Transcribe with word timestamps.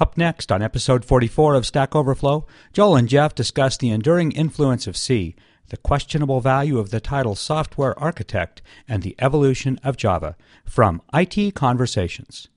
Up 0.00 0.16
next 0.16 0.50
on 0.50 0.62
episode 0.62 1.04
44 1.04 1.54
of 1.54 1.66
Stack 1.66 1.94
Overflow, 1.94 2.46
Joel 2.72 2.96
and 2.96 3.08
Jeff 3.08 3.34
discuss 3.34 3.76
the 3.76 3.90
enduring 3.90 4.32
influence 4.32 4.86
of 4.86 4.96
C, 4.96 5.36
the 5.68 5.76
questionable 5.76 6.40
value 6.40 6.78
of 6.78 6.90
the 6.90 7.00
title 7.00 7.34
software 7.34 7.98
architect, 7.98 8.62
and 8.88 9.02
the 9.02 9.14
evolution 9.18 9.78
of 9.84 9.98
Java 9.98 10.34
from 10.64 11.02
IT 11.12 11.54
Conversations. 11.54 12.48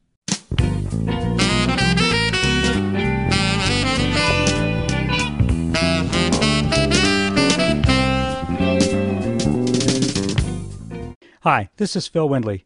Hi, 11.41 11.69
this 11.77 11.95
is 11.97 12.07
Phil 12.07 12.29
Windley. 12.29 12.65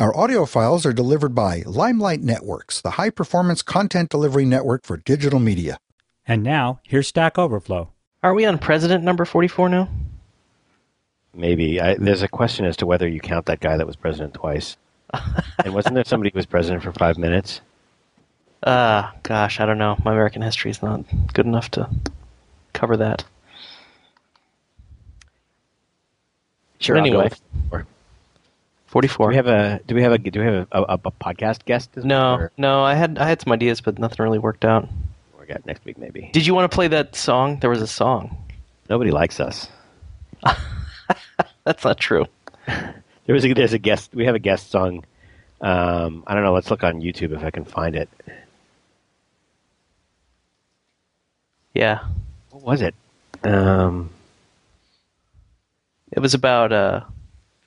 Our 0.00 0.16
audio 0.16 0.46
files 0.46 0.86
are 0.86 0.92
delivered 0.92 1.34
by 1.34 1.64
Limelight 1.66 2.20
Networks, 2.20 2.80
the 2.80 2.90
high 2.90 3.10
performance 3.10 3.62
content 3.62 4.10
delivery 4.10 4.44
network 4.44 4.84
for 4.84 4.96
digital 4.96 5.40
media. 5.40 5.76
And 6.24 6.44
now, 6.44 6.78
here's 6.84 7.08
Stack 7.08 7.36
Overflow. 7.36 7.90
Are 8.22 8.32
we 8.32 8.44
on 8.44 8.58
president 8.58 9.02
number 9.02 9.24
44 9.24 9.68
now? 9.68 9.88
Maybe. 11.34 11.80
I, 11.80 11.94
there's 11.94 12.22
a 12.22 12.28
question 12.28 12.64
as 12.64 12.76
to 12.76 12.86
whether 12.86 13.08
you 13.08 13.18
count 13.18 13.46
that 13.46 13.58
guy 13.58 13.76
that 13.76 13.88
was 13.88 13.96
president 13.96 14.34
twice. 14.34 14.76
and 15.64 15.74
wasn't 15.74 15.96
there 15.96 16.04
somebody 16.04 16.30
who 16.32 16.38
was 16.38 16.46
president 16.46 16.84
for 16.84 16.92
five 16.92 17.18
minutes? 17.18 17.60
Uh, 18.62 19.10
gosh, 19.24 19.58
I 19.58 19.66
don't 19.66 19.78
know. 19.78 19.96
My 20.04 20.12
American 20.12 20.42
history 20.42 20.70
is 20.70 20.80
not 20.80 21.02
good 21.32 21.46
enough 21.46 21.72
to 21.72 21.90
cover 22.72 22.96
that. 22.98 23.24
Sure. 26.78 26.94
But 26.94 27.00
anyway, 27.00 27.30
Or- 27.72 27.86
44. 28.88 29.26
Do 29.26 29.30
we 29.30 29.36
have 29.36 29.46
a 29.46 29.80
do 29.86 29.94
we 29.94 30.02
have 30.02 30.12
a 30.12 30.18
do 30.18 30.40
we 30.40 30.46
have 30.46 30.66
a, 30.72 30.78
a, 30.82 30.98
a 31.06 31.10
podcast 31.12 31.64
guest? 31.64 31.92
this 31.92 32.04
no, 32.04 32.32
week, 32.32 32.40
or- 32.40 32.52
no, 32.58 32.82
I 32.82 32.94
had 32.94 33.18
I 33.18 33.28
had 33.28 33.40
some 33.40 33.52
ideas, 33.52 33.80
but 33.80 33.98
nothing 33.98 34.22
really 34.22 34.38
worked 34.38 34.64
out. 34.64 34.88
or 35.38 35.46
got 35.46 35.64
next 35.66 35.84
week 35.84 35.96
maybe. 35.98 36.30
Did 36.32 36.46
you 36.46 36.54
want 36.54 36.70
to 36.70 36.74
play 36.74 36.88
that 36.88 37.14
song? 37.16 37.58
There 37.60 37.70
was 37.70 37.80
a 37.82 37.86
song. 37.86 38.36
Nobody 38.90 39.10
likes 39.10 39.40
us. 39.40 39.68
That's 41.64 41.84
not 41.84 41.98
true. 41.98 42.26
There 43.26 43.34
was 43.34 43.44
a, 43.44 43.52
there's 43.52 43.74
a 43.74 43.78
guest. 43.78 44.14
We 44.14 44.24
have 44.24 44.34
a 44.34 44.38
guest 44.38 44.70
song. 44.70 45.04
Um, 45.60 46.24
I 46.26 46.32
don't 46.32 46.44
know. 46.44 46.54
Let's 46.54 46.70
look 46.70 46.82
on 46.82 47.02
YouTube 47.02 47.36
if 47.36 47.44
I 47.44 47.50
can 47.50 47.66
find 47.66 47.94
it. 47.94 48.08
Yeah, 51.74 52.04
What 52.50 52.62
was 52.62 52.80
it? 52.80 52.94
Um, 53.44 54.08
it 56.10 56.20
was 56.20 56.32
about 56.32 56.72
uh, 56.72 57.02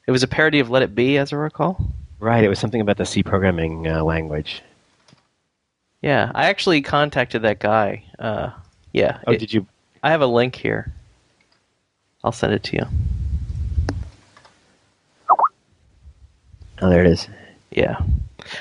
it 0.08 0.12
was 0.12 0.24
a 0.24 0.28
parody 0.28 0.60
of 0.60 0.70
Let 0.70 0.82
It 0.84 0.96
Be, 0.96 1.18
as 1.18 1.32
I 1.34 1.38
recall. 1.38 1.78
right. 2.20 2.44
It 2.44 2.50
was 2.50 2.60
something 2.60 2.82
about 2.82 2.98
the 2.98 3.06
C 3.06 3.24
programming 3.24 3.88
uh, 3.88 4.04
language. 4.04 4.62
Yeah, 6.02 6.32
I 6.34 6.46
actually 6.46 6.82
contacted 6.82 7.44
that 7.44 7.60
guy. 7.60 8.04
Uh, 8.18 8.52
yeah, 8.94 9.20
Oh, 9.28 9.32
it- 9.34 9.40
did 9.40 9.54
you? 9.54 9.68
I 10.04 10.10
have 10.10 10.22
a 10.22 10.28
link 10.28 10.56
here. 10.56 10.92
I'll 12.24 12.32
send 12.32 12.54
it 12.54 12.64
to 12.64 12.78
you. 12.78 12.86
Oh, 16.82 16.90
there 16.90 17.02
it 17.06 17.08
is. 17.12 17.28
Yeah. 17.70 18.00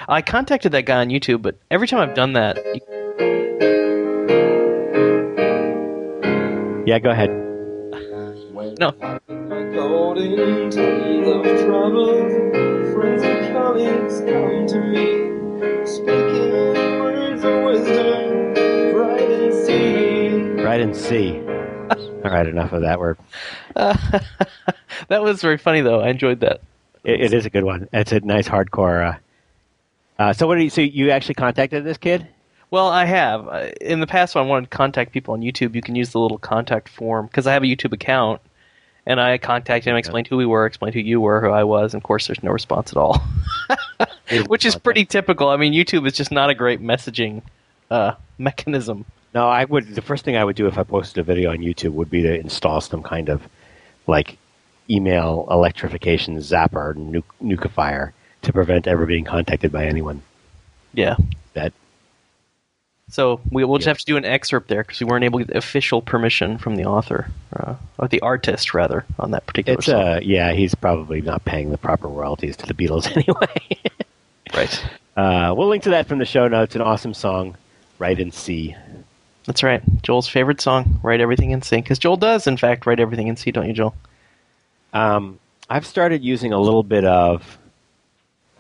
I 0.09 0.21
contacted 0.21 0.73
that 0.73 0.85
guy 0.85 1.01
on 1.01 1.09
YouTube, 1.09 1.41
but 1.41 1.57
every 1.71 1.89
time 1.89 2.01
I've 2.01 2.15
done 2.15 2.35
that, 2.35 2.59
you- 2.75 2.81
Yeah, 6.87 6.99
go 6.99 7.11
ahead. 7.11 7.31
no. 8.79 8.93
Got 9.75 10.19
into 10.19 11.23
those 11.25 11.63
troubles, 11.65 12.33
friends 12.93 13.23
and 13.23 13.53
colleagues 13.55 14.21
come 14.21 14.67
to 14.67 14.81
me, 14.81 15.87
speaking 15.87 17.01
words 17.01 17.45
of 17.45 17.65
wisdom, 17.65 18.95
right 18.97 19.31
and 19.31 19.55
see. 19.55 20.63
Right 20.63 20.81
in 20.81 20.95
C. 20.95 21.39
All 22.25 22.31
right, 22.31 22.47
enough 22.47 22.73
of 22.73 22.83
that. 22.83 22.99
We're 22.99 23.17
that 23.75 25.23
was 25.23 25.41
very 25.41 25.57
funny 25.59 25.81
though. 25.83 26.01
I 26.01 26.09
enjoyed 26.09 26.41
that. 26.41 26.61
It, 27.05 27.21
it 27.21 27.33
is 27.33 27.47
a 27.47 27.51
good 27.51 27.65
one. 27.65 27.89
It's 27.93 28.13
a 28.13 28.21
nice 28.21 28.49
hardcore. 28.49 29.15
Uh, 29.15 29.19
uh, 30.23 30.33
so 30.33 30.47
what? 30.47 30.57
Did 30.57 30.65
you, 30.65 30.71
so 30.71 30.81
you 30.81 31.11
actually 31.11 31.35
contacted 31.35 31.85
this 31.85 31.97
kid? 31.97 32.27
Well, 32.71 32.89
I 32.89 33.05
have 33.05 33.49
Uh, 33.49 33.71
in 33.81 34.01
the 34.01 34.07
past 34.07 34.35
when 34.35 34.45
I 34.45 34.49
wanted 34.49 34.71
to 34.71 34.77
contact 34.77 35.13
people 35.13 35.35
on 35.35 35.41
YouTube. 35.41 35.75
You 35.75 35.83
can 35.83 35.95
use 35.95 36.11
the 36.11 36.19
little 36.21 36.39
contact 36.39 36.89
form 36.89 37.27
because 37.27 37.47
I 37.47 37.53
have 37.53 37.63
a 37.63 37.67
YouTube 37.67 37.93
account, 37.93 38.41
and 39.07 39.21
I 39.21 39.39
contacted 39.39 39.91
him, 39.91 39.97
explained 39.97 40.27
who 40.27 40.37
we 40.37 40.47
were, 40.47 40.67
explained 40.67 40.95
who 40.95 41.01
you 41.01 41.21
were, 41.21 41.41
who 41.41 41.51
I 41.51 41.65
was, 41.65 41.95
and 41.95 42.01
of 42.01 42.05
course, 42.05 42.27
there's 42.27 42.43
no 42.43 42.51
response 42.51 42.93
at 42.93 42.97
all, 42.97 43.23
which 44.47 44.65
is 44.65 44.77
pretty 44.77 45.05
typical. 45.05 45.49
I 45.49 45.57
mean, 45.57 45.73
YouTube 45.73 46.07
is 46.07 46.13
just 46.13 46.31
not 46.31 46.51
a 46.51 46.55
great 46.55 46.81
messaging 46.81 47.43
uh, 47.91 48.13
mechanism. 48.39 49.05
No, 49.35 49.49
I 49.49 49.65
would. 49.65 49.95
The 49.95 50.03
first 50.03 50.25
thing 50.25 50.37
I 50.37 50.45
would 50.45 50.57
do 50.57 50.67
if 50.67 50.77
I 50.77 50.83
posted 50.83 51.19
a 51.19 51.23
video 51.23 51.51
on 51.51 51.59
YouTube 51.59 51.93
would 51.93 52.11
be 52.11 52.23
to 52.23 52.39
install 52.39 52.81
some 52.81 53.03
kind 53.03 53.29
of 53.29 53.43
like 54.07 54.39
email 54.89 55.47
electrification 55.51 56.37
zapper 56.39 56.97
nu- 56.97 57.23
nukifier 57.43 58.13
to 58.43 58.53
prevent 58.53 58.87
ever 58.87 59.07
being 59.07 59.25
contacted 59.25 59.71
by 59.71 59.87
anyone. 59.87 60.23
Yeah. 60.93 61.17
That 61.55 61.73
So 63.11 63.41
we, 63.51 63.65
we'll 63.65 63.79
just 63.79 63.89
have 63.89 63.99
to 63.99 64.05
do 64.05 64.17
an 64.17 64.25
excerpt 64.25 64.69
there 64.69 64.83
because 64.83 65.01
we 65.01 65.07
weren't 65.07 65.25
able 65.25 65.41
to 65.41 65.45
get 65.45 65.57
official 65.57 66.01
permission 66.01 66.59
from 66.59 66.77
the 66.77 66.85
author, 66.85 67.29
uh, 67.55 67.75
or 67.99 68.09
the 68.09 68.21
artist 68.21 68.73
rather, 68.73 69.05
on 69.19 69.33
that 69.33 69.47
particular 69.47 69.79
it's 69.79 69.87
song. 69.87 70.01
uh 70.01 70.21
yeah 70.23 70.53
he's 70.53 70.75
probably 70.75 71.21
not 71.21 71.45
paying 71.45 71.71
the 71.71 71.79
proper 71.79 72.07
royalties 72.07 72.57
to 72.59 72.67
the 72.67 72.75
Beatles 72.75 73.07
anyway. 73.17 73.79
right. 74.55 74.85
uh, 75.17 75.53
we'll 75.57 75.69
link 75.69 75.83
to 75.83 75.91
that 75.91 76.07
from 76.07 76.19
the 76.19 76.25
show 76.25 76.47
notes. 76.47 76.77
An 76.77 76.83
awesome 76.83 77.15
song, 77.15 77.57
right 77.99 78.19
in 78.19 78.31
C. 78.31 78.77
That's 79.47 79.63
right. 79.65 79.83
Joel's 80.03 80.29
favorite 80.29 80.61
song, 80.61 81.01
"Write 81.03 81.21
Everything 81.21 81.51
in 81.51 81.63
C," 81.63 81.77
because 81.77 81.99
Joel 81.99 82.17
does, 82.17 82.47
in 82.47 82.57
fact, 82.57 82.87
write 82.87 83.01
everything 83.01 83.27
in 83.27 83.37
C, 83.37 83.51
don't 83.51 83.67
you, 83.67 83.73
Joel? 83.73 83.95
Um, 84.93 85.39
I've 85.69 85.87
started 85.87 86.23
using 86.23 86.53
a 86.53 86.61
little 86.61 86.83
bit 86.85 87.05
of 87.05 87.59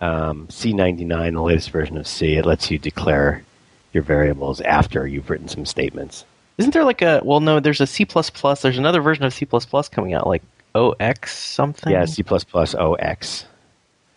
um, 0.01 0.49
C99, 0.49 1.35
the 1.35 1.43
latest 1.43 1.71
version 1.71 1.97
of 1.97 2.07
C. 2.07 2.35
It 2.35 2.47
lets 2.47 2.71
you 2.71 2.79
declare 2.79 3.45
your 3.93 4.03
variables 4.03 4.61
after 4.61 5.07
you've 5.07 5.31
written 5.31 5.49
some 5.49 5.67
statements. 5.67 6.25
Isn't 6.59 6.73
there 6.75 6.85
like 6.85 7.03
a? 7.03 7.21
Well, 7.25 7.41
no, 7.41 7.59
there's 7.61 7.81
a 7.81 7.87
C++. 7.87 8.05
There's 8.05 8.79
another 8.79 9.01
version 9.01 9.25
of 9.25 9.33
C++ 9.33 9.47
coming 9.91 10.15
out, 10.15 10.27
like 10.27 10.43
0x 10.75 11.29
something. 11.29 11.93
Yeah, 11.93 12.05
C++ 12.05 12.23
0x. 12.23 13.45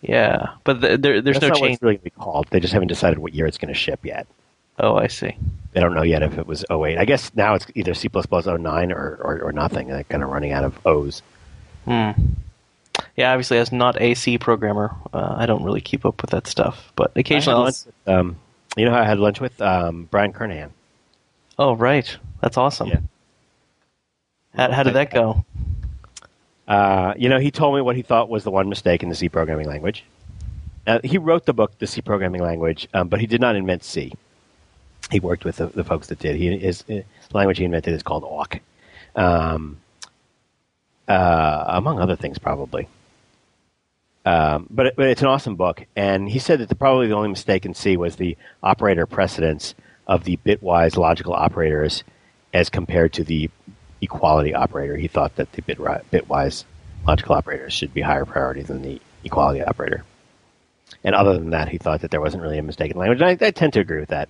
Yeah, 0.02 0.48
but 0.64 0.82
th- 0.82 1.00
there, 1.00 1.22
there's 1.22 1.40
That's 1.40 1.58
no 1.58 1.60
change. 1.66 1.74
it's 1.74 1.82
really 1.82 1.94
going 1.94 1.98
to 2.00 2.04
be 2.04 2.10
called. 2.10 2.46
They 2.50 2.60
just 2.60 2.74
haven't 2.74 2.88
decided 2.88 3.18
what 3.18 3.32
year 3.34 3.46
it's 3.46 3.56
going 3.56 3.72
to 3.72 3.78
ship 3.78 4.00
yet. 4.04 4.26
Oh, 4.78 4.96
I 4.96 5.06
see. 5.06 5.34
They 5.72 5.80
don't 5.80 5.94
know 5.94 6.02
yet 6.02 6.22
if 6.22 6.36
it 6.36 6.46
was 6.46 6.64
08. 6.70 6.98
I 6.98 7.04
guess 7.06 7.30
now 7.34 7.54
it's 7.54 7.66
either 7.74 7.94
C++ 7.94 8.08
09 8.12 8.92
or, 8.92 9.18
or, 9.22 9.40
or 9.44 9.52
nothing. 9.52 9.88
They're 9.88 10.04
kind 10.04 10.22
of 10.22 10.28
running 10.28 10.52
out 10.52 10.64
of 10.64 10.78
O's. 10.86 11.22
Hmm. 11.86 12.10
Yeah, 13.16 13.32
obviously, 13.32 13.58
as 13.58 13.72
not 13.72 14.00
a 14.00 14.14
C 14.14 14.36
programmer, 14.38 14.94
uh, 15.12 15.34
I 15.38 15.46
don't 15.46 15.64
really 15.64 15.80
keep 15.80 16.04
up 16.04 16.20
with 16.20 16.30
that 16.30 16.46
stuff. 16.46 16.92
But 16.96 17.12
occasionally, 17.16 17.56
I'll- 17.56 17.62
lunch 17.64 17.76
with, 17.86 18.08
um, 18.14 18.36
you 18.76 18.84
know 18.84 18.90
how 18.92 19.00
I 19.00 19.04
had 19.04 19.18
lunch 19.18 19.40
with 19.40 19.60
um, 19.60 20.08
Brian 20.10 20.32
Kernighan? 20.32 20.70
oh, 21.58 21.74
right, 21.76 22.16
that's 22.40 22.56
awesome. 22.56 22.88
Yeah. 22.88 23.00
How, 24.54 24.70
how 24.72 24.82
did 24.82 24.94
that 24.94 25.12
go? 25.12 25.44
Uh, 26.66 27.14
you 27.16 27.28
know, 27.28 27.38
he 27.38 27.50
told 27.50 27.74
me 27.74 27.80
what 27.80 27.96
he 27.96 28.02
thought 28.02 28.28
was 28.28 28.44
the 28.44 28.50
one 28.50 28.68
mistake 28.68 29.02
in 29.02 29.08
the 29.08 29.14
C 29.14 29.28
programming 29.28 29.66
language. 29.66 30.04
Uh, 30.86 31.00
he 31.02 31.18
wrote 31.18 31.46
the 31.46 31.52
book, 31.52 31.78
The 31.78 31.86
C 31.86 32.02
Programming 32.02 32.42
Language, 32.42 32.88
um, 32.92 33.08
but 33.08 33.20
he 33.20 33.26
did 33.26 33.40
not 33.40 33.56
invent 33.56 33.84
C. 33.84 34.12
He 35.10 35.20
worked 35.20 35.44
with 35.44 35.56
the, 35.56 35.66
the 35.66 35.84
folks 35.84 36.08
that 36.08 36.18
did. 36.18 36.36
He, 36.36 36.58
his, 36.58 36.82
his 36.82 37.04
language 37.32 37.58
he 37.58 37.64
invented 37.64 37.94
is 37.94 38.02
called 38.02 38.24
awk, 38.24 38.60
um, 39.16 39.78
uh, 41.08 41.64
among 41.68 42.00
other 42.00 42.16
things, 42.16 42.38
probably. 42.38 42.88
Um, 44.24 44.66
but, 44.70 44.86
it, 44.86 44.94
but 44.96 45.06
it's 45.06 45.20
an 45.20 45.28
awesome 45.28 45.56
book, 45.56 45.84
and 45.96 46.28
he 46.28 46.38
said 46.38 46.60
that 46.60 46.70
the, 46.70 46.74
probably 46.74 47.08
the 47.08 47.14
only 47.14 47.28
mistake 47.28 47.66
in 47.66 47.74
C 47.74 47.96
was 47.98 48.16
the 48.16 48.36
operator 48.62 49.04
precedence 49.06 49.74
of 50.06 50.24
the 50.24 50.38
bitwise 50.38 50.96
logical 50.96 51.34
operators 51.34 52.04
as 52.54 52.70
compared 52.70 53.12
to 53.14 53.24
the 53.24 53.50
equality 54.00 54.54
operator. 54.54 54.96
He 54.96 55.08
thought 55.08 55.36
that 55.36 55.52
the 55.52 55.62
bit, 55.62 55.78
bitwise 55.78 56.64
logical 57.06 57.34
operators 57.34 57.72
should 57.74 57.92
be 57.92 58.00
higher 58.00 58.24
priority 58.24 58.62
than 58.62 58.80
the 58.80 59.00
equality 59.24 59.62
operator. 59.62 60.04
And 61.02 61.14
other 61.14 61.34
than 61.34 61.50
that, 61.50 61.68
he 61.68 61.76
thought 61.76 62.00
that 62.00 62.10
there 62.10 62.20
wasn't 62.20 62.42
really 62.42 62.58
a 62.58 62.62
mistake 62.62 62.92
in 62.92 62.96
language. 62.98 63.20
And 63.20 63.42
I, 63.42 63.46
I 63.46 63.50
tend 63.50 63.74
to 63.74 63.80
agree 63.80 64.00
with 64.00 64.08
that. 64.10 64.28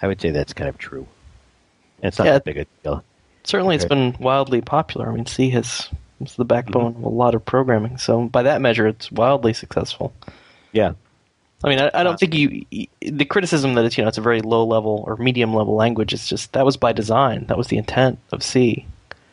I 0.00 0.06
would 0.06 0.20
say 0.20 0.30
that's 0.30 0.52
kind 0.54 0.68
of 0.68 0.78
true. 0.78 1.06
And 1.98 2.08
it's 2.08 2.18
not 2.18 2.26
Yeah. 2.26 2.32
that 2.32 2.44
big 2.44 2.56
a 2.58 2.66
deal. 2.82 3.04
Certainly, 3.42 3.76
it's 3.76 3.84
been 3.84 4.16
wildly 4.18 4.62
popular. 4.62 5.10
I 5.10 5.14
mean, 5.14 5.26
C 5.26 5.50
has 5.50 5.90
it's 6.20 6.36
the 6.36 6.44
backbone 6.44 6.96
of 6.96 7.02
a 7.02 7.08
lot 7.08 7.34
of 7.34 7.44
programming. 7.44 7.98
So 7.98 8.26
by 8.28 8.42
that 8.42 8.60
measure, 8.60 8.86
it's 8.86 9.10
wildly 9.10 9.52
successful. 9.52 10.12
Yeah. 10.72 10.92
I 11.62 11.68
mean, 11.68 11.78
I, 11.80 11.90
I 11.94 12.02
don't 12.02 12.18
think 12.18 12.34
you 12.34 12.66
the 13.00 13.24
criticism 13.24 13.74
that 13.74 13.84
it's 13.86 13.96
you 13.96 14.04
know 14.04 14.08
it's 14.08 14.18
a 14.18 14.22
very 14.22 14.42
low 14.42 14.64
level 14.66 15.02
or 15.06 15.16
medium 15.16 15.54
level 15.54 15.74
language. 15.74 16.12
It's 16.12 16.28
just 16.28 16.52
that 16.52 16.64
was 16.64 16.76
by 16.76 16.92
design. 16.92 17.46
That 17.46 17.56
was 17.56 17.68
the 17.68 17.78
intent 17.78 18.18
of 18.32 18.42
C. 18.42 18.86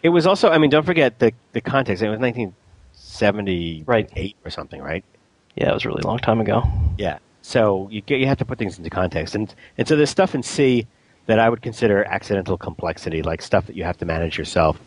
It 0.04 0.10
was 0.10 0.26
also, 0.26 0.50
I 0.50 0.58
mean, 0.58 0.72
don't 0.72 0.86
forget 0.86 1.20
the, 1.20 1.32
the 1.52 1.62
context. 1.62 2.02
It 2.02 2.10
was 2.10 2.18
1978 2.20 3.84
Right. 3.86 4.36
or 4.44 4.50
something, 4.50 4.82
right? 4.82 5.04
Yeah, 5.56 5.70
it 5.70 5.74
was 5.74 5.86
a 5.86 5.90
really 5.90 6.02
long 6.02 6.18
time 6.18 6.42
ago. 6.42 6.64
Yeah. 6.98 7.20
So 7.44 7.88
you 7.92 8.02
get, 8.02 8.20
you 8.20 8.26
have 8.28 8.38
to 8.40 8.46
put 8.46 8.58
things 8.58 8.78
into 8.78 8.90
context, 8.90 9.36
and 9.36 9.54
and 9.78 9.88
so 9.88 9.96
there's 9.96 10.10
stuff 10.10 10.34
in 10.36 10.44
C 10.44 10.88
that 11.26 11.38
I 11.40 11.50
would 11.50 11.62
consider 11.62 12.04
accidental 12.06 12.58
complexity, 12.58 13.22
like 13.22 13.42
stuff 13.42 13.68
that 13.68 13.76
you 13.76 13.84
have 13.84 13.98
to 13.98 14.06
manage 14.06 14.38
yourself, 14.38 14.80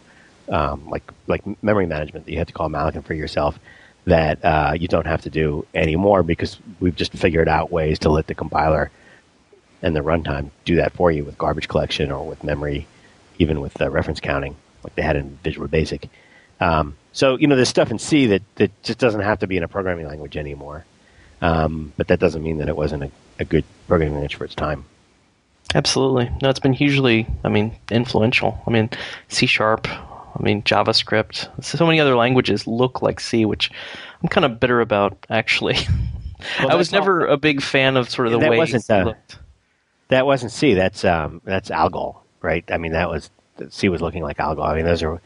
um, 0.49 0.89
like 0.89 1.11
like 1.27 1.43
memory 1.63 1.87
management 1.87 2.27
that 2.27 2.33
you 2.33 2.39
have 2.39 2.47
to 2.47 2.53
call 2.53 2.69
malloc 2.69 3.05
for 3.05 3.15
yourself, 3.15 3.59
that 4.07 4.45
uh, 4.45 4.75
you 4.79 4.89
don't 4.89 5.07
have 5.07 5.23
to 5.23 5.31
do 5.31 5.67
anymore 5.75 6.23
because 6.23 6.59
we've 6.81 6.97
just 6.97 7.13
figured 7.13 7.49
out 7.49 7.71
ways 7.71 7.99
to 8.01 8.11
let 8.11 8.27
the 8.27 8.35
compiler 8.35 8.91
and 9.83 9.95
the 9.95 10.01
runtime 10.01 10.51
do 10.65 10.77
that 10.77 10.93
for 10.93 11.11
you 11.13 11.25
with 11.25 11.37
garbage 11.39 11.69
collection 11.69 12.11
or 12.11 12.27
with 12.27 12.43
memory, 12.45 12.87
even 13.39 13.61
with 13.61 13.81
uh, 13.81 13.91
reference 13.91 14.21
counting, 14.21 14.57
like 14.83 14.95
they 14.95 15.03
had 15.03 15.17
in 15.17 15.39
Visual 15.43 15.69
Basic. 15.69 16.09
Um, 16.61 16.97
so 17.13 17.39
you 17.39 17.47
know, 17.47 17.57
there's 17.57 17.69
stuff 17.69 17.91
in 17.91 17.99
C 17.99 18.27
that, 18.27 18.43
that 18.57 18.83
just 18.83 18.99
doesn't 18.99 19.21
have 19.21 19.41
to 19.41 19.47
be 19.47 19.57
in 19.57 19.63
a 19.63 19.69
programming 19.69 20.07
language 20.07 20.37
anymore. 20.37 20.85
Um, 21.43 21.93
but 21.97 22.09
that 22.09 22.21
doesn't 22.21 22.43
mean 22.43 22.59
that 22.59 22.69
it 22.69 22.77
wasn't 22.77 23.05
a, 23.05 23.11
a 23.39 23.45
good 23.45 23.65
programming 23.87 24.15
language 24.15 24.37
for 24.37 24.45
its 24.45 24.55
time. 24.55 24.87
Absolutely. 25.75 26.31
No, 26.41 26.49
it's 26.49 26.61
been 26.61 26.73
hugely, 26.73 27.27
I 27.43 27.49
mean, 27.49 27.75
influential. 27.91 28.63
I 28.67 28.71
mean, 28.71 28.89
C 29.29 29.47
sharp, 29.47 29.89
I 30.37 30.43
mean, 30.43 30.63
JavaScript. 30.63 31.65
So 31.65 31.87
many 31.87 32.01
other 32.01 32.17
languages 32.17 32.67
look 32.67 33.03
like 33.03 33.21
C, 33.21 33.45
which 33.45 33.71
I'm 34.23 34.29
kind 34.29 34.45
of 34.45 34.59
bitter 34.59 34.81
about, 34.81 35.17
actually. 35.31 35.77
Well, 36.59 36.71
I 36.71 36.75
was 36.75 36.93
never 36.93 37.27
a 37.27 37.37
big 37.37 37.63
fan 37.63 37.97
of 37.97 38.11
sort 38.11 38.27
of 38.27 38.33
the 38.33 38.39
That 38.41 38.51
way 38.51 38.59
wasn't, 38.59 38.85
C 38.85 38.93
uh, 38.93 39.05
looked. 39.05 39.39
That 40.09 40.27
wasn't 40.27 40.53
C. 40.53 40.75
That's 40.75 41.05
um, 41.05 41.41
that's 41.45 41.71
Algol, 41.71 42.25
right? 42.43 42.65
I 42.71 42.79
mean, 42.79 42.93
that 42.93 43.09
was 43.09 43.31
C 43.71 43.89
was 43.89 44.01
looking 44.01 44.23
like 44.23 44.41
Algol. 44.41 44.65
I 44.65 44.75
mean, 44.75 44.85
those 44.85 45.03
are 45.03 45.21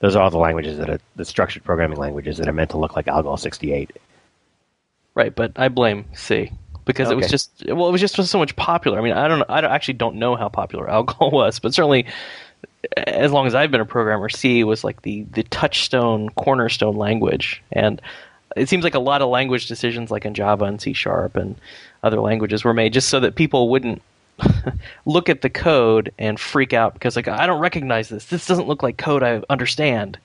those 0.00 0.16
are 0.16 0.22
all 0.22 0.30
the 0.30 0.38
languages 0.38 0.78
that 0.78 0.90
are 0.90 1.00
the 1.16 1.24
structured 1.24 1.64
programming 1.64 1.98
languages 1.98 2.38
that 2.38 2.48
are 2.48 2.52
meant 2.52 2.70
to 2.70 2.78
look 2.78 2.94
like 2.96 3.08
Algol 3.08 3.36
68. 3.36 3.90
Right, 5.14 5.34
but 5.34 5.52
I 5.56 5.68
blame 5.68 6.04
C 6.14 6.50
because 6.84 7.10
it 7.10 7.16
was 7.16 7.30
just 7.30 7.64
well, 7.68 7.88
it 7.88 7.92
was 7.92 8.00
just 8.00 8.14
so 8.14 8.38
much 8.38 8.54
popular. 8.56 8.98
I 8.98 9.02
mean, 9.02 9.12
I 9.12 9.28
don't, 9.28 9.42
I 9.48 9.60
don't 9.60 9.70
actually 9.70 9.94
don't 9.94 10.16
know 10.16 10.36
how 10.36 10.48
popular 10.48 10.90
Algol 10.90 11.30
was, 11.32 11.58
but 11.58 11.74
certainly, 11.74 12.06
as 12.96 13.32
long 13.32 13.46
as 13.46 13.54
I've 13.54 13.70
been 13.70 13.80
a 13.80 13.86
programmer, 13.86 14.28
C 14.28 14.64
was 14.64 14.84
like 14.84 15.02
the 15.02 15.24
the 15.32 15.42
touchstone, 15.44 16.28
cornerstone 16.30 16.96
language, 16.96 17.62
and 17.72 18.00
it 18.56 18.68
seems 18.68 18.84
like 18.84 18.94
a 18.94 19.00
lot 19.00 19.22
of 19.22 19.28
language 19.30 19.66
decisions, 19.66 20.10
like 20.10 20.24
in 20.24 20.34
Java 20.34 20.64
and 20.64 20.80
C 20.80 20.92
Sharp 20.92 21.36
and 21.36 21.60
other 22.02 22.20
languages, 22.20 22.64
were 22.64 22.74
made 22.74 22.92
just 22.92 23.08
so 23.08 23.20
that 23.20 23.36
people 23.36 23.68
wouldn't 23.70 24.02
look 25.06 25.28
at 25.28 25.42
the 25.42 25.50
code 25.50 26.12
and 26.18 26.38
freak 26.38 26.72
out 26.72 26.94
because 26.94 27.16
like 27.16 27.28
I 27.28 27.46
don't 27.46 27.60
recognize 27.60 28.08
this. 28.08 28.26
This 28.26 28.46
doesn't 28.46 28.66
look 28.68 28.82
like 28.82 28.98
code 28.98 29.22
I 29.22 29.42
understand. 29.50 30.18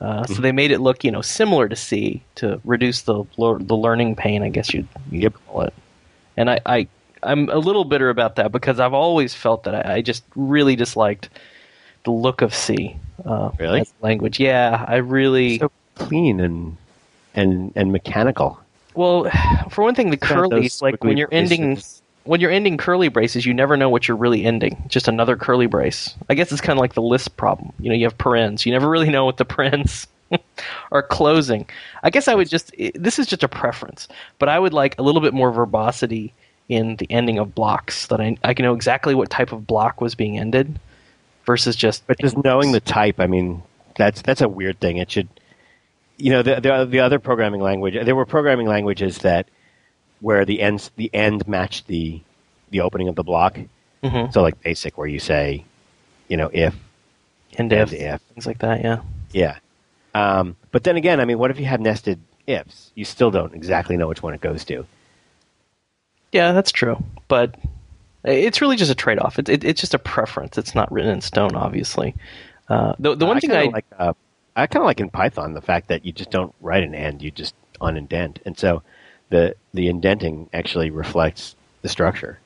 Uh, 0.00 0.26
so 0.26 0.42
they 0.42 0.52
made 0.52 0.72
it 0.72 0.80
look, 0.80 1.04
you 1.04 1.10
know, 1.10 1.22
similar 1.22 1.68
to 1.68 1.76
C 1.76 2.26
to 2.36 2.60
reduce 2.64 3.02
the 3.02 3.24
the 3.38 3.76
learning 3.76 4.16
pain, 4.16 4.42
I 4.42 4.48
guess 4.48 4.74
you'd, 4.74 4.88
you'd 5.10 5.22
Yep. 5.22 5.34
call 5.46 5.62
it. 5.62 5.74
And 6.36 6.50
I, 6.50 6.60
I 6.66 6.88
I'm 7.22 7.48
a 7.48 7.58
little 7.58 7.84
bitter 7.84 8.10
about 8.10 8.36
that 8.36 8.52
because 8.52 8.80
I've 8.80 8.94
always 8.94 9.34
felt 9.34 9.64
that 9.64 9.86
I, 9.86 9.94
I 9.96 10.02
just 10.02 10.24
really 10.34 10.76
disliked 10.76 11.30
the 12.04 12.10
look 12.10 12.42
of 12.42 12.54
C. 12.54 12.96
Uh, 13.24 13.50
Really? 13.58 13.86
language, 14.02 14.38
yeah, 14.40 14.84
I 14.86 14.96
really. 14.96 15.58
So 15.58 15.70
clean 15.94 16.40
and 16.40 16.76
and 17.34 17.72
and 17.76 17.92
mechanical. 17.92 18.58
Well, 18.94 19.30
for 19.70 19.82
one 19.84 19.94
thing, 19.94 20.10
the 20.10 20.16
curlies, 20.16 20.80
like 20.82 21.02
when 21.02 21.16
you're 21.16 21.28
ending 21.32 21.74
braces. 21.74 22.02
when 22.24 22.40
you're 22.40 22.50
ending 22.50 22.76
curly 22.76 23.08
braces, 23.08 23.46
you 23.46 23.54
never 23.54 23.76
know 23.76 23.88
what 23.88 24.06
you're 24.08 24.16
really 24.16 24.44
ending. 24.44 24.82
Just 24.88 25.08
another 25.08 25.36
curly 25.36 25.66
brace. 25.66 26.14
I 26.28 26.34
guess 26.34 26.52
it's 26.52 26.60
kind 26.60 26.78
of 26.78 26.80
like 26.80 26.94
the 26.94 27.02
Lisp 27.02 27.36
problem. 27.36 27.72
You 27.80 27.88
know, 27.90 27.94
you 27.94 28.04
have 28.04 28.16
parens. 28.18 28.66
You 28.66 28.72
never 28.72 28.88
really 28.88 29.10
know 29.16 29.24
what 29.24 29.36
the 29.38 29.44
parens 29.44 30.06
are 30.92 31.02
closing. 31.02 31.66
I 32.02 32.10
guess 32.10 32.28
I 32.28 32.34
would 32.34 32.48
just. 32.48 32.72
this 32.94 33.18
is 33.18 33.26
just 33.26 33.42
a 33.42 33.48
preference, 33.48 34.08
but 34.38 34.48
I 34.48 34.58
would 34.58 34.72
like 34.72 34.98
a 34.98 35.02
little 35.02 35.20
bit 35.20 35.34
more 35.34 35.50
verbosity 35.52 36.32
in 36.68 36.96
the 36.96 37.06
ending 37.10 37.38
of 37.38 37.54
blocks. 37.54 38.06
That 38.08 38.20
I 38.20 38.36
I 38.42 38.54
can 38.54 38.64
know 38.64 38.74
exactly 38.74 39.14
what 39.14 39.30
type 39.30 39.52
of 39.52 39.66
block 39.66 40.00
was 40.00 40.14
being 40.14 40.38
ended, 40.38 40.78
versus 41.46 41.76
just. 41.76 42.06
But 42.06 42.18
just 42.18 42.36
knowing 42.42 42.72
the 42.72 42.80
type, 42.80 43.20
I 43.20 43.26
mean, 43.26 43.62
that's 43.96 44.22
that's 44.22 44.40
a 44.40 44.48
weird 44.48 44.80
thing. 44.80 44.96
It 44.98 45.10
should, 45.10 45.28
you 46.16 46.30
know, 46.30 46.42
the 46.42 46.60
the, 46.60 46.84
the 46.84 47.00
other 47.00 47.18
programming 47.18 47.60
language. 47.60 47.94
There 48.04 48.16
were 48.16 48.26
programming 48.26 48.66
languages 48.66 49.18
that 49.18 49.48
where 50.20 50.44
the 50.44 50.60
ends 50.60 50.90
the 50.96 51.10
end 51.14 51.46
matched 51.48 51.86
the 51.86 52.20
the 52.70 52.80
opening 52.80 53.08
of 53.08 53.14
the 53.14 53.22
block. 53.24 53.58
Mhm. 54.02 54.32
So 54.32 54.42
like 54.42 54.60
basic, 54.62 54.98
where 54.98 55.06
you 55.06 55.18
say, 55.18 55.64
you 56.28 56.36
know, 56.36 56.50
if 56.52 56.74
and 57.58 57.72
if, 57.72 57.92
and 57.92 58.00
if. 58.00 58.20
things 58.22 58.46
like 58.46 58.58
that. 58.58 58.82
Yeah. 58.82 59.00
yeah. 59.32 59.58
Um, 60.14 60.56
but 60.70 60.84
then 60.84 60.96
again, 60.96 61.20
I 61.20 61.24
mean, 61.24 61.38
what 61.38 61.50
if 61.50 61.58
you 61.58 61.66
have 61.66 61.80
nested 61.80 62.20
ifs? 62.46 62.90
You 62.94 63.04
still 63.04 63.30
don't 63.30 63.54
exactly 63.54 63.96
know 63.96 64.06
which 64.06 64.22
one 64.22 64.34
it 64.34 64.40
goes 64.40 64.64
to. 64.66 64.86
Yeah, 66.32 66.52
that's 66.52 66.72
true. 66.72 67.02
But 67.28 67.54
it's 68.24 68.60
really 68.60 68.76
just 68.76 68.90
a 68.90 68.94
trade 68.94 69.18
off. 69.18 69.38
It, 69.38 69.48
it, 69.48 69.64
it's 69.64 69.80
just 69.80 69.94
a 69.94 69.98
preference. 69.98 70.58
It's 70.58 70.74
not 70.74 70.90
written 70.90 71.10
in 71.12 71.20
stone, 71.20 71.54
obviously. 71.54 72.14
Uh, 72.68 72.94
the 72.98 73.14
the 73.14 73.26
one 73.26 73.36
I 73.36 73.40
thing 73.40 73.52
I 73.52 73.64
like, 73.64 73.84
uh, 73.98 74.14
I 74.56 74.66
kind 74.66 74.82
of 74.82 74.86
like 74.86 75.00
in 75.00 75.10
Python 75.10 75.52
the 75.54 75.60
fact 75.60 75.88
that 75.88 76.04
you 76.04 76.12
just 76.12 76.30
don't 76.30 76.54
write 76.60 76.82
an 76.84 76.94
end, 76.94 77.22
you 77.22 77.30
just 77.30 77.54
unindent, 77.80 78.38
and 78.46 78.56
so 78.58 78.82
the 79.30 79.54
the 79.74 79.88
indenting 79.88 80.48
actually 80.52 80.90
reflects 80.90 81.54
the 81.82 81.88
structure. 81.88 82.38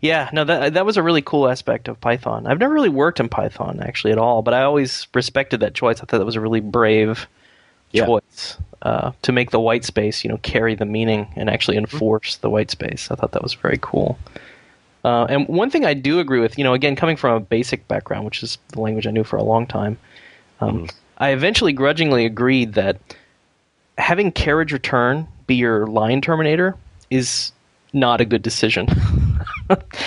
yeah 0.00 0.28
no 0.32 0.42
that 0.44 0.74
that 0.74 0.84
was 0.86 0.96
a 0.96 1.02
really 1.02 1.22
cool 1.22 1.48
aspect 1.48 1.86
of 1.88 2.00
Python. 2.00 2.46
I've 2.46 2.58
never 2.58 2.72
really 2.74 2.88
worked 2.88 3.20
in 3.20 3.28
Python 3.28 3.80
actually 3.80 4.12
at 4.12 4.18
all, 4.18 4.42
but 4.42 4.54
I 4.54 4.62
always 4.62 5.06
respected 5.14 5.60
that 5.60 5.74
choice. 5.74 5.98
I 5.98 6.00
thought 6.06 6.18
that 6.18 6.24
was 6.24 6.36
a 6.36 6.40
really 6.40 6.60
brave 6.60 7.28
Yeah. 7.92 8.06
choice 8.06 8.56
uh, 8.82 9.12
to 9.22 9.32
make 9.32 9.50
the 9.50 9.60
white 9.60 9.84
space 9.84 10.24
you 10.24 10.30
know 10.30 10.38
carry 10.38 10.74
the 10.74 10.84
meaning 10.86 11.28
and 11.36 11.48
actually 11.50 11.76
enforce 11.76 12.36
the 12.36 12.50
white 12.50 12.70
space. 12.70 13.10
I 13.10 13.14
thought 13.14 13.32
that 13.32 13.42
was 13.42 13.54
very 13.54 13.78
cool. 13.80 14.18
Uh, 15.08 15.24
and 15.30 15.48
one 15.48 15.70
thing 15.70 15.86
I 15.86 15.94
do 15.94 16.20
agree 16.20 16.38
with, 16.38 16.58
you 16.58 16.64
know, 16.64 16.74
again 16.74 16.94
coming 16.94 17.16
from 17.16 17.34
a 17.34 17.40
basic 17.40 17.86
background, 17.88 18.26
which 18.26 18.42
is 18.42 18.58
the 18.72 18.80
language 18.80 19.06
I 19.06 19.10
knew 19.10 19.24
for 19.24 19.36
a 19.36 19.42
long 19.42 19.66
time, 19.66 19.96
um, 20.60 20.86
I 21.16 21.30
eventually 21.30 21.72
grudgingly 21.72 22.26
agreed 22.26 22.74
that 22.74 22.98
having 23.96 24.30
carriage 24.30 24.70
return 24.72 25.26
be 25.46 25.54
your 25.54 25.86
line 25.86 26.20
terminator 26.20 26.76
is 27.08 27.52
not 27.94 28.20
a 28.20 28.24
good 28.26 28.42
decision. 28.42 28.86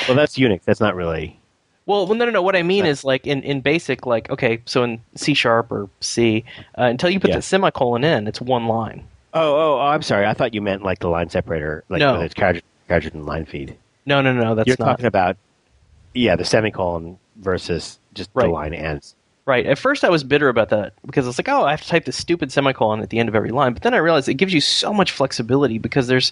Well, 0.07 0.15
that's 0.17 0.37
Unix. 0.39 0.63
That's 0.65 0.79
not 0.81 0.95
really. 0.95 1.37
well, 1.85 2.07
well, 2.07 2.15
no, 2.15 2.25
no, 2.25 2.31
no. 2.31 2.41
What 2.41 2.55
I 2.55 2.63
mean 2.63 2.83
is 2.85 3.03
like 3.03 3.27
in, 3.27 3.43
in 3.43 3.61
basic, 3.61 4.07
like 4.07 4.27
okay, 4.31 4.59
so 4.65 4.83
in 4.83 4.99
C 5.15 5.35
sharp 5.35 5.71
or 5.71 5.87
C, 5.99 6.43
uh, 6.79 6.85
until 6.85 7.11
you 7.11 7.19
put 7.19 7.29
Yeah. 7.29 7.35
the 7.37 7.41
semicolon 7.43 8.03
in, 8.03 8.27
it's 8.27 8.41
one 8.41 8.65
line. 8.67 9.03
Oh, 9.35 9.53
oh, 9.53 9.73
oh, 9.77 9.79
I'm 9.81 10.01
sorry. 10.01 10.25
I 10.25 10.33
thought 10.33 10.55
you 10.55 10.61
meant 10.63 10.81
like 10.83 10.97
the 10.99 11.09
line 11.09 11.29
separator, 11.29 11.83
like 11.89 11.99
No. 11.99 12.13
whether 12.13 12.25
it's 12.25 12.33
carriage, 12.33 12.63
carriage 12.87 13.05
and 13.05 13.25
line 13.27 13.45
feed. 13.45 13.75
No, 14.05 14.21
no, 14.21 14.33
no, 14.33 14.55
that's 14.55 14.67
You're 14.67 14.77
not 14.79 14.85
talking 14.85 15.05
about, 15.05 15.37
yeah, 16.13 16.35
the 16.35 16.45
semicolon 16.45 17.17
versus 17.37 17.99
just 18.13 18.29
Right. 18.33 18.45
the 18.45 18.51
line 18.51 18.73
ends. 18.73 19.15
right. 19.45 19.65
At 19.65 19.77
first, 19.77 20.03
I 20.03 20.09
was 20.09 20.23
bitter 20.23 20.49
about 20.49 20.69
that 20.69 20.93
because 21.05 21.27
it's 21.27 21.37
like, 21.37 21.49
oh, 21.49 21.65
I 21.65 21.71
have 21.71 21.81
to 21.81 21.87
type 21.87 22.05
this 22.05 22.17
stupid 22.17 22.51
semicolon 22.51 23.01
at 23.01 23.09
the 23.09 23.19
end 23.19 23.29
of 23.29 23.35
every 23.35 23.51
line. 23.51 23.73
But 23.73 23.83
then 23.83 23.93
I 23.93 23.97
realized 23.97 24.27
it 24.29 24.35
gives 24.35 24.53
you 24.53 24.61
so 24.61 24.93
much 24.93 25.11
flexibility 25.11 25.77
because 25.77 26.07
there's 26.07 26.31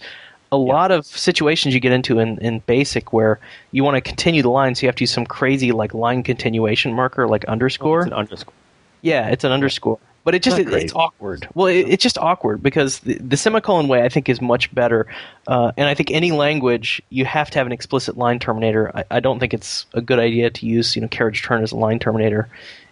a 0.51 0.57
lot 0.57 0.89
of 0.89 1.05
situations 1.05 1.73
you 1.75 1.79
get 1.79 1.91
into 1.91 2.17
in, 2.19 2.39
in 2.39 2.59
basic 2.59 3.13
where 3.13 3.39
you 3.71 3.83
want 3.83 3.95
to 3.95 4.01
continue 4.01 4.41
the 4.41 4.49
line, 4.49 4.73
so 4.73 4.81
you 4.81 4.87
have 4.87 4.95
to 4.95 5.03
use 5.03 5.11
some 5.11 5.25
crazy 5.25 5.71
like 5.71 5.93
line 5.93 6.23
continuation 6.23 6.91
marker, 6.93 7.27
like 7.27 7.45
underscore. 7.45 7.99
It's 8.01 8.07
an 8.07 8.13
underscore. 8.13 8.53
Yeah, 9.01 9.27
it's 9.29 9.43
an 9.43 9.51
underscore. 9.51 9.99
But 10.23 10.35
it 10.35 10.43
just 10.43 10.59
it, 10.59 10.71
it's 10.71 10.93
awkward. 10.93 11.47
Well, 11.53 11.67
it, 11.67 11.87
it's 11.87 12.03
just 12.03 12.17
awkward 12.17 12.61
because 12.61 12.99
the, 12.99 13.15
the 13.15 13.37
semicolon 13.37 13.87
way 13.87 14.03
I 14.03 14.09
think 14.09 14.29
is 14.29 14.41
much 14.41 14.73
better, 14.73 15.07
uh, 15.47 15.71
and 15.77 15.87
I 15.87 15.93
think 15.93 16.11
any 16.11 16.31
language 16.31 17.01
you 17.09 17.25
have 17.25 17.49
to 17.51 17.59
have 17.59 17.65
an 17.65 17.73
explicit 17.73 18.17
line 18.17 18.39
terminator. 18.39 18.95
I, 18.95 19.05
I 19.11 19.19
don't 19.21 19.39
think 19.39 19.53
it's 19.53 19.85
a 19.93 20.01
good 20.01 20.19
idea 20.19 20.49
to 20.49 20.65
use 20.65 20.95
you 20.95 21.01
know 21.01 21.07
carriage 21.07 21.43
turn 21.43 21.63
as 21.63 21.71
a 21.71 21.77
line 21.77 21.99
terminator 21.99 22.49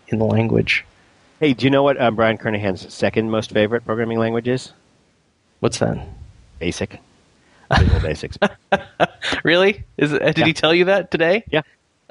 in 0.07 0.19
the 0.19 0.25
language. 0.25 0.86
Hey, 1.39 1.53
do 1.53 1.65
you 1.65 1.69
know 1.69 1.84
what 1.84 2.01
um, 2.01 2.15
Brian 2.15 2.38
Kernighan's 2.38 2.91
second 2.93 3.29
most 3.29 3.51
favorite 3.51 3.86
programming 3.86 4.17
language 4.17 4.48
is? 4.48 4.72
What's 5.60 5.79
that? 5.79 6.07
Basic. 6.60 7.00
Visual 7.77 8.00
Basics. 8.00 8.38
Really? 9.43 9.84
Is 9.98 10.13
it, 10.13 10.36
did 10.36 10.46
he 10.46 10.53
tell 10.53 10.74
you 10.74 10.86
that 10.86 11.12
today? 11.12 11.43
Yeah. 11.51 11.62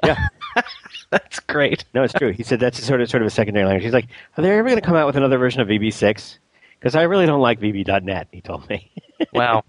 Yeah. 0.03 0.27
That's 1.09 1.39
great. 1.39 1.85
No, 1.93 2.03
it's 2.03 2.13
true. 2.13 2.31
He 2.31 2.43
said 2.43 2.59
that's 2.59 2.83
sort 2.83 2.99
of 2.99 3.09
sort 3.09 3.23
of 3.23 3.27
a 3.27 3.29
secondary 3.29 3.65
language. 3.65 3.83
He's 3.85 3.93
like, 3.93 4.07
are 4.37 4.41
they 4.41 4.51
ever 4.51 4.67
going 4.67 4.75
to 4.75 4.85
come 4.85 4.95
out 4.95 5.07
with 5.07 5.15
another 5.15 5.37
version 5.37 5.61
of 5.61 5.69
VB6? 5.69 6.37
Because 6.77 6.95
I 6.95 7.03
really 7.03 7.25
don't 7.25 7.39
like 7.39 7.61
VB.net. 7.61 8.27
He 8.31 8.41
told 8.41 8.67
me. 8.69 8.91
Wow. 9.33 9.63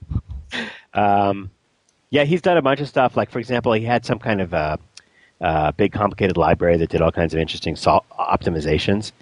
Um, 0.93 1.51
yeah, 2.11 2.25
he's 2.25 2.43
done 2.43 2.59
a 2.59 2.63
bunch 2.63 2.81
of 2.81 2.89
stuff. 2.89 3.17
Like, 3.17 3.31
for 3.31 3.39
example, 3.39 3.73
he 3.73 3.83
had 3.83 4.05
some 4.05 4.19
kind 4.19 4.43
of 4.43 4.53
uh, 4.53 4.77
uh, 5.41 5.73
big 5.73 5.93
complicated 5.93 6.37
library 6.37 6.77
that 6.79 6.91
did 6.91 7.01
all 7.01 7.13
kinds 7.13 7.33
of 7.33 7.41
interesting 7.41 7.77
sol- 7.77 8.05
optimizations, 8.19 9.13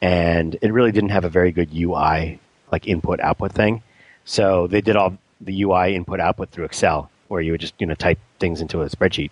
and 0.00 0.56
it 0.62 0.72
really 0.72 0.92
didn't 0.92 1.10
have 1.10 1.24
a 1.24 1.28
very 1.28 1.50
good 1.52 1.68
UI 1.74 2.38
like 2.72 2.86
input 2.88 3.20
output 3.20 3.52
thing. 3.52 3.82
So 4.24 4.66
they 4.66 4.80
did 4.80 4.96
all 4.96 5.16
the 5.40 5.62
UI 5.62 5.94
input 5.94 6.20
output 6.20 6.50
through 6.50 6.64
Excel, 6.64 7.10
where 7.28 7.40
you 7.40 7.52
would 7.52 7.60
just 7.60 7.74
you 7.78 7.86
know 7.86 7.94
type 7.94 8.18
things 8.38 8.60
into 8.60 8.82
a 8.82 8.88
spreadsheet, 8.88 9.30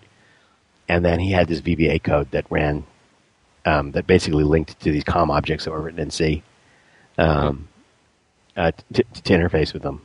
and 0.87 1.03
then 1.03 1.19
he 1.19 1.31
had 1.31 1.47
this 1.47 1.61
VBA 1.61 2.03
code 2.03 2.31
that 2.31 2.45
ran 2.49 2.85
um, 3.65 3.91
that 3.91 4.05
basically 4.05 4.43
linked 4.43 4.79
to 4.81 4.91
these 4.91 5.03
COM 5.03 5.31
objects 5.31 5.65
that 5.65 5.71
were 5.71 5.81
written 5.81 5.99
in 5.99 6.11
C 6.11 6.43
um, 7.17 7.67
uh, 8.55 8.71
to, 8.93 9.03
to 9.03 9.33
interface 9.33 9.73
with 9.73 9.81
them. 9.81 10.01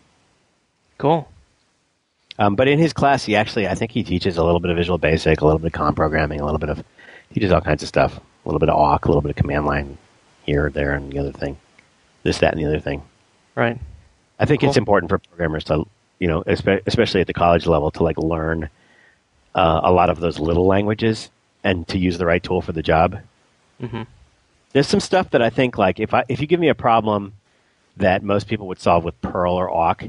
Cool. 0.99 1.29
Um, 2.39 2.57
but 2.57 2.69
in 2.69 2.79
his 2.79 2.93
class, 2.93 3.25
he 3.25 3.37
actually, 3.37 3.69
I 3.69 3.75
think 3.75 3.91
he 3.91 4.03
teaches 4.03 4.39
a 4.39 4.45
little 4.45 4.61
bit 4.61 4.71
of 4.71 4.77
Visual 4.77 4.97
Basic, 4.97 5.41
a 5.41 5.45
little 5.45 5.59
bit 5.59 5.67
of 5.67 5.73
COM 5.73 5.95
programming, 5.95 6.41
a 6.41 6.45
little 6.45 6.59
bit 6.59 6.71
of, 6.71 6.83
teaches 7.35 7.53
all 7.53 7.61
kinds 7.61 7.83
of 7.83 7.89
stuff. 7.89 8.17
A 8.17 8.49
little 8.49 8.59
bit 8.59 8.71
of 8.71 8.77
awk, 8.77 9.05
a 9.05 9.09
little 9.09 9.21
bit 9.21 9.31
of 9.31 9.37
command 9.37 9.67
line 9.67 9.99
here, 10.45 10.71
there, 10.71 10.95
and 10.95 11.13
the 11.13 11.19
other 11.19 11.33
thing. 11.33 11.59
This, 12.23 12.39
that, 12.39 12.55
and 12.55 12.63
the 12.63 12.67
other 12.67 12.81
thing. 12.81 13.03
Right. 13.55 13.79
I 14.39 14.47
think 14.47 14.65
it's 14.65 14.79
important 14.79 15.11
for 15.11 15.19
programmers 15.19 15.65
to, 15.65 15.87
you 16.19 16.29
know, 16.29 16.43
especially 16.47 17.21
at 17.21 17.27
the 17.27 17.35
college 17.35 17.67
level, 17.67 17.91
to 17.91 18.03
like 18.03 18.17
learn 18.17 18.71
uh, 19.55 19.81
a 19.83 19.93
lot 19.93 20.11
of 20.11 20.21
those 20.21 20.39
little 20.39 20.67
languages 20.67 21.31
and 21.65 21.87
to 21.89 21.99
use 21.99 22.19
the 22.19 22.27
right 22.27 22.43
tool 22.43 22.63
for 22.63 22.73
the 22.73 22.83
job. 22.83 23.19
Mhm. 23.83 24.07
There's 24.73 24.87
some 24.87 25.01
stuff 25.01 25.31
that 25.31 25.43
I 25.43 25.51
think 25.51 25.77
like 25.79 25.99
if 25.99 26.15
I 26.15 26.25
if 26.29 26.41
you 26.41 26.47
give 26.47 26.61
me 26.61 26.69
a 26.69 26.75
problem 26.75 27.33
that 27.97 28.23
most 28.23 28.47
people 28.47 28.67
would 28.69 28.81
solve 28.81 29.05
with 29.05 29.21
Perl 29.21 29.55
or 29.55 29.71
awk, 29.71 30.05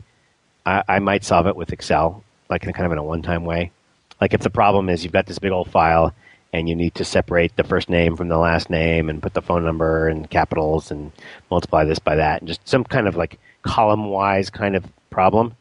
I, 0.66 0.84
I 0.88 1.00
might 1.00 1.24
solve 1.24 1.48
it 1.48 1.56
with 1.56 1.72
Excel, 1.74 2.24
like 2.50 2.64
in 2.64 2.74
kind 2.74 2.86
of 2.86 2.92
in 2.92 2.98
a 2.98 3.04
one-time 3.04 3.44
way. 3.44 3.72
Like 4.20 4.34
if 4.34 4.42
the 4.42 4.50
problem 4.50 4.88
is 4.90 5.04
you've 5.04 5.14
got 5.14 5.26
this 5.26 5.40
big 5.40 5.52
old 5.52 5.70
file 5.72 6.14
and 6.54 6.70
you 6.70 6.76
need 6.76 6.94
to 6.96 7.06
separate 7.06 7.56
the 7.56 7.64
first 7.64 7.90
name 7.90 8.16
from 8.16 8.28
the 8.28 8.38
last 8.38 8.70
name 8.70 9.10
and 9.10 9.24
put 9.24 9.34
the 9.34 9.42
phone 9.42 9.64
number 9.64 10.10
in 10.10 10.28
capitals 10.28 10.92
and 10.92 11.12
multiply 11.50 11.84
this 11.84 11.98
by 12.00 12.16
that 12.16 12.42
and 12.42 12.48
just 12.48 12.68
some 12.68 12.84
kind 12.84 13.08
of 13.08 13.16
like 13.16 13.40
column-wise 13.64 14.50
kind 14.50 14.76
of 14.76 14.86
problem. 15.10 15.56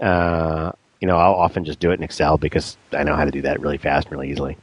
Uh, 0.00 0.72
you 1.00 1.08
know, 1.08 1.16
I'll 1.16 1.34
often 1.34 1.64
just 1.64 1.80
do 1.80 1.90
it 1.90 1.94
in 1.94 2.02
Excel 2.02 2.38
because 2.38 2.76
I 2.92 3.04
know 3.04 3.14
how 3.14 3.24
to 3.24 3.30
do 3.30 3.42
that 3.42 3.60
really 3.60 3.78
fast 3.78 4.06
and 4.08 4.12
really 4.12 4.30
easily. 4.30 4.56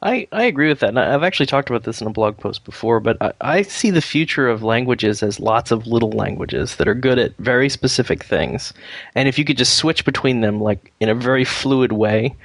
I, 0.00 0.28
I 0.30 0.44
agree 0.44 0.68
with 0.68 0.80
that. 0.80 0.90
And 0.90 0.98
I- 0.98 1.14
I've 1.14 1.24
actually 1.24 1.46
talked 1.46 1.70
about 1.70 1.82
this 1.84 2.00
in 2.00 2.06
a 2.06 2.12
blog 2.12 2.36
post 2.38 2.64
before, 2.64 3.00
but 3.00 3.16
I, 3.20 3.32
I 3.40 3.62
see 3.62 3.90
the 3.90 4.00
future 4.00 4.48
of 4.48 4.62
languages 4.62 5.22
as 5.22 5.40
lots 5.40 5.70
of 5.70 5.86
little 5.86 6.12
languages 6.12 6.76
that 6.76 6.88
are 6.88 6.94
good 6.94 7.18
at 7.18 7.36
very 7.38 7.68
specific 7.68 8.22
things. 8.22 8.72
And 9.14 9.28
if 9.28 9.38
you 9.38 9.44
could 9.44 9.58
just 9.58 9.74
switch 9.74 10.04
between 10.04 10.40
them 10.40 10.60
like 10.60 10.92
in 11.00 11.08
a 11.08 11.14
very 11.14 11.44
fluid 11.44 11.92
way 11.92 12.36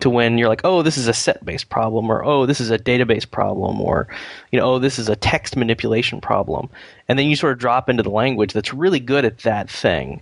to 0.00 0.10
when 0.10 0.36
you're 0.36 0.48
like, 0.48 0.62
oh, 0.64 0.82
this 0.82 0.98
is 0.98 1.08
a 1.08 1.14
set 1.14 1.44
based 1.44 1.68
problem, 1.70 2.10
or 2.10 2.24
oh, 2.24 2.44
this 2.44 2.60
is 2.60 2.70
a 2.70 2.78
database 2.78 3.28
problem, 3.28 3.80
or 3.80 4.08
you 4.50 4.58
know, 4.58 4.74
oh, 4.74 4.78
this 4.78 4.98
is 4.98 5.08
a 5.08 5.16
text 5.16 5.56
manipulation 5.56 6.20
problem. 6.20 6.68
And 7.08 7.18
then 7.18 7.26
you 7.26 7.36
sort 7.36 7.52
of 7.52 7.58
drop 7.58 7.88
into 7.88 8.02
the 8.02 8.10
language 8.10 8.52
that's 8.52 8.74
really 8.74 9.00
good 9.00 9.24
at 9.24 9.38
that 9.38 9.70
thing. 9.70 10.20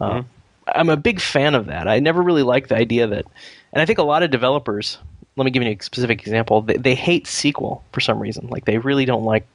Um, 0.00 0.28
I'm 0.74 0.88
a 0.88 0.96
big 0.96 1.20
fan 1.20 1.54
of 1.54 1.66
that. 1.66 1.88
I 1.88 1.98
never 2.00 2.22
really 2.22 2.42
liked 2.42 2.68
the 2.68 2.76
idea 2.76 3.06
that, 3.06 3.26
and 3.72 3.82
I 3.82 3.86
think 3.86 3.98
a 3.98 4.04
lot 4.04 4.22
of 4.22 4.30
developers. 4.30 4.98
Let 5.36 5.44
me 5.44 5.50
give 5.50 5.62
you 5.62 5.70
a 5.70 5.82
specific 5.82 6.20
example. 6.20 6.62
They, 6.62 6.76
they 6.76 6.94
hate 6.94 7.24
SQL 7.24 7.80
for 7.92 8.00
some 8.00 8.18
reason. 8.18 8.48
Like 8.48 8.64
they 8.64 8.78
really 8.78 9.04
don't 9.04 9.24
like 9.24 9.46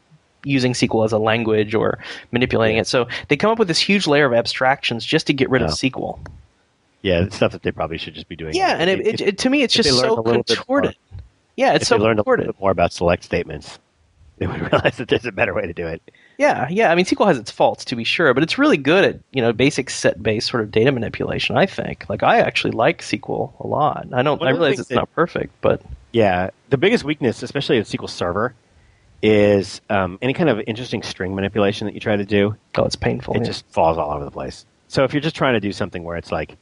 using 0.44 0.74
SQL 0.74 1.06
as 1.06 1.12
a 1.12 1.18
language 1.18 1.76
or 1.76 2.00
manipulating 2.32 2.78
it. 2.78 2.88
So 2.88 3.08
they 3.28 3.36
come 3.36 3.52
up 3.52 3.60
with 3.60 3.68
this 3.68 3.80
huge 3.80 4.08
layer 4.08 4.26
of 4.26 4.34
abstractions 4.34 5.06
just 5.06 5.28
to 5.28 5.34
get 5.34 5.50
rid 5.50 5.62
of 5.62 5.70
oh. 5.70 5.74
SQL. 5.74 6.20
Yeah, 7.02 7.24
it's 7.24 7.36
stuff 7.36 7.52
that 7.52 7.62
they 7.62 7.72
probably 7.72 8.00
should 8.00 8.16
just 8.16 8.28
be 8.28 8.36
doing. 8.36 8.56
Yeah, 8.56 8.78
and 8.80 8.90
it, 8.90 9.06
it, 9.06 9.22
it, 9.22 9.38
to 9.40 9.50
me, 9.50 9.62
it's 9.62 9.76
just 9.76 9.90
so 9.90 10.16
a 10.16 10.24
bit 10.24 10.34
more- 10.34 10.44
contorted. 10.44 10.96
Yeah, 11.56 11.74
it's 11.74 11.84
if 11.84 11.88
so 11.90 11.98
they 11.98 12.04
learned 12.04 12.20
a 12.20 12.24
contorted. 12.24 12.48
little 12.48 12.54
bit 12.54 12.62
more 12.62 12.72
about 12.72 12.94
select 12.94 13.24
statements, 13.24 13.78
they 14.38 14.48
would 14.48 14.60
realize 14.60 14.98
that 14.98 15.08
there's 15.08 15.26
a 15.26 15.32
better 15.32 15.54
way 15.54 15.68
to 15.68 15.74
do 15.74 15.88
it. 15.88 16.02
Yeah, 16.38 16.68
yeah. 16.70 16.92
I 16.92 16.96
mean, 16.96 17.06
SQL 17.06 17.28
has 17.28 17.38
its 17.38 17.52
faults 17.52 17.86
to 17.86 17.96
be 17.96 18.04
sure, 18.04 18.34
but 18.34 18.44
it's 18.44 18.58
really 18.58 18.78
good 18.78 19.06
at 19.06 19.20
you 19.32 19.42
know 19.42 19.54
basic 19.54 19.90
set-based 19.90 20.48
sort 20.50 20.64
of 20.64 20.72
data 20.72 20.92
manipulation. 20.92 21.58
I 21.58 21.66
think. 21.66 22.06
Like, 22.10 22.24
I 22.24 22.40
actually 22.40 22.72
like 22.72 23.02
SQL 23.02 23.54
a 23.60 23.68
lot. 23.68 24.08
I 24.12 24.22
don't. 24.22 24.40
One 24.40 24.48
I 24.48 24.52
realize 24.52 24.80
it's 24.80 24.90
that- 24.90 24.96
not 24.96 25.14
perfect, 25.16 25.54
but 25.62 25.82
Yeah, 26.12 26.50
the 26.70 26.78
biggest 26.78 27.04
weakness, 27.04 27.44
especially 27.44 27.78
in 27.78 27.84
SQL 27.84 28.10
Server, 28.10 28.54
is 29.22 29.82
um, 29.90 30.20
any 30.22 30.34
kind 30.34 30.50
of 30.50 30.62
interesting 30.68 31.02
string 31.04 31.36
manipulation 31.36 31.88
that 31.88 31.94
you 31.94 32.00
try 32.00 32.16
to 32.16 32.26
do. 32.26 32.56
oh, 32.78 32.84
it's 32.84 32.96
painful. 32.96 33.34
It 33.36 33.40
yeah. 33.40 33.46
just 33.46 33.66
falls 33.68 33.98
all 33.98 34.12
over 34.12 34.26
the 34.26 34.32
place. 34.32 34.66
So 34.88 35.04
if 35.04 35.14
you're 35.14 35.22
just 35.22 35.36
trying 35.36 35.54
to 35.54 35.60
do 35.60 35.72
something 35.72 36.04
where 36.04 36.16
it's 36.18 36.32
like, 36.32 36.56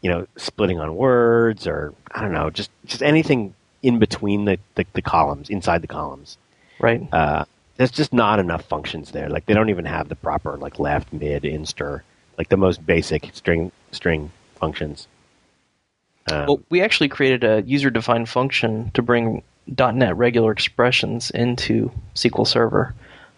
you 0.00 0.10
know, 0.10 0.26
splitting 0.36 0.80
on 0.80 0.96
words 0.96 1.66
or 1.66 1.94
I 2.10 2.22
don't 2.22 2.32
know, 2.32 2.50
just 2.50 2.70
just 2.86 3.02
anything 3.02 3.54
in 3.82 3.98
between 3.98 4.44
the, 4.46 4.58
the, 4.74 4.84
the 4.94 5.02
columns, 5.02 5.48
inside 5.50 5.82
the 5.82 5.88
columns, 5.88 6.38
right. 6.80 7.06
uh, 7.12 7.44
there's 7.76 7.90
just 7.90 8.12
not 8.12 8.38
enough 8.38 8.64
functions 8.64 9.12
there. 9.12 9.28
Like 9.28 9.46
they 9.46 9.54
don't 9.54 9.70
even 9.70 9.84
have 9.84 10.08
the 10.08 10.16
proper 10.16 10.56
like 10.56 10.78
left, 10.78 11.12
mid, 11.12 11.42
InStr, 11.44 12.02
like 12.38 12.48
the 12.48 12.56
most 12.56 12.84
basic 12.84 13.30
string 13.34 13.72
string 13.92 14.30
functions. 14.56 15.08
Um, 16.30 16.46
Well, 16.46 16.60
we 16.70 16.82
actually 16.82 17.08
created 17.08 17.44
a 17.44 17.62
user-defined 17.62 18.28
function 18.28 18.90
to 18.94 19.02
bring 19.02 19.42
.NET 19.66 20.16
regular 20.16 20.52
expressions 20.52 21.30
into 21.30 21.90
SQL 22.14 22.46
Server. 22.46 22.94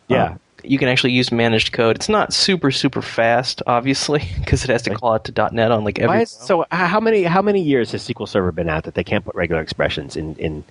Yeah. 0.09 0.25
Um, 0.25 0.41
you 0.63 0.79
can 0.79 0.89
actually 0.89 1.13
use 1.13 1.31
managed 1.31 1.73
code. 1.73 1.97
It's 1.97 2.09
not 2.09 2.33
super 2.33 2.71
super 2.71 3.03
fast, 3.03 3.63
obviously, 3.67 4.23
because 4.39 4.65
it 4.65 4.71
has 4.71 4.83
to 4.83 4.95
call 4.95 5.13
out 5.13 5.25
to 5.25 5.51
.NET 5.53 5.71
on 5.71 5.85
like 5.85 5.99
every. 5.99 6.23
Is, 6.23 6.31
so 6.31 6.65
how 6.71 7.01
many 7.01 7.25
how 7.25 7.43
many 7.43 7.63
years 7.63 7.93
has 7.93 8.07
SQL 8.09 8.29
Server 8.29 8.53
been 8.53 8.69
out 8.69 8.85
that 8.85 8.95
they 8.95 9.05
can't 9.05 9.25
put 9.25 9.35
regular 9.35 9.63
expressions 9.63 10.17
in 10.17 10.35
in 10.37 10.65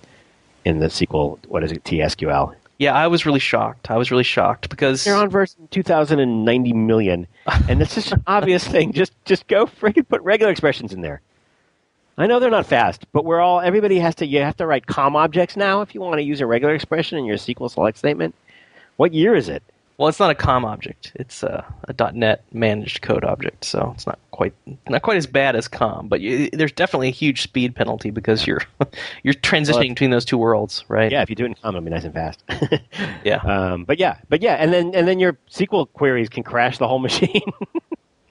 in 0.64 0.80
the 0.80 0.86
SQL 0.86 1.38
what 1.46 1.62
is 1.62 1.72
it 1.72 1.84
TSQL? 1.84 2.54
Yeah, 2.78 2.92
I 2.94 3.06
was 3.06 3.24
really 3.24 3.40
shocked. 3.40 3.90
I 3.90 3.96
was 3.96 4.10
really 4.10 4.24
shocked 4.24 4.68
because 4.68 5.04
They're 5.04 5.14
on 5.14 5.30
version 5.30 5.68
2090 5.70 6.72
million, 6.72 7.26
and 7.68 7.80
it's 7.80 7.94
just 7.94 8.12
an 8.12 8.22
obvious 8.26 8.66
thing. 8.66 8.92
Just 8.92 9.12
just 9.24 9.46
go 9.46 9.66
freaking 9.66 10.08
put 10.08 10.20
regular 10.22 10.50
expressions 10.50 10.92
in 10.92 11.00
there. 11.00 11.20
I 12.16 12.26
know 12.26 12.38
they're 12.38 12.50
not 12.50 12.66
fast, 12.66 13.06
but 13.12 13.24
we're 13.24 13.40
all 13.40 13.60
everybody 13.60 13.98
has 14.00 14.14
to 14.16 14.26
you 14.26 14.40
have 14.40 14.56
to 14.56 14.66
write 14.66 14.86
COM 14.86 15.16
objects 15.16 15.56
now 15.56 15.82
if 15.82 15.94
you 15.94 16.00
want 16.00 16.18
to 16.18 16.22
use 16.22 16.40
a 16.40 16.46
regular 16.46 16.74
expression 16.74 17.18
in 17.18 17.24
your 17.24 17.36
SQL 17.36 17.70
select 17.70 17.98
statement. 17.98 18.34
What 18.96 19.12
year 19.12 19.34
is 19.34 19.48
it? 19.48 19.62
Well, 19.96 20.08
it's 20.08 20.18
not 20.18 20.30
a 20.30 20.34
COM 20.34 20.64
object. 20.64 21.12
It's 21.14 21.44
a, 21.44 21.64
a 21.86 22.12
.NET 22.12 22.42
managed 22.52 23.02
code 23.02 23.24
object, 23.24 23.64
so 23.64 23.92
it's 23.94 24.06
not 24.06 24.18
quite 24.32 24.52
not 24.88 25.02
quite 25.02 25.16
as 25.16 25.26
bad 25.28 25.54
as 25.54 25.68
COM. 25.68 26.08
But 26.08 26.20
you, 26.20 26.50
there's 26.50 26.72
definitely 26.72 27.08
a 27.08 27.12
huge 27.12 27.42
speed 27.42 27.76
penalty 27.76 28.10
because 28.10 28.44
you're 28.44 28.62
you're 29.22 29.34
transitioning 29.34 29.74
Well, 29.74 29.88
between 29.90 30.10
those 30.10 30.24
two 30.24 30.36
worlds, 30.36 30.84
right? 30.88 31.12
Yeah, 31.12 31.22
if 31.22 31.30
you 31.30 31.36
do 31.36 31.44
it 31.44 31.48
in 31.48 31.54
COM, 31.54 31.76
it'll 31.76 31.84
be 31.84 31.90
nice 31.90 32.04
and 32.04 32.12
fast. 32.14 32.42
Yeah. 33.24 33.36
Um, 33.36 33.84
but 33.84 33.98
yeah, 33.98 34.16
but 34.28 34.42
yeah, 34.42 34.54
and 34.56 34.72
then 34.72 34.94
and 34.94 35.06
then 35.06 35.18
your 35.20 35.38
SQL 35.50 35.86
queries 35.92 36.28
can 36.28 36.42
crash 36.42 36.78
the 36.78 36.88
whole 36.88 36.98
machine. 37.08 37.42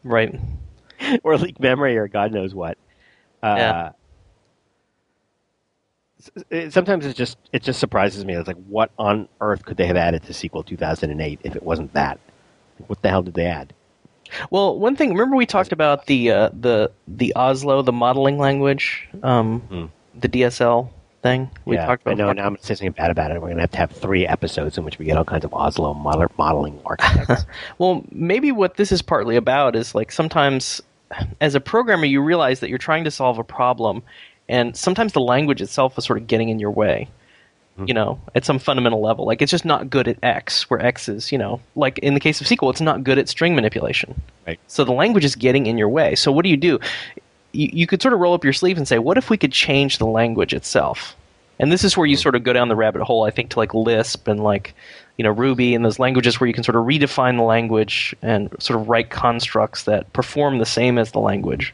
Right. 0.03 0.37
or 1.23 1.37
leak 1.37 1.59
memory 1.59 1.97
or 1.97 2.07
God 2.07 2.31
knows 2.33 2.53
what. 2.53 2.77
Uh, 3.41 3.55
Yeah. 3.57 3.89
It- 6.49 6.73
Sometimes 6.73 7.05
it 7.05 7.15
just 7.15 7.37
it 7.51 7.63
just 7.63 7.79
surprises 7.79 8.25
me. 8.25 8.35
It's 8.35 8.47
like, 8.47 8.61
what 8.67 8.91
on 8.97 9.27
earth 9.41 9.65
could 9.65 9.77
they 9.77 9.87
have 9.87 9.97
added 9.97 10.23
to 10.23 10.33
SQL 10.33 10.65
2008 10.65 11.39
if 11.43 11.55
it 11.55 11.63
wasn't 11.63 11.93
that? 11.93 12.19
Like, 12.79 12.89
what 12.89 13.01
the 13.01 13.09
hell 13.09 13.23
did 13.23 13.33
they 13.33 13.45
add? 13.45 13.73
Well, 14.49 14.79
one 14.79 14.95
thing. 14.95 15.11
Remember 15.11 15.35
we 15.35 15.45
talked 15.45 15.71
about 15.71 16.05
the 16.07 16.31
uh, 16.31 16.49
the 16.59 16.91
the 17.07 17.33
Oslo, 17.35 17.81
the 17.81 17.91
modeling 17.91 18.37
language, 18.39 19.07
um, 19.21 19.59
Hmm. 19.61 19.85
the 20.19 20.27
DSL 20.29 20.89
thing. 21.21 21.51
We 21.65 21.75
yeah, 21.75 21.85
talked 21.85 22.01
about. 22.01 22.13
I 22.13 22.15
know. 22.15 22.31
Now 22.33 22.45
I'm 22.47 22.57
saying 22.59 22.77
something 22.77 22.91
bad 22.93 23.11
about 23.11 23.29
it. 23.31 23.35
We're 23.35 23.47
going 23.49 23.57
to 23.57 23.61
have 23.61 23.71
to 23.71 23.77
have 23.77 23.91
three 23.91 24.25
episodes 24.25 24.77
in 24.77 24.85
which 24.85 24.97
we 24.97 25.05
get 25.05 25.17
all 25.17 25.23
kinds 25.25 25.45
of 25.45 25.53
Oslo 25.53 25.93
model, 25.93 26.27
modeling 26.37 26.79
architects. 26.85 27.45
Well, 27.77 28.03
maybe 28.11 28.51
what 28.51 28.75
this 28.77 28.91
is 28.91 29.01
partly 29.03 29.35
about 29.35 29.75
is 29.75 29.93
like 29.93 30.11
sometimes, 30.11 30.81
as 31.39 31.53
a 31.53 31.59
programmer, 31.61 32.05
you 32.05 32.21
realize 32.21 32.59
that 32.61 32.69
you're 32.69 32.79
trying 32.79 33.03
to 33.03 33.11
solve 33.11 33.37
a 33.37 33.43
problem, 33.43 34.01
and 34.49 34.75
sometimes 34.75 35.13
the 35.13 35.21
language 35.21 35.61
itself 35.61 35.97
is 35.97 36.05
sort 36.05 36.19
of 36.19 36.27
getting 36.27 36.49
in 36.49 36.59
your 36.59 36.71
way. 36.71 37.09
Hmm. 37.77 37.85
You 37.87 37.93
know, 37.95 38.19
at 38.35 38.45
some 38.45 38.59
fundamental 38.59 39.01
level, 39.01 39.25
like 39.25 39.41
it's 39.41 39.51
just 39.51 39.65
not 39.65 39.89
good 39.89 40.07
at 40.07 40.17
X, 40.21 40.69
where 40.69 40.79
X 40.79 41.09
is, 41.09 41.31
you 41.31 41.37
know, 41.37 41.59
like 41.75 41.97
in 41.99 42.13
the 42.13 42.19
case 42.19 42.39
of 42.39 42.45
SQL, 42.45 42.69
it's 42.69 42.81
not 42.81 43.03
good 43.03 43.17
at 43.17 43.27
string 43.27 43.55
manipulation. 43.55 44.21
Right. 44.45 44.59
So 44.67 44.83
the 44.83 44.91
language 44.91 45.25
is 45.25 45.35
getting 45.35 45.65
in 45.65 45.77
your 45.77 45.89
way. 45.89 46.13
So 46.13 46.31
what 46.31 46.43
do 46.43 46.49
you 46.49 46.57
do? 46.57 46.79
You, 47.51 47.69
you 47.73 47.87
could 47.87 48.01
sort 48.01 48.13
of 48.13 48.19
roll 48.19 48.35
up 48.35 48.43
your 48.43 48.53
sleeve 48.53 48.77
and 48.77 48.87
say, 48.87 48.99
what 48.99 49.17
if 49.17 49.29
we 49.31 49.37
could 49.37 49.51
change 49.51 49.97
the 49.97 50.05
language 50.05 50.53
itself? 50.53 51.15
And 51.59 51.71
this 51.71 51.83
is 51.83 51.95
where 51.95 52.05
you 52.05 52.15
sort 52.15 52.35
of 52.35 52.43
go 52.43 52.53
down 52.53 52.67
the 52.67 52.75
rabbit 52.75 53.01
hole, 53.03 53.23
I 53.23 53.31
think, 53.31 53.51
to 53.51 53.59
like 53.59 53.73
Lisp 53.73 54.27
and 54.27 54.43
like, 54.43 54.75
you 55.17 55.23
know, 55.23 55.31
Ruby 55.31 55.75
and 55.75 55.85
those 55.85 55.99
languages 55.99 56.39
where 56.39 56.47
you 56.47 56.53
can 56.53 56.63
sort 56.63 56.75
of 56.75 56.83
redefine 56.83 57.37
the 57.37 57.43
language 57.43 58.15
and 58.21 58.49
sort 58.59 58.79
of 58.79 58.89
write 58.89 59.11
constructs 59.11 59.83
that 59.83 60.11
perform 60.13 60.57
the 60.57 60.65
same 60.65 60.97
as 60.97 61.11
the 61.11 61.19
language. 61.19 61.73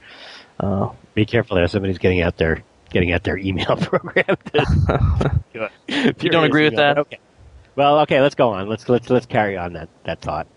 Uh, 0.60 0.90
Be 1.14 1.26
careful 1.26 1.56
there. 1.56 1.68
Somebody's 1.68 1.98
getting 1.98 2.22
out 2.22 2.38
their 2.38 2.64
getting 2.90 3.12
out 3.12 3.24
their 3.24 3.38
email 3.38 3.76
program. 3.82 4.38
If 5.88 6.24
You 6.24 6.30
don't 6.30 6.44
agree 6.46 6.64
with 6.66 6.76
that? 6.78 6.98
Okay. 6.98 7.20
Well, 7.76 8.00
okay. 8.02 8.22
Let's 8.22 8.36
go 8.36 8.50
on. 8.52 8.68
Let's 8.68 8.88
let's 8.90 9.10
let's 9.10 9.26
carry 9.26 9.58
on 9.58 9.74
that 9.74 9.90
that 10.06 10.22
thought. 10.22 10.48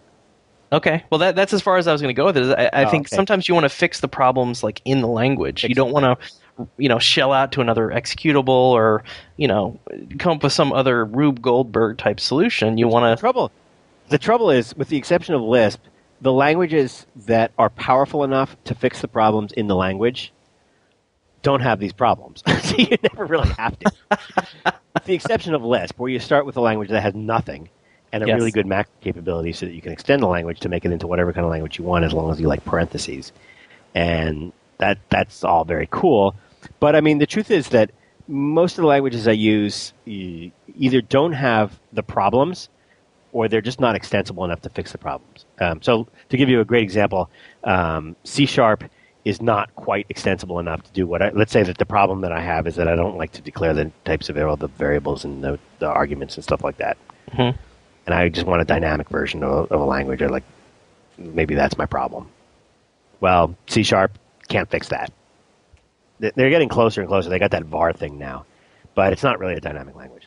okay, 0.72 1.04
well, 1.10 1.18
that, 1.18 1.36
that's 1.36 1.52
as 1.52 1.60
far 1.60 1.76
as 1.76 1.86
I 1.86 1.92
was 1.92 2.00
going 2.00 2.14
to 2.14 2.18
go 2.18 2.24
with 2.26 2.36
it. 2.38 2.58
I, 2.58 2.70
I 2.72 2.84
Oh, 2.84 2.90
think 2.90 3.06
okay. 3.08 3.16
sometimes 3.16 3.46
you 3.48 3.54
want 3.54 3.64
to 3.64 3.68
fix 3.68 4.00
the 4.00 4.08
problems 4.08 4.62
like 4.62 4.80
in 4.84 5.00
the 5.02 5.08
language. 5.08 5.64
You 5.64 5.74
don't 5.74 5.92
want 5.92 6.04
to 6.04 6.66
you 6.78 6.88
know, 6.88 6.98
shell 6.98 7.32
out 7.32 7.52
to 7.52 7.60
another 7.60 7.88
executable 7.88 8.48
or 8.48 9.02
you 9.36 9.48
know, 9.48 9.78
come 10.18 10.36
up 10.36 10.42
with 10.42 10.52
some 10.52 10.72
other 10.72 11.04
Rube 11.04 11.40
Goldberg 11.42 11.98
type 11.98 12.20
solution. 12.20 12.76
You 12.78 12.88
want 12.88 13.16
to 13.16 13.20
trouble, 13.20 13.50
the 14.08 14.18
trouble 14.18 14.50
is, 14.50 14.74
with 14.76 14.88
the 14.88 14.96
exception 14.96 15.34
of 15.34 15.42
Lisp, 15.42 15.80
the 16.22 16.32
languages 16.32 17.04
that 17.26 17.52
are 17.58 17.68
powerful 17.68 18.22
enough 18.24 18.56
to 18.64 18.74
fix 18.74 19.00
the 19.00 19.08
problems 19.08 19.52
in 19.52 19.66
the 19.66 19.74
language 19.74 20.32
don't 21.42 21.60
have 21.60 21.80
these 21.80 21.92
problems. 21.92 22.42
so 22.62 22.76
you 22.76 22.96
never 23.02 23.26
really 23.26 23.48
have 23.58 23.76
to. 23.80 23.92
with 24.94 25.04
the 25.04 25.14
exception 25.14 25.54
of 25.54 25.64
Lisp, 25.64 25.98
where 25.98 26.10
you 26.10 26.20
start 26.20 26.46
with 26.46 26.56
a 26.56 26.60
language 26.60 26.90
that 26.90 27.02
has 27.02 27.14
nothing 27.14 27.68
and 28.12 28.22
a 28.22 28.26
Yes. 28.26 28.36
really 28.38 28.52
good 28.52 28.66
Mac 28.66 28.88
capability 29.00 29.52
so 29.52 29.66
that 29.66 29.72
you 29.72 29.82
can 29.82 29.90
extend 29.92 30.22
the 30.22 30.28
language 30.28 30.60
to 30.60 30.68
make 30.68 30.84
it 30.84 30.92
into 30.92 31.08
whatever 31.08 31.32
kind 31.32 31.44
of 31.44 31.50
language 31.50 31.78
you 31.78 31.84
want 31.84 32.04
as 32.04 32.12
long 32.12 32.30
as 32.30 32.40
you 32.40 32.46
like 32.46 32.64
parentheses. 32.64 33.32
And 33.94 34.52
that 34.78 34.98
that's 35.08 35.42
all 35.42 35.64
very 35.64 35.88
cool. 35.90 36.36
But 36.78 36.94
I 36.94 37.00
mean, 37.00 37.18
the 37.18 37.26
truth 37.26 37.50
is 37.50 37.70
that 37.70 37.90
most 38.28 38.78
of 38.78 38.82
the 38.82 38.88
languages 38.88 39.26
I 39.26 39.32
use 39.32 39.92
either 40.06 41.00
don't 41.00 41.32
have 41.32 41.80
the 41.92 42.04
problems 42.04 42.68
or 43.32 43.48
they're 43.48 43.60
just 43.60 43.80
not 43.80 43.94
extensible 43.96 44.44
enough 44.44 44.60
to 44.62 44.68
fix 44.70 44.92
the 44.92 44.98
problems. 44.98 45.44
Um, 45.60 45.80
so, 45.82 46.06
to 46.28 46.36
give 46.36 46.48
you 46.48 46.60
a 46.60 46.64
great 46.64 46.82
example, 46.82 47.30
um, 47.64 48.14
C 48.24 48.46
sharp 48.46 48.84
is 49.24 49.40
not 49.40 49.74
quite 49.76 50.06
extensible 50.08 50.58
enough 50.58 50.82
to 50.82 50.92
do 50.92 51.06
what 51.06 51.22
I. 51.22 51.30
Let's 51.30 51.52
say 51.52 51.62
that 51.62 51.78
the 51.78 51.86
problem 51.86 52.20
that 52.22 52.32
I 52.32 52.40
have 52.40 52.66
is 52.66 52.74
that 52.76 52.88
I 52.88 52.96
don't 52.96 53.16
like 53.16 53.32
to 53.32 53.42
declare 53.42 53.72
the 53.72 53.90
types 54.04 54.28
of 54.28 54.36
all 54.38 54.56
the 54.56 54.68
variables 54.68 55.24
and 55.24 55.42
the, 55.44 55.58
the 55.78 55.86
arguments 55.88 56.34
and 56.36 56.44
stuff 56.44 56.62
like 56.64 56.76
that. 56.78 56.96
Mhm. 57.30 57.56
And 58.06 58.14
I 58.14 58.28
just 58.28 58.46
want 58.46 58.60
a 58.62 58.64
dynamic 58.64 59.08
version 59.08 59.44
of, 59.44 59.70
of 59.70 59.80
a 59.80 59.84
language. 59.84 60.20
Or 60.22 60.28
like, 60.28 60.42
maybe 61.18 61.54
that's 61.54 61.78
my 61.78 61.86
problem. 61.86 62.28
Well, 63.20 63.54
C 63.68 63.84
sharp 63.84 64.18
can't 64.48 64.68
fix 64.68 64.88
that. 64.88 65.12
They- 66.18 66.32
They're 66.34 66.50
getting 66.50 66.68
closer 66.68 67.00
and 67.00 67.08
closer. 67.08 67.30
They 67.30 67.38
got 67.38 67.52
that 67.52 67.64
var 67.64 67.92
thing 67.92 68.18
now, 68.18 68.44
but 68.96 69.12
it's 69.12 69.22
not 69.22 69.38
really 69.38 69.54
a 69.54 69.60
dynamic 69.60 69.94
language. 69.94 70.26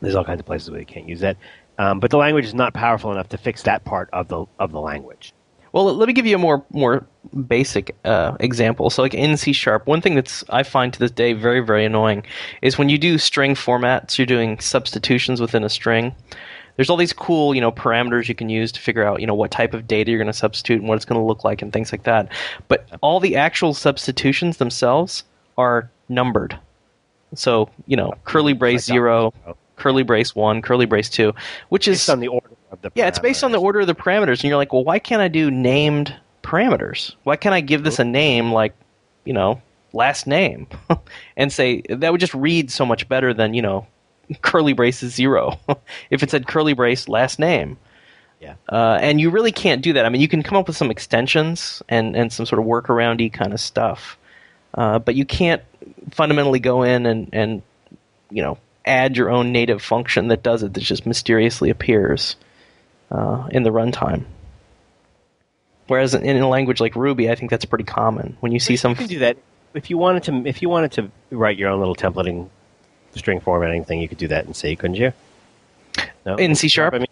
There's 0.00 0.14
all 0.14 0.24
kinds 0.24 0.40
of 0.40 0.46
places 0.46 0.70
where 0.70 0.80
you 0.80 0.86
can't 0.86 1.06
use 1.08 1.20
that. 1.20 1.36
Um, 1.78 2.00
but 2.00 2.10
the 2.10 2.18
language 2.18 2.44
is 2.44 2.54
not 2.54 2.74
powerful 2.74 3.12
enough 3.12 3.28
to 3.30 3.38
fix 3.38 3.62
that 3.62 3.84
part 3.84 4.08
of 4.12 4.28
the 4.28 4.44
of 4.58 4.72
the 4.72 4.80
language. 4.80 5.32
Well, 5.72 5.94
let 5.94 6.08
me 6.08 6.12
give 6.12 6.26
you 6.26 6.34
a 6.34 6.38
more 6.38 6.64
more 6.72 7.06
basic 7.46 7.94
uh, 8.04 8.36
example. 8.40 8.90
So, 8.90 9.02
like 9.02 9.14
in 9.14 9.36
C 9.36 9.52
sharp, 9.52 9.86
one 9.86 10.00
thing 10.00 10.14
that's 10.14 10.42
I 10.48 10.62
find 10.62 10.92
to 10.92 10.98
this 10.98 11.10
day 11.10 11.34
very 11.34 11.60
very 11.60 11.84
annoying 11.84 12.24
is 12.62 12.78
when 12.78 12.88
you 12.88 12.98
do 12.98 13.18
string 13.18 13.54
formats, 13.54 14.18
you're 14.18 14.26
doing 14.26 14.58
substitutions 14.58 15.40
within 15.40 15.64
a 15.64 15.68
string. 15.68 16.14
There's 16.76 16.90
all 16.90 16.96
these 16.96 17.12
cool, 17.12 17.56
you 17.56 17.60
know, 17.60 17.72
parameters 17.72 18.28
you 18.28 18.36
can 18.36 18.48
use 18.48 18.70
to 18.70 18.80
figure 18.80 19.02
out, 19.02 19.20
you 19.20 19.26
know, 19.26 19.34
what 19.34 19.50
type 19.50 19.74
of 19.74 19.88
data 19.88 20.12
you're 20.12 20.18
going 20.18 20.28
to 20.28 20.32
substitute 20.32 20.78
and 20.78 20.88
what 20.88 20.94
it's 20.94 21.04
going 21.04 21.20
to 21.20 21.26
look 21.26 21.42
like 21.42 21.60
and 21.60 21.72
things 21.72 21.90
like 21.90 22.04
that. 22.04 22.30
But 22.68 22.88
all 23.00 23.18
the 23.18 23.34
actual 23.34 23.74
substitutions 23.74 24.58
themselves 24.58 25.24
are 25.56 25.90
numbered. 26.08 26.56
So, 27.34 27.68
you 27.86 27.96
know, 27.96 28.14
curly 28.24 28.52
brace 28.52 28.84
zero. 28.84 29.34
Curly 29.78 30.02
brace 30.02 30.34
one, 30.34 30.62
curly 30.62 30.86
brace 30.86 31.08
two, 31.08 31.34
which 31.68 31.88
is 31.88 31.98
Based 31.98 32.10
on 32.10 32.20
the 32.20 32.28
order 32.28 32.50
of 32.70 32.82
the 32.82 32.90
yeah, 32.94 33.06
it's 33.06 33.18
based 33.18 33.44
on 33.44 33.52
the 33.52 33.58
order 33.58 33.80
of 33.80 33.86
the 33.86 33.94
parameters, 33.94 34.40
and 34.40 34.44
you're 34.44 34.56
like, 34.56 34.72
well, 34.72 34.84
why 34.84 34.98
can't 34.98 35.22
I 35.22 35.28
do 35.28 35.50
named 35.50 36.14
parameters? 36.42 37.14
Why 37.24 37.36
can't 37.36 37.54
I 37.54 37.60
give 37.60 37.84
this 37.84 37.98
a 37.98 38.04
name 38.04 38.52
like, 38.52 38.74
you 39.24 39.32
know, 39.32 39.62
last 39.92 40.26
name, 40.26 40.66
and 41.36 41.52
say 41.52 41.82
that 41.88 42.12
would 42.12 42.20
just 42.20 42.34
read 42.34 42.70
so 42.70 42.84
much 42.84 43.08
better 43.08 43.32
than 43.32 43.54
you 43.54 43.62
know, 43.62 43.86
curly 44.42 44.72
braces 44.72 45.14
zero, 45.14 45.58
if 46.10 46.22
it 46.22 46.30
said 46.30 46.46
curly 46.46 46.72
brace 46.72 47.08
last 47.08 47.38
name. 47.38 47.78
Yeah. 48.40 48.54
Uh, 48.68 48.98
and 49.00 49.20
you 49.20 49.30
really 49.30 49.50
can't 49.50 49.82
do 49.82 49.92
that. 49.94 50.06
I 50.06 50.08
mean, 50.10 50.20
you 50.20 50.28
can 50.28 50.44
come 50.44 50.56
up 50.56 50.68
with 50.68 50.76
some 50.76 50.92
extensions 50.92 51.82
and, 51.88 52.14
and 52.14 52.32
some 52.32 52.46
sort 52.46 52.60
of 52.60 52.66
workaroundy 52.66 53.32
kind 53.32 53.52
of 53.52 53.58
stuff, 53.58 54.16
uh, 54.74 55.00
but 55.00 55.16
you 55.16 55.24
can't 55.24 55.60
fundamentally 56.12 56.60
go 56.60 56.84
in 56.84 57.04
and, 57.04 57.28
and 57.32 57.62
you 58.30 58.42
know 58.42 58.56
add 58.88 59.16
your 59.16 59.30
own 59.30 59.52
native 59.52 59.82
function 59.82 60.28
that 60.28 60.42
does 60.42 60.62
it 60.62 60.74
that 60.74 60.80
just 60.80 61.06
mysteriously 61.06 61.70
appears 61.70 62.36
uh, 63.10 63.46
in 63.50 63.62
the 63.62 63.70
runtime. 63.70 64.24
Whereas 65.86 66.14
in, 66.14 66.24
in 66.24 66.42
a 66.42 66.48
language 66.48 66.80
like 66.80 66.94
Ruby, 66.96 67.30
I 67.30 67.34
think 67.34 67.50
that's 67.50 67.64
pretty 67.64 67.84
common. 67.84 68.36
When 68.40 68.52
you 68.52 68.60
see 68.60 68.76
some, 68.76 68.92
You 68.92 68.96
can 68.96 69.06
do 69.06 69.18
that 69.20 69.36
if 69.74 69.90
you 69.90 69.98
wanted 69.98 70.22
to. 70.24 70.46
If 70.46 70.60
you 70.62 70.68
wanted 70.68 70.92
to 70.92 71.10
write 71.30 71.58
your 71.58 71.70
own 71.70 71.78
little 71.78 71.94
templating 71.96 72.48
string 73.14 73.40
formatting 73.40 73.84
thing, 73.84 74.00
you 74.00 74.08
could 74.08 74.18
do 74.18 74.28
that 74.28 74.44
in 74.46 74.54
C, 74.54 74.76
couldn't 74.76 74.96
you? 74.96 75.12
No? 76.26 76.36
In 76.36 76.54
C 76.54 76.68
sharp? 76.68 76.94
I 76.94 76.98
mean, 76.98 77.06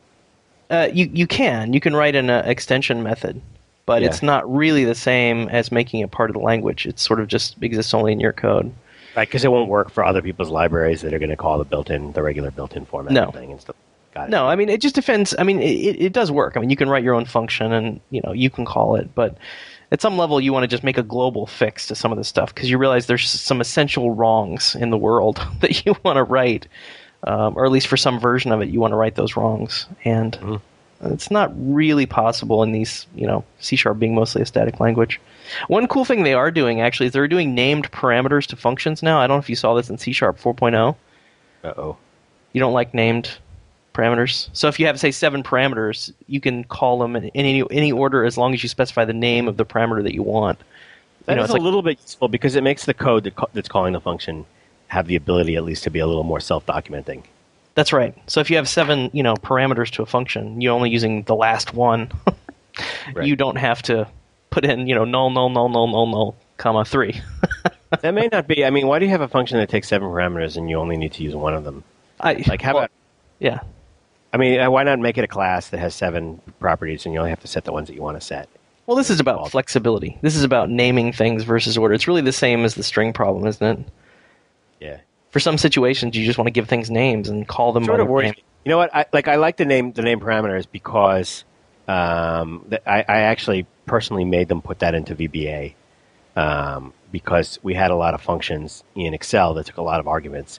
uh, 0.71 0.89
you 0.93 1.11
you 1.13 1.27
can 1.27 1.73
you 1.73 1.81
can 1.81 1.97
write 1.97 2.15
an 2.17 2.29
uh, 2.29 2.43
extension 2.45 3.03
method, 3.03 3.41
but 3.87 4.03
Yeah. 4.03 4.09
it's 4.09 4.23
not 4.23 4.53
really 4.53 4.85
the 4.85 4.95
same 4.95 5.49
as 5.49 5.73
making 5.73 6.01
it 6.01 6.11
part 6.11 6.29
of 6.29 6.35
the 6.35 6.41
language. 6.43 6.87
It 6.87 6.99
sort 6.99 7.21
of 7.21 7.29
just 7.29 7.57
exists 7.63 7.95
only 7.95 8.13
in 8.13 8.21
your 8.21 8.33
code. 8.35 8.73
Right? 9.17 9.27
Because 9.27 9.45
it 9.45 9.51
won't 9.51 9.69
work 9.69 9.91
for 9.91 10.05
other 10.05 10.23
people's 10.23 10.51
libraries 10.51 11.03
that 11.03 11.15
are 11.15 11.19
going 11.19 11.31
to 11.31 11.37
call 11.37 11.59
the 11.59 11.65
built-in, 11.65 12.13
the 12.13 12.23
regular 12.23 12.51
built-in 12.51 12.85
format 12.85 13.13
No. 13.13 13.31
thing 13.31 13.51
and 13.51 13.61
stuff. 13.61 13.77
No, 14.29 14.47
I 14.47 14.57
mean 14.57 14.71
it 14.71 14.81
just 14.81 14.95
depends. 14.95 15.35
I 15.39 15.43
mean 15.43 15.61
it, 15.61 16.01
it, 16.01 16.13
does 16.15 16.33
work. 16.33 16.57
I 16.57 16.61
mean 16.61 16.71
you 16.71 16.77
can 16.77 16.89
write 16.89 17.05
your 17.05 17.15
own 17.15 17.27
function 17.27 17.71
and 17.73 18.01
you 18.09 18.23
know 18.25 18.33
you 18.33 18.49
can 18.49 18.65
call 18.65 18.97
it, 18.97 19.15
but 19.15 19.37
at 19.93 20.01
some 20.01 20.17
level 20.17 20.41
you 20.41 20.55
want 20.55 20.65
to 20.65 20.69
just 20.69 20.83
make 20.83 20.97
a 20.97 21.03
global 21.03 21.47
fix 21.47 21.87
to 21.89 21.95
some 21.95 22.13
of 22.13 22.19
this 22.19 22.27
stuff 22.27 22.55
because 22.55 22.71
you 22.71 22.79
realize 22.79 23.07
there's 23.07 23.29
some 23.29 23.61
essential 23.61 24.13
wrongs 24.13 24.75
in 24.75 24.89
the 24.89 24.97
world 24.97 25.47
that 25.61 25.85
you 25.85 25.95
want 26.03 26.17
to 26.17 26.23
write, 26.23 26.67
um, 27.25 27.55
or 27.57 27.67
at 27.67 27.71
least 27.71 27.89
for 27.89 27.99
some 27.99 28.19
version 28.19 28.53
of 28.53 28.63
it 28.63 28.69
you 28.71 28.81
want 28.81 28.93
to 28.93 28.97
write 28.97 29.17
those 29.17 29.37
wrongs, 29.37 29.87
and 30.05 30.61
it's 31.03 31.31
not 31.31 31.53
really 31.57 32.07
possible 32.07 32.63
in 32.63 32.73
these 32.73 33.07
you 33.15 33.27
know 33.27 33.45
C 33.61 33.77
sharp 33.77 33.99
being 33.99 34.15
mostly 34.15 34.43
a 34.43 34.47
static 34.47 34.81
language. 34.81 35.21
One 35.69 35.87
cool 35.87 36.05
thing 36.05 36.23
they 36.25 36.35
are 36.35 36.51
doing 36.51 36.81
actually 36.81 37.07
is 37.07 37.13
they're 37.13 37.29
doing 37.29 37.55
named 37.55 37.91
parameters 37.93 38.47
to 38.49 38.57
functions 38.57 39.03
now. 39.03 39.21
I 39.21 39.27
don't 39.27 39.37
know 39.37 39.41
if 39.41 39.49
you 39.51 39.57
saw 39.57 39.75
this 39.75 39.91
in 39.91 39.99
C 39.99 40.13
sharp 40.13 40.39
4.0 40.41 40.97
Uh-oh. 41.65 41.97
you 42.53 42.61
don't 42.61 42.73
like 42.73 42.95
named 42.95 43.39
parameters. 43.95 44.49
So 44.53 44.69
if 44.69 44.79
you 44.81 44.87
have 44.87 44.99
say 45.01 45.11
seven 45.11 45.43
parameters, 45.43 46.13
you 46.27 46.41
can 46.41 46.65
call 46.65 46.99
them 46.99 47.17
in 47.17 47.31
any 47.35 47.63
any 47.71 47.93
order 47.93 48.25
as 48.25 48.37
long 48.37 48.55
as 48.55 48.63
you 48.63 48.69
specify 48.69 49.05
the 49.05 49.13
name 49.13 49.49
of 49.49 49.57
the 49.57 49.65
parameter 49.65 50.03
that 50.03 50.15
you 50.15 50.23
want. 50.23 50.59
That 51.27 51.33
you 51.33 51.37
know, 51.37 51.43
is 51.43 51.51
it's 51.51 51.51
a 51.51 51.53
like- 51.55 51.63
little 51.63 51.83
bit 51.83 51.99
useful 52.03 52.29
because 52.29 52.57
it 52.57 52.63
makes 52.63 52.85
the 52.85 52.95
code 52.95 53.33
that's 53.53 53.69
calling 53.69 53.93
the 53.93 54.01
function 54.01 54.45
have 54.89 55.07
the 55.09 55.17
ability 55.17 55.57
at 55.57 55.65
least 55.65 55.83
to 55.85 55.91
be 55.91 55.99
a 55.99 56.07
little 56.07 56.23
more 56.23 56.39
self-documenting. 56.41 57.25
That's 57.77 57.93
right. 57.93 58.15
So 58.27 58.41
if 58.41 58.51
you 58.51 58.57
have 58.57 58.69
seven, 58.69 59.11
you 59.13 59.23
know, 59.23 59.35
parameters 59.35 59.91
to 59.93 60.03
a 60.03 60.07
function, 60.07 60.61
you're 60.61 60.73
only 60.75 60.91
using 60.91 61.23
the 61.23 61.37
last 61.37 61.73
one. 61.73 62.11
Right. 63.15 63.27
You 63.27 63.37
don't 63.37 63.57
have 63.57 63.81
to 63.85 64.07
put 64.51 64.67
in, 64.67 64.87
you 64.87 64.95
know, 64.95 65.07
null 65.07 65.31
null 65.31 65.49
null 65.49 65.71
null 65.71 65.87
null 65.87 66.07
null 66.09 66.37
comma 66.59 66.85
three. 66.85 67.23
that 68.03 68.13
may 68.13 68.29
not 68.31 68.47
be. 68.47 68.67
I 68.67 68.69
mean, 68.69 68.87
why 68.87 68.99
do 68.99 69.07
you 69.07 69.11
have 69.13 69.23
a 69.23 69.29
function 69.29 69.57
that 69.57 69.71
takes 69.71 69.89
seven 69.89 70.09
parameters 70.09 70.59
and 70.59 70.69
you 70.69 70.77
only 70.77 70.99
need 70.99 71.13
to 71.15 71.23
use 71.23 71.35
one 71.35 71.55
of 71.55 71.65
them? 71.65 71.83
I, 72.21 72.35
Like, 72.47 72.61
how 72.61 72.75
well, 72.75 72.83
about? 72.83 72.91
yeah. 73.39 73.61
I 74.35 74.37
mean, 74.37 74.61
uh, 74.61 74.71
why 74.71 74.83
not 74.83 74.99
make 74.99 75.17
it 75.17 75.25
a 75.25 75.27
class 75.27 75.71
that 75.71 75.79
has 75.79 75.95
seven 75.95 76.39
properties 76.61 77.07
and 77.07 77.15
you 77.15 77.19
only 77.21 77.31
have 77.31 77.41
to 77.41 77.47
set 77.47 77.65
the 77.65 77.73
ones 77.73 77.89
that 77.89 77.95
you 77.95 78.03
want 78.03 78.19
to 78.19 78.21
set? 78.21 78.47
Well, 78.85 78.97
this 78.99 79.09
is 79.09 79.21
about 79.21 79.51
flexibility. 79.51 80.19
This 80.21 80.37
is 80.37 80.45
about 80.45 80.69
naming 80.69 81.13
things 81.15 81.45
versus 81.45 81.79
order. 81.79 81.95
It's 81.95 82.07
really 82.07 82.21
the 82.21 82.31
same 82.33 82.67
as 82.67 82.75
the 82.75 82.83
string 82.83 83.15
problem, 83.15 83.47
isn't 83.47 83.67
it? 83.81 83.87
Yeah. 84.81 84.99
For 85.31 85.41
some 85.41 85.59
situations, 85.59 86.17
you 86.17 86.25
just 86.25 86.39
want 86.39 86.47
to 86.47 86.53
give 86.53 86.69
things 86.69 86.91
names 86.91 87.29
and 87.29 87.47
call 87.47 87.73
them 87.73 87.85
sort 87.85 88.01
of 88.01 88.09
worries 88.09 88.33
name. 88.33 88.45
You 88.65 88.71
know 88.71 88.79
what? 88.79 88.95
I 88.95 89.07
like 89.13 89.29
I 89.29 89.37
like 89.37 89.57
the 89.57 89.65
name 89.65 89.93
the 89.93 90.03
name 90.03 90.19
parameters 90.19 90.67
because 90.71 91.45
um, 91.87 92.69
I, 92.87 93.05
I 93.09 93.21
actually 93.23 93.67
personally 93.87 94.25
made 94.25 94.49
them 94.49 94.61
put 94.61 94.81
that 94.81 94.95
into 94.95 95.15
VBA 95.15 95.75
um, 96.35 96.93
because 97.13 97.59
we 97.63 97.75
had 97.75 97.91
a 97.91 97.97
lot 97.97 98.15
of 98.15 98.21
functions 98.21 98.83
in 98.95 99.15
Excel 99.15 99.55
that 99.55 99.67
took 99.67 99.77
a 99.77 99.83
lot 99.83 100.01
of 100.01 100.09
arguments, 100.09 100.59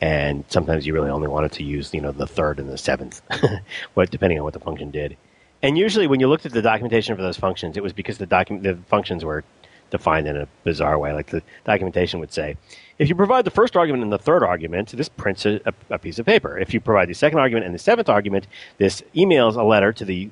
and 0.00 0.44
sometimes 0.48 0.86
you 0.86 0.94
really 0.94 1.10
only 1.10 1.28
wanted 1.28 1.52
to 1.52 1.64
use 1.64 1.92
you 1.92 2.00
know 2.00 2.12
the 2.12 2.26
third 2.26 2.60
and 2.60 2.68
the 2.68 2.78
seventh, 2.78 3.22
what 3.94 4.10
depending 4.10 4.38
on 4.38 4.44
what 4.44 4.54
the 4.54 4.60
function 4.60 4.90
did. 4.90 5.16
And 5.62 5.78
usually, 5.78 6.06
when 6.06 6.20
you 6.20 6.28
looked 6.28 6.46
at 6.46 6.52
the 6.52 6.62
documentation 6.62 7.16
for 7.16 7.22
those 7.22 7.36
functions, 7.36 7.76
it 7.76 7.82
was 7.82 7.92
because 7.92 8.18
the 8.18 8.26
document 8.26 8.64
the 8.64 8.76
functions 8.88 9.24
were 9.24 9.44
defined 9.90 10.26
in 10.26 10.36
a 10.36 10.48
bizarre 10.64 10.98
way. 10.98 11.12
Like 11.12 11.28
the 11.28 11.42
documentation 11.64 12.20
would 12.20 12.32
say, 12.32 12.56
if 12.98 13.08
you 13.08 13.14
provide 13.14 13.44
the 13.44 13.50
first 13.50 13.76
argument 13.76 14.02
and 14.02 14.12
the 14.12 14.18
third 14.18 14.42
argument, 14.42 14.90
this 14.90 15.08
prints 15.08 15.46
a, 15.46 15.60
a, 15.90 15.98
piece 15.98 16.18
of 16.18 16.26
paper. 16.26 16.58
If 16.58 16.74
you 16.74 16.80
provide 16.80 17.08
the 17.08 17.14
second 17.14 17.38
argument 17.38 17.66
and 17.66 17.74
the 17.74 17.78
seventh 17.78 18.08
argument, 18.08 18.46
this 18.78 19.02
emails 19.14 19.56
a 19.56 19.62
letter 19.62 19.92
to 19.92 20.04
the 20.04 20.30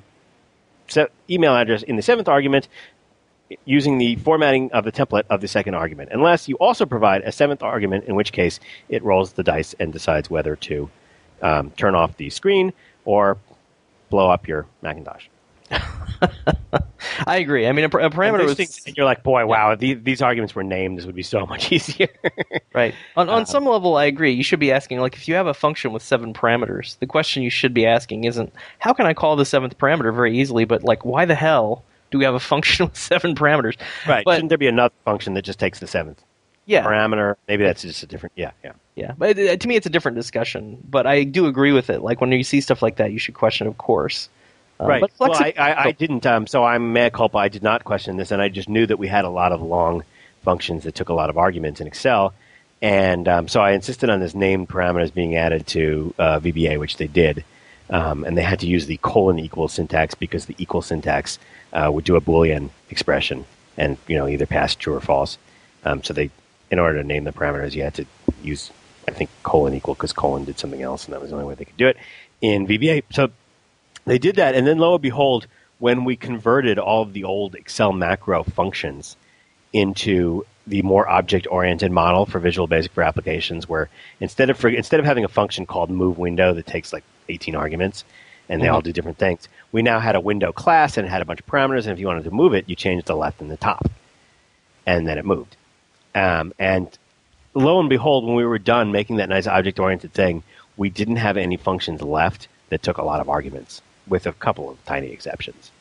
se- 0.87 1.07
email 1.29 1.55
address 1.55 1.83
in 1.83 1.95
the 1.95 2.01
seventh 2.01 2.27
argument 2.27 2.67
using 3.65 3.97
the 3.97 4.15
formatting 4.17 4.71
of 4.71 4.85
the 4.85 4.91
template 4.91 5.23
of 5.29 5.41
the 5.41 5.47
second 5.47 5.73
argument. 5.73 6.09
Unless 6.11 6.47
you 6.47 6.55
also 6.55 6.85
provide 6.85 7.21
a 7.23 7.31
seventh 7.31 7.63
argument, 7.63 8.05
in 8.05 8.15
which 8.15 8.31
case 8.31 8.59
it 8.89 9.03
rolls 9.03 9.33
the 9.33 9.43
dice 9.43 9.75
and 9.79 9.91
decides 9.91 10.29
whether 10.29 10.55
to 10.55 10.89
um, 11.41 11.71
turn 11.71 11.95
off 11.95 12.15
the 12.17 12.29
screen 12.29 12.71
or 13.05 13.37
blow 14.09 14.29
up 14.29 14.47
your 14.47 14.67
Macintosh. 14.81 15.27
I 17.27 17.37
agree. 17.37 17.67
I 17.67 17.71
mean, 17.71 17.85
a, 17.85 17.87
a 17.87 18.09
parameter 18.09 18.45
was 18.45 18.55
things- 18.55 18.81
and 18.85 18.95
you're 18.97 19.05
like, 19.05 19.23
boy, 19.23 19.45
wow, 19.45 19.75
these, 19.75 19.97
these 20.03 20.21
arguments 20.21 20.55
were 20.55 20.63
named. 20.63 20.97
This 20.97 21.05
would 21.05 21.15
be 21.15 21.23
so 21.23 21.45
much 21.47 21.71
easier. 21.71 22.07
right. 22.73 22.93
On, 23.17 23.29
Uh-huh. 23.29 23.45
some 23.45 23.65
level, 23.65 23.95
I 23.97 24.05
agree. 24.05 24.31
You 24.31 24.43
should 24.43 24.59
be 24.59 24.71
asking, 24.71 24.99
like, 24.99 25.15
if 25.15 25.27
you 25.27 25.35
have 25.35 25.47
a 25.47 25.53
function 25.53 25.91
with 25.91 26.03
seven 26.03 26.33
parameters, 26.33 26.97
the 26.99 27.07
question 27.07 27.43
you 27.43 27.49
should 27.49 27.73
be 27.73 27.85
asking 27.85 28.23
isn't 28.25 28.53
how 28.79 28.93
can 28.93 29.05
I 29.05 29.13
call 29.13 29.35
the 29.35 29.45
seventh 29.45 29.77
parameter 29.77 30.13
very 30.13 30.37
easily, 30.37 30.65
but 30.65 30.83
like, 30.83 31.05
why 31.05 31.25
the 31.25 31.35
hell 31.35 31.83
do 32.11 32.17
we 32.17 32.25
have 32.25 32.33
a 32.35 32.39
function 32.53 32.85
with 32.87 32.97
seven 32.97 33.35
parameters? 33.35 33.77
right. 34.07 34.25
But 34.25 34.35
Shouldn't 34.35 34.49
there 34.49 34.57
be 34.57 34.67
another 34.67 34.93
function 35.05 35.33
that 35.35 35.43
just 35.43 35.59
takes 35.59 35.79
the 35.79 35.87
seventh? 35.87 36.23
Yeah. 36.65 36.85
parameter. 36.85 37.35
Maybe 37.47 37.63
that's 37.63 37.81
just 37.81 38.03
a 38.03 38.05
different. 38.07 38.33
Yeah, 38.35 38.51
yeah. 38.63 38.73
Yeah, 38.95 39.13
but 39.17 39.33
to 39.35 39.67
me, 39.67 39.75
it's 39.77 39.85
a 39.85 39.89
different 39.89 40.15
discussion. 40.15 40.77
But 40.89 41.07
I 41.07 41.23
do 41.23 41.47
agree 41.47 41.71
with 41.71 41.89
it. 41.89 42.01
Like 42.01 42.19
when 42.21 42.31
you 42.33 42.43
see 42.43 42.59
stuff 42.61 42.81
like 42.81 42.97
that, 42.97 43.11
you 43.13 43.19
should 43.19 43.33
question, 43.35 43.65
of 43.65 43.77
course. 43.77 44.29
Um, 44.81 44.87
right. 44.87 45.01
But 45.01 45.11
Well, 45.19 45.33
I, 45.33 45.53
I, 45.57 45.83
I 45.85 45.91
didn't. 45.91 46.25
Um, 46.25 46.47
so 46.47 46.63
I'm 46.63 46.91
mea 46.91 47.11
culpa. 47.11 47.37
I 47.37 47.49
did 47.49 47.61
not 47.61 47.83
question 47.83 48.17
this, 48.17 48.31
and 48.31 48.41
I 48.41 48.49
just 48.49 48.67
knew 48.67 48.85
that 48.87 48.97
we 48.97 49.07
had 49.07 49.25
a 49.25 49.29
lot 49.29 49.51
of 49.51 49.61
long 49.61 50.03
functions 50.43 50.83
that 50.83 50.95
took 50.95 51.09
a 51.09 51.13
lot 51.13 51.29
of 51.29 51.37
arguments 51.37 51.79
in 51.79 51.87
Excel, 51.87 52.33
and 52.81 53.27
um, 53.27 53.47
so 53.47 53.61
I 53.61 53.73
insisted 53.73 54.09
on 54.09 54.19
this 54.19 54.33
named 54.33 54.69
parameters 54.69 55.13
being 55.13 55.35
added 55.35 55.67
to 55.67 56.15
uh, 56.17 56.39
VBA, 56.39 56.79
which 56.79 56.97
they 56.97 57.05
did, 57.05 57.45
um, 57.91 58.23
and 58.23 58.35
they 58.35 58.41
had 58.41 58.59
to 58.61 58.67
use 58.67 58.87
the 58.87 58.97
colon 58.97 59.37
equal 59.37 59.67
syntax 59.67 60.15
because 60.15 60.47
the 60.47 60.55
equal 60.57 60.81
syntax 60.81 61.37
uh, 61.73 61.91
would 61.93 62.05
do 62.05 62.15
a 62.15 62.21
boolean 62.21 62.71
expression 62.89 63.45
and 63.77 63.97
you 64.07 64.17
know 64.17 64.27
either 64.27 64.47
pass 64.47 64.73
true 64.73 64.95
or 64.95 65.01
false. 65.01 65.37
Um, 65.85 66.03
so 66.03 66.13
they, 66.13 66.31
in 66.71 66.79
order 66.79 66.99
to 66.99 67.07
name 67.07 67.23
the 67.23 67.31
parameters, 67.31 67.75
you 67.75 67.83
had 67.83 67.93
to 67.95 68.05
use 68.41 68.71
I 69.07 69.11
think 69.11 69.29
colon 69.43 69.75
equal 69.75 69.93
because 69.93 70.13
colon 70.13 70.45
did 70.45 70.57
something 70.57 70.81
else, 70.81 71.05
and 71.05 71.13
that 71.13 71.21
was 71.21 71.29
the 71.29 71.35
only 71.35 71.47
way 71.47 71.53
they 71.53 71.65
could 71.65 71.77
do 71.77 71.87
it 71.87 71.97
in 72.41 72.65
VBA. 72.65 73.03
So 73.11 73.29
they 74.05 74.17
did 74.17 74.35
that, 74.37 74.55
and 74.55 74.65
then 74.65 74.77
lo 74.77 74.93
and 74.93 75.01
behold, 75.01 75.47
when 75.79 76.05
we 76.05 76.15
converted 76.15 76.77
all 76.77 77.01
of 77.01 77.13
the 77.13 77.23
old 77.23 77.55
Excel 77.55 77.91
macro 77.91 78.43
functions 78.43 79.15
into 79.73 80.45
the 80.67 80.81
more 80.83 81.07
object-oriented 81.09 81.91
model 81.91 82.25
for 82.25 82.39
Visual 82.39 82.67
Basic 82.67 82.91
for 82.91 83.03
applications, 83.03 83.67
where 83.67 83.89
instead 84.19 84.49
of 84.49 84.57
for, 84.57 84.69
instead 84.69 84.99
of 84.99 85.05
having 85.05 85.25
a 85.25 85.29
function 85.29 85.65
called 85.65 85.89
move 85.89 86.17
window 86.17 86.53
that 86.53 86.67
takes 86.67 86.93
like 86.93 87.03
18 87.29 87.55
arguments 87.55 88.03
and 88.47 88.61
they 88.61 88.67
all 88.67 88.81
do 88.81 88.91
different 88.91 89.17
things, 89.17 89.47
we 89.71 89.81
now 89.81 89.99
had 89.99 90.15
a 90.15 90.19
window 90.19 90.51
class 90.51 90.97
and 90.97 91.07
it 91.07 91.09
had 91.09 91.21
a 91.21 91.25
bunch 91.25 91.39
of 91.39 91.47
parameters, 91.47 91.85
and 91.85 91.93
if 91.93 91.99
you 91.99 92.07
wanted 92.07 92.25
to 92.25 92.31
move 92.31 92.53
it, 92.53 92.69
you 92.69 92.75
changed 92.75 93.07
the 93.07 93.15
left 93.15 93.41
and 93.41 93.49
the 93.49 93.57
top, 93.57 93.89
and 94.85 95.07
then 95.07 95.17
it 95.17 95.25
moved. 95.25 95.55
Um, 96.13 96.53
and 96.59 96.95
lo 97.53 97.79
and 97.79 97.89
behold, 97.89 98.25
when 98.25 98.35
we 98.35 98.45
were 98.45 98.59
done 98.59 98.91
making 98.91 99.17
that 99.17 99.29
nice 99.29 99.47
object-oriented 99.47 100.13
thing, 100.13 100.43
we 100.77 100.89
didn't 100.89 101.17
have 101.17 101.37
any 101.37 101.57
functions 101.57 102.01
left 102.01 102.47
that 102.69 102.83
took 102.83 102.97
a 102.97 103.03
lot 103.03 103.19
of 103.19 103.29
arguments, 103.29 103.81
with 104.11 104.27
a 104.27 104.33
couple 104.33 104.69
of 104.69 104.83
tiny 104.85 105.07
exceptions. 105.07 105.71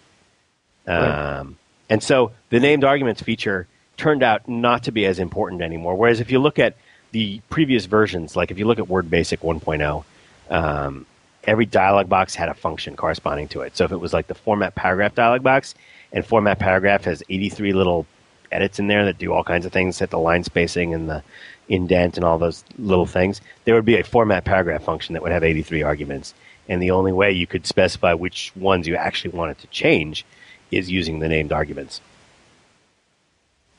Um, 0.86 1.58
and 1.90 2.02
so 2.02 2.30
the 2.48 2.60
named 2.60 2.84
arguments 2.84 3.20
feature 3.20 3.66
turned 3.96 4.22
out 4.22 4.48
not 4.48 4.84
to 4.84 4.92
be 4.92 5.04
as 5.04 5.18
important 5.18 5.60
anymore. 5.60 5.96
Whereas 5.96 6.20
if 6.20 6.30
you 6.30 6.38
look 6.38 6.58
at 6.58 6.76
the 7.10 7.40
previous 7.50 7.86
versions, 7.86 8.36
like 8.36 8.50
if 8.50 8.58
you 8.58 8.66
look 8.66 8.78
at 8.78 8.88
Word 8.88 9.10
Basic 9.10 9.40
1.0, 9.40 10.04
um, 10.48 11.06
every 11.44 11.66
dialog 11.66 12.08
box 12.08 12.34
had 12.34 12.48
a 12.48 12.54
function 12.54 12.96
corresponding 12.96 13.48
to 13.48 13.62
it. 13.62 13.76
So 13.76 13.84
if 13.84 13.92
it 13.92 13.98
was 13.98 14.12
like 14.12 14.28
the 14.28 14.34
format 14.34 14.74
paragraph 14.74 15.14
dialog 15.14 15.42
box, 15.42 15.74
and 16.12 16.24
format 16.24 16.58
paragraph 16.58 17.04
has 17.04 17.22
83 17.28 17.72
little 17.72 18.06
edits 18.52 18.78
in 18.78 18.86
there 18.86 19.04
that 19.04 19.18
do 19.18 19.32
all 19.32 19.44
kinds 19.44 19.66
of 19.66 19.72
things, 19.72 19.96
set 19.96 20.10
the 20.10 20.18
line 20.18 20.44
spacing 20.44 20.94
and 20.94 21.08
the 21.08 21.22
indent 21.68 22.16
and 22.16 22.24
all 22.24 22.38
those 22.38 22.64
little 22.78 23.06
things, 23.06 23.40
there 23.64 23.74
would 23.74 23.84
be 23.84 23.98
a 23.98 24.04
format 24.04 24.44
paragraph 24.44 24.82
function 24.82 25.12
that 25.14 25.22
would 25.22 25.32
have 25.32 25.44
83 25.44 25.82
arguments. 25.82 26.34
And 26.68 26.80
the 26.80 26.92
only 26.92 27.12
way 27.12 27.32
you 27.32 27.46
could 27.46 27.66
specify 27.66 28.14
which 28.14 28.52
ones 28.54 28.86
you 28.86 28.96
actually 28.96 29.30
wanted 29.36 29.58
to 29.58 29.66
change 29.68 30.24
is 30.70 30.90
using 30.90 31.18
the 31.18 31.28
named 31.28 31.52
arguments. 31.52 32.00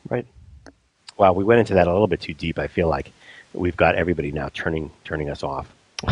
right. 0.10 0.26
Wow, 1.18 1.34
we 1.34 1.44
went 1.44 1.60
into 1.60 1.76
that 1.76 1.88
a 1.88 1.92
little 1.92 2.08
bit 2.08 2.22
too 2.22 2.34
deep. 2.34 2.58
I 2.58 2.68
feel 2.68 2.88
like 2.88 3.12
we've 3.54 3.78
got 3.78 3.96
everybody 3.96 4.32
now 4.32 4.50
turning 4.54 4.92
turning 5.04 5.30
us 5.30 5.44
off. 5.44 5.68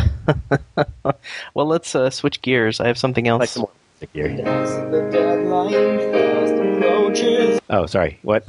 Well, 1.54 1.66
let's 1.66 1.94
uh, 1.94 2.10
switch 2.10 2.40
gears. 2.42 2.80
I 2.80 2.86
have 2.86 2.98
something 2.98 3.26
else. 3.26 3.40
Like 3.40 3.48
some 3.48 3.62
more 3.62 3.70
music 4.00 4.10
here. 4.12 4.46
As 4.46 4.74
the 4.90 5.08
deadline 5.10 5.72
fast 6.12 6.54
approaches. 6.54 7.60
Oh, 7.68 7.86
sorry. 7.86 8.18
What? 8.22 8.46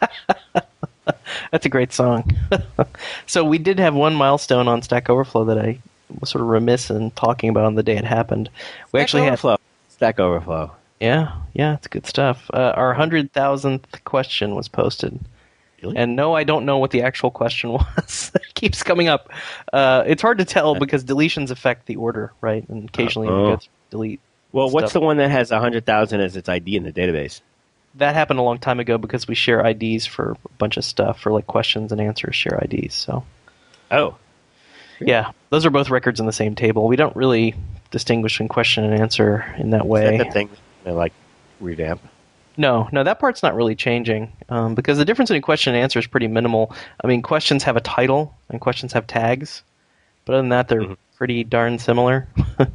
That's 1.50 1.66
a 1.66 1.68
great 1.68 1.92
song. 1.92 2.30
so 3.26 3.44
we 3.44 3.58
did 3.58 3.78
have 3.78 3.94
one 3.94 4.14
milestone 4.14 4.68
on 4.68 4.82
Stack 4.82 5.08
Overflow 5.08 5.46
that 5.46 5.58
I 5.58 5.78
was 6.20 6.30
sort 6.30 6.42
of 6.42 6.48
remiss 6.48 6.90
in 6.90 7.10
talking 7.12 7.48
about 7.50 7.64
on 7.64 7.74
the 7.74 7.82
day 7.82 7.96
it 7.96 8.04
happened. 8.04 8.50
We 8.92 9.00
actually 9.00 9.22
had 9.22 9.32
Overflow. 9.34 9.56
Stack 9.88 10.18
Overflow. 10.20 10.72
Yeah, 11.00 11.32
yeah, 11.52 11.74
it's 11.74 11.86
good 11.88 12.06
stuff. 12.06 12.48
Uh, 12.52 12.72
our 12.76 12.94
hundred 12.94 13.32
thousandth 13.32 14.04
question 14.04 14.54
was 14.54 14.68
posted, 14.68 15.18
Really? 15.82 15.96
and 15.96 16.14
no, 16.14 16.34
I 16.34 16.44
don't 16.44 16.64
know 16.64 16.78
what 16.78 16.92
the 16.92 17.02
actual 17.02 17.30
question 17.30 17.72
was. 17.96 18.30
it 18.34 18.54
keeps 18.54 18.82
coming 18.82 19.08
up. 19.08 19.30
Uh, 19.72 20.04
it's 20.06 20.22
hard 20.22 20.38
to 20.38 20.44
tell 20.44 20.74
because 20.76 21.04
deletions 21.04 21.50
affect 21.50 21.86
the 21.86 21.96
order, 21.96 22.32
right? 22.40 22.68
And 22.68 22.88
occasionally 22.88 23.28
Uh-oh. 23.28 23.42
we 23.44 23.50
go 23.50 23.56
through 23.56 23.68
delete. 23.90 24.20
Well, 24.52 24.70
what's 24.70 24.92
the 24.92 25.00
one 25.00 25.16
that 25.16 25.30
has 25.30 25.50
100,000 25.50 26.20
as 26.20 26.36
its 26.36 26.48
ID 26.48 26.76
in 26.76 26.82
the 26.84 26.92
database? 26.92 27.40
That 27.96 28.14
happened 28.14 28.38
a 28.38 28.42
long 28.42 28.58
time 28.58 28.80
ago 28.80 28.96
because 28.98 29.26
we 29.26 29.34
share 29.34 29.64
IDs 29.66 30.06
for 30.06 30.32
a 30.44 30.48
bunch 30.58 30.76
of 30.76 30.84
stuff, 30.84 31.20
for 31.20 31.32
like 31.32 31.46
questions 31.46 31.90
and 31.90 32.00
answers. 32.00 32.36
Share 32.36 32.62
IDs, 32.62 32.94
so 32.94 33.24
Oh. 33.90 34.14
Yeah, 35.06 35.30
those 35.50 35.64
are 35.66 35.70
both 35.70 35.90
records 35.90 36.20
in 36.20 36.26
the 36.26 36.32
same 36.32 36.54
table. 36.54 36.86
We 36.88 36.96
don't 36.96 37.14
really 37.16 37.54
distinguish 37.90 38.40
in 38.40 38.48
question 38.48 38.84
and 38.84 38.94
answer 38.94 39.44
in 39.58 39.70
that 39.70 39.86
way. 39.86 40.16
that 40.18 40.26
the 40.26 40.32
thing 40.32 40.48
they 40.84 40.90
like 40.92 41.12
revamp? 41.60 42.00
No, 42.56 42.88
no, 42.92 43.02
that 43.04 43.18
part's 43.18 43.42
not 43.42 43.54
really 43.54 43.74
changing 43.74 44.30
um, 44.50 44.74
because 44.74 44.98
the 44.98 45.04
difference 45.04 45.30
in 45.30 45.40
question 45.40 45.74
and 45.74 45.82
answer 45.82 45.98
is 45.98 46.06
pretty 46.06 46.28
minimal. 46.28 46.74
I 47.02 47.06
mean, 47.06 47.22
questions 47.22 47.62
have 47.62 47.76
a 47.76 47.80
title 47.80 48.34
and 48.50 48.60
questions 48.60 48.92
have 48.92 49.06
tags, 49.06 49.62
but 50.26 50.34
other 50.34 50.42
than 50.42 50.50
that, 50.50 50.68
they're 50.68 50.82
Mhm. 50.82 50.96
pretty 51.16 51.44
darn 51.44 51.78
similar. 51.78 52.28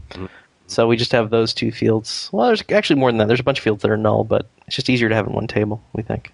So 0.69 0.85
we 0.85 0.97
just 0.97 1.13
have 1.13 1.29
those 1.29 1.53
two 1.53 1.71
fields. 1.71 2.29
Well, 2.33 2.47
there's 2.47 2.61
actually 2.73 2.99
more 2.99 3.09
than 3.09 3.19
that. 3.19 3.29
There's 3.29 3.39
a 3.39 3.43
bunch 3.43 3.59
of 3.59 3.63
fields 3.63 3.83
that 3.83 3.89
are 3.91 3.95
null, 3.95 4.25
but 4.25 4.47
it's 4.67 4.75
just 4.75 4.89
easier 4.89 5.07
to 5.07 5.15
have 5.15 5.25
in 5.25 5.31
one 5.31 5.47
table. 5.47 5.81
We 5.93 6.03
think. 6.03 6.33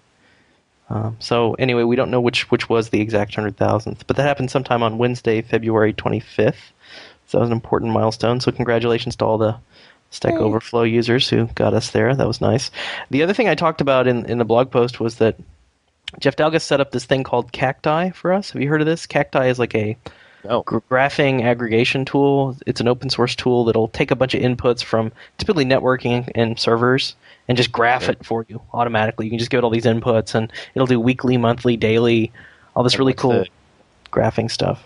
Um, 0.90 1.16
so 1.18 1.54
anyway, 1.54 1.82
we 1.84 1.96
don't 1.96 2.10
know 2.10 2.20
which 2.20 2.50
which 2.50 2.68
was 2.68 2.90
the 2.90 3.00
exact 3.00 3.34
hundred 3.34 3.56
thousandth, 3.56 4.06
but 4.06 4.16
that 4.16 4.24
happened 4.24 4.50
sometime 4.50 4.82
on 4.82 4.98
Wednesday, 4.98 5.40
February 5.42 5.92
twenty 5.92 6.20
fifth. 6.20 6.72
So 7.26 7.38
that 7.38 7.42
was 7.42 7.48
an 7.50 7.54
important 7.56 7.92
milestone. 7.92 8.40
So 8.40 8.52
congratulations 8.52 9.16
to 9.16 9.24
all 9.24 9.38
the 9.38 9.56
Stack 10.10 10.34
Overflow 10.34 10.82
users 10.82 11.28
who 11.28 11.46
got 11.54 11.74
us 11.74 11.90
there. 11.90 12.14
That 12.14 12.28
was 12.28 12.40
nice. 12.40 12.70
The 13.10 13.22
other 13.22 13.32
thing 13.32 13.48
I 13.48 13.54
talked 13.54 13.80
about 13.80 14.06
in, 14.06 14.26
in 14.26 14.38
the 14.38 14.44
blog 14.44 14.70
post 14.70 15.00
was 15.00 15.16
that 15.16 15.36
Geoff 16.20 16.36
Dalgas 16.36 16.62
set 16.62 16.80
up 16.80 16.92
this 16.92 17.06
thing 17.06 17.24
called 17.24 17.50
Cacti 17.50 18.10
for 18.10 18.32
us. 18.32 18.50
Have 18.50 18.62
you 18.62 18.68
heard 18.68 18.80
of 18.82 18.86
this? 18.86 19.06
Cacti 19.06 19.48
is 19.48 19.58
like 19.58 19.74
a 19.74 19.96
No. 20.44 20.62
gr- 20.62 20.78
graphing 20.90 21.42
aggregation 21.42 22.04
tool. 22.04 22.56
It's 22.66 22.80
an 22.80 22.86
open 22.86 23.10
source 23.10 23.34
tool 23.34 23.64
that'll 23.64 23.88
take 23.88 24.12
a 24.12 24.16
bunch 24.16 24.34
of 24.34 24.42
inputs 24.42 24.84
from 24.84 25.10
typically 25.38 25.64
networking 25.64 26.30
and 26.36 26.58
servers 26.60 27.16
and 27.48 27.56
just 27.56 27.72
graph 27.72 28.08
it 28.08 28.24
for 28.24 28.46
you 28.48 28.60
automatically. 28.72 29.26
You 29.26 29.30
can 29.30 29.38
just 29.38 29.50
give 29.50 29.58
it 29.58 29.64
all 29.64 29.70
these 29.70 29.84
inputs 29.84 30.34
and 30.34 30.52
it'll 30.74 30.86
do 30.86 31.00
weekly, 31.00 31.36
monthly, 31.36 31.76
daily, 31.76 32.32
all 32.74 32.82
this 32.82 32.98
really 32.98 33.14
cool 33.14 33.44
graphing 34.10 34.50
stuff. 34.50 34.82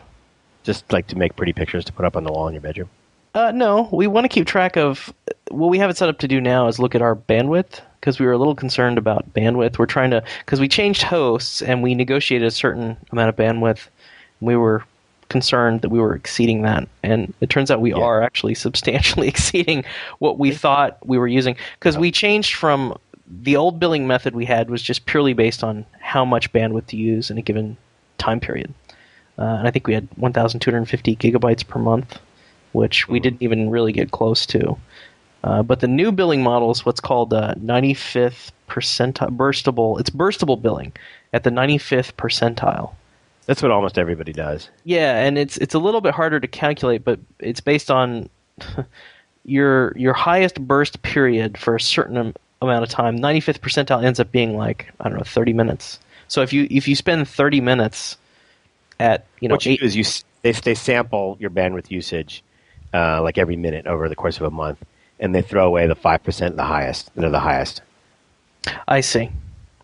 Just 0.64 0.92
like 0.92 1.06
to 1.08 1.16
make 1.16 1.36
pretty 1.36 1.52
pictures 1.52 1.84
to 1.86 1.92
put 1.92 2.04
up 2.04 2.16
on 2.16 2.24
the 2.24 2.32
wall 2.32 2.48
in 2.48 2.54
your 2.54 2.60
bedroom. 2.60 2.90
Uh, 3.34 3.52
no, 3.52 3.88
we 3.92 4.06
want 4.06 4.24
to 4.24 4.28
keep 4.28 4.46
track 4.46 4.76
of 4.76 5.12
what 5.50 5.68
we 5.68 5.78
have 5.78 5.90
it 5.90 5.96
set 5.96 6.08
up 6.08 6.18
to 6.18 6.28
do 6.28 6.40
now 6.40 6.66
is 6.66 6.78
look 6.78 6.94
at 6.94 7.02
our 7.02 7.14
bandwidth 7.14 7.80
because 8.00 8.18
we 8.18 8.26
were 8.26 8.32
a 8.32 8.38
little 8.38 8.54
concerned 8.54 8.98
about 8.98 9.32
bandwidth. 9.32 9.78
We're 9.78 9.86
trying 9.86 10.10
to 10.10 10.24
because 10.40 10.60
we 10.60 10.68
changed 10.68 11.02
hosts 11.02 11.62
and 11.62 11.82
we 11.82 11.94
negotiated 11.94 12.48
a 12.48 12.50
certain 12.50 12.96
amount 13.12 13.28
of 13.28 13.36
bandwidth. 13.36 13.88
We 14.40 14.56
were 14.56 14.84
concerned 15.28 15.82
that 15.82 15.90
we 15.90 16.00
were 16.00 16.14
exceeding 16.14 16.62
that, 16.62 16.88
and 17.02 17.32
it 17.40 17.50
turns 17.50 17.70
out 17.70 17.80
we 17.80 17.90
Yeah. 17.90 17.98
are 17.98 18.22
actually 18.22 18.54
substantially 18.54 19.28
exceeding 19.34 19.84
what 20.18 20.38
we 20.38 20.52
thought 20.52 20.98
we 21.06 21.18
were 21.18 21.28
using 21.28 21.56
because 21.78 21.98
we 21.98 22.10
changed 22.10 22.54
from 22.54 22.96
the 23.42 23.56
old 23.56 23.78
billing 23.78 24.06
method 24.06 24.34
we 24.34 24.46
had 24.46 24.70
was 24.70 24.80
just 24.82 25.04
purely 25.06 25.34
based 25.34 25.62
on 25.62 25.84
how 26.00 26.24
much 26.24 26.52
bandwidth 26.52 26.86
to 26.86 26.96
use 26.96 27.30
in 27.30 27.36
a 27.38 27.42
given 27.42 27.76
time 28.16 28.40
period. 28.40 28.72
Uh, 29.38 29.42
and 29.58 29.68
I 29.68 29.70
think 29.70 29.86
we 29.86 29.94
had 29.94 30.08
1,250 30.16 31.16
gigabytes 31.16 31.66
per 31.66 31.78
month, 31.78 32.18
which 32.72 33.06
we 33.08 33.20
didn't 33.20 33.42
even 33.42 33.70
really 33.70 33.92
get 33.92 34.10
close 34.10 34.46
to. 34.46 34.76
Uh, 35.44 35.62
but 35.62 35.80
the 35.80 35.86
new 35.86 36.10
billing 36.10 36.42
model 36.42 36.70
is 36.70 36.84
what's 36.84 37.00
called 37.00 37.32
uh, 37.32 37.54
95th 37.54 38.50
percentile 38.68 39.34
burstable. 39.36 40.00
It's 40.00 40.10
burstable 40.10 40.60
billing 40.60 40.92
at 41.32 41.44
the 41.44 41.50
95th 41.50 42.14
percentile. 42.14 42.94
That's 43.48 43.62
what 43.62 43.70
almost 43.70 43.96
everybody 43.96 44.34
does. 44.34 44.68
Yeah, 44.84 45.20
and 45.20 45.38
it's 45.38 45.56
it's 45.56 45.72
a 45.72 45.78
little 45.78 46.02
bit 46.02 46.12
harder 46.12 46.38
to 46.38 46.46
calculate, 46.46 47.02
but 47.02 47.18
it's 47.38 47.60
based 47.60 47.90
on 47.90 48.28
your 49.46 49.96
your 49.96 50.12
highest 50.12 50.60
burst 50.60 51.00
period 51.00 51.56
for 51.56 51.74
a 51.74 51.80
certain 51.80 52.18
am- 52.18 52.34
amount 52.60 52.82
of 52.82 52.90
time. 52.90 53.18
95th 53.18 53.60
percentile 53.60 54.04
ends 54.04 54.20
up 54.20 54.30
being 54.30 54.54
like 54.58 54.92
I 55.00 55.08
don't 55.08 55.16
know 55.16 55.24
30 55.24 55.54
minutes. 55.54 55.98
So 56.28 56.42
if 56.42 56.52
you 56.52 56.68
if 56.70 56.86
you 56.86 56.94
spend 56.94 57.26
30 57.26 57.62
minutes 57.62 58.18
at 59.00 59.24
you 59.40 59.48
know 59.48 59.54
what 59.54 59.64
you 59.64 59.72
eight, 59.72 59.80
do 59.80 59.86
is 59.86 59.96
you 59.96 60.04
they, 60.42 60.52
they 60.52 60.74
sample 60.74 61.38
your 61.40 61.48
bandwidth 61.48 61.90
usage 61.90 62.44
uh, 62.92 63.22
like 63.22 63.38
every 63.38 63.56
minute 63.56 63.86
over 63.86 64.10
the 64.10 64.16
course 64.16 64.36
of 64.36 64.42
a 64.42 64.50
month, 64.50 64.84
and 65.20 65.34
they 65.34 65.40
throw 65.40 65.66
away 65.66 65.86
the 65.86 65.94
five 65.94 66.22
percent, 66.22 66.56
the 66.56 66.64
highest, 66.64 67.14
that 67.14 67.24
are 67.24 67.30
the 67.30 67.40
highest. 67.40 67.80
I 68.86 69.00
see. 69.00 69.30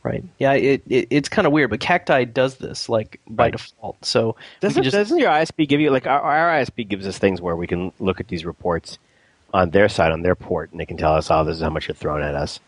Right. 0.04 0.22
Yeah. 0.38 0.52
It, 0.52 0.82
it 0.88 1.08
it's 1.10 1.28
kind 1.28 1.46
of 1.46 1.52
weird, 1.52 1.70
but 1.70 1.80
Cacti 1.80 2.26
does 2.26 2.56
this 2.58 2.88
like 2.88 3.20
by 3.26 3.44
Right. 3.44 3.52
default. 3.52 4.04
So 4.04 4.36
Doesn't, 4.60 4.82
just 4.84 4.94
doesn't 4.94 5.18
your 5.18 5.30
ISP 5.30 5.66
give 5.66 5.80
you 5.80 5.90
like 5.90 6.06
our, 6.06 6.20
our 6.20 6.60
ISP 6.60 6.86
gives 6.86 7.06
us 7.06 7.18
things 7.18 7.40
where 7.40 7.56
we 7.56 7.66
can 7.66 7.90
look 7.98 8.20
at 8.20 8.28
these 8.28 8.44
reports 8.44 8.98
on 9.54 9.70
their 9.70 9.88
side 9.88 10.12
on 10.12 10.22
their 10.22 10.34
port, 10.34 10.70
and 10.72 10.78
they 10.80 10.84
can 10.86 10.96
tell 10.98 11.14
us, 11.14 11.30
"Oh, 11.30 11.42
this 11.44 11.56
is 11.56 11.62
how 11.62 11.70
much 11.70 11.88
you're 11.88 11.94
throwing 11.94 12.22
at 12.22 12.34
us." 12.34 12.60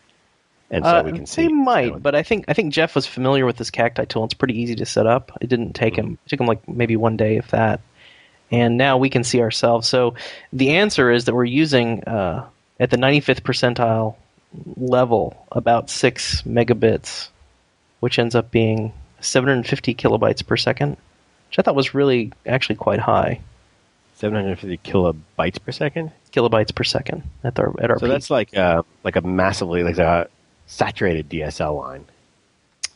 and 0.71 0.83
so 0.83 0.97
Uh, 0.97 1.03
we 1.03 1.11
can 1.13 1.25
see. 1.25 1.43
They 1.43 1.47
might, 1.53 2.01
but 2.01 2.15
I 2.15 2.23
think 2.23 2.45
I 2.47 2.53
think 2.53 2.73
Jeff 2.73 2.95
was 2.95 3.05
familiar 3.05 3.45
with 3.45 3.57
this 3.57 3.69
cacti 3.69 4.05
tool. 4.05 4.23
It's 4.25 4.33
pretty 4.33 4.59
easy 4.59 4.75
to 4.75 4.85
set 4.85 5.05
up. 5.05 5.31
It 5.39 5.47
didn't 5.47 5.73
take 5.73 5.93
Mm-hmm. 5.93 6.07
him. 6.07 6.17
It 6.25 6.29
took 6.29 6.39
him 6.41 6.47
like 6.47 6.67
maybe 6.67 6.95
one 6.97 7.17
day, 7.17 7.37
if 7.37 7.51
that. 7.51 7.81
And 8.49 8.77
now 8.77 8.97
we 8.97 9.09
can 9.09 9.23
see 9.23 9.41
ourselves. 9.41 9.87
So 9.87 10.15
the 10.53 10.71
answer 10.77 11.11
is 11.11 11.25
that 11.25 11.35
we're 11.35 11.43
using 11.45 12.03
uh, 12.05 12.47
at 12.79 12.89
the 12.89 12.97
95th 12.97 13.41
percentile 13.41 14.15
level 14.75 15.45
about 15.51 15.89
six 15.89 16.41
megabits, 16.43 17.29
which 17.99 18.17
ends 18.19 18.35
up 18.35 18.51
being 18.51 18.93
750 19.21 19.93
kilobytes 19.95 20.45
per 20.45 20.57
second, 20.57 20.91
which 21.49 21.59
I 21.59 21.61
thought 21.61 21.75
was 21.75 21.93
really 21.93 22.31
actually 22.45 22.75
quite 22.75 22.99
high. 22.99 23.39
750 24.15 24.77
kilobytes 24.79 25.63
per 25.63 25.71
second. 25.71 26.11
Kilobytes 26.31 26.73
per 26.73 26.83
second 26.83 27.23
at 27.43 27.59
our 27.59 27.73
at 27.81 27.91
our 27.91 27.97
So 27.99 28.05
peak. 28.05 28.11
that's 28.13 28.29
like 28.29 28.55
uh, 28.57 28.83
like 29.03 29.15
a 29.15 29.21
massively 29.21 29.83
like 29.83 29.97
a 29.97 30.27
saturated 30.67 31.29
DSL 31.29 31.77
line. 31.77 32.05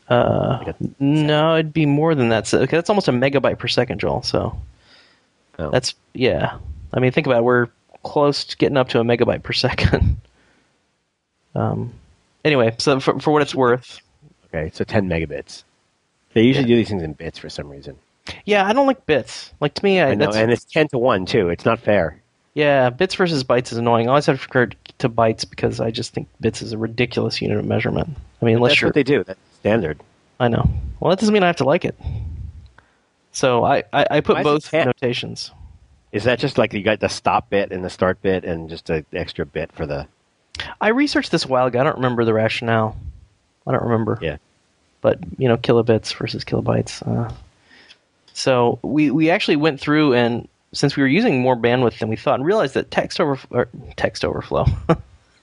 Uh, 0.10 0.64
Like 0.66 0.76
no, 1.00 1.56
it'd 1.56 1.74
be 1.74 1.86
more 1.86 2.16
than 2.16 2.30
that. 2.30 2.46
So, 2.48 2.60
okay, 2.62 2.76
that's 2.76 2.90
almost 2.90 3.08
a 3.08 3.12
megabyte 3.12 3.58
per 3.60 3.68
second, 3.68 4.00
Joel. 4.00 4.24
So 4.24 4.58
Oh. 5.60 5.70
that's 5.70 5.94
yeah. 6.14 6.58
I 6.94 7.00
mean, 7.00 7.12
think 7.12 7.28
about 7.28 7.40
it. 7.40 7.44
We're 7.44 7.68
close 8.04 8.44
to 8.46 8.58
getting 8.58 8.78
up 8.78 8.90
to 8.90 9.00
a 9.00 9.04
megabyte 9.04 9.44
per 9.44 9.54
second. 9.54 10.18
um. 11.56 11.94
Anyway, 12.44 12.74
so 12.80 13.00
for, 13.00 13.20
for 13.20 13.32
what 13.32 13.42
it's 13.44 13.54
worth, 13.54 14.02
okay, 14.48 14.72
so 14.74 14.84
10 14.84 15.08
megabits. 15.08 15.64
They 16.34 16.42
usually 16.44 16.66
do 16.66 16.76
these 16.76 16.90
things 16.90 17.04
in 17.04 17.14
bits 17.14 17.38
for 17.38 17.50
some 17.50 17.70
reason. 17.70 17.98
yeah, 18.46 18.66
I 18.66 18.74
don't 18.74 18.88
like 18.88 19.06
bits. 19.06 19.54
Like 19.60 19.74
to 19.76 19.84
me, 19.84 20.00
I, 20.02 20.10
I 20.12 20.16
know, 20.16 20.32
and 20.32 20.52
it's 20.52 20.66
10 20.66 20.88
to 20.90 20.98
1 20.98 21.26
too. 21.28 21.50
It's 21.50 21.66
not 21.66 21.80
fair. 21.80 22.20
yeah, 22.56 22.90
bits 22.90 23.14
versus 23.16 23.44
bytes 23.44 23.72
is 23.72 23.78
annoying. 23.78 24.08
I 24.08 24.12
always 24.12 24.26
have 24.26 24.40
to 24.40 24.48
refer 24.48 24.72
to 25.00 25.10
bytes 25.10 25.48
because 25.48 25.80
I 25.80 25.92
just 25.92 26.14
think 26.14 26.28
bits 26.40 26.62
is 26.62 26.74
a 26.74 26.78
ridiculous 26.78 27.42
unit 27.42 27.58
of 27.60 27.66
measurement. 27.66 28.10
I 28.42 28.46
mean, 28.46 28.56
unless 28.56 28.72
That's 28.72 28.82
you're 28.82 28.88
what 28.88 28.96
they 28.96 29.04
do. 29.04 29.24
That's 29.24 29.40
standard. 29.60 30.00
I 30.40 30.48
know. 30.48 30.68
Well, 31.00 31.12
that 31.12 31.20
doesn't 31.20 31.34
mean 31.34 31.44
I 31.44 31.48
have 31.48 31.58
to 31.58 31.64
like 31.66 31.86
it. 31.86 31.96
So 33.32 33.64
I, 33.64 33.84
I, 33.94 34.06
I 34.12 34.22
put 34.22 34.38
Why 34.38 34.44
both 34.44 34.70
10? 34.70 34.88
notations. 34.88 35.52
Is 36.12 36.24
that 36.26 36.40
just 36.40 36.58
like 36.58 36.74
you 36.74 36.84
got 36.84 37.00
the 37.00 37.08
stop 37.08 37.50
bit 37.50 37.72
and 37.72 37.84
the 37.86 37.90
start 37.90 38.22
bit 38.22 38.44
and 38.44 38.70
just 38.70 38.90
an 38.90 39.06
extra 39.14 39.46
bit 39.46 39.72
for 39.72 39.86
the. 39.86 40.08
I 40.80 40.90
researched 40.90 41.32
this 41.32 41.46
a 41.46 41.48
while 41.48 41.66
ago. 41.68 41.80
I 41.80 41.84
don't 41.84 41.96
remember 41.96 42.26
the 42.26 42.34
rationale. 42.34 42.98
I 43.68 43.72
don't 43.72 43.84
remember. 43.84 44.18
Yeah. 44.22 44.38
But 45.02 45.20
you 45.38 45.48
know, 45.48 45.58
kilobits 45.58 46.14
versus 46.16 46.44
kilobytes. 46.44 47.06
Uh, 47.06 47.32
so 48.34 48.80
we 48.82 49.12
we 49.12 49.30
actually 49.30 49.58
went 49.58 49.80
through 49.80 50.14
and 50.14 50.48
since 50.74 50.96
we 50.96 51.04
were 51.04 51.10
using 51.10 51.42
more 51.42 51.56
bandwidth 51.56 52.00
than 52.00 52.08
we 52.10 52.16
thought, 52.16 52.36
and 52.36 52.46
realized 52.46 52.76
that 52.76 52.92
text 52.92 53.20
over 53.20 53.68
text 53.96 54.24
overflow. 54.24 54.66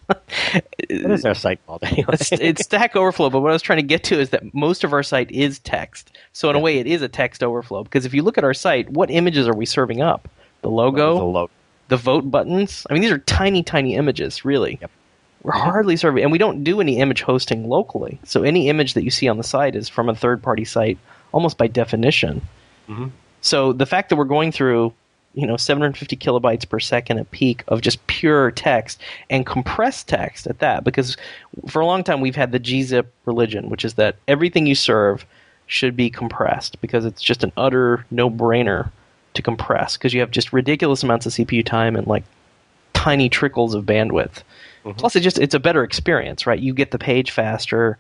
What 0.09 1.11
is 1.11 1.24
our 1.26 1.35
site 1.35 1.61
called 1.66 1.85
anyway? 1.85 2.14
it's, 2.14 2.33
it's 2.33 2.62
Stack 2.62 2.96
Overflow, 2.96 3.28
but 3.28 3.40
what 3.40 3.50
I 3.50 3.52
was 3.52 3.61
trying 3.61 3.78
to 3.78 3.83
get 3.83 4.04
to 4.04 4.18
is 4.18 4.31
that 4.31 4.54
most 4.54 4.83
of 4.83 4.94
our 4.94 5.02
site 5.02 5.31
is 5.31 5.59
text. 5.59 6.16
So 6.33 6.48
in 6.48 6.57
a 6.57 6.59
way, 6.59 6.78
it 6.78 6.87
is 6.87 7.02
a 7.02 7.09
text 7.09 7.42
overflow 7.42 7.85
because 7.85 8.07
if 8.07 8.14
you 8.14 8.22
look 8.22 8.38
at 8.38 8.44
our 8.44 8.54
site, 8.54 8.88
what 8.90 9.11
images 9.11 9.46
are 9.46 9.54
we 9.54 9.66
serving 9.66 10.00
up? 10.00 10.26
The 10.62 10.70
logo, 10.70 11.18
The 11.18 11.24
lo- 11.24 11.50
the 11.88 11.96
vote 11.98 12.31
buttons. 12.31 12.87
I 12.88 12.94
mean, 12.94 13.02
these 13.02 13.11
are 13.11 13.18
tiny, 13.18 13.62
tiny 13.62 13.96
images, 13.96 14.44
really. 14.46 14.78
Yep. 14.81 14.90
We're 15.42 15.53
hardly 15.53 15.96
serving, 15.96 16.22
and 16.22 16.33
we 16.33 16.38
don't 16.38 16.64
do 16.64 16.81
any 16.81 16.98
image 16.98 17.22
hosting 17.22 17.68
locally. 17.68 18.18
So 18.24 18.42
any 18.42 18.68
image 18.68 18.94
that 18.94 19.05
you 19.05 19.11
see 19.11 19.29
on 19.29 19.38
the 19.38 19.44
site 19.44 19.77
is 19.77 19.88
from 19.88 20.09
a 20.09 20.14
third-party 20.14 20.64
site, 20.64 20.98
almost 21.33 21.57
by 21.59 21.68
definition. 21.68 22.42
Mhm. 22.88 23.11
So 23.40 23.72
the 23.72 23.87
fact 23.87 24.09
that 24.09 24.16
we're 24.16 24.24
going 24.24 24.51
through, 24.51 24.92
you 25.35 25.46
know, 25.46 25.57
750 25.57 26.16
kilobytes 26.16 26.68
per 26.68 26.81
second 26.81 27.18
at 27.18 27.31
peak 27.31 27.62
of 27.68 27.83
just 27.83 28.05
pure 28.09 28.51
text 28.51 29.01
and 29.31 29.46
compressed 29.46 30.09
text 30.09 30.46
at 30.48 30.59
that, 30.59 30.83
because 30.83 31.16
for 31.68 31.81
a 31.81 31.87
long 31.87 32.03
time 32.03 32.20
we've 32.20 32.37
had 32.37 32.51
the 32.51 32.59
gzip 32.59 33.07
religion, 33.24 33.70
which 33.70 33.85
is 33.85 33.94
that 33.94 34.16
everything 34.27 34.66
you 34.66 34.74
serve 34.74 35.24
should 35.66 35.96
be 35.96 36.11
compressed 36.11 36.81
because 36.81 37.05
it's 37.05 37.22
just 37.22 37.44
an 37.44 37.53
utter 37.57 38.05
no-brainer 38.11 38.90
to 39.35 39.42
compress 39.42 39.96
because 39.96 40.12
you 40.12 40.20
have 40.20 40.31
just 40.31 40.53
ridiculous 40.53 41.03
amounts 41.03 41.27
of 41.27 41.33
CPU 41.33 41.64
time 41.64 41.94
and 41.94 42.07
like 42.07 42.24
tiny 42.94 43.29
trickles 43.29 43.74
of 43.74 43.85
bandwidth. 43.85 44.42
Plus, 44.96 45.16
it 45.16 45.20
just 45.20 45.38
it's 45.38 45.55
a 45.55 45.61
better 45.61 45.83
experience, 45.85 46.46
right? 46.46 46.59
You 46.59 46.74
get 46.74 46.90
the 46.90 46.98
page 46.98 47.31
faster. 47.31 47.98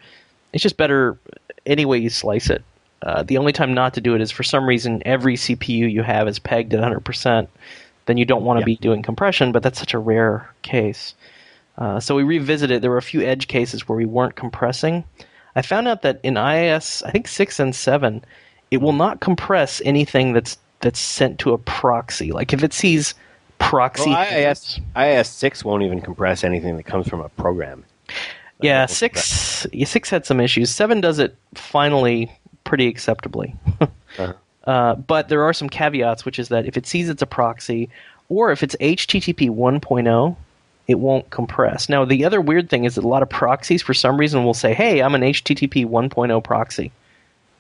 It's 0.52 0.62
just 0.62 0.76
better 0.76 1.18
any 1.66 1.84
way 1.84 1.98
you 1.98 2.10
slice 2.10 2.50
it. 2.50 2.62
Uh, 3.02 3.22
the 3.22 3.38
only 3.38 3.52
time 3.52 3.74
not 3.74 3.94
to 3.94 4.00
do 4.00 4.14
it 4.14 4.20
is 4.20 4.30
for 4.30 4.42
some 4.42 4.66
reason 4.66 5.02
every 5.04 5.36
CPU 5.36 5.90
you 5.92 6.02
have 6.02 6.26
is 6.26 6.38
pegged 6.38 6.74
at 6.74 6.80
100%. 6.80 7.46
Then 8.06 8.16
you 8.16 8.24
don't 8.24 8.42
want 8.44 8.56
to 8.58 8.62
Yeah. 8.62 8.74
be 8.74 8.76
doing 8.76 9.02
compression, 9.02 9.52
but 9.52 9.62
that's 9.62 9.78
such 9.78 9.94
a 9.94 9.98
rare 9.98 10.48
case. 10.62 11.14
Uh, 11.76 12.00
so 12.00 12.16
we 12.16 12.24
revisited. 12.24 12.82
There 12.82 12.90
were 12.90 12.96
a 12.96 13.02
few 13.02 13.20
edge 13.22 13.46
cases 13.46 13.86
where 13.88 13.96
we 13.96 14.04
weren't 14.06 14.34
compressing. 14.34 15.04
I 15.54 15.62
found 15.62 15.86
out 15.86 16.02
that 16.02 16.18
in 16.22 16.36
IIS, 16.36 17.02
I 17.04 17.10
think 17.10 17.28
six 17.28 17.60
and 17.60 17.74
seven, 17.74 18.24
it 18.70 18.78
will 18.78 18.92
not 18.92 19.20
compress 19.20 19.80
anything 19.84 20.32
that's 20.32 20.58
that's 20.80 21.00
sent 21.00 21.38
to 21.40 21.52
a 21.52 21.58
proxy. 21.58 22.30
Like 22.32 22.52
if 22.52 22.62
it 22.62 22.72
sees 22.72 23.14
proxy, 23.58 24.10
Well, 24.10 24.32
IIS, 24.32 24.80
IIS 24.96 25.28
6 25.28 25.64
won't 25.64 25.82
even 25.82 26.00
compress 26.00 26.44
anything 26.44 26.76
that 26.76 26.84
comes 26.84 27.08
from 27.08 27.20
a 27.20 27.28
program. 27.30 27.84
yeah, 28.60 28.86
six 28.86 29.66
yeah, 29.72 29.84
six 29.86 30.10
had 30.10 30.24
some 30.26 30.40
issues. 30.40 30.70
Seven 30.70 31.00
does 31.00 31.18
it 31.18 31.36
finally 31.54 32.30
pretty 32.64 32.88
acceptably. 32.88 33.54
Uh-huh. 34.18 34.32
Uh, 34.64 34.94
but 34.96 35.28
there 35.28 35.44
are 35.44 35.52
some 35.52 35.68
caveats, 35.68 36.24
which 36.24 36.38
is 36.38 36.48
that 36.48 36.66
if 36.66 36.76
it 36.76 36.86
sees 36.86 37.08
it's 37.08 37.22
a 37.22 37.26
proxy, 37.26 37.88
or 38.28 38.50
if 38.50 38.62
it's 38.64 38.74
HTTP 38.80 39.48
1.0, 39.48 40.36
it 40.88 40.98
won't 40.98 41.30
compress. 41.30 41.88
Now, 41.88 42.04
the 42.04 42.24
other 42.24 42.40
weird 42.40 42.68
thing 42.68 42.84
is 42.84 42.96
that 42.96 43.04
a 43.04 43.08
lot 43.08 43.22
of 43.22 43.28
proxies, 43.30 43.80
for 43.82 43.94
some 43.94 44.16
reason, 44.18 44.44
will 44.44 44.54
say, 44.54 44.74
"Hey, 44.74 45.00
I'm 45.02 45.14
an 45.14 45.22
HTTP 45.22 45.86
1.0 45.86 46.42
proxy." 46.42 46.90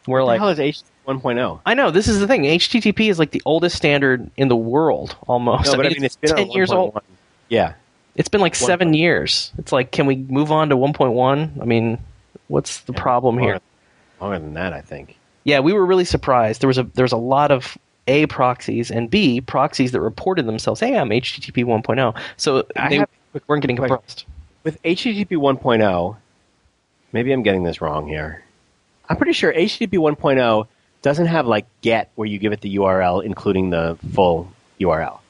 We're 0.08 0.20
What 0.20 0.26
like, 0.26 0.40
hell 0.40 0.48
is 0.48 0.58
H 0.58 0.80
1.0? 1.06 1.60
I 1.66 1.74
know 1.74 1.90
this 1.90 2.08
is 2.08 2.18
the 2.18 2.26
thing. 2.26 2.42
HTTP 2.44 3.10
is 3.10 3.18
like 3.18 3.30
the 3.30 3.42
oldest 3.44 3.76
standard 3.76 4.30
in 4.36 4.48
the 4.48 4.56
world, 4.56 5.16
almost. 5.26 5.66
No, 5.66 5.76
but 5.76 5.86
I 5.86 5.90
mean, 5.90 6.02
it's 6.04 6.16
been 6.16 6.34
ten 6.34 6.50
years 6.50 6.72
old. 6.72 6.98
Yeah. 7.48 7.74
It's 8.16 8.28
been 8.28 8.40
like 8.40 8.54
One 8.54 8.66
seven 8.66 8.88
point- 8.88 8.96
years. 8.96 9.52
It's 9.58 9.70
like, 9.70 9.92
can 9.92 10.06
we 10.06 10.16
move 10.16 10.50
on 10.50 10.70
to 10.70 10.76
1.1? 10.76 11.60
I 11.60 11.64
mean, 11.64 11.98
what's 12.48 12.80
the 12.80 12.92
problem 12.92 13.38
here? 13.38 13.52
Longer, 13.52 13.62
longer 14.20 14.38
than 14.40 14.54
that, 14.54 14.72
I 14.72 14.80
think. 14.80 15.16
Yeah, 15.44 15.60
we 15.60 15.72
were 15.72 15.86
really 15.86 16.04
surprised. 16.04 16.60
There 16.62 16.68
was 16.68 16.78
a 16.78 16.82
there 16.94 17.04
was 17.04 17.12
a 17.12 17.16
lot 17.16 17.50
of 17.50 17.78
A 18.06 18.26
proxies 18.26 18.90
and 18.90 19.08
B 19.10 19.40
proxies 19.40 19.92
that 19.92 20.00
reported 20.00 20.46
themselves, 20.46 20.80
"Hey, 20.80 20.96
I'm 20.98 21.10
HTTP 21.10 21.64
1.0. 21.64 22.14
So 22.38 22.66
I 22.76 22.88
they 22.88 22.96
have 22.96 23.08
weren't 23.46 23.62
getting 23.62 23.76
compressed. 23.76 24.24
With 24.64 24.82
HTTP 24.82 25.36
1.0, 25.36 26.16
maybe 27.12 27.32
I'm 27.32 27.42
getting 27.42 27.62
this 27.62 27.80
wrong 27.80 28.08
here. 28.08 28.42
I'm 29.08 29.16
pretty 29.16 29.32
sure 29.32 29.52
HTTP 29.52 29.92
1.0 29.94 30.66
doesn't 31.02 31.26
have 31.26 31.46
like 31.46 31.66
get 31.80 32.10
where 32.16 32.26
you 32.26 32.38
give 32.38 32.52
it 32.52 32.60
the 32.60 32.76
URL 32.76 33.22
including 33.24 33.70
the 33.70 33.98
full 34.14 34.52
URL. 34.80 35.20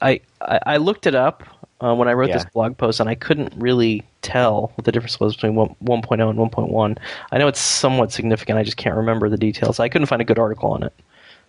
I, 0.00 0.20
I 0.40 0.60
I 0.66 0.76
looked 0.78 1.06
it 1.06 1.14
up 1.14 1.44
uh, 1.80 1.94
when 1.94 2.08
I 2.08 2.12
wrote 2.12 2.28
this 2.36 2.44
blog 2.46 2.78
post, 2.78 3.00
and 3.00 3.08
I 3.08 3.14
couldn't 3.14 3.54
really 3.56 4.04
tell 4.22 4.72
what 4.76 4.84
the 4.84 4.92
difference 4.92 5.18
was 5.18 5.34
between 5.34 5.56
1, 5.56 5.74
1.0 5.84 6.30
and 6.30 6.38
1.1. 6.38 6.98
I 7.32 7.38
know 7.38 7.48
it's 7.48 7.60
somewhat 7.60 8.12
significant. 8.12 8.58
I 8.58 8.62
just 8.62 8.76
can't 8.76 8.96
remember 8.96 9.28
the 9.28 9.36
details. 9.36 9.80
I 9.80 9.88
couldn't 9.88 10.06
find 10.06 10.22
a 10.22 10.24
good 10.24 10.38
article 10.38 10.70
on 10.72 10.84
it. 10.84 10.92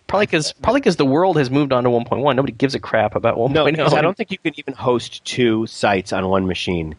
Probably 0.06 0.26
because 0.26 0.52
probably 0.52 0.80
because 0.80 0.96
the 0.96 1.06
world 1.06 1.38
has 1.38 1.50
moved 1.50 1.72
on 1.72 1.84
to 1.84 1.90
1.1. 1.90 2.36
Nobody 2.36 2.52
gives 2.52 2.74
a 2.74 2.80
crap 2.80 3.14
about 3.14 3.36
1.0. 3.36 3.54
No, 3.54 3.64
I 3.96 4.02
don't 4.02 4.16
think 4.16 4.30
you 4.32 4.38
can 4.38 4.52
even 4.58 4.74
host 4.74 5.24
two 5.24 5.66
sites 5.66 6.12
on 6.12 6.28
one 6.28 6.46
machine 6.46 6.96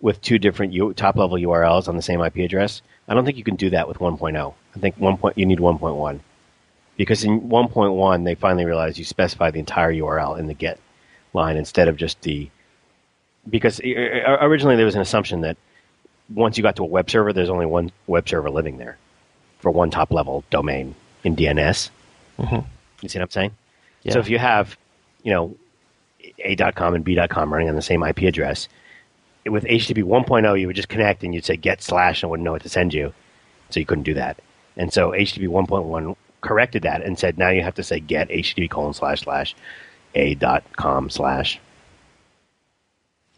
with 0.00 0.22
two 0.22 0.38
different 0.38 0.72
U- 0.72 0.94
top 0.94 1.16
level 1.16 1.36
URLs 1.36 1.88
on 1.88 1.96
the 1.96 2.02
same 2.02 2.20
IP 2.22 2.36
address. 2.36 2.80
I 3.08 3.14
don't 3.14 3.24
think 3.24 3.38
you 3.38 3.44
can 3.44 3.56
do 3.56 3.70
that 3.70 3.88
with 3.88 3.98
1.0. 3.98 4.54
I 4.74 4.78
think 4.78 4.96
1. 4.96 5.16
Point, 5.18 5.38
you 5.38 5.46
need 5.46 5.58
1.1 5.58 6.20
because 6.96 7.24
in 7.24 7.42
1.1 7.42 8.24
they 8.24 8.34
finally 8.34 8.64
realized 8.64 8.98
you 8.98 9.04
specify 9.04 9.50
the 9.50 9.58
entire 9.58 9.92
URL 9.92 10.38
in 10.38 10.46
the 10.46 10.54
get 10.54 10.78
line 11.32 11.56
instead 11.56 11.88
of 11.88 11.96
just 11.96 12.20
the 12.22 12.48
because 13.48 13.80
originally 13.80 14.76
there 14.76 14.84
was 14.86 14.94
an 14.94 15.00
assumption 15.00 15.42
that 15.42 15.56
once 16.34 16.56
you 16.56 16.62
got 16.62 16.76
to 16.76 16.82
a 16.82 16.86
web 16.86 17.08
server, 17.08 17.32
there's 17.32 17.50
only 17.50 17.66
one 17.66 17.92
web 18.06 18.28
server 18.28 18.50
living 18.50 18.78
there 18.78 18.98
for 19.60 19.70
one 19.70 19.90
top 19.90 20.10
level 20.10 20.42
domain 20.50 20.94
in 21.22 21.36
DNS. 21.36 21.90
Mhm. 22.38 22.64
You 23.02 23.08
see 23.08 23.18
what 23.18 23.24
I'm 23.24 23.30
saying? 23.30 23.52
Yeah. 24.02 24.12
So 24.14 24.18
if 24.18 24.28
you 24.28 24.38
have, 24.38 24.76
you 25.22 25.32
know, 25.32 25.54
a.com 26.40 26.94
and 26.94 27.04
b.com 27.04 27.52
running 27.52 27.68
on 27.68 27.76
the 27.76 27.82
same 27.82 28.02
IP 28.02 28.22
address, 28.26 28.68
with 29.48 29.64
HTTP 29.64 30.02
1.0, 30.04 30.60
you 30.60 30.66
would 30.66 30.76
just 30.76 30.88
connect 30.88 31.22
and 31.22 31.34
you'd 31.34 31.44
say 31.44 31.56
get 31.56 31.82
slash 31.82 32.22
and 32.22 32.30
wouldn't 32.30 32.44
know 32.44 32.52
what 32.52 32.62
to 32.62 32.68
send 32.68 32.94
you. 32.94 33.12
So 33.70 33.80
you 33.80 33.86
couldn't 33.86 34.04
do 34.04 34.14
that. 34.14 34.38
And 34.76 34.92
so 34.92 35.10
HTTP 35.10 35.48
1.1 35.48 36.16
corrected 36.40 36.82
that 36.82 37.02
and 37.02 37.18
said 37.18 37.38
now 37.38 37.50
you 37.50 37.62
have 37.62 37.74
to 37.74 37.82
say 37.82 37.98
get 38.00 38.28
HTTP 38.28 38.70
colon 38.70 38.94
slash 38.94 39.22
slash 39.22 39.54
a 40.14 40.34
dot 40.34 40.64
com 40.76 41.10
slash. 41.10 41.60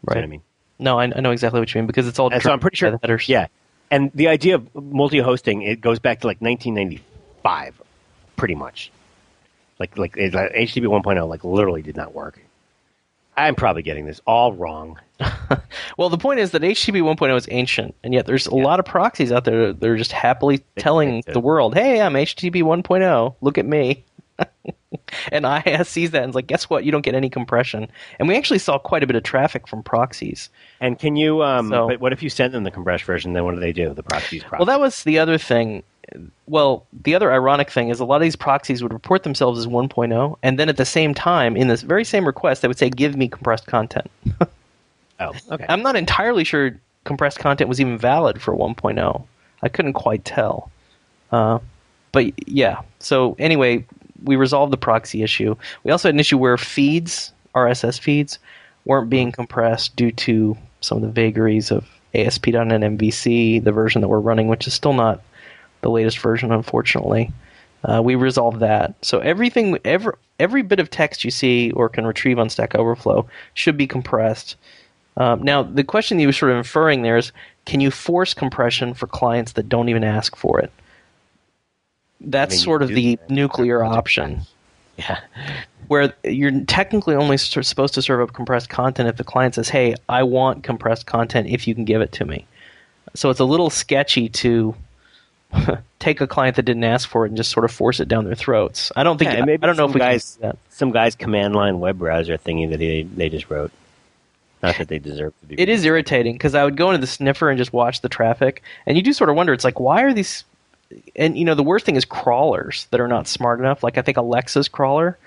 What 0.01 0.17
I 0.17 0.25
mean? 0.25 0.41
No, 0.77 0.99
I, 0.99 1.05
I 1.05 1.19
know 1.19 1.31
exactly 1.31 1.59
what 1.59 1.73
you 1.73 1.81
mean 1.81 1.87
because 1.87 2.07
it's 2.07 2.19
all. 2.19 2.31
And 2.31 2.41
so 2.41 2.51
I'm 2.51 2.59
pretty 2.59 2.77
sure. 2.77 2.97
headers. 2.97 3.27
Yeah, 3.27 3.47
and 3.91 4.11
the 4.13 4.29
idea 4.29 4.55
of 4.55 4.73
multi-hosting 4.75 5.61
it 5.61 5.81
goes 5.81 5.99
back 5.99 6.21
to 6.21 6.27
like 6.27 6.39
1995, 6.41 7.81
pretty 8.37 8.55
much. 8.55 8.91
Like 9.77 9.97
like 9.97 10.15
like 10.15 10.33
HTTP 10.53 10.85
1.0 10.85 11.27
like 11.27 11.43
literally 11.43 11.81
did 11.81 11.97
not 11.97 12.13
work. 12.13 12.39
I'm 13.35 13.55
probably 13.55 13.83
getting 13.83 14.05
this 14.05 14.21
all 14.25 14.53
wrong. 14.53 14.99
Well, 15.97 16.09
the 16.09 16.17
point 16.17 16.39
is 16.39 16.51
that 16.51 16.61
HTTP 16.61 17.01
1.0 17.01 17.35
is 17.35 17.47
ancient, 17.51 17.93
and 18.03 18.13
yet 18.13 18.25
there's 18.25 18.47
a 18.47 18.55
lot 18.55 18.79
of 18.79 18.85
proxies 18.85 19.31
out 19.33 19.43
there 19.43 19.73
that 19.73 19.89
are 19.89 19.97
just 19.97 20.13
happily 20.13 20.63
telling 20.77 21.23
the 21.27 21.41
world, 21.41 21.73
"Hey, 21.73 22.01
I'm 22.01 22.13
HTTP 22.13 22.63
1.0. 22.63 23.35
Look 23.41 23.57
at 23.57 23.65
me." 23.65 24.03
and 25.31 25.45
IIS 25.45 25.89
sees 25.89 26.11
that 26.11 26.23
and 26.23 26.29
is 26.29 26.35
like, 26.35 26.47
"Guess 26.47 26.69
what? 26.69 26.85
You 26.85 26.91
don't 26.93 27.01
get 27.01 27.15
any 27.15 27.29
compression." 27.29 27.89
And 28.17 28.29
we 28.29 28.37
actually 28.37 28.59
saw 28.59 28.77
quite 28.79 29.03
a 29.03 29.07
bit 29.07 29.17
of 29.17 29.23
traffic 29.23 29.67
from 29.67 29.83
proxies. 29.83 30.49
And 30.79 30.97
can 30.97 31.17
you? 31.17 31.43
Um, 31.43 31.69
So- 31.69 31.87
but 31.89 31.99
what 31.99 32.13
if 32.13 32.23
you 32.23 32.29
send 32.29 32.53
them 32.53 32.63
the 32.63 32.71
compressed 32.71 33.03
version? 33.03 33.33
Then 33.33 33.43
what 33.43 33.55
do 33.55 33.59
they 33.59 33.73
do? 33.73 33.93
The 33.93 34.03
proxies. 34.03 34.43
Well, 34.51 34.65
that 34.65 34.79
was 34.79 35.03
the 35.03 35.19
other 35.19 35.37
thing. 35.37 35.83
Well, 36.47 36.85
the 37.03 37.13
other 37.13 37.31
ironic 37.31 37.69
thing 37.69 37.89
is 37.89 37.99
a 37.99 38.05
lot 38.05 38.15
of 38.15 38.21
these 38.21 38.35
proxies 38.37 38.81
would 38.81 38.93
report 38.93 39.23
themselves 39.23 39.59
as 39.59 39.67
1.0, 39.67 40.37
and 40.41 40.57
then 40.57 40.69
at 40.69 40.77
the 40.77 40.85
same 40.85 41.13
time, 41.13 41.55
in 41.57 41.67
this 41.67 41.81
very 41.81 42.05
same 42.05 42.25
request, 42.25 42.61
they 42.61 42.67
would 42.67 42.77
say, 42.79 42.89
"Give 42.89 43.17
me 43.17 43.27
compressed 43.27 43.67
content." 43.67 44.09
oh, 45.19 45.33
okay. 45.51 45.65
I'm 45.69 45.81
not 45.81 45.95
entirely 45.95 46.43
sure 46.43 46.79
compressed 47.03 47.39
content 47.39 47.69
was 47.69 47.81
even 47.81 47.97
valid 47.97 48.41
for 48.41 48.55
1.0. 48.55 49.27
I 49.61 49.69
couldn't 49.69 49.93
quite 49.93 50.25
tell. 50.25 50.71
Uh, 51.31 51.59
but 52.11 52.47
yeah, 52.47 52.81
so 52.99 53.35
anyway, 53.39 53.85
we 54.23 54.35
resolved 54.35 54.73
the 54.73 54.77
proxy 54.77 55.23
issue. 55.23 55.55
We 55.83 55.91
also 55.91 56.07
had 56.07 56.15
an 56.15 56.19
issue 56.19 56.37
where 56.37 56.57
feeds, 56.57 57.31
RSS 57.55 57.99
feeds, 57.99 58.39
weren't 58.85 59.09
being 59.09 59.31
compressed 59.31 59.95
due 59.95 60.11
to 60.11 60.57
some 60.81 60.97
of 60.97 61.01
the 61.01 61.09
vagaries 61.09 61.71
of 61.71 61.87
ASP.NET 62.15 62.81
MVC, 62.81 63.63
the 63.63 63.71
version 63.71 64.01
that 64.01 64.07
we're 64.07 64.19
running, 64.19 64.47
which 64.47 64.67
is 64.67 64.73
still 64.73 64.93
not 64.93 65.21
the 65.81 65.89
latest 65.89 66.19
version, 66.19 66.51
unfortunately. 66.51 67.31
Uh, 67.83 68.01
we 68.03 68.15
resolved 68.15 68.59
that. 68.59 68.93
So 69.01 69.19
everything, 69.19 69.77
every 69.85 70.13
every 70.39 70.61
bit 70.61 70.79
of 70.79 70.89
text 70.89 71.23
you 71.23 71.31
see 71.31 71.71
or 71.71 71.89
can 71.89 72.05
retrieve 72.05 72.39
on 72.39 72.49
Stack 72.49 72.75
Overflow 72.75 73.27
should 73.53 73.77
be 73.77 73.87
compressed. 73.87 74.55
Um, 75.19 75.43
now, 75.43 75.61
the 75.63 75.83
question 75.83 76.17
that 76.17 76.21
you 76.21 76.29
were 76.29 76.33
sort 76.33 76.51
of 76.51 76.57
inferring 76.57 77.01
there 77.01 77.17
is, 77.17 77.31
can 77.65 77.81
you 77.81 77.91
force 77.91 78.33
compression 78.33 78.93
for 78.93 79.05
clients 79.05 79.51
that 79.53 79.67
don't 79.69 79.89
even 79.89 80.03
ask 80.03 80.35
for 80.35 80.59
it? 80.59 80.71
That's 82.21 82.53
I 82.53 82.55
mean, 82.55 82.63
sort 82.63 82.81
of 82.81 82.89
the 82.89 83.15
that. 83.17 83.29
nuclear 83.29 83.83
option 83.83 84.41
yeah. 84.97 85.19
where 85.87 86.13
you're 86.23 86.61
technically 86.65 87.15
only 87.15 87.37
supposed 87.37 87.93
to 87.93 88.01
serve 88.01 88.21
up 88.21 88.33
compressed 88.33 88.69
content 88.69 89.09
if 89.09 89.17
the 89.17 89.23
client 89.23 89.55
says, 89.55 89.69
"Hey, 89.69 89.95
I 90.07 90.23
want 90.23 90.63
compressed 90.63 91.05
content 91.05 91.47
if 91.47 91.67
you 91.67 91.75
can 91.75 91.85
give 91.85 92.01
it 92.01 92.11
to 92.13 92.25
me." 92.25 92.45
So 93.15 93.29
it's 93.29 93.39
a 93.39 93.45
little 93.45 93.69
sketchy 93.69 94.29
to 94.29 94.75
take 95.99 96.21
a 96.21 96.27
client 96.27 96.55
that 96.57 96.63
didn't 96.63 96.83
ask 96.83 97.07
for 97.07 97.25
it 97.25 97.29
and 97.29 97.37
just 97.37 97.51
sort 97.51 97.65
of 97.65 97.71
force 97.71 97.99
it 97.99 98.07
down 98.07 98.25
their 98.25 98.35
throats. 98.35 98.91
I 98.95 99.03
don't 99.03 99.17
think 99.17 99.31
Yeah, 99.31 99.41
I, 99.41 99.45
maybe 99.45 99.63
I 99.63 99.67
don't 99.67 99.77
know 99.77 99.87
if 99.87 99.93
we 99.93 99.99
guys- 99.99 100.37
can 100.39 100.41
do 100.41 100.47
that. 100.47 100.57
Some 100.69 100.91
guy's 100.91 101.15
command 101.15 101.55
line 101.55 101.79
web 101.79 101.97
browser 101.97 102.37
thingy 102.37 102.69
that 102.69 102.77
they 102.77 103.03
they 103.03 103.29
just 103.29 103.49
wrote. 103.49 103.71
Not 104.61 104.77
that 104.77 104.87
they 104.89 104.99
deserve 104.99 105.33
to 105.41 105.47
be. 105.47 105.59
It 105.59 105.69
is 105.69 105.85
irritating 105.85 106.33
because 106.33 106.55
I 106.55 106.63
would 106.63 106.75
go 106.75 106.89
into 106.89 106.99
the 106.99 107.07
sniffer 107.07 107.49
and 107.49 107.57
just 107.57 107.73
watch 107.73 108.01
the 108.01 108.09
traffic, 108.09 108.61
and 108.85 108.97
you 108.97 109.03
do 109.03 109.13
sort 109.13 109.29
of 109.29 109.35
wonder. 109.35 109.53
It's 109.53 109.63
like, 109.63 109.79
why 109.79 110.03
are 110.03 110.13
these? 110.13 110.43
And 111.15 111.37
you 111.37 111.45
know, 111.45 111.55
the 111.55 111.63
worst 111.63 111.85
thing 111.85 111.95
is 111.95 112.05
crawlers 112.05 112.87
that 112.91 112.99
are 112.99 113.07
not 113.07 113.27
smart 113.27 113.59
enough. 113.59 113.83
Like 113.83 113.97
I 113.97 114.01
think 114.01 114.17
Alexa's 114.17 114.67
crawler 114.67 115.17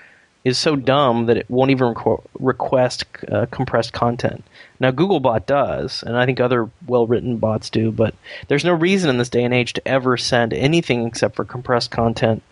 is 0.45 0.59
so 0.59 0.75
dumb 0.75 1.27
that 1.27 1.37
it 1.37 1.49
won't 1.49 1.71
even 1.71 1.95
requ- 1.95 2.25
request 2.39 3.05
uh, 3.31 3.47
compressed 3.51 3.93
content. 3.93 4.43
Now 4.81 4.91
Googlebot 4.91 5.47
does, 5.47 6.03
and 6.03 6.17
I 6.17 6.27
think 6.27 6.41
other 6.41 6.69
well-written 6.87 7.37
bots 7.37 7.71
do, 7.71 7.93
but 7.93 8.15
there's 8.49 8.65
no 8.65 8.73
reason 8.73 9.09
in 9.09 9.19
this 9.19 9.29
day 9.29 9.45
and 9.45 9.55
age 9.55 9.73
to 9.75 9.89
ever 9.89 10.17
send 10.17 10.53
anything 10.53 11.07
except 11.07 11.37
for 11.37 11.45
compressed 11.45 11.91
content, 11.91 12.43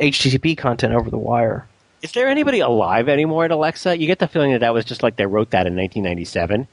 HTTP 0.00 0.56
content 0.56 0.94
over 0.94 1.10
the 1.10 1.18
wire. 1.18 1.66
Is 2.02 2.12
there 2.12 2.28
anybody 2.28 2.60
alive 2.60 3.08
anymore 3.08 3.44
at 3.44 3.50
Alexa? 3.50 3.96
You 3.98 4.06
get 4.06 4.18
the 4.18 4.28
feeling 4.28 4.52
that 4.52 4.58
that 4.60 4.74
was 4.74 4.84
just 4.84 5.02
like 5.02 5.16
they 5.16 5.26
wrote 5.26 5.50
that 5.50 5.66
in 5.66 5.76
1997, 5.76 6.66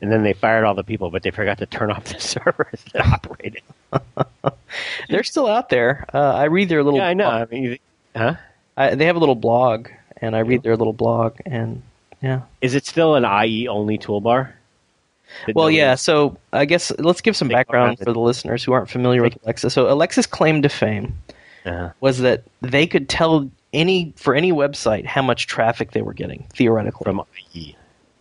and 0.00 0.12
then 0.12 0.22
they 0.22 0.32
fired 0.32 0.64
all 0.64 0.74
the 0.74 0.84
people, 0.84 1.10
but 1.10 1.22
they 1.22 1.30
forgot 1.30 1.58
to 1.58 1.66
turn 1.66 1.90
off 1.92 2.04
the 2.04 2.20
servers 2.20 2.84
that 2.92 3.04
operated. 3.06 3.62
They're 5.08 5.24
still 5.24 5.46
out 5.48 5.68
there. 5.68 6.06
Uh, 6.14 6.34
I 6.34 6.44
read 6.44 6.68
their 6.68 6.82
little. 6.84 6.98
Yeah, 7.00 7.08
I 7.08 7.14
know. 7.14 7.28
I 7.28 7.46
mean, 7.46 7.78
huh? 8.14 8.36
I, 8.76 8.94
they 8.94 9.06
have 9.06 9.16
a 9.16 9.18
little 9.20 9.34
blog, 9.34 9.88
and 10.18 10.36
I 10.36 10.40
read 10.40 10.62
their 10.62 10.76
little 10.76 10.92
blog, 10.92 11.36
and 11.44 11.82
yeah. 12.22 12.42
Is 12.60 12.74
it 12.74 12.86
still 12.86 13.16
an 13.16 13.24
IE 13.44 13.66
only 13.68 13.98
toolbar? 13.98 14.52
Did 15.46 15.54
Well, 15.56 15.70
yeah. 15.70 15.94
So 15.94 16.36
I 16.52 16.64
guess 16.64 16.92
let's 16.98 17.20
give 17.20 17.36
some 17.36 17.48
background 17.48 17.98
for 17.98 18.12
the 18.12 18.18
listeners 18.20 18.62
who 18.64 18.72
aren't 18.72 18.90
familiar 18.90 19.22
with 19.22 19.36
Alexa. 19.44 19.70
So 19.70 19.90
Alexa's 19.90 20.26
claim 20.26 20.62
to 20.62 20.68
fame 20.68 21.16
Uh-huh. 21.64 21.90
was 22.00 22.18
that 22.18 22.42
they 22.62 22.86
could 22.86 23.08
tell 23.08 23.48
any 23.72 24.12
for 24.16 24.34
any 24.34 24.52
website 24.52 25.06
how 25.06 25.22
much 25.22 25.46
traffic 25.46 25.92
they 25.92 26.02
were 26.02 26.14
getting 26.14 26.46
theoretically. 26.54 27.04
From 27.04 27.22
IE. 27.54 27.76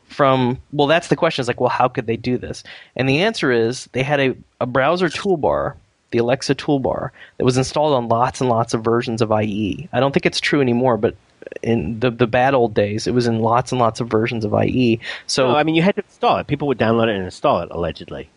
from 0.06 0.60
well 0.74 0.88
that's 0.88 1.08
the 1.08 1.16
question. 1.16 1.42
Is 1.42 1.48
like 1.48 1.60
well 1.60 1.70
how 1.70 1.88
could 1.88 2.08
they 2.08 2.18
do 2.18 2.38
this? 2.38 2.64
And 2.96 3.08
the 3.08 3.20
answer 3.24 3.52
is 3.52 3.86
they 3.94 4.04
had 4.04 4.20
a, 4.20 4.36
a 4.62 4.66
browser 4.66 5.10
toolbar 5.10 5.76
the 6.12 6.18
alexa 6.18 6.56
toolbar 6.56 7.12
that 7.38 7.46
was 7.46 7.58
installed 7.58 7.94
on 7.94 8.08
lots 8.08 8.42
and 8.42 8.50
lots 8.50 8.74
of 8.74 8.84
versions 8.84 9.22
of 9.22 9.32
ie 9.32 9.88
i 9.94 10.00
don't 10.00 10.12
think 10.12 10.26
it's 10.26 10.40
true 10.40 10.60
anymore 10.60 10.98
but 10.98 11.16
in 11.62 12.00
the, 12.00 12.12
the 12.12 12.28
bad 12.28 12.54
old 12.54 12.74
days 12.74 13.08
it 13.08 13.14
was 13.14 13.28
in 13.28 13.40
lots 13.40 13.72
and 13.72 13.80
lots 13.80 14.00
of 14.00 14.08
versions 14.08 14.46
of 14.46 14.54
ie 14.54 15.00
so 15.28 15.50
No, 15.50 15.56
I 15.56 15.64
mean 15.64 15.76
you 15.76 15.82
had 15.82 15.96
to 15.96 16.04
install 16.04 16.38
it. 16.38 16.48
People 16.48 16.68
would 16.68 16.78
download 16.78 17.08
it 17.08 17.16
and 17.16 17.24
install 17.26 17.62
it 17.62 17.70
allegedly. 17.72 18.30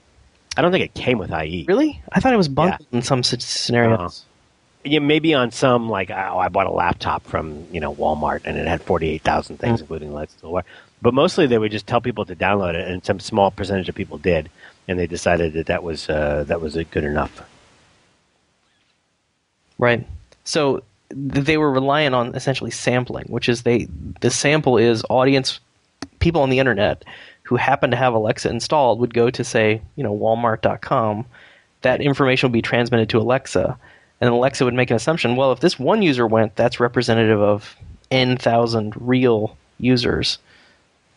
I 0.56 0.62
don't 0.62 0.70
think 0.70 0.84
it 0.84 0.94
came 0.94 1.18
with 1.18 1.30
IE. 1.30 1.64
really? 1.66 2.02
I 2.12 2.20
thought 2.20 2.34
it 2.34 2.36
was 2.36 2.48
bundled 2.48 2.86
in 2.92 3.02
some 3.02 3.22
scenarios 3.22 3.98
uh-huh. 3.98 4.28
Uh-huh. 4.84 4.90
Yeah, 4.90 4.98
maybe 4.98 5.32
on 5.34 5.50
some 5.50 5.88
like 5.88 6.10
oh, 6.10 6.38
I 6.38 6.48
bought 6.48 6.66
a 6.66 6.72
laptop 6.72 7.24
from 7.24 7.66
you 7.72 7.80
know 7.80 7.94
Walmart 7.94 8.42
and 8.44 8.56
it 8.58 8.66
had 8.66 8.82
forty 8.82 9.08
eight 9.10 9.22
thousand 9.22 9.58
things, 9.58 9.78
Mm. 9.78 9.82
including 9.82 10.12
Let's 10.14 10.34
Toolbar. 10.42 10.64
But 11.00 11.14
mostly 11.14 11.46
they 11.46 11.58
would 11.58 11.72
just 11.72 11.86
tell 11.86 12.00
people 12.00 12.24
to 12.26 12.36
download 12.36 12.74
it, 12.74 12.88
and 12.88 13.04
some 13.04 13.18
small 13.20 13.50
percentage 13.50 13.88
of 13.88 13.94
people 13.94 14.18
did, 14.18 14.50
and 14.88 14.98
they 14.98 15.06
decided 15.06 15.52
that 15.54 15.66
that 15.66 15.82
was 15.82 16.08
uh, 16.08 16.44
that 16.48 16.60
was 16.60 16.74
good 16.90 17.04
enough. 17.04 17.42
Right. 19.78 20.06
So 20.44 20.82
they 21.10 21.58
were 21.58 21.70
reliant 21.70 22.14
on 22.14 22.34
essentially 22.34 22.70
sampling, 22.70 23.26
which 23.26 23.48
is 23.48 23.62
they 23.62 23.86
the 24.20 24.30
sample 24.30 24.78
is 24.78 25.04
audience 25.10 25.60
people 26.20 26.42
on 26.42 26.50
the 26.50 26.58
internet 26.58 27.04
who 27.44 27.56
happen 27.56 27.90
to 27.90 27.96
have 27.96 28.14
Alexa 28.14 28.48
installed 28.48 29.00
would 29.00 29.12
go 29.14 29.28
to 29.30 29.44
say, 29.44 29.82
you 29.96 30.02
know, 30.04 30.16
walmart.com. 30.16 31.26
That 31.82 32.00
information 32.00 32.48
would 32.48 32.52
be 32.52 32.62
transmitted 32.62 33.08
to 33.10 33.18
Alexa, 33.18 33.76
and 34.22 34.30
Alexa 34.30 34.64
would 34.64 34.72
make 34.72 34.88
an 34.90 34.96
assumption, 34.96 35.34
well, 35.34 35.50
if 35.50 35.58
this 35.58 35.80
one 35.80 36.00
user 36.00 36.24
went, 36.24 36.54
that's 36.54 36.78
representative 36.78 37.42
of 37.42 37.76
n 38.08 38.36
thousand 38.36 38.94
real 38.96 39.56
users. 39.78 40.38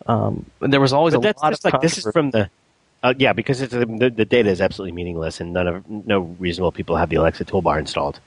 Um, 0.07 0.47
there 0.59 0.81
was 0.81 0.91
always 0.91 1.13
But 1.13 1.19
a 1.19 1.21
that's 1.21 1.41
lot 1.43 1.51
just 1.51 1.65
of 1.65 1.73
like 1.73 1.81
this 1.81 1.99
is 1.99 2.11
from 2.11 2.31
the. 2.31 2.49
Uh, 3.03 3.13
yeah, 3.19 3.33
because 3.33 3.61
it's 3.61 3.73
the, 3.73 3.85
the 3.85 4.25
data 4.25 4.49
is 4.49 4.59
absolutely 4.59 4.93
meaningless, 4.93 5.39
and 5.39 5.53
none 5.53 5.67
of 5.67 5.87
no 5.87 6.35
reasonable 6.39 6.71
people 6.71 6.95
have 6.95 7.09
the 7.09 7.17
Alexa 7.17 7.45
toolbar 7.45 7.77
installed, 7.77 8.19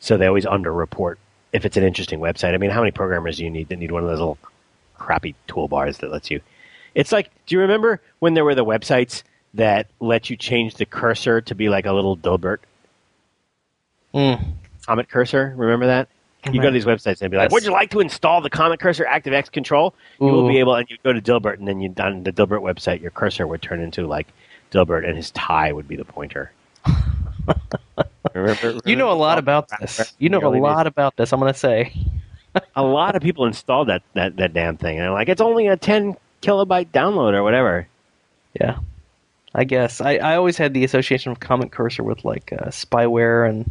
so 0.00 0.16
they 0.16 0.26
always 0.26 0.46
underreport 0.46 1.16
if 1.52 1.64
it's 1.64 1.76
an 1.76 1.84
interesting 1.84 2.18
website. 2.18 2.54
I 2.54 2.56
mean, 2.56 2.70
how 2.70 2.80
many 2.80 2.90
programmers 2.90 3.36
do 3.36 3.44
you 3.44 3.50
need 3.50 3.68
that 3.68 3.76
need 3.76 3.92
one 3.92 4.02
of 4.02 4.08
those 4.08 4.18
little 4.18 4.38
crappy 4.96 5.36
toolbars 5.46 5.98
that 5.98 6.10
lets 6.10 6.28
you? 6.28 6.40
It's 6.96 7.12
like, 7.12 7.30
do 7.46 7.54
you 7.54 7.60
remember 7.60 8.00
when 8.18 8.34
there 8.34 8.44
were 8.44 8.56
the 8.56 8.64
websites 8.64 9.22
that 9.54 9.86
let 10.00 10.28
you 10.28 10.36
change 10.36 10.74
the 10.74 10.86
cursor 10.86 11.40
to 11.42 11.54
be 11.54 11.68
like 11.68 11.86
a 11.86 11.92
little 11.92 12.16
Dilbert 12.16 12.58
Mm. 14.14 14.54
Comet 14.86 15.08
cursor? 15.08 15.54
Remember 15.56 15.86
that? 15.86 16.08
You 16.50 16.60
go 16.60 16.66
to 16.68 16.72
these 16.72 16.84
websites 16.86 17.22
and 17.22 17.30
be 17.30 17.36
like, 17.36 17.46
Yes. 17.46 17.52
"Would 17.52 17.62
you 17.64 17.70
like 17.70 17.90
to 17.90 18.00
install 18.00 18.40
the 18.40 18.50
Comet 18.50 18.80
Cursor 18.80 19.04
ActiveX 19.04 19.50
Control?" 19.52 19.94
You 20.20 20.26
will 20.26 20.48
be 20.48 20.58
able, 20.58 20.74
and 20.74 20.90
you 20.90 20.98
go 21.04 21.12
to 21.12 21.20
Dilbert, 21.20 21.58
and 21.58 21.68
then 21.68 21.80
you 21.80 21.94
on 22.00 22.24
the 22.24 22.32
Dilbert 22.32 22.62
website, 22.62 23.00
your 23.00 23.12
cursor 23.12 23.46
would 23.46 23.62
turn 23.62 23.80
into 23.80 24.08
like 24.08 24.26
Dilbert, 24.72 25.06
and 25.06 25.16
his 25.16 25.30
tie 25.30 25.70
would 25.70 25.86
be 25.86 25.94
the 25.94 26.04
pointer. 26.04 26.50
remember, 28.34 28.80
You 28.84 28.96
know 28.96 29.12
a 29.12 29.14
lot 29.14 29.38
about 29.38 29.68
this. 29.80 30.14
You 30.18 30.30
know 30.30 30.38
a 30.38 30.50
lot 30.58 30.82
days. 30.82 30.88
about 30.88 31.16
this. 31.16 31.32
I'm 31.32 31.38
going 31.38 31.52
to 31.52 31.58
say. 31.58 31.92
A 32.76 32.82
lot 32.82 33.16
of 33.16 33.22
people 33.22 33.46
installed 33.46 33.88
that, 33.88 34.02
that 34.12 34.36
that 34.36 34.52
damn 34.52 34.76
thing, 34.76 34.98
and 34.98 35.04
they're 35.04 35.10
like, 35.12 35.30
"It's 35.30 35.40
only 35.40 35.68
a 35.68 35.76
10 35.76 36.14
kilobyte 36.42 36.88
download 36.88 37.32
or 37.32 37.42
whatever." 37.42 37.88
Yeah, 38.60 38.80
I 39.54 39.64
guess 39.64 40.02
I, 40.02 40.16
I 40.16 40.36
always 40.36 40.58
had 40.58 40.74
the 40.74 40.84
association 40.84 41.32
of 41.32 41.40
Comet 41.40 41.72
Cursor 41.72 42.02
with 42.02 42.26
like 42.26 42.52
uh, 42.52 42.66
spyware 42.66 43.48
and 43.48 43.70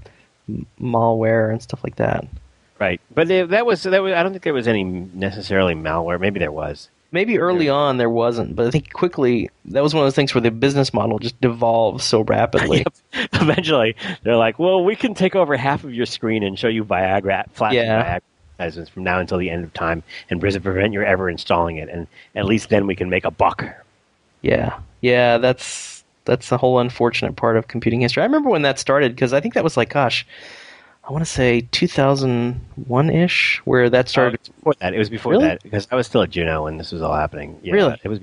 malware 0.79 1.51
and 1.51 1.61
stuff 1.61 1.83
like 1.83 1.95
that. 1.97 2.25
Right, 2.79 2.99
but 3.13 3.27
that 3.27 3.65
was 3.65 3.83
that 3.83 4.01
was. 4.01 4.13
I 4.13 4.23
don't 4.23 4.31
think 4.31 4.43
there 4.43 4.53
was 4.53 4.67
any 4.67 4.83
necessarily 4.83 5.75
malware. 5.75 6.19
Maybe 6.19 6.39
there 6.39 6.51
was. 6.51 6.89
Maybe 7.13 7.37
early 7.37 7.67
on 7.67 7.97
there 7.97 8.09
wasn't, 8.09 8.55
but 8.55 8.67
I 8.67 8.71
think 8.71 8.93
quickly 8.93 9.49
that 9.65 9.83
was 9.83 9.93
one 9.93 10.01
of 10.01 10.05
those 10.05 10.15
things 10.15 10.33
where 10.33 10.41
the 10.41 10.49
business 10.49 10.93
model 10.93 11.19
just 11.19 11.39
devolved 11.41 12.01
so 12.01 12.21
rapidly. 12.21 12.85
Eventually, 13.33 13.97
they're 14.23 14.37
like, 14.37 14.57
"Well, 14.59 14.83
we 14.83 14.95
can 14.95 15.13
take 15.13 15.35
over 15.35 15.57
half 15.57 15.83
of 15.83 15.93
your 15.93 16.05
screen 16.05 16.41
and 16.41 16.57
show 16.57 16.69
you 16.69 16.85
Viagra 16.85 17.51
flash 17.51 17.73
Yeah. 17.73 18.01
Viagra 18.01 18.21
advertisements 18.57 18.89
from 18.91 19.03
now 19.03 19.19
until 19.19 19.37
the 19.37 19.49
end 19.49 19.65
of 19.65 19.73
time, 19.73 20.03
and 20.29 20.39
prevent 20.39 20.93
you 20.93 21.01
ever 21.03 21.29
installing 21.29 21.77
it. 21.77 21.89
And 21.89 22.07
at 22.33 22.45
least 22.45 22.69
then 22.69 22.87
we 22.87 22.95
can 22.95 23.09
make 23.09 23.25
a 23.25 23.31
buck." 23.31 23.65
Yeah, 24.41 24.79
yeah, 25.01 25.37
that's 25.37 26.00
that's 26.25 26.49
the 26.49 26.57
whole 26.57 26.79
unfortunate 26.79 27.35
part 27.35 27.57
of 27.57 27.67
computing 27.67 28.01
history. 28.01 28.21
I 28.21 28.25
remember 28.25 28.49
when 28.49 28.61
that 28.63 28.79
started 28.79 29.15
because 29.15 29.33
I 29.33 29.39
think 29.39 29.53
that 29.55 29.63
was 29.63 29.77
like, 29.77 29.89
gosh, 29.89 30.25
I 31.07 31.11
want 31.11 31.25
to 31.25 31.29
say 31.31 31.61
2001 31.71 33.09
ish, 33.09 33.61
where 33.65 33.89
that 33.89 34.05
Oh, 34.05 34.07
started. 34.07 34.35
it 34.35 34.55
before 34.55 34.73
that. 34.79 34.93
It 34.93 34.97
was 34.97 35.09
before 35.09 35.31
Really? 35.33 35.47
that 35.47 35.63
because 35.63 35.87
I 35.91 35.95
was 35.95 36.07
still 36.07 36.21
at 36.21 36.29
Juno 36.29 36.63
when 36.65 36.77
this 36.77 36.91
was 36.91 37.01
all 37.01 37.15
happening. 37.15 37.59
Yeah, 37.63 37.73
Really? 37.73 37.97
It 38.03 38.07
was. 38.07 38.19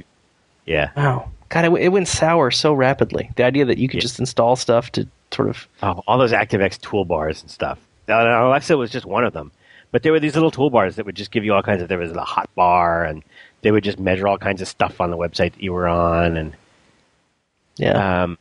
Yeah. 0.66 0.90
Wow, 0.96 1.30
God, 1.48 1.64
it, 1.64 1.72
it 1.82 1.88
went 1.88 2.08
sour 2.08 2.50
so 2.50 2.72
rapidly. 2.74 3.30
The 3.36 3.44
idea 3.44 3.64
that 3.64 3.78
you 3.78 3.88
could 3.88 3.96
Yeah. 3.96 4.02
just 4.02 4.20
install 4.20 4.54
stuff 4.56 4.92
to 4.92 5.08
sort 5.32 5.48
of 5.48 5.66
Oh, 5.82 6.02
all 6.06 6.18
those 6.18 6.32
ActiveX 6.32 6.78
toolbars 6.78 7.40
and 7.42 7.50
stuff. 7.50 7.78
Now, 8.06 8.48
Alexa 8.48 8.76
was 8.76 8.90
just 8.90 9.06
one 9.06 9.24
of 9.24 9.32
them, 9.32 9.50
but 9.92 10.02
there 10.02 10.12
were 10.12 10.20
these 10.20 10.34
little 10.34 10.50
toolbars 10.50 10.94
that 10.94 11.04
would 11.06 11.14
just 11.14 11.30
give 11.30 11.44
you 11.44 11.52
all 11.54 11.62
kinds 11.62 11.82
of. 11.82 11.88
There 11.88 11.98
was 11.98 12.12
a 12.12 12.14
Hotbar, 12.16 13.08
and 13.08 13.22
they 13.62 13.70
would 13.70 13.84
just 13.84 13.98
measure 13.98 14.28
all 14.28 14.38
kinds 14.38 14.62
of 14.62 14.68
stuff 14.68 15.00
on 15.00 15.10
the 15.10 15.16
website 15.16 15.52
that 15.54 15.62
you 15.62 15.72
were 15.72 15.88
on, 15.88 16.36
and 16.36 16.54
yeah. 17.78 18.22
um, 18.24 18.38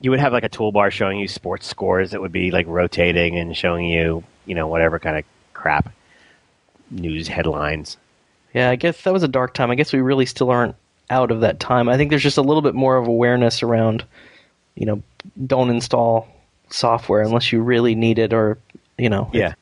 you 0.00 0.10
would 0.10 0.20
have 0.20 0.32
like 0.32 0.44
a 0.44 0.48
toolbar 0.48 0.90
showing 0.90 1.18
you 1.18 1.28
sports 1.28 1.66
scores 1.66 2.10
that 2.10 2.20
would 2.20 2.32
be 2.32 2.50
like 2.50 2.66
rotating 2.66 3.38
and 3.38 3.56
showing 3.56 3.86
you, 3.88 4.22
you 4.44 4.54
know, 4.54 4.66
whatever 4.68 4.98
kind 4.98 5.16
of 5.16 5.24
crap 5.54 5.92
news 6.90 7.28
headlines. 7.28 7.96
Yeah, 8.52 8.70
I 8.70 8.76
guess 8.76 9.02
that 9.02 9.12
was 9.12 9.22
a 9.22 9.28
dark 9.28 9.54
time. 9.54 9.70
I 9.70 9.74
guess 9.74 9.92
we 9.92 10.00
really 10.00 10.26
still 10.26 10.50
aren't 10.50 10.74
out 11.10 11.30
of 11.30 11.40
that 11.40 11.60
time. 11.60 11.88
I 11.88 11.96
think 11.96 12.10
there's 12.10 12.22
just 12.22 12.38
a 12.38 12.42
little 12.42 12.62
bit 12.62 12.74
more 12.74 12.96
of 12.96 13.06
awareness 13.06 13.62
around, 13.62 14.04
you 14.74 14.86
know, 14.86 15.02
don't 15.46 15.70
install 15.70 16.28
software 16.70 17.22
unless 17.22 17.52
you 17.52 17.60
really 17.62 17.94
need 17.94 18.18
it 18.18 18.32
or, 18.32 18.58
you 18.98 19.08
know, 19.08 19.30
Yeah. 19.32 19.54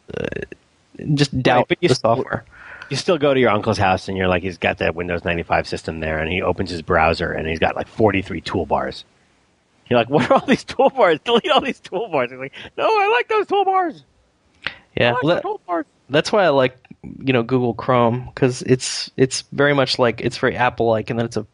just 1.15 1.41
doubt 1.43 1.71
you 1.81 1.89
the 1.89 1.95
software. 1.95 2.45
You 2.95 2.99
still 2.99 3.19
go 3.19 3.35
to 3.35 3.41
your 3.41 3.51
uncle's 3.51 3.77
house 3.77 4.07
and 4.07 4.17
you're 4.17 4.29
like, 4.29 4.45
he's 4.45 4.57
got 4.57 4.79
that 4.79 4.95
Windows 4.95 5.25
95 5.25 5.67
system 5.67 5.99
there, 5.99 6.21
and 6.21 6.31
he 6.31 6.41
opens 6.41 6.71
his 6.71 6.81
browser 6.81 7.33
and 7.33 7.49
he's 7.49 7.59
got 7.59 7.75
like 7.75 7.89
43 7.89 8.41
toolbars. 8.41 9.03
You're 9.91 9.99
like, 9.99 10.09
what 10.11 10.31
are 10.31 10.35
all 10.35 10.47
these 10.47 10.65
toolbars? 10.65 11.25
Delete 11.25 11.51
all 11.51 11.61
these 11.61 11.81
toolbars. 11.81 12.31
He's 12.31 12.39
like, 12.39 12.53
no, 12.79 12.85
I 12.85 13.09
like 13.09 13.27
those 13.27 13.47
toolbars. 13.47 14.05
Yeah, 14.97 15.17
like 15.25 15.43
toolbars. 15.43 15.87
that's 16.09 16.31
why 16.31 16.45
I 16.45 16.51
like 16.51 16.77
you 17.03 17.33
know 17.33 17.43
Google 17.43 17.75
Chrome 17.75 18.27
because 18.33 18.63
it's 18.63 19.11
it's 19.17 19.41
very 19.51 19.75
much 19.75 19.99
like 19.99 20.21
it's 20.21 20.39
very 20.39 20.55
Apple 20.55 20.87
like, 20.87 21.11
and 21.11 21.19
then 21.19 21.27
it's 21.27 21.37
a 21.37 21.45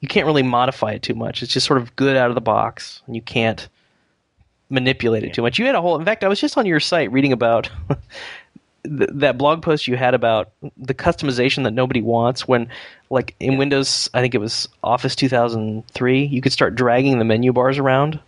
you 0.00 0.08
can't 0.08 0.26
really 0.26 0.42
modify 0.42 0.90
it 0.90 1.02
too 1.02 1.14
much. 1.14 1.42
It's 1.42 1.50
just 1.50 1.66
sort 1.66 1.80
of 1.80 1.96
good 1.96 2.14
out 2.14 2.28
of 2.28 2.34
the 2.34 2.42
box, 2.42 3.00
and 3.06 3.16
you 3.16 3.22
can't 3.22 3.66
manipulate 4.68 5.24
it 5.24 5.32
too 5.32 5.40
much. 5.40 5.58
You 5.58 5.64
had 5.64 5.76
a 5.76 5.80
whole. 5.80 5.96
In 5.96 6.04
fact, 6.04 6.24
I 6.24 6.28
was 6.28 6.38
just 6.38 6.58
on 6.58 6.66
your 6.66 6.78
site 6.78 7.10
reading 7.10 7.32
about. 7.32 7.70
th- 8.84 9.10
That 9.12 9.38
blog 9.38 9.62
post 9.62 9.86
you 9.88 9.96
had 9.96 10.14
about 10.14 10.52
the 10.76 10.94
customization 10.94 11.64
that 11.64 11.72
nobody 11.72 12.00
wants 12.02 12.46
when, 12.46 12.68
like 13.10 13.34
in 13.40 13.56
Windows, 13.58 14.08
I 14.14 14.20
think 14.20 14.34
it 14.34 14.38
was 14.38 14.68
Office 14.82 15.16
2003, 15.16 16.24
you 16.24 16.40
could 16.40 16.52
start 16.52 16.74
dragging 16.74 17.18
the 17.18 17.24
menu 17.24 17.52
bars 17.52 17.78
around. 17.78 18.20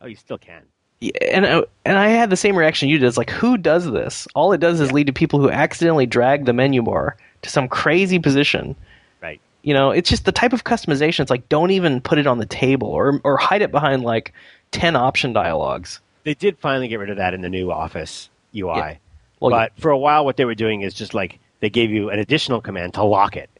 Oh, 0.00 0.06
you 0.06 0.16
still 0.16 0.38
can. 0.38 0.62
Yeah, 1.00 1.10
and 1.30 1.46
I- 1.46 1.64
and 1.84 1.98
I 1.98 2.08
had 2.08 2.30
the 2.30 2.36
same 2.36 2.56
reaction 2.56 2.88
you 2.88 2.98
did. 2.98 3.06
It's 3.06 3.18
like, 3.18 3.30
who 3.30 3.56
does 3.56 3.90
this? 3.90 4.26
All 4.34 4.52
it 4.52 4.58
does 4.60 4.80
is 4.80 4.92
lead 4.92 5.06
to 5.08 5.12
people 5.12 5.40
who 5.40 5.50
accidentally 5.50 6.06
drag 6.06 6.44
the 6.44 6.52
menu 6.52 6.82
bar 6.82 7.16
to 7.42 7.50
some 7.50 7.68
crazy 7.68 8.18
position. 8.18 8.74
Right. 9.22 9.40
You 9.62 9.74
know, 9.74 9.90
it's 9.90 10.08
just 10.08 10.24
the 10.24 10.32
type 10.32 10.52
of 10.52 10.64
customization. 10.64 11.20
It's 11.20 11.30
like, 11.30 11.48
don't 11.48 11.70
even 11.70 12.00
put 12.00 12.18
it 12.18 12.26
on 12.26 12.38
the 12.38 12.46
table 12.46 12.88
or 12.88 13.20
or 13.24 13.36
hide 13.36 13.62
it 13.62 13.70
behind 13.70 14.02
like 14.04 14.32
ten 14.70 14.96
option 14.96 15.32
dialogues. 15.32 16.00
They 16.24 16.34
did 16.34 16.58
finally 16.58 16.88
get 16.88 16.98
rid 16.98 17.10
of 17.10 17.18
that 17.18 17.34
in 17.34 17.40
the 17.42 17.48
new 17.50 17.70
Office 17.70 18.28
UI. 18.54 18.76
Yeah. 18.76 18.96
Well, 19.40 19.50
but 19.50 19.72
for 19.78 19.90
a 19.90 19.98
while, 19.98 20.24
what 20.24 20.36
they 20.36 20.44
were 20.44 20.54
doing 20.54 20.82
is 20.82 20.94
just 20.94 21.14
like 21.14 21.38
they 21.60 21.70
gave 21.70 21.90
you 21.90 22.10
an 22.10 22.18
additional 22.18 22.60
command 22.60 22.94
to 22.94 23.04
lock 23.04 23.36
it. 23.36 23.50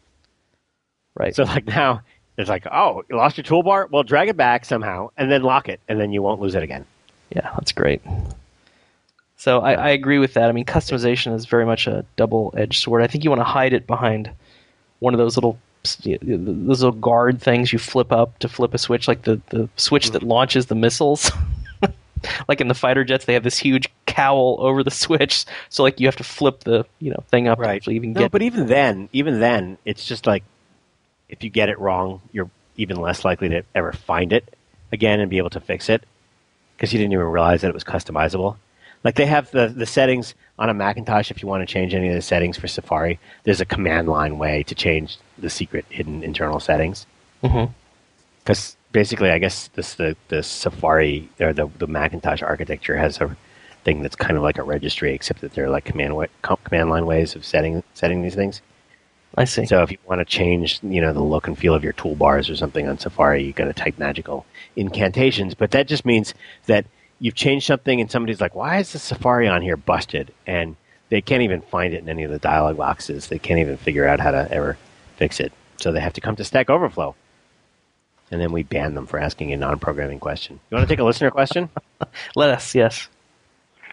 right. 1.15 1.35
So 1.35 1.45
like 1.45 1.67
now, 1.67 2.03
it's 2.39 2.49
like, 2.49 2.67
oh, 2.67 3.03
you 3.09 3.17
lost 3.17 3.37
your 3.37 3.45
toolbar? 3.45 3.91
Well, 3.91 4.03
drag 4.03 4.29
it 4.29 4.37
back 4.37 4.65
somehow 4.65 5.11
and 5.17 5.31
then 5.31 5.43
lock 5.43 5.69
it, 5.69 5.81
and 5.89 6.01
then 6.01 6.13
you 6.13 6.23
won't 6.23 6.41
lose 6.41 6.55
it 6.55 6.63
again. 6.63 6.85
Yeah, 7.35 7.51
that's 7.55 7.73
great. 7.73 8.03
So 9.37 9.61
I, 9.61 9.73
I 9.73 9.89
agree 9.91 10.19
with 10.19 10.35
that. 10.35 10.49
I 10.49 10.53
mean, 10.53 10.65
customization 10.65 11.35
is 11.35 11.47
very 11.47 11.67
much 11.67 11.87
a 11.87 12.05
double-edged 12.17 12.83
sword. 12.83 13.03
I 13.03 13.07
think 13.07 13.25
you 13.25 13.31
want 13.31 13.41
to 13.41 13.45
hide 13.45 13.73
it 13.73 13.87
behind 13.87 14.31
one 15.01 15.15
of 15.15 15.19
those 15.19 15.37
little 15.37 15.59
those 16.03 16.83
little 16.83 16.99
guard 16.99 17.41
things 17.41 17.73
you 17.73 17.79
flip 17.79 18.11
up 18.11 18.41
to 18.41 18.49
flip 18.49 18.75
a 18.75 18.79
switch, 18.79 19.07
like 19.07 19.23
the 19.23 19.41
the 19.51 19.69
switch 19.77 20.11
that 20.11 20.21
mm-hmm. 20.21 20.31
launches 20.31 20.67
the 20.67 20.75
missiles. 20.75 21.31
like 22.49 22.61
in 22.61 22.69
the 22.69 22.75
fighter 22.75 23.05
jets, 23.05 23.25
they 23.25 23.35
have 23.35 23.43
this 23.43 23.59
huge 23.59 23.89
cowl 24.07 24.57
over 24.61 24.83
the 24.83 24.91
switch, 25.05 25.45
so 25.69 25.83
like 25.83 26.01
you 26.01 26.07
have 26.07 26.17
to 26.17 26.25
flip 26.25 26.61
the 26.61 26.85
you 27.01 27.11
know 27.11 27.23
thing 27.31 27.49
up 27.49 27.59
to 27.59 27.69
actually 27.69 27.97
even 27.97 28.13
No, 28.13 28.21
get. 28.23 28.31
but 28.33 28.43
even 28.43 28.67
then, 28.67 29.09
even 29.13 29.41
then, 29.41 29.79
it's 29.85 30.05
just 30.05 30.27
like 30.27 30.43
if 31.29 31.43
you 31.43 31.51
get 31.51 31.69
it 31.69 31.79
wrong, 31.79 32.21
you're 32.33 32.51
even 32.77 32.97
less 33.01 33.25
likely 33.25 33.49
to 33.49 33.63
ever 33.75 33.93
find 33.93 34.33
it 34.33 34.55
again 34.93 35.19
and 35.21 35.31
be 35.31 35.39
able 35.39 35.51
to 35.51 35.61
fix 35.61 35.89
it 35.89 36.05
because 36.77 36.93
you 36.93 36.99
didn't 36.99 37.13
even 37.13 37.25
realize 37.27 37.63
that 37.63 37.69
it 37.69 37.75
was 37.75 37.85
customizable. 37.85 38.57
Like 39.03 39.15
they 39.15 39.27
have 39.27 39.51
the, 39.51 39.69
the 39.69 39.87
settings 39.87 40.35
on 40.59 40.69
a 40.69 40.75
Macintosh. 40.75 41.31
If 41.31 41.43
you 41.43 41.49
want 41.49 41.67
to 41.67 41.73
change 41.73 41.95
any 41.95 42.09
of 42.09 42.15
the 42.15 42.23
settings 42.23 42.57
for 42.59 42.67
Safari, 42.69 43.19
there's 43.45 43.61
a 43.61 43.65
command 43.67 44.09
line 44.09 44.37
way 44.39 44.63
to 44.65 44.75
change 44.75 45.19
the 45.39 45.49
secret 45.51 45.85
hidden 45.91 46.23
internal 46.23 46.61
settings. 46.61 47.07
Mm-hmm. 47.43 47.73
Because 48.43 48.77
basically, 48.97 49.31
I 49.31 49.39
guess 49.39 49.69
this 49.75 49.93
the 49.95 50.17
the 50.29 50.43
Safari 50.43 51.29
or 51.39 51.53
the 51.53 51.67
the 51.79 51.87
Macintosh 51.87 52.43
architecture 52.43 52.97
has 52.97 53.21
a 53.21 53.37
thing 53.85 54.01
that's 54.01 54.17
kind 54.17 54.39
of 54.39 54.43
like 54.43 54.57
a 54.57 54.63
registry, 54.63 55.13
except 55.13 55.43
that 55.43 55.53
they're 55.53 55.69
like 55.69 55.85
command 55.85 56.15
command 56.65 56.89
line 56.89 57.05
ways 57.05 57.37
of 57.37 57.45
setting 57.45 57.83
setting 57.93 58.23
these 58.23 58.35
things. 58.35 58.63
I 59.35 59.45
see. 59.45 59.67
So 59.67 59.83
if 59.83 59.91
you 59.91 59.99
want 60.07 60.21
to 60.21 60.25
change, 60.25 60.81
you 60.83 61.03
know, 61.03 61.13
the 61.13 61.21
look 61.21 61.47
and 61.47 61.59
feel 61.59 61.75
of 61.75 61.85
your 61.85 61.93
toolbars 61.93 62.51
or 62.51 62.57
something 62.57 62.89
on 62.89 62.99
Safari, 62.99 63.45
you 63.45 63.53
got 63.53 63.67
to 63.67 63.75
type 63.75 63.99
magical 63.99 64.47
incantations. 64.77 65.53
But 65.55 65.73
that 65.73 65.89
just 65.89 66.07
means 66.07 66.33
that 66.65 66.87
you've 67.21 67.35
changed 67.35 67.67
something, 67.67 68.01
and 68.01 68.11
somebody's 68.11 68.41
like, 68.41 68.55
"Why 68.55 68.79
is 68.79 68.93
the 68.93 68.99
Safari 68.99 69.47
on 69.47 69.61
here 69.61 69.77
busted?" 69.77 70.33
And 70.47 70.75
they 71.11 71.21
can't 71.21 71.43
even 71.43 71.61
find 71.61 71.93
it 71.93 72.03
in 72.03 72.09
any 72.09 72.25
of 72.25 72.31
the 72.31 72.39
dialog 72.39 72.79
boxes. 72.79 73.27
They 73.27 73.39
can't 73.39 73.61
even 73.61 73.77
figure 73.77 74.09
out 74.09 74.21
how 74.21 74.31
to 74.31 74.51
ever 74.51 74.79
fix 75.17 75.39
it. 75.39 75.53
So 75.77 75.93
they 75.93 76.01
have 76.01 76.15
to 76.15 76.23
come 76.23 76.37
to 76.37 76.45
Stack 76.45 76.71
Overflow, 76.71 77.15
and 78.31 78.41
then 78.41 78.53
we 78.53 78.63
ban 78.63 78.95
them 78.95 79.07
for 79.07 79.19
asking 79.19 79.53
a 79.53 79.57
non-programming 79.57 80.21
question. 80.21 80.59
You 80.71 80.77
want 80.77 80.89
to 80.89 80.93
take 80.93 81.01
a 81.01 81.05
listener 81.05 81.31
question? 81.31 81.69
Let 82.37 82.51
us, 82.51 82.75
yes. 82.75 83.09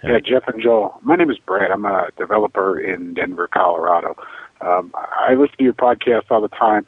Yeah, 0.03 0.19
Jeff 0.19 0.43
and 0.47 0.61
Joel. 0.61 0.99
My 1.01 1.15
name 1.15 1.31
is 1.31 1.37
Brad. 1.37 1.71
I'm 1.71 1.85
a 1.85 2.09
developer 2.17 2.77
in 2.77 3.13
Denver, 3.13 3.47
Colorado. 3.47 4.17
Um, 4.59 4.91
I 4.95 5.33
listen 5.35 5.55
to 5.57 5.63
your 5.63 5.73
podcast 5.73 6.23
all 6.29 6.41
the 6.41 6.49
time, 6.49 6.85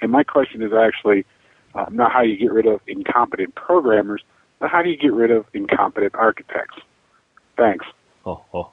and 0.00 0.10
my 0.10 0.24
question 0.24 0.62
is 0.62 0.72
actually 0.72 1.24
uh, 1.74 1.86
not 1.90 2.12
how 2.12 2.22
you 2.22 2.36
get 2.36 2.52
rid 2.52 2.66
of 2.66 2.80
incompetent 2.88 3.54
programmers, 3.54 4.22
but 4.58 4.70
how 4.70 4.82
do 4.82 4.88
you 4.88 4.96
get 4.96 5.12
rid 5.12 5.30
of 5.30 5.44
incompetent 5.54 6.14
architects? 6.14 6.78
Thanks. 7.56 7.86
Oh, 8.24 8.42
oh. 8.52 8.70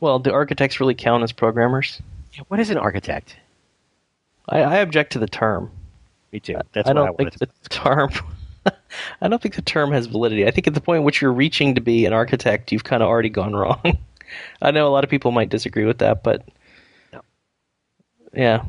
Well, 0.00 0.18
do 0.18 0.30
architects 0.30 0.78
really 0.78 0.94
count 0.94 1.22
as 1.22 1.32
programmers? 1.32 2.00
What 2.48 2.60
is 2.60 2.70
an 2.70 2.78
architect? 2.78 3.36
I, 4.48 4.60
I 4.60 4.76
object 4.76 5.12
to 5.12 5.18
the 5.18 5.26
term. 5.26 5.70
Me 6.32 6.40
too. 6.40 6.56
That's 6.72 6.88
I 6.88 6.92
don't 6.92 7.08
I 7.08 7.12
think 7.12 7.38
the 7.38 7.48
term. 7.68 8.10
I 9.20 9.28
don't 9.28 9.40
think 9.40 9.54
the 9.54 9.62
term 9.62 9.92
has 9.92 10.06
validity. 10.06 10.46
I 10.46 10.50
think 10.50 10.66
at 10.66 10.74
the 10.74 10.80
point 10.80 11.00
at 11.00 11.04
which 11.04 11.22
you're 11.22 11.32
reaching 11.32 11.74
to 11.74 11.80
be 11.80 12.06
an 12.06 12.12
architect, 12.12 12.72
you've 12.72 12.84
kind 12.84 13.02
of 13.02 13.08
already 13.08 13.30
gone 13.30 13.54
wrong. 13.54 13.80
I 14.62 14.70
know 14.70 14.86
a 14.86 14.90
lot 14.90 15.04
of 15.04 15.10
people 15.10 15.30
might 15.30 15.48
disagree 15.48 15.84
with 15.84 15.98
that, 15.98 16.22
but 16.22 16.44
No. 17.12 17.22
yeah, 18.34 18.64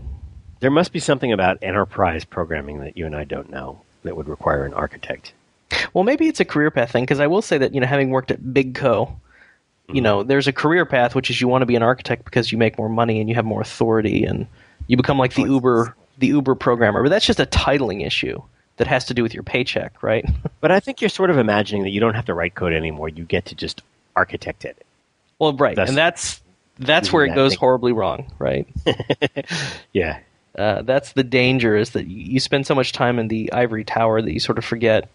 There 0.62 0.72
must 0.72 0.94
be 0.94 1.00
something 1.00 1.34
about 1.34 1.58
enterprise 1.62 2.24
programming 2.24 2.80
that 2.80 2.98
you 2.98 3.06
and 3.06 3.16
I 3.16 3.26
don't 3.26 3.50
know 3.50 3.82
that 4.04 4.16
would 4.16 4.30
require 4.30 4.66
an 4.66 4.74
architect. 4.74 5.34
well, 5.94 6.06
maybe 6.06 6.28
it's 6.28 6.40
a 6.40 6.46
career 6.46 6.72
path 6.72 6.92
thing 6.92 7.04
because 7.04 7.20
I 7.20 7.28
will 7.28 7.42
say 7.42 7.58
that 7.58 7.74
you 7.74 7.82
know, 7.82 7.88
having 7.88 8.10
worked 8.10 8.32
at 8.32 8.54
Big 8.54 8.74
Co, 8.74 9.14
you 9.88 9.96
mm-hmm. 9.96 10.04
know, 10.04 10.24
there's 10.24 10.48
a 10.48 10.54
career 10.54 10.86
path 10.86 11.14
which 11.14 11.30
is 11.30 11.42
you 11.42 11.50
want 11.50 11.62
to 11.62 11.66
be 11.66 11.76
an 11.76 11.84
architect 11.84 12.24
because 12.24 12.52
you 12.52 12.58
make 12.58 12.78
more 12.78 12.90
money 12.90 13.20
and 13.20 13.28
you 13.28 13.36
have 13.36 13.46
more 13.46 13.62
authority 13.62 14.24
and 14.24 14.48
you 14.88 14.96
become 14.96 15.18
like 15.18 15.34
the 15.34 15.44
Uber 15.44 15.96
the 16.20 16.28
Uber 16.28 16.56
programmer. 16.56 17.02
But 17.04 17.10
that's 17.10 17.26
just 17.26 17.40
a 17.40 17.46
titling 17.46 18.06
issue 18.06 18.42
that 18.78 18.88
has 18.88 19.06
to 19.06 19.14
do 19.14 19.24
with 19.24 19.34
your 19.34 19.44
paycheck, 19.44 20.02
right? 20.04 20.26
But 20.62 20.72
I 20.72 20.80
think 20.82 21.00
you're 21.02 21.10
sort 21.10 21.30
of 21.30 21.38
imagining 21.38 21.84
that 21.84 21.92
you 21.92 22.02
don't 22.02 22.16
have 22.16 22.26
to 22.26 22.34
write 22.34 22.54
code 22.56 22.74
anymore. 22.74 23.08
You 23.10 23.24
get 23.24 23.46
to 23.46 23.56
just 23.56 23.82
architect 24.18 24.66
it. 24.66 24.86
well, 25.40 25.54
right, 25.54 25.76
That's- 25.76 25.88
and 25.90 25.98
that's 25.98 26.42
that's 26.78 27.12
where 27.14 27.26
it 27.26 27.30
that 27.30 27.36
goes 27.36 27.52
thing. 27.54 27.60
horribly 27.60 27.92
wrong, 27.94 28.32
right? 28.40 28.68
Yeah. 29.94 30.20
Uh, 30.58 30.82
that's 30.82 31.14
the 31.14 31.24
danger 31.24 31.76
is 31.76 31.92
that 31.92 32.08
you 32.08 32.18
you 32.34 32.40
spend 32.40 32.66
so 32.68 32.76
much 32.76 32.92
time 32.92 33.20
in 33.20 33.28
the 33.28 33.52
ivory 33.54 33.84
tower 33.84 34.22
that 34.22 34.32
you 34.34 34.40
sort 34.40 34.58
of 34.58 34.66
forget 34.66 35.08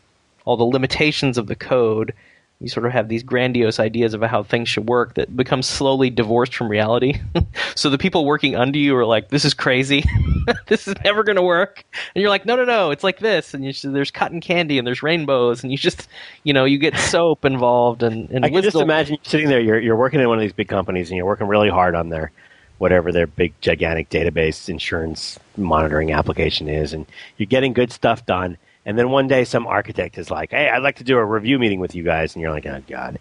all 0.44 0.56
the 0.56 0.64
limitations 0.64 1.36
of 1.38 1.46
the 1.46 1.56
code. 1.56 2.14
You 2.60 2.68
sort 2.68 2.86
of 2.86 2.92
have 2.92 3.08
these 3.08 3.22
grandiose 3.22 3.78
ideas 3.78 4.14
of 4.14 4.22
how 4.22 4.42
things 4.42 4.68
should 4.68 4.88
work 4.88 5.14
that 5.14 5.36
become 5.36 5.62
slowly 5.62 6.08
divorced 6.08 6.54
from 6.54 6.68
reality. 6.68 7.20
so 7.74 7.90
the 7.90 7.98
people 7.98 8.24
working 8.24 8.54
under 8.56 8.78
you 8.78 8.96
are 8.96 9.04
like, 9.04 9.28
"This 9.28 9.44
is 9.44 9.52
crazy. 9.54 10.04
this 10.66 10.88
is 10.88 10.94
never 11.04 11.24
going 11.24 11.36
to 11.36 11.42
work." 11.42 11.84
And 12.14 12.22
you're 12.22 12.30
like, 12.30 12.46
"No, 12.46 12.56
no, 12.56 12.64
no. 12.64 12.90
It's 12.90 13.04
like 13.04 13.18
this." 13.18 13.54
And 13.54 13.64
you 13.64 13.72
just, 13.72 13.92
there's 13.92 14.10
cotton 14.10 14.40
candy 14.40 14.78
and 14.78 14.86
there's 14.86 15.02
rainbows, 15.02 15.62
and 15.62 15.72
you 15.72 15.76
just, 15.76 16.08
you 16.44 16.52
know, 16.52 16.64
you 16.64 16.78
get 16.78 16.96
soap 16.96 17.44
involved 17.44 18.02
and, 18.02 18.30
and 18.30 18.44
I 18.44 18.50
can 18.50 18.62
just 18.62 18.76
imagine 18.76 19.18
sitting 19.22 19.48
there, 19.48 19.60
you're, 19.60 19.80
you're 19.80 19.96
working 19.96 20.20
in 20.20 20.28
one 20.28 20.38
of 20.38 20.42
these 20.42 20.52
big 20.52 20.68
companies 20.68 21.10
and 21.10 21.16
you're 21.16 21.26
working 21.26 21.46
really 21.46 21.70
hard 21.70 21.94
on 21.94 22.08
their 22.08 22.32
whatever 22.78 23.12
their 23.12 23.26
big 23.26 23.52
gigantic 23.60 24.10
database 24.10 24.68
insurance 24.68 25.38
monitoring 25.56 26.12
application 26.12 26.68
is 26.68 26.92
and 26.92 27.06
you're 27.36 27.46
getting 27.46 27.72
good 27.72 27.92
stuff 27.92 28.26
done 28.26 28.56
and 28.86 28.98
then 28.98 29.08
one 29.10 29.26
day 29.28 29.44
some 29.44 29.66
architect 29.66 30.18
is 30.18 30.30
like 30.30 30.50
hey 30.50 30.68
i'd 30.68 30.82
like 30.82 30.96
to 30.96 31.04
do 31.04 31.16
a 31.16 31.24
review 31.24 31.58
meeting 31.58 31.80
with 31.80 31.94
you 31.94 32.02
guys 32.02 32.34
and 32.34 32.42
you're 32.42 32.50
like 32.50 32.66
oh 32.66 32.82
god 32.88 33.18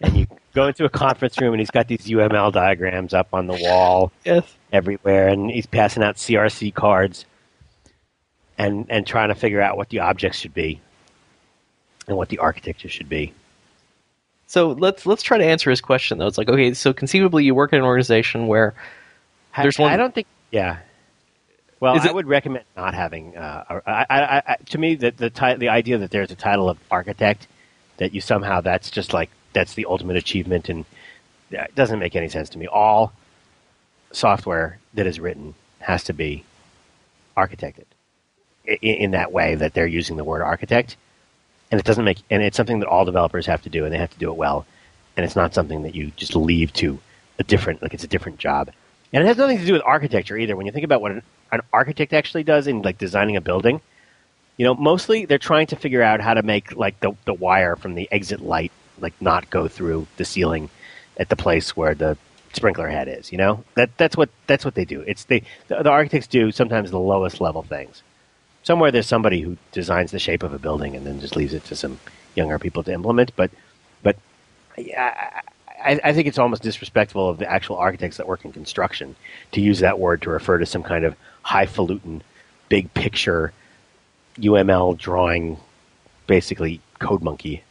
and 0.00 0.16
you 0.16 0.26
go 0.54 0.66
into 0.66 0.84
a 0.84 0.88
conference 0.88 1.40
room 1.40 1.52
and 1.52 1.60
he's 1.60 1.70
got 1.70 1.86
these 1.88 2.06
UML 2.06 2.52
diagrams 2.52 3.14
up 3.14 3.28
on 3.32 3.46
the 3.46 3.52
wall 3.54 4.10
Yes. 4.24 4.44
everywhere, 4.72 5.28
and 5.28 5.48
he's 5.50 5.66
passing 5.66 6.02
out 6.02 6.16
CRC 6.16 6.72
cards 6.74 7.24
and 8.58 8.86
and 8.88 9.06
trying 9.06 9.28
to 9.28 9.34
figure 9.34 9.60
out 9.60 9.76
what 9.76 9.88
the 9.90 10.00
objects 10.00 10.38
should 10.38 10.54
be 10.54 10.80
and 12.08 12.16
what 12.16 12.30
the 12.30 12.38
architecture 12.38 12.88
should 12.88 13.08
be. 13.08 13.32
So 14.46 14.72
let's 14.72 15.06
let's 15.06 15.22
try 15.22 15.38
to 15.38 15.44
answer 15.44 15.70
his 15.70 15.80
question 15.80 16.18
though. 16.18 16.26
It's 16.26 16.38
like 16.38 16.48
okay, 16.48 16.74
so 16.74 16.92
conceivably 16.92 17.44
you 17.44 17.54
work 17.54 17.72
in 17.72 17.78
an 17.78 17.84
organization 17.84 18.46
where 18.48 18.74
There's 19.60 19.78
I, 19.78 19.82
one- 19.82 19.92
I 19.92 19.96
don't 19.96 20.14
think. 20.14 20.26
Yeah. 20.50 20.78
Well, 21.80 21.96
Is 21.96 22.04
I 22.04 22.08
it- 22.10 22.14
would 22.14 22.26
recommend 22.28 22.64
not 22.76 22.94
having. 22.94 23.36
Uh, 23.36 23.80
I, 23.86 24.06
I, 24.10 24.42
I, 24.46 24.56
to 24.70 24.78
me, 24.78 24.94
the 24.96 25.10
the, 25.12 25.30
ti- 25.30 25.54
the 25.56 25.70
idea 25.70 25.98
that 25.98 26.10
there's 26.10 26.30
a 26.30 26.34
title 26.36 26.68
of 26.68 26.78
architect, 26.90 27.46
that 27.96 28.12
you 28.14 28.20
somehow 28.20 28.60
that's 28.60 28.90
just 28.90 29.12
like 29.14 29.30
that's 29.54 29.74
the 29.74 29.86
ultimate 29.86 30.16
achievement, 30.16 30.68
and 30.68 30.84
yeah, 31.50 31.64
it 31.64 31.74
doesn't 31.74 31.98
make 31.98 32.14
any 32.14 32.28
sense 32.28 32.50
to 32.50 32.58
me. 32.58 32.66
All 32.66 33.12
software 34.12 34.78
that 34.94 35.06
is 35.06 35.18
written 35.20 35.54
has 35.78 36.04
to 36.04 36.12
be 36.12 36.44
architected 37.36 37.84
in, 38.66 38.76
in 38.82 39.10
that 39.12 39.32
way 39.32 39.54
that 39.54 39.72
they're 39.72 39.86
using 39.86 40.16
the 40.16 40.24
word 40.24 40.42
architect, 40.42 40.96
and 41.70 41.80
it 41.80 41.86
doesn't 41.86 42.04
make 42.04 42.18
and 42.30 42.42
it's 42.42 42.56
something 42.58 42.80
that 42.80 42.88
all 42.88 43.06
developers 43.06 43.46
have 43.46 43.62
to 43.62 43.70
do, 43.70 43.84
and 43.86 43.94
they 43.94 43.98
have 43.98 44.12
to 44.12 44.18
do 44.18 44.30
it 44.30 44.36
well, 44.36 44.66
and 45.16 45.24
it's 45.24 45.36
not 45.36 45.54
something 45.54 45.82
that 45.84 45.94
you 45.94 46.12
just 46.16 46.36
leave 46.36 46.74
to 46.74 46.98
a 47.38 47.42
different 47.42 47.80
like 47.80 47.94
it's 47.94 48.04
a 48.04 48.08
different 48.08 48.38
job. 48.38 48.70
And 49.12 49.24
it 49.24 49.26
has 49.26 49.36
nothing 49.36 49.58
to 49.58 49.66
do 49.66 49.72
with 49.72 49.82
architecture 49.84 50.36
either. 50.36 50.56
When 50.56 50.66
you 50.66 50.72
think 50.72 50.84
about 50.84 51.00
what 51.00 51.12
an, 51.12 51.22
an 51.50 51.60
architect 51.72 52.12
actually 52.12 52.44
does 52.44 52.66
in 52.66 52.82
like 52.82 52.98
designing 52.98 53.36
a 53.36 53.40
building, 53.40 53.80
you 54.56 54.64
know, 54.64 54.74
mostly 54.74 55.24
they're 55.24 55.38
trying 55.38 55.66
to 55.68 55.76
figure 55.76 56.02
out 56.02 56.20
how 56.20 56.34
to 56.34 56.42
make 56.42 56.76
like 56.76 57.00
the, 57.00 57.12
the 57.24 57.34
wire 57.34 57.76
from 57.76 57.94
the 57.94 58.08
exit 58.12 58.40
light 58.40 58.72
like 59.00 59.14
not 59.20 59.50
go 59.50 59.68
through 59.68 60.06
the 60.16 60.24
ceiling 60.24 60.68
at 61.16 61.28
the 61.28 61.36
place 61.36 61.76
where 61.76 61.94
the 61.94 62.16
sprinkler 62.52 62.88
head 62.88 63.08
is. 63.08 63.32
You 63.32 63.38
know, 63.38 63.64
that 63.74 63.96
that's 63.96 64.16
what 64.16 64.28
that's 64.46 64.64
what 64.64 64.74
they 64.74 64.84
do. 64.84 65.02
It's 65.06 65.24
they 65.24 65.42
the, 65.68 65.82
the 65.82 65.90
architects 65.90 66.26
do 66.26 66.52
sometimes 66.52 66.90
the 66.90 66.98
lowest 66.98 67.40
level 67.40 67.62
things. 67.62 68.02
Somewhere 68.62 68.90
there's 68.90 69.06
somebody 69.06 69.40
who 69.40 69.56
designs 69.72 70.10
the 70.10 70.18
shape 70.18 70.42
of 70.42 70.52
a 70.52 70.58
building 70.58 70.94
and 70.94 71.06
then 71.06 71.20
just 71.20 71.36
leaves 71.36 71.54
it 71.54 71.64
to 71.64 71.76
some 71.76 71.98
younger 72.34 72.58
people 72.58 72.82
to 72.84 72.92
implement. 72.92 73.34
But 73.36 73.50
but 74.02 74.16
yeah, 74.76 75.40
I 75.84 76.12
think 76.12 76.26
it's 76.28 76.38
almost 76.38 76.62
disrespectful 76.62 77.28
of 77.28 77.38
the 77.38 77.50
actual 77.50 77.76
architects 77.76 78.16
that 78.18 78.28
work 78.28 78.44
in 78.44 78.52
construction 78.52 79.16
to 79.52 79.60
use 79.60 79.80
that 79.80 79.98
word 79.98 80.22
to 80.22 80.30
refer 80.30 80.58
to 80.58 80.66
some 80.66 80.82
kind 80.82 81.04
of 81.04 81.14
highfalutin, 81.42 82.22
big 82.68 82.92
picture 82.94 83.52
UML 84.38 84.96
drawing, 84.98 85.56
basically 86.26 86.80
code 86.98 87.22
monkey. 87.22 87.62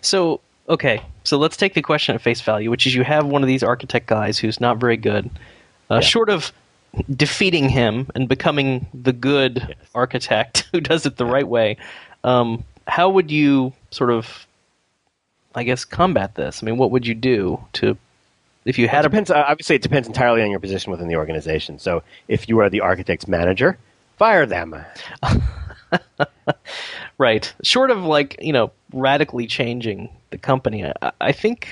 So, 0.00 0.40
okay, 0.68 1.02
so 1.24 1.36
let's 1.38 1.56
take 1.56 1.74
the 1.74 1.82
question 1.82 2.14
at 2.14 2.22
face 2.22 2.40
value, 2.40 2.70
which 2.70 2.86
is 2.86 2.94
you 2.94 3.04
have 3.04 3.26
one 3.26 3.42
of 3.42 3.46
these 3.48 3.62
architect 3.62 4.06
guys 4.06 4.38
who's 4.38 4.60
not 4.60 4.78
very 4.78 4.96
good. 4.96 5.30
Uh, 5.90 5.96
Yeah. 5.96 6.00
Short 6.00 6.30
of 6.30 6.52
defeating 7.14 7.68
him 7.68 8.08
and 8.14 8.28
becoming 8.28 8.86
the 8.94 9.12
good 9.12 9.64
Yes. 9.68 9.76
architect 9.94 10.66
who 10.72 10.80
does 10.80 11.06
it 11.06 11.16
the 11.16 11.26
right 11.26 11.46
way, 11.46 11.76
um, 12.22 12.64
how 12.86 13.08
would 13.10 13.30
you 13.30 13.72
sort 13.90 14.10
of, 14.10 14.46
I 15.54 15.62
guess, 15.64 15.84
combat 15.84 16.34
this? 16.34 16.62
I 16.62 16.66
mean, 16.66 16.76
what 16.76 16.90
would 16.90 17.06
you 17.06 17.14
do 17.14 17.64
to, 17.74 17.96
if 18.64 18.78
you 18.78 18.84
It 18.86 18.90
had 18.90 19.04
a 19.04 19.08
depends. 19.08 19.30
uh, 19.30 19.44
Obviously, 19.46 19.76
it 19.76 19.82
depends 19.82 20.08
entirely 20.08 20.42
on 20.42 20.50
your 20.50 20.60
position 20.60 20.90
within 20.90 21.08
the 21.08 21.16
organization. 21.16 21.78
So, 21.78 22.02
if 22.28 22.48
you 22.48 22.58
are 22.60 22.68
the 22.70 22.80
architect's 22.80 23.28
manager, 23.28 23.78
fire 24.16 24.46
them. 24.46 24.76
Right. 27.16 27.52
Short 27.62 27.92
of 27.92 28.02
like, 28.02 28.36
you 28.42 28.52
know, 28.52 28.72
radically 28.92 29.46
changing 29.46 30.08
the 30.30 30.38
company, 30.38 30.84
I, 30.84 31.12
I 31.20 31.30
think, 31.32 31.68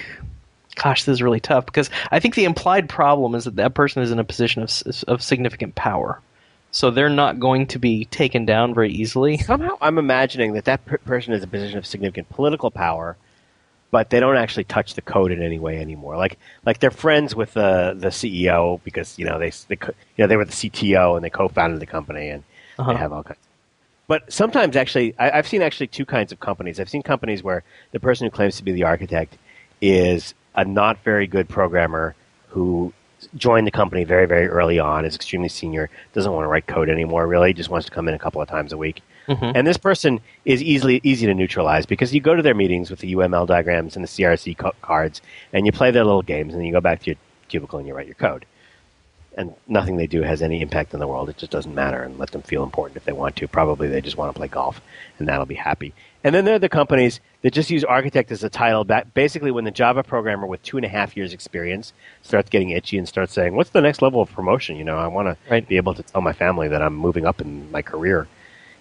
gosh, 0.76 1.02
this 1.02 1.14
is 1.14 1.22
really 1.22 1.40
tough 1.40 1.66
because 1.66 1.90
I 2.12 2.20
think 2.20 2.36
the 2.36 2.44
implied 2.44 2.88
problem 2.88 3.34
is 3.34 3.44
that 3.44 3.56
that 3.56 3.74
person 3.74 4.02
is 4.02 4.12
in 4.12 4.20
a 4.20 4.24
position 4.24 4.62
of, 4.62 4.70
of 5.08 5.20
significant 5.20 5.74
power. 5.74 6.20
So 6.70 6.92
they're 6.92 7.08
not 7.08 7.40
going 7.40 7.66
to 7.68 7.80
be 7.80 8.04
taken 8.04 8.46
down 8.46 8.72
very 8.72 8.92
easily. 8.92 9.36
Somehow, 9.38 9.76
I'm 9.80 9.98
imagining 9.98 10.52
that 10.52 10.66
that 10.66 10.84
per- 10.86 10.98
person 10.98 11.34
is 11.34 11.42
a 11.42 11.48
position 11.48 11.76
of 11.76 11.84
significant 11.84 12.28
political 12.30 12.70
power, 12.70 13.16
but 13.92 14.10
they 14.10 14.18
don't 14.18 14.36
actually 14.36 14.64
touch 14.64 14.94
the 14.94 15.02
code 15.02 15.30
in 15.30 15.40
any 15.42 15.60
way 15.60 15.78
anymore. 15.78 16.16
Like, 16.16 16.38
like 16.66 16.80
they're 16.80 16.90
friends 16.90 17.36
with 17.36 17.52
the 17.54 17.94
the 17.96 18.08
CEO 18.08 18.80
because 18.82 19.16
you 19.18 19.24
know 19.24 19.38
they, 19.38 19.50
they 19.68 19.76
you 20.16 20.18
know 20.18 20.26
they 20.26 20.36
were 20.36 20.44
the 20.46 20.50
CTO 20.52 21.14
and 21.14 21.24
they 21.24 21.30
co-founded 21.30 21.78
the 21.78 21.86
company 21.86 22.28
and 22.30 22.42
Uh-huh. 22.78 22.92
they 22.92 22.98
have 22.98 23.12
all 23.12 23.22
kinds. 23.22 23.38
But 24.08 24.32
sometimes, 24.32 24.76
actually, 24.76 25.14
I, 25.18 25.38
I've 25.38 25.46
seen 25.46 25.62
actually 25.62 25.86
two 25.86 26.04
kinds 26.04 26.32
of 26.32 26.40
companies. 26.40 26.80
I've 26.80 26.88
seen 26.90 27.02
companies 27.02 27.42
where 27.44 27.62
the 27.92 28.00
person 28.00 28.26
who 28.26 28.30
claims 28.30 28.56
to 28.56 28.64
be 28.64 28.72
the 28.72 28.82
architect 28.84 29.36
is 29.80 30.34
a 30.54 30.64
not 30.64 30.98
very 31.04 31.26
good 31.26 31.48
programmer 31.48 32.14
who 32.48 32.92
joined 33.36 33.66
the 33.66 33.70
company 33.70 34.04
very, 34.04 34.26
very 34.26 34.48
early 34.48 34.78
on, 34.78 35.04
is 35.04 35.14
extremely 35.14 35.48
senior, 35.48 35.90
doesn't 36.12 36.32
want 36.32 36.44
to 36.44 36.48
write 36.48 36.66
code 36.66 36.88
anymore, 36.88 37.26
really, 37.26 37.52
just 37.52 37.70
wants 37.70 37.86
to 37.86 37.92
come 37.92 38.08
in 38.08 38.14
a 38.14 38.18
couple 38.18 38.40
of 38.40 38.48
times 38.48 38.72
a 38.72 38.76
week. 38.76 39.02
Mm-hmm. 39.28 39.56
And 39.56 39.66
this 39.66 39.76
person 39.76 40.20
is 40.44 40.62
easily 40.62 41.00
easy 41.04 41.26
to 41.26 41.34
neutralize 41.34 41.86
because 41.86 42.12
you 42.12 42.20
go 42.20 42.34
to 42.34 42.42
their 42.42 42.54
meetings 42.54 42.90
with 42.90 43.00
the 43.00 43.14
UML 43.14 43.46
diagrams 43.46 43.96
and 43.96 44.04
the 44.04 44.08
CRC 44.08 44.58
co- 44.58 44.74
cards, 44.82 45.20
and 45.52 45.66
you 45.66 45.72
play 45.72 45.90
their 45.90 46.04
little 46.04 46.22
games, 46.22 46.52
and 46.52 46.60
then 46.60 46.66
you 46.66 46.72
go 46.72 46.80
back 46.80 47.00
to 47.00 47.06
your 47.06 47.16
cubicle 47.48 47.78
and 47.78 47.86
you 47.86 47.94
write 47.94 48.06
your 48.06 48.14
code 48.16 48.46
and 49.36 49.54
nothing 49.66 49.96
they 49.96 50.06
do 50.06 50.22
has 50.22 50.42
any 50.42 50.60
impact 50.60 50.92
in 50.92 51.00
the 51.00 51.06
world. 51.06 51.28
It 51.28 51.38
just 51.38 51.52
doesn't 51.52 51.74
matter, 51.74 52.02
and 52.02 52.18
let 52.18 52.30
them 52.32 52.42
feel 52.42 52.62
important 52.62 52.96
if 52.96 53.04
they 53.04 53.12
want 53.12 53.36
to. 53.36 53.48
Probably 53.48 53.88
they 53.88 54.00
just 54.00 54.16
want 54.16 54.32
to 54.32 54.38
play 54.38 54.48
golf, 54.48 54.80
and 55.18 55.28
that'll 55.28 55.46
be 55.46 55.54
happy. 55.54 55.94
And 56.24 56.34
then 56.34 56.44
there 56.44 56.54
are 56.54 56.60
the 56.60 56.68
companies 56.68 57.20
that 57.42 57.52
just 57.52 57.68
use 57.70 57.82
architect 57.82 58.30
as 58.30 58.44
a 58.44 58.48
title. 58.48 58.84
Basically, 59.14 59.50
when 59.50 59.64
the 59.64 59.72
Java 59.72 60.04
programmer 60.04 60.46
with 60.46 60.62
two 60.62 60.76
and 60.76 60.86
a 60.86 60.88
half 60.88 61.16
years 61.16 61.32
experience 61.32 61.92
starts 62.22 62.48
getting 62.48 62.70
itchy 62.70 62.96
and 62.96 63.08
starts 63.08 63.32
saying, 63.32 63.56
"What's 63.56 63.70
the 63.70 63.80
next 63.80 64.02
level 64.02 64.20
of 64.20 64.30
promotion?" 64.30 64.76
You 64.76 64.84
know, 64.84 64.98
I 64.98 65.08
want 65.08 65.36
to 65.48 65.62
be 65.62 65.76
able 65.76 65.94
to 65.94 66.02
tell 66.02 66.20
my 66.20 66.32
family 66.32 66.68
that 66.68 66.80
I'm 66.80 66.94
moving 66.94 67.26
up 67.26 67.40
in 67.40 67.70
my 67.72 67.82
career, 67.82 68.28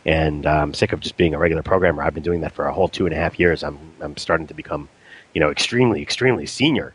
and 0.05 0.45
uh, 0.45 0.51
I'm 0.51 0.73
sick 0.75 0.93
of 0.93 0.99
just 0.99 1.17
being 1.17 1.33
a 1.33 1.39
regular 1.39 1.63
programmer. 1.63 2.03
I've 2.03 2.13
been 2.13 2.23
doing 2.23 2.41
that 2.41 2.51
for 2.53 2.67
a 2.67 2.73
whole 2.73 2.87
two 2.87 3.07
and 3.07 3.13
a 3.13 3.17
half 3.17 3.39
years. 3.39 3.63
I'm 3.63 3.79
I'm 4.01 4.17
starting 4.17 4.45
to 4.47 4.53
become, 4.53 4.87
you 5.33 5.41
know, 5.41 5.49
extremely 5.49 6.01
extremely 6.01 6.45
senior. 6.45 6.93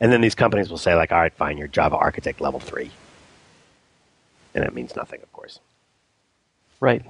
And 0.00 0.10
then 0.10 0.22
these 0.22 0.34
companies 0.34 0.70
will 0.70 0.78
say, 0.78 0.94
like, 0.94 1.12
all 1.12 1.18
right, 1.18 1.32
fine, 1.34 1.58
you're 1.58 1.68
Java 1.68 1.96
architect 1.96 2.40
level 2.40 2.58
three. 2.58 2.90
And 4.54 4.64
that 4.64 4.74
means 4.74 4.96
nothing, 4.96 5.20
of 5.22 5.30
course. 5.30 5.60
Right. 6.80 7.04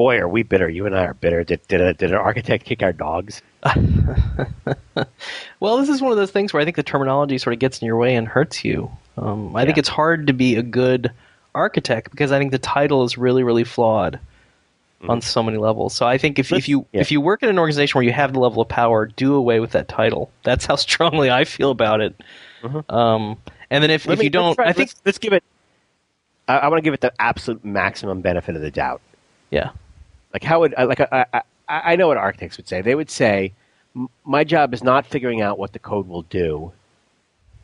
Boy, 0.00 0.16
are 0.16 0.28
we 0.28 0.42
bitter. 0.42 0.66
You 0.66 0.86
and 0.86 0.96
I 0.96 1.04
are 1.04 1.12
bitter. 1.12 1.44
Did, 1.44 1.60
did, 1.68 1.82
a, 1.82 1.92
did 1.92 2.10
an 2.10 2.16
architect 2.16 2.64
kick 2.64 2.82
our 2.82 2.94
dogs? 2.94 3.42
Well, 5.60 5.76
this 5.76 5.90
is 5.90 6.00
one 6.00 6.10
of 6.10 6.16
those 6.16 6.30
things 6.30 6.54
where 6.54 6.62
I 6.62 6.64
think 6.64 6.76
the 6.76 6.82
terminology 6.82 7.36
sort 7.36 7.52
of 7.52 7.60
gets 7.60 7.82
in 7.82 7.86
your 7.86 7.98
way 7.98 8.14
and 8.14 8.26
hurts 8.26 8.64
you. 8.64 8.90
Um, 9.18 9.54
I 9.54 9.66
think 9.66 9.76
it's 9.76 9.90
hard 9.90 10.26
to 10.28 10.32
be 10.32 10.56
a 10.56 10.62
good 10.62 11.12
architect 11.54 12.10
because 12.10 12.32
I 12.32 12.38
think 12.38 12.50
the 12.50 12.58
title 12.58 13.04
is 13.04 13.18
really, 13.18 13.42
really 13.42 13.64
flawed 13.64 14.18
on 15.06 15.20
so 15.20 15.42
many 15.42 15.58
levels. 15.58 15.94
So 15.94 16.06
I 16.06 16.16
think 16.16 16.38
if, 16.38 16.50
if 16.50 16.66
you 16.66 16.86
yeah. 16.92 17.02
if 17.02 17.12
you 17.12 17.20
work 17.20 17.42
in 17.42 17.50
an 17.50 17.58
organization 17.58 17.98
where 17.98 18.04
you 18.04 18.12
have 18.12 18.32
the 18.32 18.40
level 18.40 18.62
of 18.62 18.68
power, 18.68 19.04
do 19.04 19.34
away 19.34 19.60
with 19.60 19.72
that 19.72 19.86
title. 19.86 20.30
That's 20.44 20.64
how 20.64 20.76
strongly 20.86 21.30
I 21.30 21.44
feel 21.44 21.70
about 21.70 22.00
it. 22.00 22.18
Um, 22.88 23.36
and 23.68 23.84
then 23.84 23.90
if, 23.90 24.06
Let 24.06 24.14
if 24.14 24.18
me- 24.20 24.24
you 24.24 24.30
don't, 24.30 24.54
try- 24.54 24.68
I 24.68 24.72
think 24.72 24.88
let's, 24.88 25.02
let's 25.04 25.18
give 25.18 25.34
it. 25.34 25.44
I, 26.48 26.56
I 26.56 26.68
want 26.68 26.78
to 26.78 26.82
give 26.82 26.94
it 26.94 27.02
the 27.02 27.12
absolute 27.18 27.66
maximum 27.66 28.22
benefit 28.22 28.56
of 28.56 28.62
the 28.62 28.70
doubt. 28.70 29.02
yeah, 29.50 29.72
Like 30.32 30.42
how 30.44 30.60
would 30.60 30.74
I- 30.76 30.84
like 30.84 31.00
I, 31.00 31.26
I, 31.32 31.42
I 31.68 31.80
I 31.92 31.96
know 31.96 32.08
what 32.08 32.16
architects 32.16 32.56
would 32.56 32.68
say. 32.68 32.82
They 32.82 32.94
would 32.94 33.10
say, 33.10 33.52
"My 34.24 34.44
job 34.44 34.74
is 34.74 34.82
not 34.82 35.06
figuring 35.06 35.40
out 35.40 35.58
what 35.58 35.72
the 35.72 35.78
code 35.78 36.08
will 36.08 36.22
do, 36.22 36.72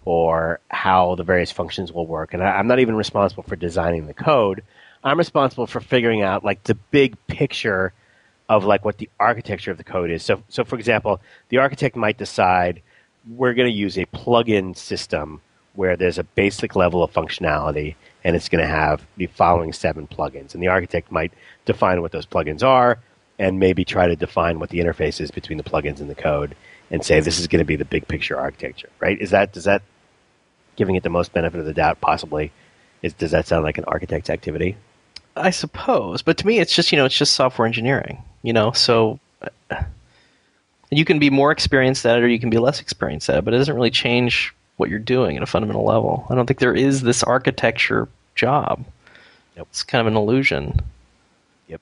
or 0.05 0.61
how 0.71 1.15
the 1.17 1.25
various 1.25 1.51
functions 1.53 1.93
will 1.93 2.07
work, 2.07 2.33
and 2.35 2.43
I, 2.43 2.53
I'm 2.59 2.67
not 2.69 2.79
even 2.79 2.95
responsible 2.97 3.43
for 3.43 3.57
designing 3.57 4.07
the 4.07 4.15
code. 4.15 4.63
I'm 5.05 5.19
responsible 5.19 5.67
for 5.67 5.81
figuring 5.81 6.23
out 6.23 6.45
like 6.45 6.63
the 6.65 6.75
big 6.75 7.17
picture 7.27 7.93
of 8.49 8.65
like 8.65 8.85
what 8.85 8.99
the 8.99 9.09
architecture 9.19 9.71
of 9.73 9.79
the 9.79 9.85
code 9.85 10.11
is. 10.11 10.23
So, 10.23 10.43
so 10.49 10.65
for 10.65 10.77
example, 10.77 11.21
the 11.49 11.59
architect 11.59 11.97
might 11.97 12.17
decide 12.19 12.83
we're 13.29 13.55
going 13.55 13.71
to 13.71 13.77
use 13.77 13.99
a 13.99 14.05
plug-in 14.07 14.75
system 14.75 15.41
where 15.75 15.97
there's 15.97 16.19
a 16.19 16.25
basic 16.25 16.77
level 16.77 17.03
of 17.03 17.13
functionality 17.13 17.97
and 18.27 18.35
it's 18.35 18.49
going 18.49 18.61
to 18.61 18.69
have 18.69 19.07
the 19.17 19.29
following 19.29 19.73
seven 19.73 20.09
plugins. 20.09 20.53
And 20.53 20.61
the 20.61 20.67
architect 20.67 21.13
might 21.13 21.33
define 21.65 22.03
what 22.03 22.11
those 22.11 22.27
plugins 22.27 22.65
are 22.65 22.99
and 23.39 23.61
maybe 23.61 23.85
try 23.85 24.09
to 24.09 24.17
define 24.17 24.59
what 24.59 24.71
the 24.71 24.81
interface 24.81 25.21
is 25.21 25.31
between 25.31 25.59
the 25.59 25.65
plugins 25.65 26.01
and 26.01 26.11
the 26.11 26.15
code 26.17 26.57
and 26.91 27.05
say 27.05 27.21
this 27.21 27.39
is 27.39 27.47
going 27.47 27.61
to 27.61 27.65
be 27.65 27.77
the 27.77 27.85
big 27.85 28.09
picture 28.09 28.37
architecture, 28.37 28.89
right? 28.99 29.17
Is 29.21 29.31
that 29.31 29.53
does 29.53 29.63
that 29.63 29.81
giving 30.75 30.97
it 30.97 31.05
the 31.05 31.09
most 31.09 31.33
benefit 31.33 31.61
of 31.61 31.67
the 31.67 31.73
doubt 31.73 32.01
possibly 32.01 32.51
is 33.01 33.13
does 33.13 33.31
that 33.31 33.47
sound 33.47 33.63
like 33.63 33.79
an 33.79 33.85
architect's 33.85 34.29
activity? 34.29 34.77
I 35.37 35.51
suppose. 35.51 36.21
But 36.23 36.37
to 36.39 36.47
me, 36.49 36.59
it's 36.59 36.75
just 36.75 36.91
you 36.91 36.99
know, 36.99 37.05
it's 37.05 37.17
just 37.17 37.35
software 37.35 37.67
engineering. 37.67 38.25
You 38.43 38.55
know, 38.55 38.73
so 38.73 39.21
you 40.91 41.05
can 41.05 41.21
be 41.21 41.31
more 41.31 41.53
experienced 41.53 42.05
at 42.05 42.19
it, 42.19 42.25
or 42.25 42.29
you 42.29 42.41
can 42.41 42.51
be 42.51 42.59
less 42.59 42.81
experienced 42.81 43.31
at 43.31 43.39
it. 43.39 43.45
But 43.45 43.55
it 43.55 43.59
doesn't 43.59 43.77
really 43.77 43.93
change 43.93 44.53
what 44.79 44.91
you're 44.91 44.99
doing 44.99 45.37
at 45.37 45.43
a 45.45 45.47
fundamental 45.47 45.85
level. 45.85 46.27
I 46.29 46.35
don't 46.35 46.47
think 46.47 46.59
there 46.59 46.75
is 46.75 47.03
this 47.03 47.23
architecture 47.23 48.09
job. 48.37 48.85
Nope. 49.57 49.69
It's 49.71 49.83
kind 49.83 50.01
of 50.01 50.07
an 50.07 50.17
illusion. 50.17 50.79
Yep. 51.67 51.81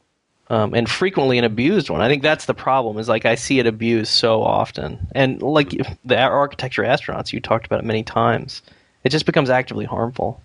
um, 0.48 0.74
and 0.74 0.88
frequently 0.88 1.38
an 1.38 1.44
abused 1.44 1.90
one. 1.90 2.00
I 2.00 2.08
think 2.08 2.22
that's 2.22 2.46
the 2.46 2.54
problem. 2.54 2.98
Is 2.98 3.08
like 3.08 3.26
I 3.26 3.34
see 3.34 3.58
it 3.58 3.66
abused 3.66 4.12
so 4.12 4.42
often, 4.42 5.08
and 5.14 5.42
like 5.42 5.70
the 6.04 6.18
architecture 6.18 6.82
astronauts, 6.82 7.32
you 7.32 7.40
talked 7.40 7.66
about 7.66 7.80
it 7.80 7.84
many 7.84 8.02
times. 8.02 8.62
It 9.02 9.10
just 9.10 9.26
becomes 9.26 9.50
actively 9.50 9.84
harmful. 9.84 10.40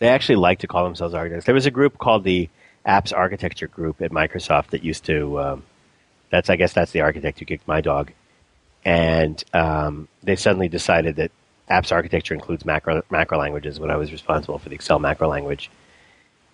They 0.00 0.08
actually 0.08 0.36
like 0.36 0.60
to 0.60 0.66
call 0.66 0.84
themselves 0.84 1.14
architects. 1.14 1.44
There 1.44 1.54
was 1.54 1.66
a 1.66 1.70
group 1.70 1.98
called 1.98 2.24
the 2.24 2.48
Apps 2.86 3.16
Architecture 3.16 3.68
Group 3.68 4.00
at 4.00 4.10
Microsoft 4.10 4.68
that 4.68 4.82
used 4.82 5.04
to. 5.04 5.38
Um, 5.40 5.62
that's 6.30 6.48
I 6.48 6.56
guess 6.56 6.72
that's 6.72 6.92
the 6.92 7.02
architect 7.02 7.38
who 7.38 7.44
kicked 7.44 7.68
my 7.68 7.80
dog, 7.80 8.12
and 8.84 9.42
um, 9.52 10.08
they 10.22 10.36
suddenly 10.36 10.68
decided 10.68 11.16
that 11.16 11.30
apps 11.70 11.92
architecture 11.92 12.34
includes 12.34 12.64
macro 12.64 13.02
macro 13.10 13.38
languages. 13.38 13.78
When 13.78 13.90
I 13.90 13.96
was 13.96 14.12
responsible 14.12 14.58
for 14.58 14.68
the 14.68 14.74
Excel 14.74 14.98
macro 14.98 15.28
language, 15.28 15.70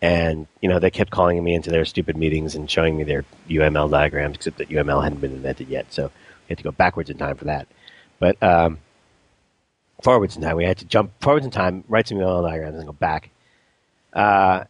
and 0.03 0.47
you 0.61 0.69
know 0.69 0.79
they 0.79 0.91
kept 0.91 1.11
calling 1.11 1.43
me 1.43 1.55
into 1.55 1.71
their 1.71 1.85
stupid 1.85 2.17
meetings 2.17 2.55
and 2.55 2.71
showing 2.71 2.97
me 2.97 3.05
their 3.05 3.25
UML 3.49 3.91
diagrams, 3.91 4.37
except 4.37 4.59
that 4.59 4.69
UML 4.69 5.03
hadn't 5.03 5.21
been 5.21 5.33
invented 5.33 5.69
yet, 5.69 5.93
so 5.93 6.05
we 6.05 6.51
had 6.51 6.59
to 6.59 6.65
go 6.65 6.71
backwards 6.71 7.11
in 7.11 7.17
time 7.17 7.37
for 7.37 7.47
that. 7.47 7.67
But 8.19 8.41
um, 8.43 8.79
forwards 10.03 10.37
in 10.37 10.43
time, 10.43 10.57
we 10.57 10.65
had 10.65 10.79
to 10.79 10.85
jump 10.85 11.13
forwards 11.21 11.47
in 11.47 11.51
time, 11.51 11.85
write 11.89 12.09
some 12.09 12.19
UML 12.19 12.49
diagrams, 12.49 12.77
and 12.77 12.87
go 12.87 12.93
back. 12.93 13.31
Uh, 14.13 14.65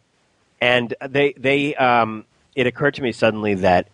and 0.61 0.93
they 1.07 1.33
they 1.33 1.75
um, 1.75 2.25
it 2.55 2.67
occurred 2.67 2.95
to 2.95 3.03
me 3.03 3.11
suddenly 3.11 3.55
that 3.55 3.89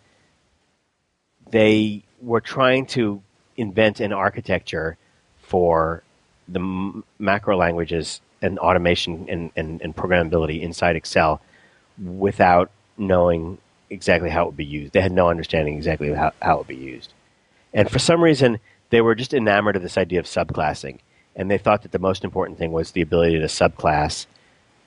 they 1.50 2.04
were 2.22 2.40
trying 2.40 2.86
to 2.86 3.22
invent 3.56 4.00
an 4.00 4.12
architecture 4.12 4.96
for 5.38 6.02
the 6.48 6.60
m- 6.60 7.04
macro 7.18 7.56
languages 7.56 8.20
and 8.42 8.58
automation 8.58 9.26
and, 9.28 9.50
and, 9.56 9.80
and 9.80 9.96
programmability 9.96 10.60
inside 10.60 10.96
Excel 10.96 11.40
without 12.02 12.70
knowing 12.98 13.58
exactly 13.90 14.30
how 14.30 14.42
it 14.42 14.46
would 14.46 14.56
be 14.56 14.64
used. 14.64 14.92
They 14.92 15.00
had 15.00 15.12
no 15.12 15.28
understanding 15.28 15.76
exactly 15.76 16.12
how, 16.12 16.32
how 16.42 16.54
it 16.54 16.58
would 16.58 16.66
be 16.66 16.76
used. 16.76 17.12
And 17.72 17.90
for 17.90 17.98
some 17.98 18.22
reason, 18.22 18.58
they 18.90 19.00
were 19.00 19.14
just 19.14 19.34
enamored 19.34 19.76
of 19.76 19.82
this 19.82 19.98
idea 19.98 20.20
of 20.20 20.26
subclassing. 20.26 20.98
And 21.36 21.50
they 21.50 21.58
thought 21.58 21.82
that 21.82 21.92
the 21.92 21.98
most 21.98 22.22
important 22.22 22.58
thing 22.58 22.72
was 22.72 22.92
the 22.92 23.02
ability 23.02 23.38
to 23.40 23.46
subclass 23.46 24.26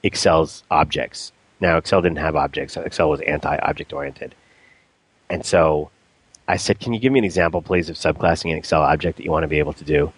Excel's 0.04 0.64
objects. 0.72 1.32
Now, 1.60 1.78
Excel 1.78 2.02
didn't 2.02 2.20
have 2.20 2.36
objects, 2.36 2.78
Excel 2.78 3.10
was 3.10 3.22
anti 3.22 3.58
object 3.58 3.92
oriented. 3.92 4.36
And 5.30 5.46
so 5.46 5.90
I 6.48 6.58
said, 6.58 6.80
Can 6.80 6.94
you 6.94 7.00
give 7.00 7.12
me 7.12 7.20
an 7.20 7.26
example, 7.26 7.62
please, 7.62 7.90
of 7.90 7.98
subclassing 7.98 8.52
an 8.52 8.58
Excel 8.58 8.82
object 8.82 9.18
that 9.18 9.24
you 9.24 9.32
want 9.32 9.44
to 9.44 9.50
be 9.50 9.60
able 9.60 9.74
to 9.74 9.84
do 9.84 10.14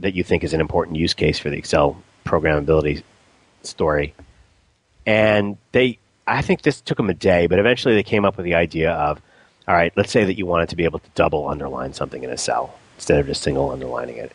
that 0.00 0.14
you 0.14 0.24
think 0.24 0.44
is 0.44 0.52
an 0.52 0.60
important 0.60 0.96
use 0.96 1.14
case 1.14 1.38
for 1.38 1.50
the 1.50 1.56
Excel 1.56 2.02
programmability 2.24 3.02
story? 3.62 4.14
And 5.06 5.56
they, 5.72 5.98
I 6.26 6.42
think 6.42 6.62
this 6.62 6.80
took 6.80 6.96
them 6.96 7.10
a 7.10 7.14
day, 7.14 7.46
but 7.46 7.58
eventually 7.58 7.94
they 7.94 8.02
came 8.02 8.24
up 8.24 8.36
with 8.36 8.44
the 8.44 8.54
idea 8.54 8.92
of, 8.92 9.20
all 9.68 9.74
right, 9.74 9.92
let's 9.96 10.10
say 10.10 10.24
that 10.24 10.36
you 10.36 10.46
wanted 10.46 10.68
to 10.70 10.76
be 10.76 10.84
able 10.84 10.98
to 10.98 11.10
double 11.14 11.48
underline 11.48 11.92
something 11.92 12.22
in 12.22 12.30
a 12.30 12.36
cell 12.36 12.74
instead 12.96 13.18
of 13.18 13.26
just 13.26 13.42
single 13.42 13.70
underlining 13.70 14.16
it. 14.16 14.32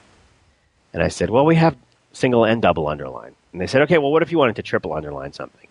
And 0.93 1.03
I 1.03 1.09
said, 1.09 1.29
well, 1.29 1.45
we 1.45 1.55
have 1.55 1.75
single 2.13 2.45
and 2.45 2.61
double 2.61 2.87
underline. 2.87 3.35
And 3.51 3.61
they 3.61 3.67
said, 3.67 3.81
okay, 3.83 3.97
well, 3.97 4.11
what 4.11 4.21
if 4.21 4.31
you 4.31 4.37
wanted 4.37 4.55
to 4.57 4.63
triple 4.63 4.93
underline 4.93 5.33
something? 5.33 5.67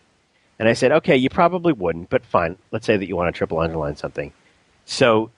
And 0.58 0.68
I 0.68 0.74
said, 0.74 0.92
okay, 0.92 1.16
you 1.16 1.28
probably 1.28 1.72
wouldn't, 1.72 2.10
but 2.10 2.24
fine. 2.24 2.56
Let's 2.70 2.86
say 2.86 2.96
that 2.96 3.06
you 3.06 3.16
want 3.16 3.34
to 3.34 3.36
triple 3.36 3.58
underline 3.58 3.96
something. 3.96 4.32
So 4.84 5.30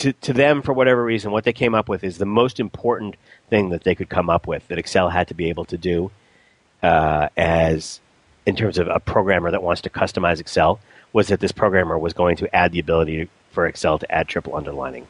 to, 0.00 0.12
to 0.14 0.32
them, 0.32 0.62
for 0.62 0.72
whatever 0.72 1.04
reason, 1.04 1.30
what 1.30 1.44
they 1.44 1.52
came 1.52 1.74
up 1.74 1.88
with 1.88 2.02
is 2.02 2.18
the 2.18 2.26
most 2.26 2.58
important 2.58 3.16
thing 3.50 3.68
that 3.70 3.84
they 3.84 3.94
could 3.94 4.08
come 4.08 4.30
up 4.30 4.46
with 4.46 4.66
that 4.68 4.78
Excel 4.78 5.10
had 5.10 5.28
to 5.28 5.34
be 5.34 5.48
able 5.50 5.66
to 5.66 5.76
do 5.76 6.10
uh, 6.82 7.28
as 7.36 8.00
in 8.46 8.56
terms 8.56 8.78
of 8.78 8.88
a 8.88 8.98
programmer 8.98 9.50
that 9.50 9.62
wants 9.62 9.82
to 9.82 9.90
customize 9.90 10.40
Excel 10.40 10.80
was 11.12 11.28
that 11.28 11.40
this 11.40 11.52
programmer 11.52 11.98
was 11.98 12.14
going 12.14 12.36
to 12.36 12.54
add 12.56 12.72
the 12.72 12.78
ability 12.78 13.28
for 13.50 13.66
Excel 13.66 13.98
to 13.98 14.10
add 14.10 14.26
triple 14.26 14.56
underlining. 14.56 15.06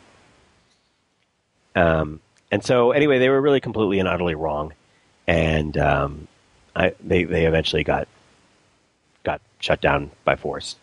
Um, 1.76 2.18
and 2.50 2.64
so, 2.64 2.90
anyway, 2.90 3.20
they 3.20 3.28
were 3.28 3.40
really 3.40 3.60
completely 3.60 4.00
and 4.00 4.08
utterly 4.08 4.34
wrong, 4.34 4.72
and 5.28 5.78
um, 5.78 6.26
I, 6.74 6.94
they 6.98 7.22
they 7.22 7.46
eventually 7.46 7.84
got 7.84 8.08
got 9.22 9.40
shut 9.60 9.80
down 9.80 10.10
by 10.24 10.34
force. 10.34 10.74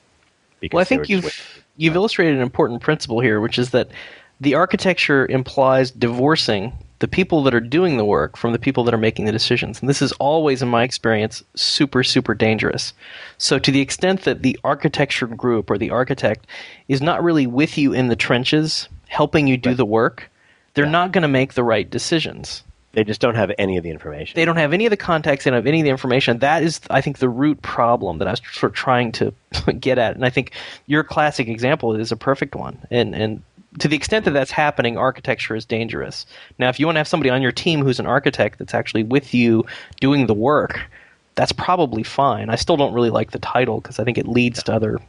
Well, 0.72 0.80
I 0.80 0.86
think 0.86 1.10
you've 1.10 1.66
you've 1.78 1.96
illustrated 1.96 2.36
an 2.36 2.42
important 2.42 2.82
principle 2.82 3.20
here, 3.20 3.40
which 3.40 3.58
is 3.58 3.70
that 3.72 3.90
the 4.42 4.56
architecture 4.56 5.26
implies 5.26 5.92
divorcing 5.92 6.74
the 7.00 7.08
people 7.08 7.44
that 7.44 7.54
are 7.54 7.60
doing 7.60 7.98
the 7.98 8.06
work 8.06 8.36
from 8.36 8.52
the 8.52 8.60
people 8.60 8.84
that 8.84 8.94
are 8.94 9.00
making 9.00 9.26
the 9.26 9.32
decisions. 9.32 9.80
And 9.80 9.88
this 9.88 10.02
is 10.02 10.12
always, 10.14 10.62
in 10.62 10.68
my 10.68 10.84
experience, 10.84 11.44
super, 11.56 12.04
super 12.04 12.34
dangerous. 12.34 12.94
So, 13.38 13.60
to 13.60 13.72
the 13.72 13.82
extent 13.82 14.24
that 14.24 14.42
the 14.42 14.60
architecture 14.64 15.28
group 15.28 15.70
or 15.70 15.78
the 15.78 15.92
architect 15.92 16.48
is 16.88 17.02
not 17.02 17.24
really 17.24 17.46
with 17.46 17.78
you 17.78 17.94
in 17.94 18.08
the 18.08 18.16
trenches, 18.16 18.90
helping 19.08 19.48
you 19.48 19.58
do 19.58 19.70
right. 19.70 19.78
the 19.78 19.86
work, 19.86 20.30
they're 20.74 20.86
yeah. 20.86 20.92
not 20.92 21.12
going 21.12 21.22
to 21.22 21.28
make 21.28 21.54
the 21.54 21.64
right 21.64 21.90
decisions. 21.90 22.64
They 22.94 23.04
just 23.04 23.22
don't 23.22 23.36
have 23.36 23.52
any 23.58 23.78
of 23.78 23.84
the 23.84 23.92
information. 23.92 24.36
They 24.36 24.46
don't 24.46 24.58
have 24.58 24.74
any 24.74 24.86
of 24.86 24.90
the 24.90 24.98
context. 24.98 25.46
They 25.46 25.52
don't 25.52 25.58
have 25.58 25.68
any 25.68 25.82
of 25.82 25.84
the 25.84 25.92
information. 25.92 26.40
That 26.40 26.64
is, 26.64 26.80
I 26.90 27.02
think, 27.02 27.20
the 27.20 27.30
root 27.30 27.62
problem 27.62 28.18
that 28.20 28.28
I 28.28 28.32
was 28.32 28.42
sort 28.54 28.72
of 28.72 28.76
trying 28.76 29.12
to 29.14 29.34
get 29.80 29.98
at. 29.98 30.16
And 30.16 30.26
I 30.26 30.30
think 30.30 30.54
your 30.88 31.04
classic 31.04 31.48
example 31.48 31.96
is 31.96 32.12
a 32.12 32.18
perfect 32.18 32.56
one. 32.56 32.80
And 32.90 33.14
and 33.14 33.44
to 33.80 33.88
the 33.88 33.96
extent 33.96 34.26
that 34.26 34.32
that's 34.32 34.52
happening, 34.52 34.98
architecture 34.98 35.56
is 35.56 35.66
dangerous. 35.66 36.26
Now, 36.58 36.70
if 36.70 36.80
you 36.80 36.86
want 36.86 36.96
to 36.96 37.00
have 37.00 37.08
somebody 37.08 37.30
on 37.30 37.42
your 37.42 37.52
team 37.52 37.84
who's 37.84 38.00
an 38.00 38.08
architect 38.08 38.60
that's 38.60 38.74
actually 38.74 39.04
with 39.04 39.34
you 39.34 39.66
doing 40.00 40.26
the 40.26 40.34
work, 40.34 40.80
that's 41.36 41.52
probably 41.52 42.04
fine. 42.04 42.50
I 42.50 42.56
still 42.56 42.78
don't 42.78 42.94
really 42.94 43.12
like 43.12 43.32
the 43.32 43.40
title 43.40 43.80
because 43.80 44.00
I 44.00 44.04
think 44.04 44.18
it 44.18 44.28
leads 44.28 44.64
to 44.64 44.74
other, 44.74 45.00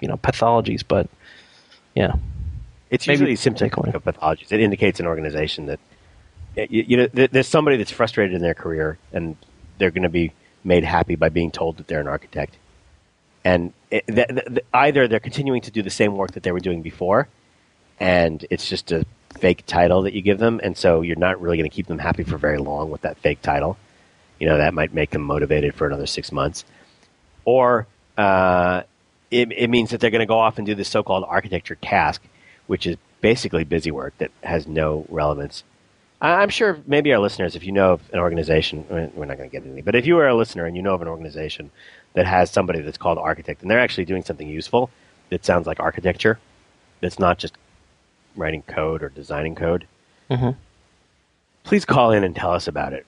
you 0.00 0.08
know, 0.08 0.16
pathologies. 0.16 0.82
But 0.86 1.08
yeah, 1.94 2.14
it's 2.90 3.06
usually 3.06 3.36
symptomatic 3.36 3.94
of 3.94 4.04
pathologies. 4.04 4.50
It 4.50 4.60
indicates 4.60 4.98
an 4.98 5.06
organization 5.06 5.66
that 5.66 5.78
you, 6.70 6.84
you 6.88 6.96
know 6.96 7.06
there's 7.06 7.48
somebody 7.48 7.76
that's 7.76 7.90
frustrated 7.90 8.34
in 8.34 8.42
their 8.42 8.54
career 8.54 8.98
and 9.12 9.36
they're 9.78 9.90
going 9.90 10.02
to 10.02 10.08
be 10.08 10.32
made 10.64 10.84
happy 10.84 11.14
by 11.14 11.28
being 11.28 11.50
told 11.50 11.76
that 11.76 11.86
they're 11.86 12.00
an 12.00 12.08
architect, 12.08 12.56
and 13.44 13.72
it, 13.90 14.06
th- 14.06 14.28
th- 14.28 14.64
either 14.74 15.08
they're 15.08 15.20
continuing 15.20 15.60
to 15.62 15.70
do 15.70 15.82
the 15.82 15.90
same 15.90 16.16
work 16.16 16.32
that 16.32 16.42
they 16.42 16.52
were 16.52 16.60
doing 16.60 16.82
before 16.82 17.28
and 18.00 18.46
it's 18.50 18.68
just 18.68 18.92
a 18.92 19.04
fake 19.38 19.64
title 19.66 20.02
that 20.02 20.14
you 20.14 20.22
give 20.22 20.38
them, 20.38 20.60
and 20.62 20.76
so 20.76 21.02
you're 21.02 21.16
not 21.16 21.40
really 21.40 21.56
going 21.56 21.68
to 21.68 21.74
keep 21.74 21.86
them 21.86 21.98
happy 21.98 22.22
for 22.22 22.38
very 22.38 22.58
long 22.58 22.90
with 22.90 23.02
that 23.02 23.18
fake 23.18 23.42
title. 23.42 23.76
You 24.38 24.46
know 24.46 24.58
that 24.58 24.74
might 24.74 24.94
make 24.94 25.10
them 25.10 25.22
motivated 25.22 25.74
for 25.74 25.86
another 25.86 26.06
six 26.06 26.30
months, 26.30 26.64
or 27.44 27.86
uh, 28.16 28.82
it, 29.30 29.50
it 29.52 29.68
means 29.68 29.90
that 29.90 30.00
they're 30.00 30.10
going 30.10 30.20
to 30.20 30.26
go 30.26 30.38
off 30.38 30.58
and 30.58 30.66
do 30.66 30.74
this 30.74 30.88
so-called 30.88 31.24
architecture 31.26 31.74
task, 31.76 32.22
which 32.66 32.86
is 32.86 32.96
basically 33.20 33.64
busy 33.64 33.90
work 33.90 34.16
that 34.18 34.30
has 34.44 34.66
no 34.66 35.06
relevance. 35.08 35.64
I'm 36.20 36.48
sure 36.48 36.80
maybe 36.86 37.12
our 37.12 37.20
listeners, 37.20 37.54
if 37.54 37.64
you 37.64 37.70
know 37.70 37.92
of 37.92 38.02
an 38.12 38.18
organization, 38.18 38.84
we're 38.90 39.24
not 39.24 39.36
going 39.36 39.48
to 39.48 39.56
get 39.56 39.64
any, 39.64 39.82
but 39.82 39.94
if 39.94 40.04
you 40.04 40.18
are 40.18 40.26
a 40.26 40.34
listener 40.34 40.66
and 40.66 40.76
you 40.76 40.82
know 40.82 40.94
of 40.94 41.02
an 41.02 41.08
organization 41.08 41.70
that 42.14 42.26
has 42.26 42.50
somebody 42.50 42.80
that's 42.80 42.98
called 42.98 43.18
architect 43.18 43.62
and 43.62 43.70
they're 43.70 43.78
actually 43.78 44.04
doing 44.04 44.24
something 44.24 44.48
useful 44.48 44.90
that 45.30 45.44
sounds 45.44 45.66
like 45.66 45.78
architecture, 45.78 46.38
that's 47.00 47.20
not 47.20 47.38
just 47.38 47.56
writing 48.34 48.62
code 48.62 49.02
or 49.02 49.10
designing 49.10 49.54
code, 49.54 49.86
mm-hmm. 50.28 50.50
please 51.62 51.84
call 51.84 52.10
in 52.10 52.24
and 52.24 52.34
tell 52.34 52.52
us 52.52 52.66
about 52.66 52.92
it. 52.92 53.06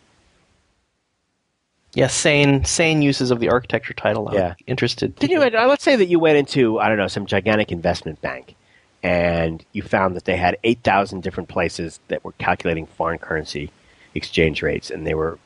Yes, 1.94 2.14
sane 2.14 2.64
sane 2.64 3.02
uses 3.02 3.32
of 3.32 3.40
the 3.40 3.48
architecture 3.48 3.94
title. 3.94 4.28
I'm 4.28 4.34
yeah. 4.34 4.54
interested. 4.68 5.16
Did 5.16 5.30
you? 5.30 5.40
Let's 5.40 5.82
say 5.82 5.96
that 5.96 6.06
you 6.06 6.20
went 6.20 6.38
into 6.38 6.78
I 6.78 6.88
don't 6.88 6.98
know 6.98 7.08
some 7.08 7.26
gigantic 7.26 7.72
investment 7.72 8.20
bank, 8.20 8.54
and 9.02 9.64
you 9.72 9.82
found 9.82 10.16
that 10.16 10.24
they 10.24 10.36
had 10.36 10.58
eight 10.64 10.80
thousand 10.82 11.22
different 11.22 11.48
places 11.48 12.00
that 12.08 12.24
were 12.24 12.32
calculating 12.32 12.86
foreign 12.86 13.18
currency 13.18 13.70
exchange 14.14 14.62
rates, 14.62 14.90
and 14.90 15.06
they 15.06 15.14
were 15.14 15.38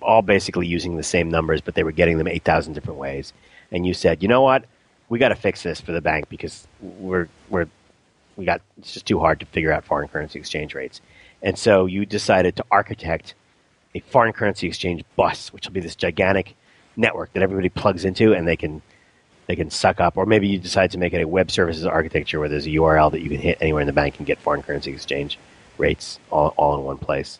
all 0.00 0.22
basically 0.22 0.66
using 0.66 0.96
the 0.96 1.02
same 1.02 1.30
numbers, 1.30 1.60
but 1.60 1.74
they 1.74 1.84
were 1.84 1.92
getting 1.92 2.18
them 2.18 2.28
eight 2.28 2.44
thousand 2.44 2.74
different 2.74 2.98
ways. 2.98 3.32
And 3.70 3.86
you 3.86 3.94
said, 3.94 4.22
you 4.22 4.28
know 4.28 4.42
what? 4.42 4.64
We 5.08 5.18
got 5.18 5.28
to 5.28 5.34
fix 5.34 5.62
this 5.62 5.80
for 5.80 5.92
the 5.92 6.00
bank 6.00 6.28
because 6.28 6.66
we're 6.80 7.28
we're 7.50 7.66
we 8.36 8.44
got 8.44 8.60
it's 8.78 8.92
just 8.92 9.06
too 9.06 9.18
hard 9.20 9.40
to 9.40 9.46
figure 9.46 9.72
out 9.72 9.84
foreign 9.84 10.08
currency 10.08 10.38
exchange 10.38 10.74
rates. 10.74 11.00
And 11.42 11.58
so 11.58 11.86
you 11.86 12.06
decided 12.06 12.56
to 12.56 12.64
architect 12.70 13.34
a 13.94 14.00
foreign 14.00 14.32
currency 14.32 14.66
exchange 14.66 15.04
bus, 15.14 15.52
which 15.52 15.66
will 15.66 15.74
be 15.74 15.80
this 15.80 15.94
gigantic 15.94 16.54
network 16.96 17.32
that 17.32 17.42
everybody 17.42 17.68
plugs 17.68 18.04
into 18.04 18.32
and 18.32 18.46
they 18.46 18.56
can 18.56 18.82
they 19.46 19.56
can 19.56 19.70
suck 19.70 20.00
up. 20.00 20.16
Or 20.16 20.26
maybe 20.26 20.48
you 20.48 20.58
decide 20.58 20.90
to 20.92 20.98
make 20.98 21.12
it 21.12 21.22
a 21.22 21.28
web 21.28 21.50
services 21.50 21.84
architecture 21.84 22.40
where 22.40 22.48
there's 22.48 22.66
a 22.66 22.70
URL 22.70 23.10
that 23.12 23.20
you 23.20 23.28
can 23.28 23.40
hit 23.40 23.58
anywhere 23.60 23.80
in 23.80 23.86
the 23.86 23.92
bank 23.92 24.18
and 24.18 24.26
get 24.26 24.38
foreign 24.38 24.62
currency 24.62 24.92
exchange 24.92 25.38
rates 25.78 26.18
all, 26.30 26.54
all 26.56 26.78
in 26.78 26.84
one 26.84 26.98
place. 26.98 27.38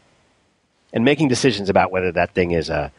And 0.92 1.04
making 1.04 1.28
decisions 1.28 1.68
about 1.68 1.90
whether 1.90 2.12
that 2.12 2.34
thing 2.34 2.52
is 2.52 2.70
a 2.70 2.92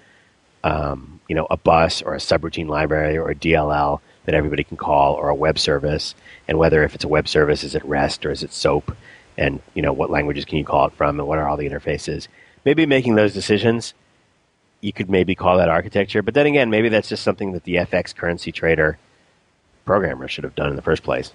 um, 0.64 1.20
you 1.28 1.36
know 1.36 1.47
a 1.49 1.58
bus 1.58 2.01
or 2.01 2.16
a 2.16 2.20
subroutine 2.20 2.68
library 2.68 3.18
or 3.18 3.30
a 3.30 3.36
DLL 3.36 4.01
that 4.26 4.36
everybody 4.36 4.64
can 4.64 4.78
call 4.78 5.14
or 5.14 5.30
a 5.30 5.36
web 5.36 5.60
service 5.60 6.16
and 6.47 6.58
whether 6.58 6.84
if 6.84 6.95
it's 6.95 7.03
a 7.03 7.08
web 7.08 7.28
service 7.28 7.64
is 7.64 7.76
it 7.76 7.86
REST 7.86 8.26
or 8.26 8.32
is 8.32 8.41
it 8.41 8.51
SOAP 8.51 8.95
and 9.38 9.62
you 9.76 9.82
know 9.82 9.93
what 9.93 10.10
languages 10.10 10.45
can 10.45 10.58
you 10.58 10.66
call 10.66 10.88
it 10.88 10.93
from 10.93 11.20
and 11.20 11.28
what 11.28 11.38
are 11.38 11.47
all 11.47 11.58
the 11.58 11.70
interfaces. 11.70 12.28
Maybe 12.66 12.86
making 12.86 13.16
those 13.16 13.34
decisions, 13.34 13.93
you 14.86 14.94
could 14.94 15.10
maybe 15.10 15.36
call 15.36 15.58
that 15.58 15.70
architecture. 15.70 16.22
But 16.22 16.36
then 16.36 16.46
again, 16.46 16.70
maybe 16.70 16.90
that's 16.90 17.10
just 17.10 17.24
something 17.24 17.52
that 17.54 17.64
the 17.64 17.76
FX 17.76 18.16
currency 18.16 18.52
trader 18.52 18.98
programmer 19.84 20.28
should 20.28 20.44
have 20.44 20.56
done 20.56 20.70
in 20.70 20.76
the 20.76 20.82
first 20.82 21.04
place. 21.04 21.34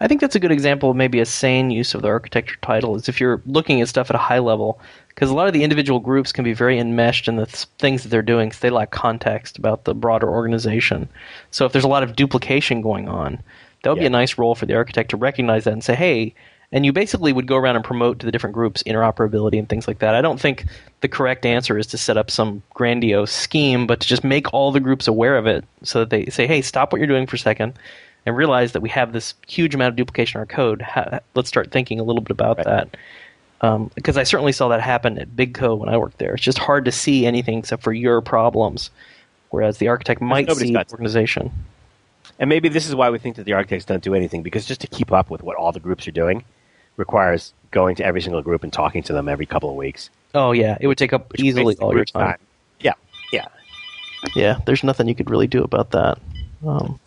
I 0.00 0.08
think 0.08 0.20
that's 0.20 0.34
a 0.34 0.40
good 0.40 0.50
example 0.50 0.90
of 0.90 0.96
maybe 0.96 1.20
a 1.20 1.26
sane 1.26 1.70
use 1.70 1.94
of 1.94 2.02
the 2.02 2.08
architecture 2.08 2.58
title 2.62 2.96
is 2.96 3.08
if 3.08 3.20
you're 3.20 3.40
looking 3.46 3.80
at 3.80 3.88
stuff 3.88 4.10
at 4.10 4.16
a 4.16 4.20
high 4.20 4.40
level, 4.40 4.80
because 5.08 5.30
a 5.30 5.34
lot 5.34 5.46
of 5.46 5.52
the 5.52 5.62
individual 5.62 6.00
groups 6.00 6.32
can 6.32 6.44
be 6.44 6.52
very 6.52 6.78
enmeshed 6.78 7.28
in 7.28 7.36
the 7.36 7.46
th- 7.46 7.66
things 7.78 8.02
that 8.02 8.08
they're 8.08 8.22
doing 8.22 8.48
because 8.48 8.60
they 8.60 8.70
lack 8.70 8.90
context 8.90 9.58
about 9.58 9.84
the 9.84 9.94
broader 9.94 10.28
organization. 10.28 11.08
So 11.50 11.64
if 11.64 11.72
there's 11.72 11.84
a 11.84 11.88
lot 11.88 12.02
of 12.02 12.16
duplication 12.16 12.82
going 12.82 13.08
on, 13.08 13.40
that 13.82 13.90
would 13.90 14.00
be 14.00 14.06
a 14.06 14.10
nice 14.10 14.36
role 14.36 14.54
for 14.54 14.66
the 14.66 14.74
architect 14.74 15.10
to 15.10 15.16
recognize 15.16 15.64
that 15.64 15.72
and 15.72 15.84
say, 15.84 15.94
hey, 15.94 16.34
and 16.72 16.84
you 16.84 16.92
basically 16.92 17.32
would 17.32 17.46
go 17.46 17.56
around 17.56 17.76
and 17.76 17.84
promote 17.84 18.18
to 18.18 18.26
the 18.26 18.32
different 18.32 18.54
groups 18.54 18.82
interoperability 18.82 19.58
and 19.58 19.68
things 19.68 19.88
like 19.88 20.00
that. 20.00 20.14
I 20.14 20.20
don't 20.20 20.40
think 20.40 20.66
the 21.00 21.08
correct 21.08 21.46
answer 21.46 21.78
is 21.78 21.86
to 21.88 21.98
set 21.98 22.16
up 22.16 22.30
some 22.30 22.62
grandiose 22.74 23.32
scheme, 23.32 23.86
but 23.86 24.00
to 24.00 24.06
just 24.08 24.22
make 24.24 24.52
all 24.52 24.70
the 24.70 24.80
groups 24.80 25.08
aware 25.08 25.38
of 25.38 25.46
it 25.46 25.64
so 25.82 26.00
that 26.00 26.10
they 26.10 26.26
say, 26.26 26.46
hey, 26.46 26.60
stop 26.60 26.92
what 26.92 26.98
you're 26.98 27.06
doing 27.06 27.26
for 27.26 27.36
a 27.36 27.38
second 27.38 27.74
and 28.26 28.36
realize 28.36 28.72
that 28.72 28.82
we 28.82 28.90
have 28.90 29.12
this 29.12 29.32
huge 29.46 29.74
amount 29.74 29.90
of 29.92 29.96
duplication 29.96 30.38
in 30.38 30.40
our 30.40 30.46
code. 30.46 30.82
Ha- 30.82 31.20
let's 31.34 31.48
start 31.48 31.70
thinking 31.70 31.98
a 32.00 32.02
little 32.02 32.20
bit 32.20 32.32
about 32.32 32.58
Right. 32.58 32.66
that. 32.66 32.96
Um, 33.60 33.90
because 33.94 34.16
I 34.16 34.22
certainly 34.22 34.52
saw 34.52 34.68
that 34.68 34.80
happen 34.80 35.18
at 35.18 35.34
Big 35.34 35.54
Co 35.54 35.74
when 35.74 35.88
I 35.88 35.96
worked 35.96 36.18
there. 36.18 36.34
It's 36.34 36.44
just 36.44 36.58
hard 36.58 36.84
to 36.84 36.92
see 36.92 37.26
anything 37.26 37.58
except 37.58 37.82
for 37.82 37.92
your 37.92 38.20
problems, 38.20 38.90
whereas 39.50 39.78
the 39.78 39.88
architect 39.88 40.20
might 40.20 40.48
see 40.52 40.72
the 40.72 40.84
organization. 40.92 41.50
And 42.38 42.48
maybe 42.48 42.68
this 42.68 42.86
is 42.86 42.94
why 42.94 43.10
we 43.10 43.18
think 43.18 43.34
that 43.36 43.44
the 43.44 43.54
architects 43.54 43.84
don't 43.86 44.02
do 44.02 44.14
anything 44.14 44.42
because 44.42 44.64
just 44.66 44.80
to 44.82 44.86
keep 44.86 45.10
up 45.10 45.28
with 45.30 45.42
what 45.42 45.56
all 45.56 45.72
the 45.72 45.80
groups 45.80 46.06
are 46.06 46.12
doing 46.12 46.44
requires 46.98 47.54
going 47.70 47.96
to 47.96 48.04
every 48.04 48.20
single 48.20 48.42
group 48.42 48.62
and 48.62 48.72
talking 48.72 49.02
to 49.04 49.12
them 49.14 49.28
every 49.28 49.46
couple 49.46 49.70
of 49.70 49.76
weeks. 49.76 50.10
Oh 50.34 50.52
yeah, 50.52 50.76
it 50.80 50.86
would 50.86 50.98
take 50.98 51.12
up 51.14 51.32
which 51.32 51.40
easily 51.40 51.74
all 51.76 51.88
your 51.88 51.98
group's 52.00 52.12
time. 52.12 52.36
Yeah, 52.80 52.92
yeah. 53.32 53.46
Yeah, 54.34 54.58
there's 54.66 54.84
nothing 54.84 55.08
you 55.08 55.14
could 55.14 55.30
really 55.30 55.46
do 55.46 55.62
about 55.62 55.92
that. 55.92 56.18
Um, 56.66 56.98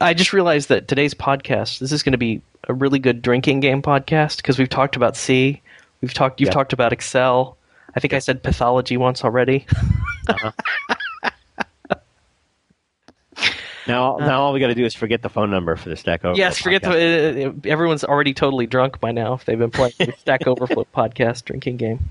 I 0.00 0.12
just 0.14 0.32
realized 0.32 0.68
that 0.68 0.86
today's 0.88 1.14
podcast, 1.14 1.78
this 1.78 1.90
is 1.90 2.02
going 2.02 2.12
to 2.12 2.18
be 2.18 2.42
a 2.68 2.74
really 2.74 2.98
good 2.98 3.22
drinking 3.22 3.60
game 3.60 3.80
podcast 3.82 4.36
because 4.36 4.58
we've 4.58 4.68
talked 4.68 4.94
about 4.94 5.16
C, 5.16 5.60
we've 6.02 6.12
talked, 6.14 6.40
you've 6.40 6.48
Yeah. 6.48 6.52
talked 6.52 6.72
about 6.74 6.92
Excel. 6.92 7.56
I 7.96 8.00
think 8.00 8.12
I 8.12 8.18
said 8.18 8.42
pathology 8.42 8.96
once 8.96 9.24
already. 9.24 9.66
Now, 13.86 14.16
now 14.16 14.42
all 14.42 14.52
we 14.52 14.60
got 14.60 14.68
to 14.68 14.74
do 14.74 14.84
is 14.84 14.94
forget 14.94 15.22
the 15.22 15.28
phone 15.28 15.50
number 15.50 15.76
for 15.76 15.90
the 15.90 15.96
Stack 15.96 16.24
Overflow. 16.24 16.38
yes, 16.38 16.58
forget 16.58 16.82
the. 16.82 17.48
Uh, 17.48 17.52
everyone's 17.64 18.04
already 18.04 18.32
totally 18.32 18.66
drunk 18.66 19.00
by 19.00 19.12
now 19.12 19.34
if 19.34 19.44
they've 19.44 19.58
been 19.58 19.70
playing 19.70 19.92
the 19.98 20.14
Stack 20.18 20.46
Overflow 20.46 20.86
podcast 20.94 21.44
drinking 21.44 21.76
game. 21.76 22.08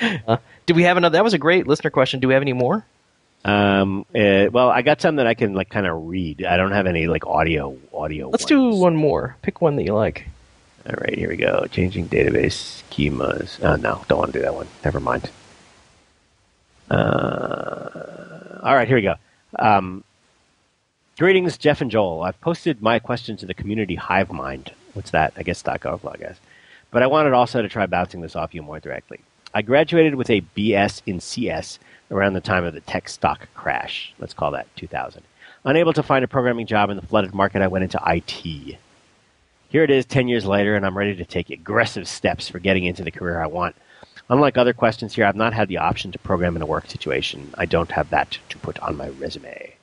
Uh, 0.00 0.38
do 0.64 0.74
we 0.74 0.84
have 0.84 0.96
another? 0.96 1.14
That 1.14 1.24
was 1.24 1.34
a 1.34 1.38
great 1.38 1.66
listener 1.66 1.90
question. 1.90 2.20
Do 2.20 2.28
we 2.28 2.34
have 2.34 2.42
any 2.42 2.54
more? 2.54 2.86
Um, 3.44 4.06
uh, 4.14 4.48
well, 4.52 4.70
I 4.70 4.82
got 4.82 5.00
some 5.00 5.16
that 5.16 5.26
I 5.26 5.34
can 5.34 5.54
like 5.54 5.68
kind 5.68 5.86
of 5.86 6.06
read. 6.08 6.44
I 6.44 6.56
don't 6.56 6.72
have 6.72 6.86
any 6.86 7.06
like 7.06 7.26
audio 7.26 7.76
audio. 7.92 8.28
Let's 8.28 8.44
do 8.44 8.70
one 8.74 8.96
more. 8.96 9.36
Pick 9.42 9.60
one 9.60 9.76
that 9.76 9.84
you 9.84 9.94
like. 9.94 10.26
All 10.86 10.96
right, 10.98 11.16
here 11.16 11.28
we 11.28 11.36
go. 11.36 11.66
Changing 11.70 12.08
database 12.08 12.82
schemas. 12.90 13.62
Oh 13.62 13.76
no, 13.76 14.02
don't 14.08 14.18
want 14.18 14.32
to 14.32 14.38
do 14.38 14.42
that 14.42 14.54
one. 14.54 14.68
Never 14.84 15.00
mind. 15.00 15.30
Uh, 16.90 18.60
all 18.62 18.74
right, 18.74 18.88
here 18.88 18.96
we 18.96 19.02
go. 19.02 19.14
Um, 19.58 20.04
greetings, 21.20 21.58
Jeff 21.58 21.82
and 21.82 21.90
Joel. 21.90 22.22
I've 22.22 22.40
posted 22.40 22.80
my 22.80 22.98
question 22.98 23.36
to 23.36 23.44
the 23.44 23.52
community 23.52 23.94
Hive 23.94 24.32
Mind. 24.32 24.72
What's 24.94 25.10
that? 25.10 25.34
I 25.36 25.42
guess 25.42 25.62
Overflow, 25.62 26.12
I 26.14 26.16
guess. 26.16 26.40
But 26.90 27.02
I 27.02 27.08
wanted 27.08 27.34
also 27.34 27.60
to 27.60 27.68
try 27.68 27.84
bouncing 27.84 28.22
this 28.22 28.34
off 28.34 28.54
you 28.54 28.62
more 28.62 28.80
directly. 28.80 29.20
I 29.52 29.60
graduated 29.60 30.14
with 30.14 30.30
a 30.30 30.40
BS 30.56 31.02
in 31.04 31.20
CS 31.20 31.78
around 32.10 32.32
the 32.32 32.40
time 32.40 32.64
of 32.64 32.72
the 32.72 32.80
tech 32.80 33.06
stock 33.06 33.48
crash. 33.52 34.14
Let's 34.18 34.32
call 34.32 34.52
that 34.52 34.74
2000. 34.76 35.22
Unable 35.66 35.92
to 35.92 36.02
find 36.02 36.24
a 36.24 36.28
programming 36.28 36.66
job 36.66 36.88
in 36.88 36.96
the 36.96 37.06
flooded 37.06 37.34
market, 37.34 37.60
I 37.60 37.68
went 37.68 37.84
into 37.84 38.00
IT. 38.06 38.78
Here 39.68 39.84
it 39.84 39.90
is 39.90 40.06
10 40.06 40.26
years 40.26 40.46
later, 40.46 40.74
and 40.74 40.86
I'm 40.86 40.96
ready 40.96 41.16
to 41.16 41.26
take 41.26 41.50
aggressive 41.50 42.08
steps 42.08 42.48
for 42.48 42.60
getting 42.60 42.86
into 42.86 43.04
the 43.04 43.10
career 43.10 43.42
I 43.42 43.46
want. 43.46 43.76
Unlike 44.30 44.56
other 44.56 44.72
questions 44.72 45.14
here, 45.14 45.26
I've 45.26 45.36
not 45.36 45.52
had 45.52 45.68
the 45.68 45.76
option 45.76 46.12
to 46.12 46.18
program 46.18 46.56
in 46.56 46.62
a 46.62 46.66
work 46.66 46.88
situation. 46.88 47.52
I 47.58 47.66
don't 47.66 47.90
have 47.90 48.08
that 48.08 48.38
to 48.48 48.56
put 48.56 48.78
on 48.78 48.96
my 48.96 49.10
resume. 49.10 49.74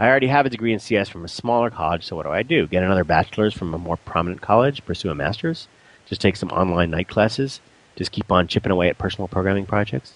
I 0.00 0.08
already 0.08 0.28
have 0.28 0.46
a 0.46 0.50
degree 0.50 0.72
in 0.72 0.78
CS 0.78 1.10
from 1.10 1.26
a 1.26 1.28
smaller 1.28 1.68
college, 1.68 2.06
so 2.06 2.16
what 2.16 2.22
do 2.22 2.30
I 2.30 2.42
do? 2.42 2.66
Get 2.66 2.82
another 2.82 3.04
bachelor's 3.04 3.52
from 3.52 3.74
a 3.74 3.78
more 3.78 3.98
prominent 3.98 4.40
college? 4.40 4.82
Pursue 4.86 5.10
a 5.10 5.14
master's? 5.14 5.68
Just 6.06 6.22
take 6.22 6.36
some 6.36 6.48
online 6.48 6.90
night 6.90 7.06
classes? 7.06 7.60
Just 7.96 8.10
keep 8.10 8.32
on 8.32 8.48
chipping 8.48 8.72
away 8.72 8.88
at 8.88 8.96
personal 8.96 9.28
programming 9.28 9.66
projects? 9.66 10.14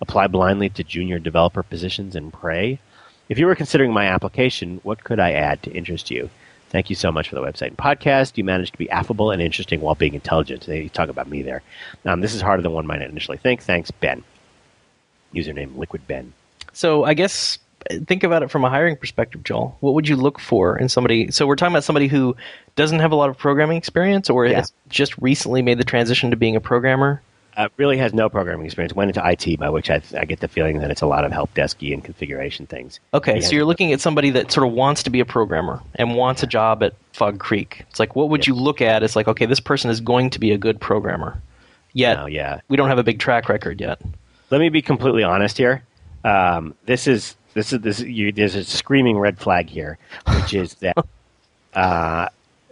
Apply 0.00 0.26
blindly 0.26 0.70
to 0.70 0.82
junior 0.82 1.18
developer 1.18 1.62
positions 1.62 2.16
and 2.16 2.32
pray? 2.32 2.78
If 3.28 3.38
you 3.38 3.44
were 3.44 3.54
considering 3.54 3.92
my 3.92 4.06
application, 4.06 4.80
what 4.84 5.04
could 5.04 5.20
I 5.20 5.32
add 5.32 5.62
to 5.64 5.70
interest 5.70 6.10
you? 6.10 6.30
Thank 6.70 6.88
you 6.88 6.96
so 6.96 7.12
much 7.12 7.28
for 7.28 7.34
the 7.34 7.42
website 7.42 7.68
and 7.68 7.76
podcast. 7.76 8.38
You 8.38 8.44
managed 8.44 8.72
to 8.72 8.78
be 8.78 8.88
affable 8.88 9.32
and 9.32 9.42
interesting 9.42 9.82
while 9.82 9.94
being 9.94 10.14
intelligent. 10.14 10.64
They 10.64 10.88
talk 10.88 11.10
about 11.10 11.28
me 11.28 11.42
there. 11.42 11.60
Um, 12.06 12.22
this 12.22 12.34
is 12.34 12.40
harder 12.40 12.62
than 12.62 12.72
one 12.72 12.86
might 12.86 13.02
initially 13.02 13.36
think. 13.36 13.62
Thanks, 13.62 13.90
Ben. 13.90 14.24
Username 15.34 15.76
Liquid 15.76 16.06
Ben. 16.06 16.32
So 16.72 17.04
I 17.04 17.12
guess 17.12 17.58
think 18.06 18.22
about 18.24 18.42
it 18.42 18.50
from 18.50 18.64
a 18.64 18.70
hiring 18.70 18.96
perspective, 18.96 19.42
Joel. 19.44 19.76
What 19.80 19.94
would 19.94 20.08
you 20.08 20.16
look 20.16 20.38
for 20.38 20.78
in 20.78 20.88
somebody? 20.88 21.30
So 21.30 21.46
we're 21.46 21.56
talking 21.56 21.74
about 21.74 21.84
somebody 21.84 22.06
who 22.08 22.36
doesn't 22.76 22.98
have 23.00 23.12
a 23.12 23.16
lot 23.16 23.28
of 23.30 23.38
programming 23.38 23.76
experience, 23.76 24.28
or 24.30 24.46
Yeah. 24.46 24.56
has 24.56 24.72
just 24.88 25.16
recently 25.18 25.62
made 25.62 25.78
the 25.78 25.84
transition 25.84 26.30
to 26.30 26.36
being 26.36 26.56
a 26.56 26.60
programmer. 26.60 27.22
Uh, 27.56 27.68
really 27.78 27.96
has 27.96 28.12
no 28.12 28.28
programming 28.28 28.66
experience. 28.66 28.92
Went 28.94 29.08
into 29.16 29.26
IT, 29.26 29.58
by 29.58 29.70
which 29.70 29.88
I, 29.88 30.02
I 30.18 30.26
get 30.26 30.40
the 30.40 30.48
feeling 30.48 30.80
that 30.80 30.90
it's 30.90 31.00
a 31.00 31.06
lot 31.06 31.24
of 31.24 31.32
help 31.32 31.54
desky 31.54 31.94
and 31.94 32.04
configuration 32.04 32.66
things. 32.66 33.00
Okay, 33.14 33.36
Yeah. 33.36 33.40
so 33.40 33.54
you're 33.56 33.64
looking 33.64 33.92
at 33.94 34.00
somebody 34.02 34.28
that 34.30 34.52
sort 34.52 34.66
of 34.66 34.74
wants 34.74 35.02
to 35.04 35.10
be 35.10 35.20
a 35.20 35.24
programmer 35.24 35.80
and 35.94 36.14
wants 36.16 36.42
a 36.42 36.46
job 36.46 36.82
at 36.82 36.92
Fog 37.14 37.38
Creek. 37.38 37.84
It's 37.88 37.98
like, 37.98 38.14
what 38.14 38.28
would 38.28 38.46
you 38.46 38.54
look 38.54 38.82
at? 38.82 39.02
It's 39.02 39.16
like, 39.16 39.26
okay, 39.26 39.46
this 39.46 39.60
person 39.60 39.90
is 39.90 40.00
going 40.02 40.28
to 40.30 40.38
be 40.38 40.52
a 40.52 40.58
good 40.58 40.78
programmer. 40.80 41.40
Yet 41.94 42.18
No, 42.18 42.26
yeah. 42.26 42.60
we 42.68 42.76
don't 42.76 42.88
have 42.90 42.98
a 42.98 43.02
big 43.04 43.18
track 43.20 43.48
record 43.48 43.80
yet. 43.80 44.02
Let 44.50 44.60
me 44.60 44.68
be 44.68 44.82
completely 44.82 45.22
honest 45.22 45.56
here. 45.56 45.82
Um, 46.24 46.74
this 46.84 47.06
is 47.06 47.36
this 47.56 47.72
is 47.72 47.80
this. 47.80 48.00
You, 48.00 48.30
there's 48.30 48.54
a 48.54 48.62
screaming 48.64 49.18
red 49.18 49.38
flag 49.38 49.68
here, 49.68 49.98
which 50.36 50.54
is 50.54 50.74
that 50.84 50.96
uh, 51.74 52.28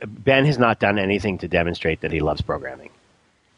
Ben 0.07 0.45
has 0.47 0.59
not 0.59 0.79
done 0.79 0.99
anything 0.99 1.39
to 1.39 1.49
demonstrate 1.49 2.03
that 2.03 2.13
he 2.13 2.21
loves 2.21 2.41
programming. 2.43 2.91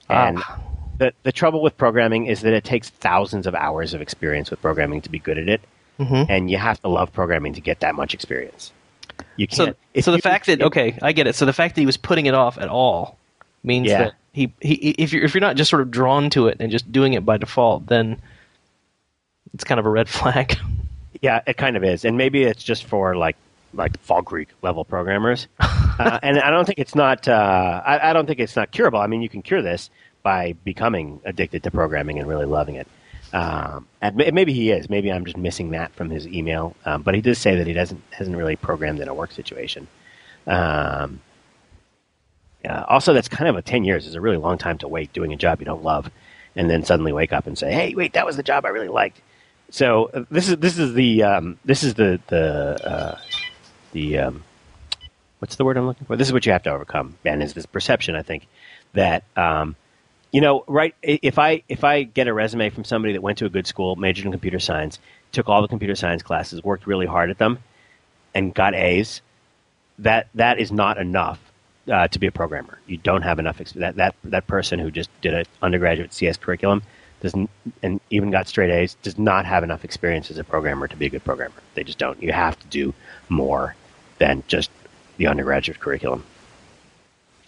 And 0.09 0.39
Ah. 0.39 0.61
the 0.99 1.13
the 1.25 1.33
trouble 1.33 1.61
with 1.63 1.77
programming 1.77 2.27
is 2.27 2.41
that 2.43 2.53
it 2.55 2.65
takes 2.65 2.89
thousands 2.91 3.47
of 3.47 3.55
hours 3.55 3.93
of 3.93 4.01
experience 4.01 4.51
with 4.51 4.63
programming 4.63 5.01
to 5.03 5.11
be 5.11 5.19
good 5.19 5.37
at 5.37 5.49
it, 5.49 5.61
Mhm. 5.99 6.27
and 6.29 6.51
you 6.51 6.59
have 6.59 6.81
to 6.83 6.89
love 6.89 7.13
programming 7.13 7.55
to 7.55 7.61
get 7.61 7.81
that 7.81 7.95
much 7.97 8.15
experience. 8.15 8.73
You 9.37 9.47
So, 9.51 9.65
can't. 9.67 9.77
if 9.95 10.05
so 10.05 10.13
the 10.13 10.19
fact 10.21 10.47
that 10.47 10.63
okay, 10.63 10.97
I 11.03 11.13
get 11.13 11.27
it. 11.27 11.35
So 11.35 11.45
the 11.45 11.53
fact 11.53 11.75
that 11.75 11.81
he 11.81 11.87
was 11.87 11.97
putting 11.97 12.27
it 12.27 12.35
off 12.35 12.57
at 12.59 12.69
all 12.69 13.19
means 13.65 13.89
Yeah. 13.89 13.99
that 14.05 14.13
he, 14.33 14.53
he 14.61 14.91
if 14.99 15.13
you're 15.13 15.25
if 15.25 15.35
you're 15.35 15.41
not 15.41 15.57
just 15.57 15.71
sort 15.71 15.83
of 15.83 15.91
drawn 15.91 16.31
to 16.31 16.47
it 16.47 16.59
and 16.61 16.71
just 16.71 16.91
doing 16.93 17.15
it 17.15 17.25
by 17.27 17.37
default, 17.37 17.87
then 17.89 18.19
it's 19.55 19.65
kind 19.65 19.81
of 19.81 19.87
a 19.87 19.91
red 19.91 20.09
flag. 20.19 20.57
Yeah, 21.23 21.41
it 21.47 21.57
kind 21.57 21.77
of 21.77 21.85
is, 21.85 22.05
and 22.05 22.17
maybe 22.17 22.45
it's 22.45 22.63
just 22.63 22.85
for 22.85 23.17
like 23.17 23.37
like 23.75 23.99
Fog 24.01 24.27
Creek 24.27 24.49
level 24.63 24.85
programmers. 24.85 25.49
uh, 25.61 26.19
and 26.23 26.39
I 26.39 26.51
don't 26.51 26.65
think 26.65 26.79
it's 26.79 26.95
not. 26.95 27.29
Uh, 27.29 27.83
I, 27.85 28.11
I 28.11 28.13
don't 28.13 28.27
think 28.27 28.41
it's 28.41 28.57
not 28.57 28.71
curable. 28.71 29.01
I 29.01 29.07
mean, 29.07 29.23
you 29.23 29.29
can 29.29 29.43
cure 29.43 29.63
this 29.63 29.91
by 30.23 30.53
becoming 30.65 31.21
addicted 31.25 31.63
to 31.63 31.71
programming 31.71 32.19
and 32.19 32.29
really 32.29 32.47
loving 32.47 32.75
it. 32.77 32.89
Um, 33.33 33.87
and 34.01 34.17
may- 34.17 34.31
maybe 34.31 34.53
he 34.53 34.71
is. 34.71 34.89
Maybe 34.89 35.13
I'm 35.13 35.25
just 35.25 35.37
missing 35.37 35.71
that 35.71 35.93
from 35.95 36.11
his 36.11 36.27
email. 36.27 36.75
Um, 36.85 37.03
but 37.03 37.15
he 37.15 37.21
does 37.21 37.39
say 37.39 37.57
that 37.57 37.67
he 37.67 37.73
doesn't 37.73 38.03
hasn't 38.11 38.37
really 38.37 38.57
programmed 38.57 39.01
in 39.01 39.09
a 39.09 39.15
work 39.15 39.33
situation. 39.33 39.87
Um, 40.47 41.21
yeah, 42.65 42.85
also, 42.89 43.13
that's 43.13 43.29
kind 43.29 43.49
of 43.49 43.57
a 43.57 43.63
ten 43.63 43.85
years 43.85 44.07
is 44.07 44.15
a 44.15 44.21
really 44.21 44.39
long 44.39 44.59
time 44.59 44.79
to 44.79 44.89
wait 44.89 45.13
doing 45.13 45.33
a 45.33 45.37
job 45.37 45.61
you 45.61 45.67
don't 45.67 45.85
love, 45.85 46.11
and 46.57 46.69
then 46.69 46.85
suddenly 46.85 47.13
wake 47.13 47.33
up 47.33 47.47
and 47.47 47.57
say, 47.57 47.73
"Hey, 47.73 47.95
wait, 47.95 48.15
that 48.15 48.27
was 48.27 48.37
the 48.37 48.43
job 48.43 48.65
I 48.65 48.71
really 48.71 48.89
liked." 48.89 49.21
So 49.71 50.11
uh, 50.13 50.25
this 50.31 50.49
is 50.49 50.57
this 50.59 50.79
is 50.79 50.95
the 50.95 51.23
um, 51.23 51.59
this 51.65 51.83
is 51.83 51.95
the 51.95 52.21
the 52.29 52.89
uh, 52.89 53.19
the 53.93 54.19
um, 54.19 54.45
what's 55.39 55.57
the 55.57 55.65
word 55.65 55.77
I'm 55.77 55.87
looking 55.87 56.07
for? 56.07 56.17
This 56.17 56.29
is 56.29 56.33
what 56.33 56.47
you 56.47 56.53
have 56.53 56.63
to 56.65 56.71
overcome, 56.71 57.17
Ben. 57.23 57.43
Is 57.43 57.55
this 57.55 57.67
perception? 57.67 58.15
I 58.15 58.23
think 58.23 58.47
that 58.93 59.25
um, 59.37 59.77
you 60.33 60.41
know, 60.41 60.65
right? 60.67 60.95
If 61.03 61.39
I 61.39 61.63
if 61.69 61.85
I 61.85 62.05
get 62.05 62.29
a 62.29 62.33
resume 62.33 62.71
from 62.71 62.85
somebody 62.85 63.13
that 63.15 63.23
went 63.23 63.39
to 63.39 63.47
a 63.47 63.49
good 63.49 63.67
school, 63.67 63.97
majored 63.97 64.27
in 64.27 64.33
computer 64.33 64.61
science, 64.61 64.99
took 65.33 65.49
all 65.49 65.63
the 65.63 65.69
computer 65.69 65.95
science 65.95 66.23
classes, 66.23 66.63
worked 66.63 66.87
really 66.87 67.07
hard 67.07 67.31
at 67.31 67.39
them, 67.39 67.59
and 68.35 68.55
got 68.55 68.75
A's, 68.75 69.21
that 69.99 70.29
that 70.35 70.59
is 70.59 70.71
not 70.71 70.99
enough 70.99 71.41
uh, 71.91 72.09
to 72.09 72.19
be 72.19 72.27
a 72.27 72.33
programmer. 72.33 72.79
You 72.87 72.99
don't 72.99 73.23
have 73.23 73.39
enough. 73.39 73.59
Exp- 73.59 73.75
that 73.75 73.97
that 73.97 74.15
that 74.25 74.47
person 74.47 74.79
who 74.79 74.91
just 74.91 75.11
did 75.21 75.35
an 75.35 75.45
undergraduate 75.61 76.13
CS 76.13 76.37
curriculum 76.37 76.83
doesn't 77.27 77.51
and 77.83 78.01
even 78.11 78.31
got 78.31 78.47
straight 78.47 78.71
A's 78.71 78.95
does 79.03 79.19
not 79.19 79.45
have 79.47 79.65
enough 79.65 79.85
experience 79.85 80.31
as 80.31 80.39
a 80.39 80.45
programmer 80.45 80.87
to 80.87 80.97
be 80.97 81.07
a 81.07 81.11
good 81.11 81.25
programmer. 81.25 81.57
They 81.75 81.83
just 81.83 81.99
don't. 81.99 82.23
You 82.23 82.33
have 82.33 82.57
to 82.61 82.67
do 82.69 82.95
more 83.29 83.75
than 84.19 84.45
just 84.47 84.71
the 85.17 85.27
undergraduate 85.27 85.81
curriculum. 85.81 86.25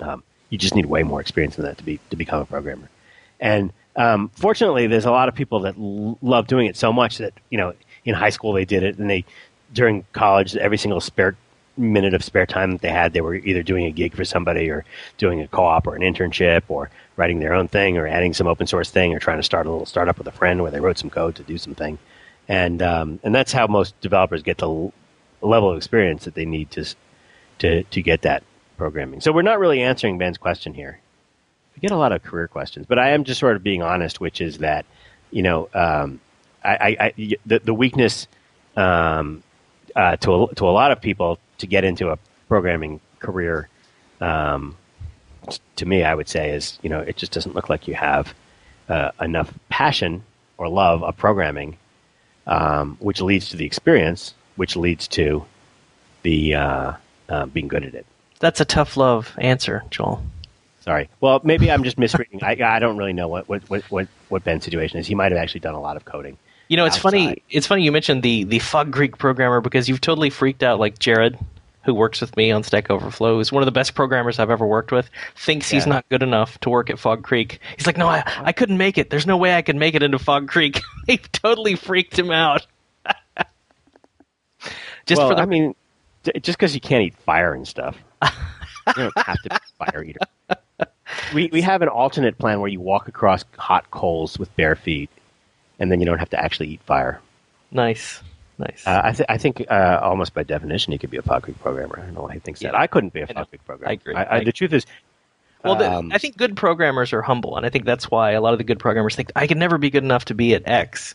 Um, 0.00 0.24
you 0.50 0.58
just 0.58 0.74
need 0.74 0.86
way 0.86 1.04
more 1.04 1.20
experience 1.20 1.54
than 1.54 1.64
that 1.66 1.78
to 1.78 1.84
be 1.84 2.00
to 2.10 2.16
become 2.16 2.40
a 2.40 2.44
programmer. 2.44 2.90
And 3.38 3.72
um, 3.94 4.30
fortunately, 4.34 4.88
there's 4.88 5.04
a 5.04 5.12
lot 5.12 5.28
of 5.28 5.36
people 5.36 5.60
that 5.60 5.76
l- 5.78 6.18
love 6.22 6.48
doing 6.48 6.66
it 6.66 6.76
so 6.76 6.92
much 6.92 7.18
that 7.18 7.34
you 7.48 7.58
know 7.58 7.72
in 8.04 8.14
high 8.16 8.30
school 8.30 8.52
they 8.52 8.64
did 8.64 8.82
it, 8.82 8.98
and 8.98 9.08
they 9.08 9.24
during 9.72 10.04
college 10.12 10.56
every 10.56 10.78
single 10.78 11.00
spare 11.00 11.36
minute 11.78 12.14
of 12.14 12.24
spare 12.24 12.46
time 12.46 12.72
that 12.72 12.80
they 12.80 12.90
had, 12.90 13.12
they 13.12 13.20
were 13.20 13.36
either 13.36 13.62
doing 13.62 13.86
a 13.86 13.90
gig 13.90 14.14
for 14.14 14.24
somebody 14.24 14.68
or 14.70 14.84
doing 15.16 15.40
a 15.40 15.48
co-op 15.48 15.86
or 15.86 15.94
an 15.94 16.02
internship 16.02 16.62
or 16.68 16.90
writing 17.16 17.40
their 17.40 17.54
own 17.54 17.68
thing 17.68 17.96
or 17.96 18.06
adding 18.06 18.34
some 18.34 18.46
open 18.46 18.66
source 18.66 18.90
thing 18.90 19.14
or 19.14 19.18
trying 19.18 19.38
to 19.38 19.42
start 19.42 19.66
a 19.66 19.70
little 19.70 19.86
startup 19.86 20.18
with 20.18 20.26
a 20.26 20.32
friend 20.32 20.62
where 20.62 20.70
they 20.70 20.80
wrote 20.80 20.98
some 20.98 21.10
code 21.10 21.34
to 21.36 21.42
do 21.42 21.58
something. 21.58 21.98
And 22.48 22.82
um, 22.82 23.20
and 23.22 23.34
that's 23.34 23.52
how 23.52 23.66
most 23.66 23.98
developers 24.00 24.42
get 24.42 24.58
the 24.58 24.90
level 25.40 25.70
of 25.70 25.76
experience 25.76 26.24
that 26.24 26.34
they 26.34 26.46
need 26.46 26.70
to 26.72 26.94
to 27.58 27.82
to 27.84 28.02
get 28.02 28.22
that 28.22 28.42
programming. 28.76 29.20
So 29.20 29.32
we're 29.32 29.42
not 29.42 29.58
really 29.58 29.82
answering 29.82 30.18
Ben's 30.18 30.38
question 30.38 30.74
here. 30.74 30.98
We 31.76 31.80
get 31.80 31.90
a 31.90 31.96
lot 31.96 32.12
of 32.12 32.22
career 32.22 32.48
questions, 32.48 32.86
but 32.86 32.98
I 32.98 33.10
am 33.10 33.24
just 33.24 33.38
sort 33.38 33.56
of 33.56 33.62
being 33.62 33.82
honest, 33.82 34.20
which 34.20 34.40
is 34.40 34.58
that 34.58 34.86
you 35.30 35.42
know 35.42 35.68
um, 35.74 36.20
I, 36.64 36.70
I, 36.74 36.96
I, 37.00 37.36
the 37.44 37.58
the 37.58 37.74
weakness 37.74 38.26
um, 38.76 39.42
uh, 39.99 40.16
to 40.16 40.44
a, 40.44 40.55
to 40.55 40.64
a 40.64 40.70
lot 40.70 40.92
of 40.92 41.01
people 41.01 41.38
to 41.59 41.66
get 41.66 41.84
into 41.84 42.11
a 42.11 42.18
programming 42.49 43.01
career. 43.18 43.68
Um, 44.20 44.76
to 45.76 45.86
me, 45.86 46.05
I 46.05 46.14
would 46.14 46.28
say 46.28 46.51
is 46.51 46.78
you 46.82 46.88
know 46.88 47.01
it 47.01 47.16
just 47.16 47.32
doesn't 47.32 47.55
look 47.55 47.68
like 47.68 47.88
you 47.88 47.94
have 47.94 48.32
uh, 48.88 49.11
enough 49.20 49.53
passion 49.68 50.22
or 50.57 50.68
love 50.68 51.03
of 51.03 51.16
programming, 51.16 51.76
um, 52.46 52.96
which 53.01 53.20
leads 53.20 53.51
to 53.51 53.57
the 53.57 53.66
experience, 53.66 54.34
which 54.57 54.76
leads 54.76 55.09
to 55.09 55.44
the 56.22 56.55
uh, 56.55 56.92
uh, 57.28 57.46
being 57.46 57.68
good 57.68 57.84
at 57.84 57.94
it. 57.94 58.07
That's 58.38 58.61
a 58.61 58.64
tough 58.64 58.96
love 58.96 59.34
answer, 59.38 59.82
Joel. 59.90 60.22
Sorry. 60.80 61.09
Well, 61.20 61.40
maybe 61.42 61.72
I'm 61.72 61.82
just 61.82 61.99
misreading. 62.05 62.42
I, 62.42 62.57
I 62.62 62.78
don't 62.78 62.96
really 62.96 63.12
know 63.12 63.26
what, 63.26 63.49
what, 63.49 63.62
what, 63.90 64.09
what 64.28 64.44
Ben's 64.44 64.64
situation 64.64 64.99
is. 64.99 65.09
He 65.09 65.14
might 65.16 65.32
have 65.32 65.40
actually 65.40 65.61
done 65.61 65.74
a 65.74 65.80
lot 65.80 65.96
of 65.96 66.05
coding. 66.05 66.38
You 66.68 66.76
know, 66.76 66.84
it's 66.84 66.96
outside. 66.96 67.10
funny. 67.10 67.42
It's 67.50 67.66
funny 67.66 67.82
you 67.82 67.92
mentioned 67.92 68.22
the 68.22 68.44
the 68.44 68.58
Fog 68.58 68.92
Creek 68.92 69.18
programmer 69.18 69.60
because 69.60 69.88
you've 69.88 70.00
totally 70.00 70.30
freaked 70.30 70.62
out. 70.62 70.78
Like 70.78 70.98
Jared, 70.98 71.38
who 71.84 71.94
works 71.94 72.20
with 72.20 72.36
me 72.36 72.50
on 72.50 72.62
Stack 72.62 72.90
Overflow, 72.90 73.38
is 73.38 73.50
one 73.50 73.62
of 73.62 73.66
the 73.66 73.72
best 73.72 73.94
programmers 73.94 74.38
I've 74.38 74.50
ever 74.50 74.66
worked 74.66 74.92
with. 74.92 75.08
Thinks 75.36 75.70
he's 75.70 75.86
not 75.86 76.06
good 76.10 76.22
enough 76.22 76.58
to 76.60 76.70
work 76.70 76.90
at 76.90 76.98
Fog 76.98 77.22
Creek. 77.22 77.60
He's 77.76 77.86
like, 77.86 77.96
no, 77.96 78.06
I, 78.06 78.22
I 78.26 78.52
couldn't 78.52 78.76
make 78.76 78.98
it. 78.98 79.08
There's 79.08 79.26
no 79.26 79.38
way 79.38 79.56
I 79.56 79.62
could 79.62 79.76
make 79.76 79.94
it 79.94 80.02
into 80.02 80.18
Fog 80.18 80.48
Creek. 80.48 80.82
they 81.06 81.16
totally 81.16 81.74
freaked 81.74 82.18
him 82.18 82.30
out. 82.30 82.66
Just 85.06 85.18
well, 85.20 85.30
for 85.30 85.34
the 85.36 85.40
I 85.40 85.46
mean, 85.46 85.74
just 86.42 86.58
because 86.58 86.74
you 86.74 86.82
can't 86.82 87.02
eat 87.02 87.16
fire 87.16 87.54
and 87.54 87.66
stuff, 87.66 87.96
you 88.22 88.92
don't 88.94 89.18
have 89.24 89.40
to 89.42 89.48
be 89.48 89.56
a 89.56 89.84
fire 89.86 90.04
eater. 90.04 90.18
We 91.32 91.48
we 91.50 91.62
have 91.62 91.80
an 91.80 91.88
alternate 91.88 92.36
plan 92.36 92.60
where 92.60 92.68
you 92.68 92.80
walk 92.80 93.08
across 93.08 93.44
hot 93.56 93.90
coals 93.90 94.38
with 94.38 94.54
bare 94.56 94.76
feet, 94.76 95.08
and 95.78 95.90
then 95.92 96.00
you 96.00 96.06
don't 96.06 96.18
have 96.18 96.30
to 96.30 96.40
actually 96.42 96.68
eat 96.68 96.80
fire. 96.82 97.20
nice, 97.70 98.20
nice. 98.58 98.86
Uh, 98.86 99.00
I, 99.04 99.12
th- 99.12 99.26
I 99.28 99.38
think 99.38 99.64
uh, 99.70 100.00
almost 100.02 100.34
by 100.34 100.42
definition, 100.42 100.92
he 100.92 100.98
could 100.98 101.10
be 101.10 101.16
a 101.16 101.22
Fog 101.22 101.42
Creek 101.44 101.58
programmer. 101.60 101.98
I 102.00 102.04
don't 102.06 102.14
know 102.14 102.22
why 102.22 102.34
he 102.34 102.40
thinks 102.40 102.60
that. 102.60 102.74
I 102.74 102.86
couldn't 102.86 103.12
be 103.12 103.20
a 103.20 103.26
know. 103.26 103.34
Fog 103.34 103.48
Creek 103.50 103.64
programmer. 103.64 103.90
I 103.90 103.92
agree. 103.94 104.14
I, 104.14 104.36
I- 104.38 104.44
the 104.44 104.52
truth 104.52 104.72
is, 104.72 104.86
Well, 105.64 105.76
the, 105.76 105.90
um, 105.92 106.10
I 106.12 106.18
think 106.18 106.36
good 106.36 106.56
programmers 106.56 107.12
are 107.12 107.22
humble, 107.22 107.56
and 107.56 107.64
I 107.66 107.68
think 107.68 107.84
that's 107.84 108.10
why 108.10 108.32
a 108.32 108.40
lot 108.40 108.52
of 108.52 108.58
the 108.58 108.64
good 108.64 108.78
programmers 108.78 109.14
think 109.16 109.30
I 109.36 109.46
can 109.46 109.58
never 109.58 109.78
be 109.78 109.90
good 109.90 110.04
enough 110.04 110.24
to 110.26 110.34
be 110.34 110.54
at 110.54 110.62
X, 110.66 111.14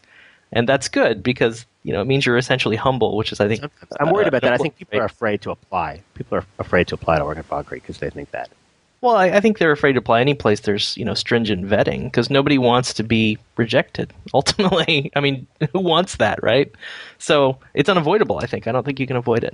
and 0.52 0.68
that's 0.68 0.88
good 0.90 1.24
because 1.24 1.66
you 1.84 1.92
know 1.94 2.02
it 2.02 2.06
means 2.06 2.26
you're 2.26 2.38
essentially 2.38 2.76
humble, 2.76 3.16
which 3.18 3.32
is 3.32 3.40
I 3.40 3.48
think 3.48 3.64
I'm 4.00 4.12
worried 4.12 4.28
about 4.28 4.42
that. 4.44 4.54
I 4.54 4.58
think 4.58 4.76
people 4.78 5.00
are 5.00 5.06
afraid 5.06 5.42
to 5.44 5.52
apply. 5.52 6.02
People 6.14 6.38
are 6.38 6.46
afraid 6.60 6.88
to 6.90 6.96
apply 6.96 7.18
to 7.20 7.26
work 7.26 7.38
at 7.38 7.46
Fog 7.46 7.66
Creek 7.66 7.84
because 7.84 7.98
they 8.00 8.10
think 8.10 8.32
that. 8.32 8.50
Well, 9.04 9.18
I, 9.18 9.26
I 9.26 9.40
think 9.42 9.58
they're 9.58 9.74
afraid 9.74 9.94
to 9.94 10.00
apply 10.00 10.22
any 10.22 10.34
place 10.34 10.62
there's 10.62 10.96
you 10.96 11.04
know 11.04 11.14
stringent 11.14 11.66
vetting 11.66 12.06
because 12.06 12.30
nobody 12.30 12.58
wants 12.58 12.94
to 12.94 13.04
be 13.04 13.38
rejected. 13.58 14.14
Ultimately, 14.34 15.12
I 15.14 15.20
mean, 15.20 15.46
who 15.74 15.82
wants 15.82 16.16
that, 16.16 16.42
right? 16.42 16.72
So 17.18 17.58
it's 17.74 17.90
unavoidable. 17.90 18.40
I 18.42 18.46
think 18.46 18.66
I 18.66 18.72
don't 18.72 18.86
think 18.86 19.02
you 19.02 19.06
can 19.06 19.18
avoid 19.18 19.44
it. 19.44 19.54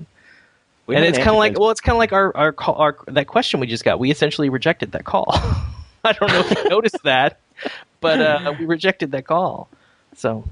We 0.86 0.95
and 0.95 1.04
it's 1.04 1.18
kind 1.18 1.32
of 1.32 1.38
like 1.38 1.58
well, 1.58 1.72
it's 1.72 1.82
kind 1.82 1.95
of 1.95 1.97
like 1.97 2.14
our 2.14 2.32
our, 2.38 2.52
call, 2.52 2.76
our 2.76 2.95
that 3.08 3.26
question 3.26 3.60
we 3.60 3.66
just 3.66 3.84
got. 3.84 3.97
We 3.97 4.12
essentially 4.12 4.50
rejected 4.50 4.91
that 4.91 5.06
call. 5.06 5.26
I 6.04 6.12
don't 6.14 6.32
know 6.32 6.41
if 6.41 6.52
you 6.52 6.64
noticed 6.70 7.02
that, 7.04 7.39
but 8.02 8.22
uh, 8.22 8.54
we 8.60 8.66
rejected 8.66 9.14
that 9.14 9.26
call. 9.26 9.68
So 10.16 10.43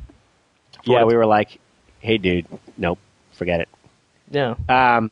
yeah, 0.85 1.03
we 1.03 1.15
were 1.15 1.27
like, 1.27 1.59
"Hey, 1.99 2.17
dude, 2.17 2.47
nope, 2.79 2.97
forget 3.33 3.61
it." 3.61 3.69
yeah, 4.31 4.55
Um, 4.67 5.11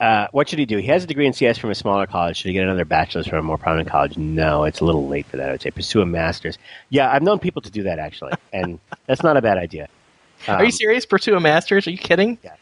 uh, 0.00 0.26
what 0.32 0.48
should 0.48 0.58
he 0.58 0.66
do? 0.66 0.78
He 0.78 0.88
has 0.88 1.04
a 1.04 1.06
degree 1.06 1.26
in 1.26 1.32
CS 1.32 1.56
from 1.58 1.70
a 1.70 1.74
smaller 1.74 2.06
college. 2.06 2.36
Should 2.38 2.48
he 2.48 2.52
get 2.52 2.64
another 2.64 2.84
bachelor's 2.84 3.26
from 3.26 3.38
a 3.38 3.42
more 3.42 3.58
prominent 3.58 3.88
college? 3.88 4.16
No, 4.18 4.64
it's 4.64 4.80
a 4.80 4.84
little 4.84 5.06
late 5.08 5.26
for 5.26 5.36
that. 5.36 5.48
I 5.48 5.52
would 5.52 5.62
say 5.62 5.70
pursue 5.70 6.00
a 6.02 6.06
master's. 6.06 6.58
Yeah, 6.90 7.10
I've 7.10 7.22
known 7.22 7.38
people 7.38 7.62
to 7.62 7.70
do 7.70 7.82
that 7.84 7.98
actually, 7.98 8.32
and 8.52 8.78
that's 9.06 9.22
not 9.22 9.36
a 9.36 9.42
bad 9.42 9.56
idea. 9.58 9.88
are 10.48 10.58
Um, 10.60 10.64
you 10.64 10.70
serious? 10.72 11.06
Pursue 11.06 11.36
a 11.36 11.40
master's? 11.40 11.86
Are 11.86 11.90
you 11.90 11.98
kidding? 11.98 12.38
Yeah. 12.42 12.54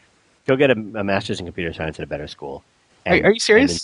Go 0.45 0.55
get 0.55 0.69
a, 0.69 0.73
a 0.73 1.03
master's 1.03 1.39
in 1.39 1.45
computer 1.45 1.73
science 1.73 1.99
at 1.99 2.03
a 2.03 2.07
better 2.07 2.27
school. 2.27 2.63
Are, 3.05 3.13
are 3.13 3.31
you 3.31 3.39
serious? 3.39 3.71
and 3.71 3.79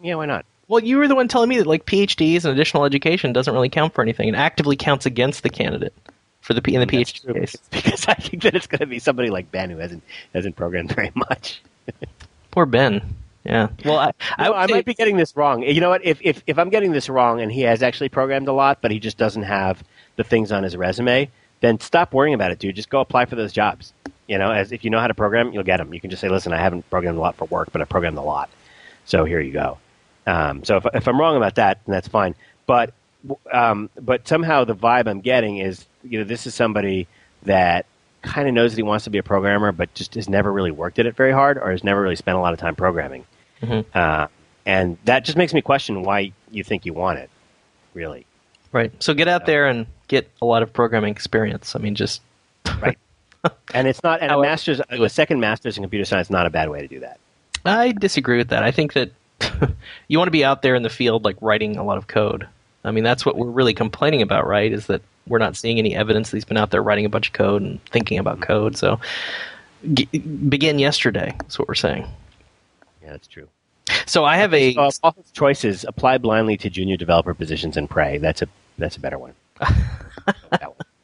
then- 0.00 0.08
yeah, 0.08 0.14
why 0.16 0.26
not? 0.26 0.44
Well, 0.68 0.82
you 0.82 0.96
were 0.96 1.06
the 1.06 1.14
one 1.14 1.28
telling 1.28 1.48
me 1.50 1.58
that 1.58 1.66
like 1.66 1.84
PhDs 1.86 2.44
and 2.44 2.54
additional 2.54 2.84
education 2.84 3.32
doesn't 3.32 3.52
really 3.52 3.68
count 3.68 3.92
for 3.94 4.00
anything, 4.02 4.28
and 4.28 4.36
actively 4.36 4.74
counts 4.76 5.04
against 5.06 5.42
the 5.42 5.50
candidate 5.50 5.92
for 6.40 6.54
the 6.54 6.62
in 6.72 6.80
the 6.80 6.86
That's 6.86 7.12
PhD 7.12 7.22
true, 7.24 7.34
case. 7.34 7.56
because 7.70 8.08
I 8.08 8.14
think 8.14 8.42
that 8.44 8.54
it's 8.54 8.66
going 8.66 8.78
to 8.80 8.86
be 8.86 8.98
somebody 8.98 9.28
like 9.28 9.52
Ben 9.52 9.68
who 9.70 9.76
hasn't 9.78 10.02
hasn't 10.32 10.56
programmed 10.56 10.92
very 10.94 11.12
much. 11.14 11.60
Poor 12.52 12.66
Ben. 12.66 13.02
Yeah. 13.44 13.68
Well, 13.84 13.98
I 13.98 14.12
I, 14.38 14.48
I, 14.48 14.62
I 14.62 14.66
might 14.68 14.84
be 14.84 14.94
getting 14.94 15.16
this 15.16 15.36
wrong. 15.36 15.62
You 15.62 15.80
know 15.80 15.90
what? 15.90 16.04
If, 16.04 16.20
if 16.22 16.44
if 16.46 16.58
I'm 16.58 16.70
getting 16.70 16.92
this 16.92 17.08
wrong 17.08 17.40
and 17.40 17.50
he 17.50 17.62
has 17.62 17.82
actually 17.82 18.08
programmed 18.08 18.46
a 18.46 18.52
lot, 18.52 18.78
but 18.80 18.92
he 18.92 19.00
just 19.00 19.18
doesn't 19.18 19.42
have 19.42 19.82
the 20.14 20.22
things 20.22 20.52
on 20.52 20.62
his 20.62 20.76
resume, 20.76 21.28
then 21.60 21.80
stop 21.80 22.14
worrying 22.14 22.34
about 22.34 22.52
it, 22.52 22.60
dude. 22.60 22.76
Just 22.76 22.90
go 22.90 23.00
apply 23.00 23.24
for 23.24 23.34
those 23.34 23.52
jobs. 23.52 23.92
You 24.28 24.38
know, 24.38 24.52
as 24.52 24.70
if 24.70 24.84
you 24.84 24.90
know 24.90 25.00
how 25.00 25.08
to 25.08 25.14
program, 25.14 25.52
you'll 25.52 25.64
get 25.64 25.78
them. 25.78 25.92
You 25.92 26.00
can 26.00 26.10
just 26.10 26.20
say, 26.20 26.28
"Listen, 26.28 26.52
I 26.52 26.58
haven't 26.58 26.88
programmed 26.88 27.18
a 27.18 27.20
lot 27.20 27.34
for 27.36 27.46
work, 27.46 27.70
but 27.72 27.82
I 27.82 27.84
programmed 27.84 28.18
a 28.18 28.22
lot, 28.22 28.48
so 29.06 29.24
here 29.24 29.40
you 29.40 29.52
go." 29.52 29.78
Um, 30.26 30.62
so 30.62 30.76
if 30.76 30.86
if 30.94 31.08
I'm 31.08 31.18
wrong 31.18 31.36
about 31.36 31.56
that, 31.56 31.80
then 31.84 31.94
that's 31.94 32.08
fine. 32.08 32.36
But 32.66 32.94
um, 33.52 33.90
but 34.00 34.28
somehow 34.28 34.64
the 34.64 34.76
vibe 34.76 35.08
I'm 35.08 35.20
getting 35.20 35.58
is, 35.58 35.86
you 36.04 36.18
know, 36.18 36.24
this 36.24 36.46
is 36.46 36.54
somebody 36.54 37.08
that 37.42 37.86
kind 38.22 38.48
of 38.48 38.54
knows 38.54 38.72
that 38.72 38.76
he 38.76 38.82
wants 38.82 39.04
to 39.04 39.10
be 39.10 39.18
a 39.18 39.22
programmer, 39.22 39.72
but 39.72 39.92
just 39.94 40.14
has 40.14 40.28
never 40.28 40.52
really 40.52 40.70
worked 40.70 40.98
at 40.98 41.06
it 41.06 41.16
very 41.16 41.32
hard, 41.32 41.58
or 41.58 41.70
has 41.70 41.84
never 41.84 42.00
really 42.00 42.16
spent 42.16 42.36
a 42.38 42.40
lot 42.40 42.52
of 42.52 42.58
time 42.58 42.74
programming. 42.76 43.26
Mhm. 43.62 43.84
Uh, 43.94 44.28
and 44.64 44.96
that 45.04 45.24
just 45.24 45.36
makes 45.36 45.52
me 45.52 45.60
question 45.60 46.02
why 46.02 46.32
you 46.50 46.62
think 46.64 46.86
you 46.86 46.92
want 46.94 47.18
it, 47.18 47.30
really. 47.94 48.26
right. 48.72 48.90
So 49.02 49.12
get 49.12 49.28
out 49.28 49.44
there 49.44 49.66
and 49.66 49.86
get 50.08 50.30
a 50.40 50.46
lot 50.46 50.62
of 50.62 50.72
programming 50.72 51.10
experience. 51.10 51.74
I 51.76 51.78
mean, 51.78 51.94
just 51.94 52.22
Right. 52.80 52.98
And 53.74 53.88
it's 53.88 54.02
not, 54.04 54.22
and 54.22 54.30
a 54.30 54.40
master's, 54.40 54.80
a 54.88 55.08
second 55.08 55.40
master's 55.40 55.76
in 55.76 55.82
computer 55.82 56.04
science 56.04 56.28
is 56.28 56.30
not 56.30 56.46
a 56.46 56.50
bad 56.50 56.68
way 56.70 56.80
to 56.80 56.86
do 56.88 57.00
that. 57.00 57.18
I 57.64 57.90
disagree 57.92 58.38
with 58.38 58.48
that. 58.48 58.62
I 58.62 58.70
think 58.70 58.92
that 58.92 59.10
you 60.08 60.16
want 60.18 60.28
to 60.28 60.32
be 60.32 60.44
out 60.44 60.62
there 60.62 60.74
in 60.76 60.82
the 60.84 60.88
field, 60.90 61.24
like 61.24 61.36
writing 61.40 61.76
a 61.76 61.82
lot 61.84 61.98
of 61.98 62.06
code. 62.06 62.46
I 62.84 62.92
mean, 62.92 63.02
that's 63.04 63.26
what 63.26 63.36
we're 63.36 63.50
really 63.50 63.74
complaining 63.74 64.22
about, 64.22 64.46
right? 64.46 64.72
Is 64.72 64.86
that 64.86 65.02
we're 65.26 65.38
not 65.38 65.56
seeing 65.56 65.78
any 65.78 65.94
evidence 65.94 66.30
that 66.30 66.36
he's 66.36 66.44
been 66.44 66.56
out 66.56 66.70
there 66.70 66.82
writing 66.82 67.04
a 67.04 67.08
bunch 67.08 67.28
of 67.28 67.32
code 67.32 67.62
and 67.62 67.84
thinking 67.86 68.18
about 68.18 68.40
code. 68.40 68.76
So 68.76 69.00
g- 69.94 70.06
begin 70.06 70.78
yesterday. 70.78 71.34
That's 71.38 71.58
what 71.58 71.68
we're 71.68 71.74
saying. 71.74 72.06
Yeah, 73.02 73.10
that's 73.10 73.28
true. 73.28 73.48
So 74.06 74.24
I 74.24 74.36
have 74.36 74.54
a 74.54 74.74
So, 74.74 74.82
of 74.82 74.94
all 75.02 75.12
his 75.12 75.30
choices, 75.32 75.84
apply 75.84 76.18
blindly 76.18 76.56
to 76.58 76.70
junior 76.70 76.96
developer 76.96 77.34
positions 77.34 77.76
and 77.76 77.88
pray. 77.90 78.18
That's 78.18 78.42
a 78.42 78.48
that's 78.78 78.96
a 78.96 79.00
better 79.00 79.18
one. 79.18 79.34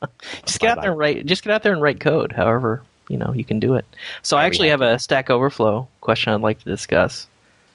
One. 0.01 0.11
just 0.47 0.61
get 0.61 0.71
out 0.71 0.81
there 0.83 0.91
and 0.93 0.99
write. 0.99 1.27
Just 1.27 1.43
get 1.43 1.53
out 1.53 1.63
there 1.65 1.73
and 1.73 1.83
write 1.83 1.99
code. 2.01 2.33
However, 2.33 2.83
you 3.09 3.17
know 3.17 3.33
you 3.35 3.45
can 3.45 3.59
do 3.59 3.75
it. 3.75 3.85
So 4.23 4.37
I 4.37 4.43
Yeah, 4.43 4.47
actually 4.47 4.69
have 4.69 4.81
have 4.81 4.95
a 4.95 4.99
Stack 4.99 5.29
Overflow 5.31 5.89
question 6.01 6.33
I'd 6.33 6.41
like 6.41 6.59
to 6.61 6.65
discuss. 6.65 7.27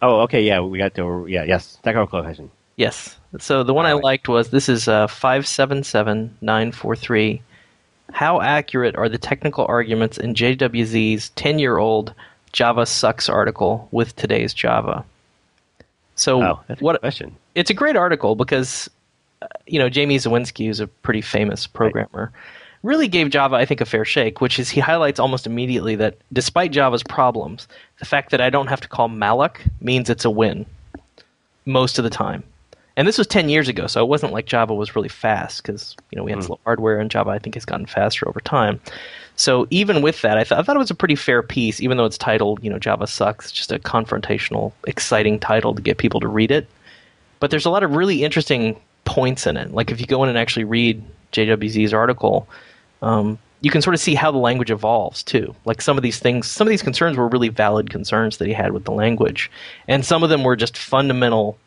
Oh, 0.02 0.22
okay, 0.22 0.42
yeah, 0.42 0.60
we 0.62 0.78
got 0.78 0.96
to, 0.96 1.26
yeah, 1.30 1.44
yes, 1.44 1.66
Stack 1.80 1.96
Overflow 1.96 2.24
question. 2.24 2.52
Yes. 2.76 3.18
So 3.40 3.64
the 3.64 3.74
one 3.74 3.86
I 3.86 3.94
liked 3.94 4.28
was 4.28 4.50
this 4.50 4.68
is 4.70 4.88
uh, 4.88 5.08
577943. 5.08 7.42
How 8.12 8.42
accurate 8.42 8.96
are 8.96 9.10
the 9.10 9.18
technical 9.18 9.66
arguments 9.68 10.18
in 10.18 10.34
JWZ's 10.36 11.30
10 11.32 11.60
year 11.60 11.78
old 11.78 12.14
Java 12.52 12.86
sucks 12.86 13.30
article 13.30 13.88
with 13.92 14.16
today's 14.16 14.54
Java? 14.54 15.04
So, 16.16 16.44
Oh, 16.44 16.60
what 16.80 17.00
question. 17.00 17.36
it's 17.56 17.72
a 17.72 17.74
great 17.74 17.96
article 17.96 18.36
because 18.36 18.88
uh, 19.42 19.48
you 19.66 19.80
know 19.80 19.90
Jamie 19.90 20.18
Zawinski, 20.18 20.68
who's 20.68 20.80
a 20.80 20.86
pretty 20.86 21.22
famous 21.22 21.66
programmer, 21.66 22.32
really 22.84 23.08
gave 23.08 23.32
Java, 23.32 23.56
I 23.56 23.66
think, 23.66 23.82
a 23.82 23.86
fair 23.86 24.06
shake. 24.06 24.40
Which 24.40 24.60
is 24.60 24.70
he 24.70 24.80
highlights 24.80 25.20
almost 25.20 25.48
immediately 25.48 25.96
that 25.96 26.18
despite 26.32 26.72
Java's 26.72 27.02
problems, 27.02 27.68
the 27.98 28.06
fact 28.06 28.30
that 28.30 28.42
I 28.42 28.52
don't 28.52 28.68
have 28.68 28.82
to 28.82 28.88
call 28.88 29.10
malloc 29.10 29.60
means 29.82 30.08
it's 30.08 30.24
a 30.26 30.30
win 30.30 30.68
most 31.66 31.98
of 31.98 32.04
the 32.04 32.12
time. 32.12 32.44
And 32.96 33.08
this 33.08 33.18
was 33.18 33.28
ten 33.28 33.50
years 33.50 33.68
ago, 33.68 33.88
so 33.88 34.04
it 34.04 34.08
wasn't 34.08 34.34
like 34.34 34.46
Java 34.46 34.74
was 34.74 34.96
really 34.96 35.10
fast 35.10 35.64
because 35.64 35.96
you 36.12 36.18
know 36.18 36.24
we 36.24 36.32
had 36.32 36.44
slow 36.44 36.60
hardware, 36.64 37.00
and 37.00 37.10
Java 37.10 37.32
I 37.32 37.40
think 37.40 37.56
has 37.56 37.66
gotten 37.66 37.86
faster 37.86 38.28
over 38.28 38.40
time. 38.40 38.80
So 39.36 39.66
even 39.72 40.04
with 40.04 40.22
that, 40.22 40.38
I, 40.38 40.44
th- 40.44 40.60
I 40.60 40.62
thought 40.62 40.76
it 40.76 40.80
was 40.80 40.92
a 40.92 40.96
pretty 40.96 41.16
fair 41.16 41.42
piece, 41.42 41.82
even 41.82 41.98
though 41.98 42.06
it's 42.06 42.20
titled, 42.20 42.64
you 42.64 42.70
know, 42.70 42.78
Java 42.78 43.08
sucks. 43.08 43.52
Just 43.52 43.72
a 43.72 43.80
confrontational, 43.80 44.74
exciting 44.86 45.40
title 45.40 45.74
to 45.74 45.82
get 45.82 45.98
people 45.98 46.20
to 46.20 46.28
read 46.28 46.52
it 46.52 46.68
but 47.44 47.52
there's 47.52 47.66
a 47.66 47.70
lot 47.70 47.84
of 47.84 47.98
really 47.98 48.24
interesting 48.24 48.80
points 49.04 49.46
in 49.46 49.58
it. 49.58 49.74
Like 49.74 49.92
if 49.92 50.00
you 50.00 50.08
go 50.08 50.24
in 50.24 50.30
and 50.30 50.38
actually 50.38 50.64
read 50.64 51.04
JWZ's 51.34 51.94
article, 51.94 52.48
um, 53.02 53.38
you 53.60 53.70
can 53.70 53.82
sort 53.82 53.94
of 53.94 54.00
see 54.00 54.16
how 54.16 54.32
the 54.32 54.38
language 54.38 54.72
evolves 54.72 55.22
too. 55.22 55.54
Like 55.66 55.82
some 55.82 55.98
of 55.98 56.04
these 56.04 56.20
things, 56.20 56.48
some 56.48 56.66
of 56.68 56.70
these 56.70 56.82
concerns 56.82 57.18
were 57.18 57.28
really 57.28 57.50
valid 57.50 57.90
concerns 57.90 58.38
that 58.38 58.48
he 58.48 58.54
had 58.54 58.72
with 58.72 58.86
the 58.86 58.94
language, 58.94 59.52
and 59.90 60.06
some 60.06 60.24
of 60.24 60.30
them 60.30 60.46
were 60.46 60.56
just 60.56 60.78
fundamental 60.78 61.58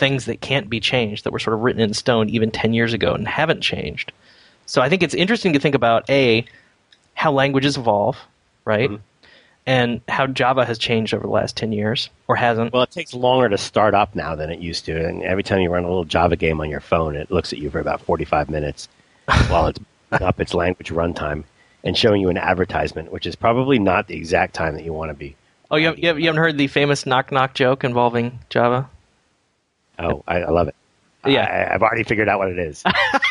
things 0.00 0.24
that 0.24 0.40
can't 0.40 0.68
be 0.68 0.80
changed 0.80 1.22
that 1.24 1.32
were 1.32 1.38
sort 1.38 1.54
of 1.54 1.60
written 1.60 1.80
in 1.80 1.94
stone 1.94 2.28
even 2.30 2.50
10 2.50 2.74
years 2.74 2.92
ago 2.92 3.14
and 3.14 3.28
haven't 3.28 3.60
changed. 3.60 4.12
So 4.66 4.80
I 4.80 4.88
think 4.88 5.02
it's 5.02 5.14
interesting 5.14 5.52
to 5.52 5.60
think 5.60 5.74
about 5.76 6.08
a 6.10 6.44
how 7.14 7.30
languages 7.30 7.76
evolve, 7.76 8.16
right? 8.64 8.90
Mm-hmm. 8.90 9.02
And 9.66 10.00
how 10.08 10.26
Java 10.26 10.64
has 10.64 10.78
changed 10.78 11.12
over 11.12 11.26
the 11.26 11.32
last 11.32 11.56
10 11.56 11.70
years 11.72 12.08
or 12.26 12.34
hasn't. 12.34 12.72
Well, 12.72 12.82
it 12.82 12.90
takes 12.90 13.12
longer 13.12 13.48
to 13.50 13.58
start 13.58 13.94
up 13.94 14.16
now 14.16 14.34
than 14.34 14.50
it 14.50 14.58
used 14.58 14.86
to, 14.86 15.06
and 15.06 15.22
every 15.22 15.42
time 15.42 15.60
you 15.60 15.70
run 15.70 15.84
a 15.84 15.88
little 15.88 16.06
Java 16.06 16.34
game 16.34 16.60
on 16.60 16.70
your 16.70 16.80
phone, 16.80 17.14
it 17.14 17.30
looks 17.30 17.52
at 17.52 17.58
you 17.58 17.70
for 17.70 17.78
about 17.78 18.00
45 18.00 18.48
minutes 18.48 18.88
while 19.48 19.66
it's 19.66 19.78
up 20.12 20.40
its 20.40 20.54
language 20.54 20.90
runtime 20.90 21.44
and 21.84 21.96
showing 21.96 22.20
you 22.20 22.30
an 22.30 22.38
advertisement, 22.38 23.12
which 23.12 23.26
is 23.26 23.36
probably 23.36 23.78
not 23.78 24.06
the 24.08 24.16
exact 24.16 24.54
time 24.54 24.74
that 24.74 24.84
you 24.84 24.92
want 24.92 25.10
to 25.10 25.14
be. 25.14 25.36
oh, 25.70 25.76
you 25.76 25.86
haven't, 25.86 26.00
you 26.02 26.06
haven't 26.08 26.22
you 26.22 26.28
haven't 26.28 26.42
heard 26.42 26.58
the 26.58 26.66
famous 26.66 27.06
knock 27.06 27.30
knock 27.30 27.54
joke 27.54 27.84
involving 27.84 28.38
Java? 28.48 28.88
Oh, 30.00 30.24
I, 30.26 30.38
I 30.40 30.50
love 30.50 30.68
it. 30.68 30.74
Yeah. 31.26 31.44
I, 31.70 31.74
I've 31.74 31.82
already 31.82 32.04
figured 32.04 32.28
out 32.28 32.38
what 32.38 32.48
it 32.48 32.58
is. 32.58 32.82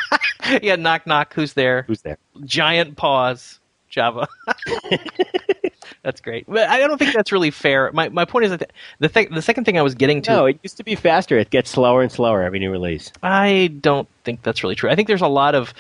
yeah, 0.62 0.76
knock 0.76 1.08
knock, 1.08 1.34
who's 1.34 1.54
there? 1.54 1.84
Who's 1.84 2.02
there? 2.02 2.18
giant 2.46 2.96
pause 2.96 3.60
Java. 3.90 4.28
that's 6.04 6.22
great. 6.22 6.46
But 6.48 6.70
I 6.70 6.80
don't 6.80 6.98
think 6.98 7.14
that's 7.14 7.32
really 7.32 7.52
fair. 7.52 7.92
My 7.94 8.10
my 8.10 8.26
point 8.26 8.46
is 8.46 8.52
that 8.52 8.72
the 9.00 9.10
thing, 9.10 9.34
the 9.34 9.42
second 9.42 9.64
thing 9.66 9.78
I 9.78 9.82
was 9.82 9.96
getting 9.96 10.22
to, 10.24 10.32
No, 10.32 10.46
it 10.46 10.60
used 10.64 10.78
to 10.78 10.84
be 10.84 10.96
faster. 10.96 11.38
It 11.38 11.50
gets 11.50 11.70
slower 11.72 12.02
and 12.02 12.12
slower 12.12 12.44
every 12.44 12.60
new 12.60 12.72
release. 12.72 13.12
I 13.24 13.74
don't 13.82 14.08
think 14.24 14.44
that's 14.44 14.64
really 14.64 14.76
true. 14.76 14.90
I 14.90 14.96
think 14.96 15.08
there's 15.08 15.22
a 15.22 15.28
lot 15.28 15.56
of 15.56 15.74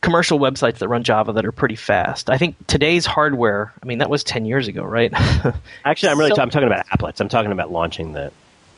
commercial 0.00 0.40
websites 0.40 0.78
that 0.78 0.88
run 0.88 1.04
Java 1.04 1.32
that 1.32 1.44
are 1.44 1.52
pretty 1.52 1.76
fast. 1.76 2.28
I 2.28 2.36
think 2.38 2.56
today's 2.66 3.06
hardware. 3.06 3.72
I 3.82 3.86
mean, 3.86 3.98
that 3.98 4.10
was 4.10 4.24
ten 4.24 4.44
years 4.44 4.66
ago, 4.68 4.82
right? 4.82 5.12
Actually, 5.84 6.08
I'm 6.10 6.18
really 6.18 6.30
So- 6.30 6.36
ta- 6.36 6.42
I'm 6.42 6.50
talking 6.50 6.66
about 6.66 6.86
applets. 6.88 7.20
I'm 7.20 7.28
talking 7.28 7.52
about 7.52 7.70
launching 7.70 8.12
the 8.12 8.32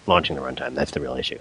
launching 0.07 0.37
the 0.37 0.43
runtime. 0.43 0.75
That's 0.75 0.91
the 0.93 1.01
real 1.01 1.15
issue. 1.17 1.39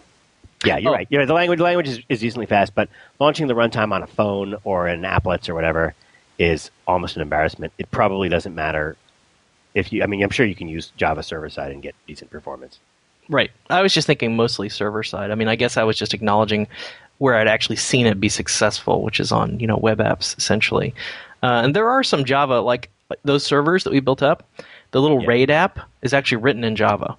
Yeah, 0.65 0.77
you're 0.77 0.91
Oh. 0.91 0.95
right. 0.95 1.07
Yeah, 1.09 1.25
the 1.25 1.33
language 1.33 1.59
language 1.59 1.87
is, 1.89 1.99
is 2.09 2.19
decently 2.21 2.45
fast, 2.45 2.73
but 2.73 2.87
launching 3.19 3.47
the 3.47 3.53
runtime 3.53 3.91
on 3.91 4.01
a 4.03 4.07
phone 4.07 4.55
or 4.63 4.87
in 4.87 5.01
applets 5.01 5.49
or 5.49 5.55
whatever 5.55 5.93
is 6.39 6.71
almost 6.87 7.15
an 7.15 7.21
embarrassment. 7.21 7.73
It 7.77 7.91
probably 7.91 8.29
doesn't 8.29 8.55
matter 8.55 8.95
if 9.73 9.91
you. 9.91 10.03
I 10.03 10.05
mean, 10.05 10.23
I'm 10.23 10.29
sure 10.29 10.45
you 10.45 10.55
can 10.55 10.67
use 10.69 10.91
Java 10.95 11.21
server 11.23 11.49
side 11.49 11.71
and 11.71 11.81
get 11.81 11.95
decent 12.07 12.31
performance. 12.31 12.79
right. 13.29 13.51
I 13.69 13.81
was 13.81 13.93
just 13.93 14.07
thinking 14.07 14.35
mostly 14.35 14.69
server 14.69 15.03
side. 15.03 15.31
I 15.31 15.35
mean, 15.35 15.47
I 15.47 15.55
guess 15.55 15.77
I 15.77 15.83
was 15.83 15.97
just 15.97 16.13
acknowledging 16.13 16.67
where 17.19 17.35
I'd 17.35 17.47
actually 17.47 17.75
seen 17.77 18.05
it 18.05 18.19
be 18.19 18.27
successful, 18.29 19.01
which 19.03 19.19
is 19.19 19.31
on 19.31 19.59
you 19.59 19.67
know 19.67 19.77
web 19.77 19.99
apps 19.99 20.37
essentially. 20.37 20.93
Uh, 21.41 21.61
and 21.63 21.75
there 21.75 21.89
are 21.89 22.03
some 22.03 22.23
Java 22.23 22.61
like 22.61 22.89
those 23.25 23.43
servers 23.43 23.83
that 23.83 23.91
we 23.91 23.99
built 23.99 24.23
up. 24.23 24.47
The 24.91 25.01
little 25.01 25.21
Yeah. 25.21 25.27
RAID 25.27 25.51
app 25.51 25.79
is 26.01 26.13
actually 26.13 26.37
written 26.37 26.63
in 26.63 26.75
Java. 26.75 27.17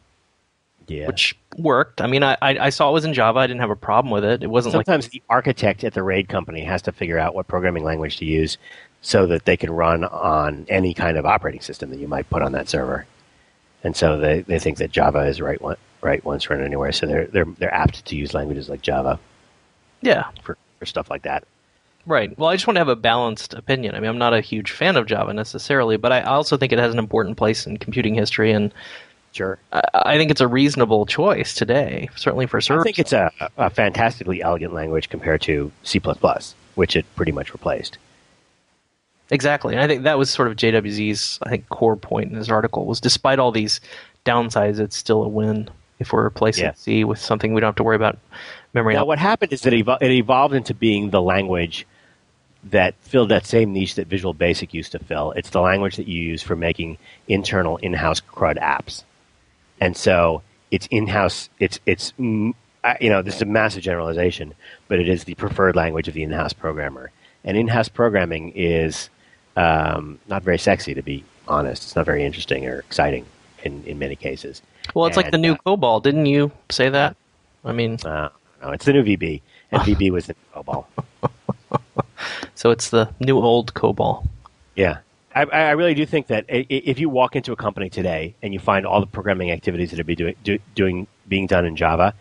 Yeah. 0.87 1.07
which 1.07 1.37
worked. 1.57 2.01
I 2.01 2.07
mean, 2.07 2.22
I, 2.22 2.37
I 2.43 2.70
saw 2.70 2.91
it 2.91 2.93
was 2.93 3.05
in 3.05 3.14
Java. 3.14 3.39
I 3.41 3.47
didn't 3.47 3.61
have 3.61 3.70
a 3.70 3.76
problem 3.76 4.11
with 4.11 4.24
it. 4.24 4.43
It 4.43 4.51
wasn't 4.51 4.74
like 4.74 4.87
Sometimes 4.87 5.09
the 5.09 5.22
architect 5.30 5.85
at 5.85 5.95
the 5.95 6.03
RAID 6.03 6.28
company 6.28 6.62
has 6.64 6.82
to 6.82 6.93
figure 6.93 7.18
out 7.18 7.35
what 7.35 7.49
programming 7.49 7.85
language 7.85 8.18
to 8.18 8.24
use 8.24 8.59
so 9.03 9.26
that 9.26 9.45
they 9.45 9.57
can 9.57 9.70
run 9.70 10.05
on 10.05 10.66
any 10.68 10.95
kind 10.95 11.16
of 11.16 11.26
operating 11.26 11.61
system 11.61 11.91
that 11.91 11.99
you 11.99 12.09
might 12.09 12.28
put 12.30 12.43
on 12.43 12.53
that 12.53 12.68
server. 12.68 13.07
And 13.82 13.95
so 13.95 14.18
they, 14.18 14.41
they 14.41 14.59
think 14.59 14.78
that 14.78 14.91
Java 14.91 15.20
is 15.20 15.41
right 15.41 15.61
one 15.61 15.76
write 16.01 16.24
once 16.24 16.49
run 16.51 16.62
anywhere. 16.62 16.93
So 16.93 17.07
they're 17.07 17.26
they're 17.26 17.47
they're 17.59 17.74
apt 17.74 18.05
to 18.07 18.16
use 18.16 18.35
languages 18.35 18.68
like 18.68 18.82
Java 18.82 19.18
yeah, 20.05 20.28
for, 20.43 20.57
for 20.78 20.87
stuff 20.87 21.11
like 21.11 21.22
that. 21.22 21.45
right. 22.07 22.37
Well, 22.39 22.51
I 22.51 22.55
just 22.55 22.66
want 22.66 22.76
to 22.76 22.80
have 22.80 22.89
a 22.89 22.97
balanced 22.97 23.55
opinion. 23.55 23.95
I 23.95 24.01
mean, 24.01 24.11
I'm 24.11 24.18
not 24.18 24.35
a 24.35 24.41
huge 24.41 24.70
fan 24.70 24.97
of 24.97 25.07
Java 25.07 25.32
necessarily, 25.32 25.97
but 25.97 26.12
I 26.12 26.22
also 26.22 26.57
think 26.57 26.72
it 26.72 26.78
has 26.78 26.93
an 26.93 26.99
important 26.99 27.37
place 27.37 27.66
in 27.66 27.78
computing 27.78 28.14
history, 28.14 28.53
and 28.53 28.72
Sure. 29.35 29.59
I, 29.72 29.82
I 29.93 30.16
think 30.16 30.30
it's 30.30 30.41
a 30.41 30.47
reasonable 30.49 31.07
choice 31.07 31.55
today, 31.55 32.09
certainly 32.16 32.47
for 32.47 32.59
I 32.59 32.82
think 32.82 32.99
it's 32.99 33.12
a, 33.12 33.30
a 33.59 33.68
fantastically 33.68 34.41
elegant 34.43 34.72
language 34.72 35.11
compared 35.11 35.43
to 35.43 35.72
C++, 35.82 36.01
which 36.76 36.95
it 36.97 37.05
pretty 37.16 37.32
much 37.32 37.53
replaced. 37.53 37.99
Exactly, 39.30 39.74
and 39.74 39.82
I 39.82 39.89
think 39.89 40.05
that 40.05 40.18
was 40.18 40.30
sort 40.30 40.49
of 40.49 40.57
JWZ's 40.57 41.41
I 41.43 41.49
think 41.51 41.68
core 41.68 41.97
point 41.97 42.30
in 42.30 42.37
his 42.37 42.51
article 42.51 42.87
was 42.87 43.01
despite 43.01 43.39
all 43.39 43.51
these 43.51 43.80
downsides, 44.24 44.78
it's 44.78 44.97
still 44.97 45.24
a 45.24 45.28
win 45.28 45.68
if 45.99 46.12
we're 46.12 46.22
replacing 46.24 46.66
Yeah. 46.66 46.74
C 46.74 47.05
with 47.05 47.18
something 47.18 47.55
we 47.55 47.61
don't 47.61 47.68
have 47.68 47.76
to 47.76 47.85
worry 47.85 47.97
about 47.97 48.18
memory. 48.72 48.95
Now, 48.95 49.01
out- 49.01 49.07
what 49.09 49.18
happened 49.18 49.53
is 49.53 49.62
that 49.62 49.72
it 49.72 50.11
evolved 50.11 50.55
into 50.55 50.74
being 50.74 51.11
the 51.11 51.22
language 51.22 51.87
that 52.70 52.95
filled 53.01 53.30
that 53.30 53.47
same 53.47 53.72
niche 53.72 53.97
that 53.97 54.07
Visual 54.07 54.32
Basic 54.32 54.72
used 54.72 54.93
to 54.93 54.99
fill. 54.99 55.32
It's 55.32 55.51
the 55.51 55.61
language 55.61 55.97
that 55.97 56.07
you 56.09 56.20
use 56.20 56.43
for 56.43 56.57
making 56.57 56.99
internal 57.28 57.76
in-house 57.78 58.20
CRUD 58.20 58.57
apps, 58.59 59.03
and 59.85 59.95
so 59.95 60.43
it's 60.70 60.87
in-house. 60.91 61.51
It's 61.61 61.78
it's 61.85 62.12
mm, 62.18 62.55
you 63.01 63.11
know 63.11 63.20
this 63.20 63.37
is 63.37 63.43
a 63.43 63.47
massive 63.47 63.82
generalization, 63.82 64.55
but 64.89 64.99
it 64.99 65.09
is 65.09 65.24
the 65.24 65.35
preferred 65.35 65.76
language 65.76 66.09
of 66.09 66.14
the 66.14 66.22
in-house 66.22 66.55
programmer. 66.55 67.11
And 67.45 67.57
in-house 67.59 67.91
programming 67.91 68.53
is 68.55 69.11
um, 69.57 70.18
not 70.26 70.43
very 70.43 70.59
sexy, 70.59 70.95
to 70.95 71.03
be 71.03 71.22
honest. 71.47 71.82
It's 71.82 71.97
not 71.97 72.07
very 72.07 72.24
interesting 72.24 72.66
or 72.66 72.78
exciting 72.78 73.26
in, 73.62 73.85
in 73.85 73.99
many 73.99 74.16
cases. 74.16 74.62
well, 74.95 75.05
it's 75.07 75.18
like 75.18 75.30
the 75.30 75.39
new 75.39 75.53
uh, 75.53 75.59
COBOL. 75.66 76.03
Didn't 76.03 76.26
you 76.26 76.51
say 76.70 76.89
that? 76.89 77.16
I 77.62 77.72
mean, 77.72 77.99
Uh, 78.05 78.30
no, 78.62 78.70
it's 78.70 78.87
the 78.87 78.95
new 78.95 79.05
VB, 79.05 79.43
and 79.70 79.82
VB 79.82 80.11
was 80.11 80.26
the 80.26 80.37
COBOL. 80.55 80.87
so 82.55 82.70
it's 82.70 82.89
the 82.89 83.11
new 83.20 83.39
old 83.39 83.74
COBOL. 83.74 84.26
Yeah. 84.76 84.99
I, 85.35 85.43
I 85.43 85.70
really 85.72 85.95
do 85.95 86.07
think 86.07 86.28
that 86.28 86.45
if 86.49 86.99
you 86.99 87.09
walk 87.09 87.35
into 87.35 87.53
a 87.53 87.57
company 87.57 87.91
today 87.91 88.35
and 88.43 88.55
you 88.55 88.61
find 88.61 88.87
all 88.87 89.01
the 89.01 89.07
programming 89.07 89.51
activities 89.51 89.91
that 89.91 89.99
are 89.99 90.05
be 90.05 90.14
doing, 90.14 90.37
do, 90.45 90.59
doing 90.74 91.07
being 91.28 91.47
done 91.47 91.64
in 91.64 91.76
Java, 91.76 92.14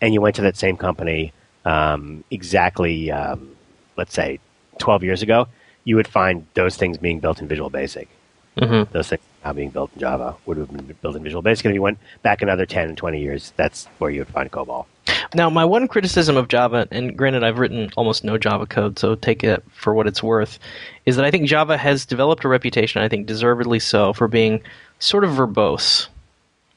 and 0.00 0.14
you 0.14 0.20
went 0.20 0.36
to 0.36 0.42
that 0.42 0.56
same 0.56 0.76
company 0.76 1.32
um, 1.64 2.24
exactly, 2.30 3.10
um, 3.10 3.56
let's 3.96 4.14
say, 4.14 4.38
12 4.78 5.04
years 5.04 5.22
ago, 5.22 5.48
you 5.84 5.96
would 5.96 6.08
find 6.08 6.46
those 6.54 6.76
things 6.76 6.96
being 6.96 7.20
built 7.20 7.40
in 7.40 7.48
Visual 7.48 7.70
Basic. 7.70 8.08
Mm-hmm. 8.56 8.92
Those 8.92 9.08
things 9.08 9.22
now 9.44 9.52
being 9.52 9.70
built 9.70 9.90
in 9.94 10.00
Java 10.00 10.36
would 10.46 10.56
have 10.56 10.70
been 10.70 10.96
built 11.00 11.16
in 11.16 11.22
Visual 11.22 11.42
Basic. 11.42 11.64
And 11.64 11.72
if 11.72 11.74
you 11.74 11.82
went 11.82 11.98
back 12.22 12.42
another 12.42 12.66
10 12.66 12.90
and 12.90 12.96
20 12.96 13.20
years, 13.20 13.52
that's 13.56 13.86
where 13.98 14.10
you 14.10 14.20
would 14.20 14.28
find 14.28 14.50
COBOL. 14.50 14.86
Now, 15.34 15.48
my 15.48 15.64
one 15.64 15.86
criticism 15.86 16.36
of 16.36 16.48
Java, 16.48 16.88
and 16.90 17.16
granted, 17.16 17.44
I've 17.44 17.58
written 17.58 17.90
almost 17.96 18.24
no 18.24 18.36
Java 18.36 18.66
code, 18.66 18.98
so 18.98 19.14
take 19.14 19.44
it 19.44 19.62
for 19.72 19.94
what 19.94 20.06
it's 20.06 20.22
worth, 20.22 20.58
is 21.06 21.16
that 21.16 21.24
I 21.24 21.30
think 21.30 21.46
Java 21.46 21.76
has 21.76 22.04
developed 22.04 22.44
a 22.44 22.48
reputation, 22.48 23.02
I 23.02 23.08
think 23.08 23.26
deservedly 23.26 23.78
so, 23.78 24.12
for 24.12 24.26
being 24.28 24.60
sort 24.98 25.24
of 25.24 25.30
verbose, 25.30 26.08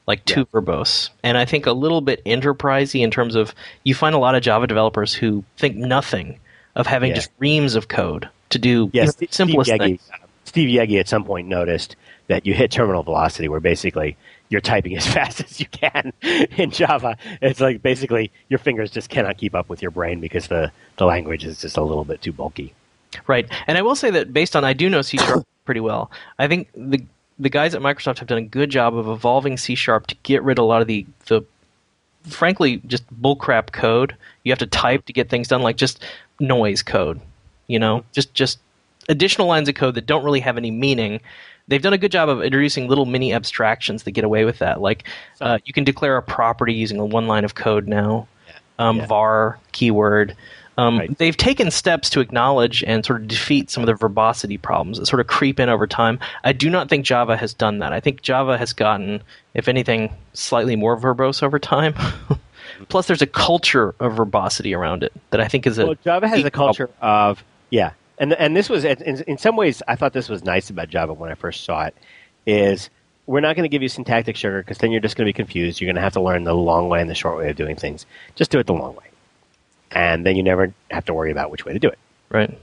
like 0.06 0.24
too 0.24 0.46
verbose, 0.46 1.10
and 1.22 1.36
I 1.36 1.44
think 1.44 1.66
a 1.66 1.72
little 1.72 2.00
bit 2.00 2.24
enterprisey 2.24 3.02
in 3.02 3.10
terms 3.10 3.34
of 3.34 3.54
you 3.84 3.94
find 3.94 4.14
a 4.14 4.18
lot 4.18 4.34
of 4.34 4.42
Java 4.42 4.66
developers 4.66 5.12
who 5.14 5.42
think 5.56 5.76
nothing 5.76 6.38
of 6.76 6.86
having 6.86 7.10
Yeah. 7.10 7.16
just 7.16 7.30
reams 7.38 7.74
of 7.74 7.88
code 7.88 8.28
to 8.50 8.58
do 8.58 8.90
Yes, 8.92 9.06
you 9.06 9.06
know, 9.06 9.10
Steve 9.10 9.32
simplest 9.32 9.70
Yegge, 9.70 9.78
things. 9.78 10.10
Uh, 10.12 10.26
Steve 10.44 10.92
at 10.98 11.08
some 11.08 11.24
point 11.24 11.48
noticed 11.48 11.96
that 12.28 12.46
you 12.46 12.54
hit 12.54 12.70
terminal 12.70 13.02
velocity 13.02 13.48
where 13.48 13.60
basically 13.60 14.16
you're 14.48 14.60
typing 14.60 14.96
as 14.96 15.06
fast 15.12 15.40
as 15.40 15.60
you 15.60 15.66
can 15.66 16.12
in 16.56 16.70
Java. 16.70 17.16
It's 17.42 17.60
like 17.60 17.82
basically 17.82 18.30
your 18.48 18.58
fingers 18.58 18.90
just 18.90 19.08
cannot 19.08 19.38
keep 19.38 19.54
up 19.54 19.68
with 19.68 19.82
your 19.82 19.90
brain 19.90 20.20
because 20.20 20.48
the, 20.48 20.70
the 20.96 21.06
language 21.06 21.44
is 21.44 21.60
just 21.60 21.76
a 21.76 21.82
little 21.82 22.04
bit 22.04 22.22
too 22.22 22.32
bulky. 22.32 22.74
Right, 23.26 23.48
and 23.66 23.78
I 23.78 23.82
will 23.82 23.94
say 23.94 24.10
that 24.10 24.32
based 24.32 24.56
on 24.56 24.64
I 24.64 24.72
do 24.72 24.90
know 24.90 25.02
C 25.02 25.18
sharp 25.18 25.46
pretty 25.64 25.80
well. 25.80 26.10
I 26.38 26.48
think 26.48 26.68
the 26.74 27.02
the 27.38 27.48
guys 27.48 27.74
at 27.74 27.82
Microsoft 27.82 28.18
have 28.20 28.28
done 28.28 28.38
a 28.38 28.42
good 28.42 28.70
job 28.70 28.96
of 28.96 29.08
evolving 29.08 29.56
C 29.56 29.74
sharp 29.74 30.06
to 30.08 30.16
get 30.22 30.42
rid 30.42 30.58
of 30.58 30.64
a 30.64 30.66
lot 30.66 30.82
of 30.82 30.88
the 30.88 31.06
the 31.26 31.42
frankly 32.24 32.80
just 32.86 33.04
bullcrap 33.22 33.70
code 33.72 34.16
you 34.44 34.52
have 34.52 34.58
to 34.60 34.66
type 34.66 35.06
to 35.06 35.12
get 35.12 35.28
things 35.28 35.48
done, 35.48 35.62
like 35.62 35.76
just 35.76 36.04
noise 36.38 36.82
code. 36.82 37.20
You 37.66 37.78
know, 37.78 38.04
just 38.12 38.32
just 38.34 38.60
additional 39.08 39.48
lines 39.48 39.68
of 39.68 39.74
code 39.74 39.94
that 39.96 40.06
don't 40.06 40.24
really 40.24 40.40
have 40.40 40.56
any 40.56 40.70
meaning. 40.70 41.20
They've 41.68 41.80
done 41.82 41.92
a 41.94 41.98
good 41.98 42.12
job 42.12 42.28
of 42.28 42.42
introducing 42.42 42.88
little 42.88 43.06
mini 43.06 43.32
abstractions 43.32 44.02
that 44.02 44.10
get 44.12 44.24
away 44.24 44.44
with 44.44 44.58
that. 44.58 44.80
Like 44.80 45.04
uh, 45.40 45.58
you 45.64 45.72
can 45.72 45.84
declare 45.84 46.16
a 46.16 46.22
property 46.22 46.74
using 46.74 46.98
a 46.98 47.04
one 47.04 47.26
line 47.26 47.44
of 47.44 47.54
code 47.54 47.88
now. 47.88 48.28
Um, 48.78 48.98
Yeah. 48.98 49.06
var 49.06 49.58
keyword. 49.72 50.36
Um, 50.76 50.98
Right. 50.98 51.18
They've 51.18 51.36
taken 51.36 51.70
steps 51.70 52.10
to 52.10 52.20
acknowledge 52.20 52.82
and 52.84 53.04
sort 53.04 53.22
of 53.22 53.28
defeat 53.28 53.70
some 53.70 53.82
of 53.82 53.86
the 53.86 53.94
verbosity 53.94 54.58
problems 54.58 54.98
that 54.98 55.06
sort 55.06 55.20
of 55.20 55.28
creep 55.28 55.60
in 55.60 55.68
over 55.68 55.86
time. 55.86 56.18
I 56.42 56.52
do 56.52 56.68
not 56.68 56.88
think 56.88 57.04
Java 57.06 57.36
has 57.36 57.54
done 57.54 57.78
that. 57.78 57.92
I 57.92 58.00
think 58.00 58.22
Java 58.22 58.58
has 58.58 58.72
gotten, 58.72 59.22
if 59.54 59.68
anything, 59.68 60.12
slightly 60.32 60.74
more 60.74 60.96
verbose 60.98 61.42
over 61.44 61.60
time. 61.60 61.94
Plus, 62.88 63.06
there's 63.06 63.22
a 63.22 63.26
culture 63.26 63.94
of 64.00 64.16
verbosity 64.16 64.74
around 64.74 65.04
it 65.04 65.12
that 65.30 65.40
I 65.40 65.46
think 65.46 65.64
is 65.66 65.78
a 65.78 65.86
Well, 65.86 65.94
Java 66.02 66.26
has 66.26 66.44
a 66.44 66.50
culture 66.50 66.90
of 67.00 67.44
yeah, 67.70 67.92
and 68.18 68.32
and 68.32 68.56
this 68.56 68.68
was 68.68 68.84
in, 68.84 69.02
in 69.02 69.38
some 69.38 69.56
ways 69.56 69.82
I 69.88 69.96
thought 69.96 70.12
this 70.12 70.28
was 70.28 70.44
nice 70.44 70.70
about 70.70 70.88
Java 70.88 71.12
when 71.12 71.30
I 71.30 71.34
first 71.34 71.64
saw 71.64 71.84
it. 71.84 71.94
Is 72.46 72.90
we're 73.26 73.40
not 73.40 73.56
going 73.56 73.64
to 73.64 73.70
give 73.70 73.82
you 73.82 73.88
syntactic 73.88 74.36
sugar 74.36 74.58
because 74.58 74.78
then 74.78 74.92
you're 74.92 75.00
just 75.00 75.16
going 75.16 75.26
to 75.26 75.28
be 75.28 75.32
confused. 75.32 75.80
You're 75.80 75.88
going 75.88 75.96
to 75.96 76.02
have 76.02 76.12
to 76.12 76.20
learn 76.20 76.44
the 76.44 76.54
long 76.54 76.88
way 76.88 77.00
and 77.00 77.08
the 77.08 77.14
short 77.14 77.38
way 77.38 77.48
of 77.50 77.56
doing 77.56 77.76
things. 77.76 78.04
Just 78.34 78.50
do 78.50 78.58
it 78.58 78.66
the 78.66 78.74
long 78.74 78.94
way, 78.94 79.06
and 79.90 80.26
then 80.26 80.36
you 80.36 80.42
never 80.42 80.74
have 80.90 81.04
to 81.06 81.14
worry 81.14 81.30
about 81.30 81.50
which 81.50 81.64
way 81.64 81.72
to 81.72 81.78
do 81.78 81.88
it. 81.88 81.98
right. 82.30 82.58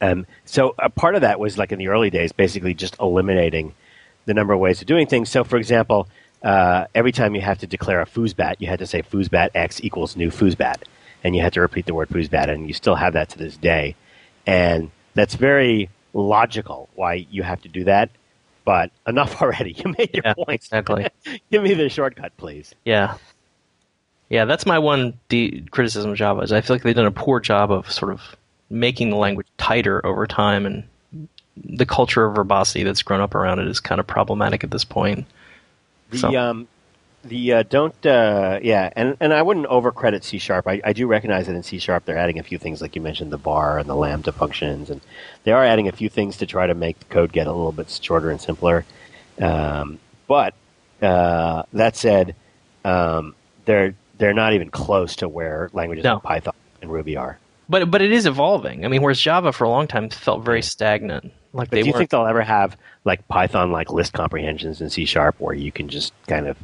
Um, 0.00 0.26
so 0.44 0.74
a 0.78 0.90
part 0.90 1.14
of 1.14 1.22
that 1.22 1.40
was 1.40 1.56
like 1.56 1.72
in 1.72 1.78
the 1.78 1.88
early 1.88 2.10
days, 2.10 2.30
basically 2.32 2.74
just 2.74 2.96
eliminating 3.00 3.74
the 4.26 4.34
number 4.34 4.52
of 4.52 4.60
ways 4.60 4.80
of 4.80 4.86
doing 4.86 5.06
things. 5.06 5.30
So, 5.30 5.42
for 5.42 5.56
example, 5.56 6.08
uh, 6.42 6.86
every 6.94 7.12
time 7.12 7.34
you 7.34 7.40
have 7.40 7.58
to 7.58 7.66
declare 7.66 8.00
a 8.02 8.06
foosbat, 8.06 8.56
you 8.58 8.66
had 8.66 8.80
to 8.80 8.86
say 8.86 9.02
foosbat 9.02 9.50
x 9.54 9.82
equals 9.82 10.16
new 10.16 10.30
foosbat, 10.30 10.82
and 11.24 11.34
you 11.34 11.42
had 11.42 11.54
to 11.54 11.60
repeat 11.60 11.86
the 11.86 11.94
word 11.94 12.08
foosbat, 12.08 12.50
and 12.50 12.66
you 12.68 12.74
still 12.74 12.96
have 12.96 13.14
that 13.14 13.30
to 13.30 13.38
this 13.38 13.56
day. 13.56 13.96
And 14.46 14.90
that's 15.14 15.34
very 15.34 15.90
logical 16.14 16.88
why 16.94 17.26
you 17.30 17.42
have 17.42 17.60
to 17.62 17.68
do 17.68 17.84
that. 17.84 18.10
But 18.64 18.90
enough 19.06 19.40
already. 19.42 19.72
You 19.72 19.94
made 19.98 20.10
your 20.14 20.22
Yeah, 20.24 20.34
point. 20.34 20.48
exactly. 20.50 21.08
Give 21.50 21.62
me 21.62 21.74
the 21.74 21.88
shortcut, 21.88 22.36
please. 22.36 22.74
Yeah. 22.84 23.16
Yeah, 24.28 24.44
that's 24.44 24.66
my 24.66 24.78
one 24.80 25.18
de- 25.28 25.60
criticism 25.70 26.10
of 26.10 26.16
Java 26.16 26.40
is 26.40 26.52
I 26.52 26.60
feel 26.60 26.74
like 26.74 26.82
they've 26.82 26.94
done 26.94 27.06
a 27.06 27.12
poor 27.12 27.38
job 27.38 27.70
of 27.70 27.90
sort 27.92 28.12
of 28.12 28.20
making 28.70 29.10
the 29.10 29.16
language 29.16 29.46
tighter 29.56 30.04
over 30.04 30.26
time, 30.26 30.66
and 30.66 30.82
the 31.56 31.86
culture 31.86 32.24
of 32.24 32.34
verbosity 32.34 32.82
that's 32.82 33.02
grown 33.02 33.20
up 33.20 33.36
around 33.36 33.60
it 33.60 33.68
is 33.68 33.78
kind 33.78 34.00
of 34.00 34.06
problematic 34.08 34.64
at 34.64 34.72
this 34.72 34.84
point. 34.84 35.26
The 36.10 36.18
So- 36.18 36.36
um, 36.36 36.66
the 37.28 37.52
uh, 37.54 37.62
don't 37.64 37.94
uh, 38.06 38.58
yeah, 38.62 38.90
and 38.96 39.16
and 39.20 39.32
I 39.32 39.42
wouldn't 39.42 39.66
overcredit 39.66 40.24
C 40.24 40.38
sharp. 40.38 40.66
I, 40.66 40.80
I 40.84 40.92
do 40.92 41.06
recognize 41.06 41.46
that 41.46 41.54
in 41.54 41.62
C 41.62 41.78
sharp 41.78 42.04
they're 42.04 42.16
adding 42.18 42.38
a 42.38 42.42
few 42.42 42.58
things 42.58 42.80
like 42.80 42.94
you 42.96 43.02
mentioned 43.02 43.30
the 43.32 43.36
var 43.36 43.78
and 43.78 43.88
the 43.88 43.94
lambda 43.94 44.32
functions, 44.32 44.90
and 44.90 45.00
they 45.44 45.52
are 45.52 45.64
adding 45.64 45.88
a 45.88 45.92
few 45.92 46.08
things 46.08 46.36
to 46.38 46.46
try 46.46 46.66
to 46.66 46.74
make 46.74 46.98
the 46.98 47.04
code 47.06 47.32
get 47.32 47.46
a 47.46 47.52
little 47.52 47.72
bit 47.72 47.90
shorter 47.90 48.30
and 48.30 48.40
simpler. 48.40 48.84
Um, 49.40 49.98
but 50.26 50.54
uh, 51.02 51.64
that 51.72 51.96
said, 51.96 52.34
um, 52.84 53.34
they're 53.64 53.94
they're 54.18 54.34
not 54.34 54.54
even 54.54 54.70
close 54.70 55.16
to 55.16 55.28
where 55.28 55.68
languages 55.72 56.04
No. 56.04 56.14
like 56.14 56.22
Python 56.22 56.54
and 56.82 56.90
Ruby 56.90 57.16
are. 57.16 57.38
But 57.68 57.90
but 57.90 58.00
it 58.02 58.12
is 58.12 58.26
evolving. 58.26 58.84
I 58.84 58.88
mean, 58.88 59.02
whereas 59.02 59.20
Java 59.20 59.52
for 59.52 59.64
a 59.64 59.68
long 59.68 59.86
time 59.86 60.08
felt 60.08 60.44
very 60.44 60.62
stagnant. 60.62 61.32
Like 61.52 61.70
But 61.70 61.76
do 61.76 61.80
you 61.80 61.86
weren't. 61.92 61.98
think 61.98 62.10
they'll 62.10 62.26
ever 62.26 62.42
have 62.42 62.76
like 63.04 63.26
Python 63.28 63.72
like 63.72 63.90
list 63.90 64.12
comprehensions 64.12 64.80
in 64.80 64.90
C 64.90 65.04
sharp 65.04 65.36
where 65.40 65.54
you 65.54 65.72
can 65.72 65.88
just 65.88 66.12
kind 66.26 66.46
of 66.46 66.56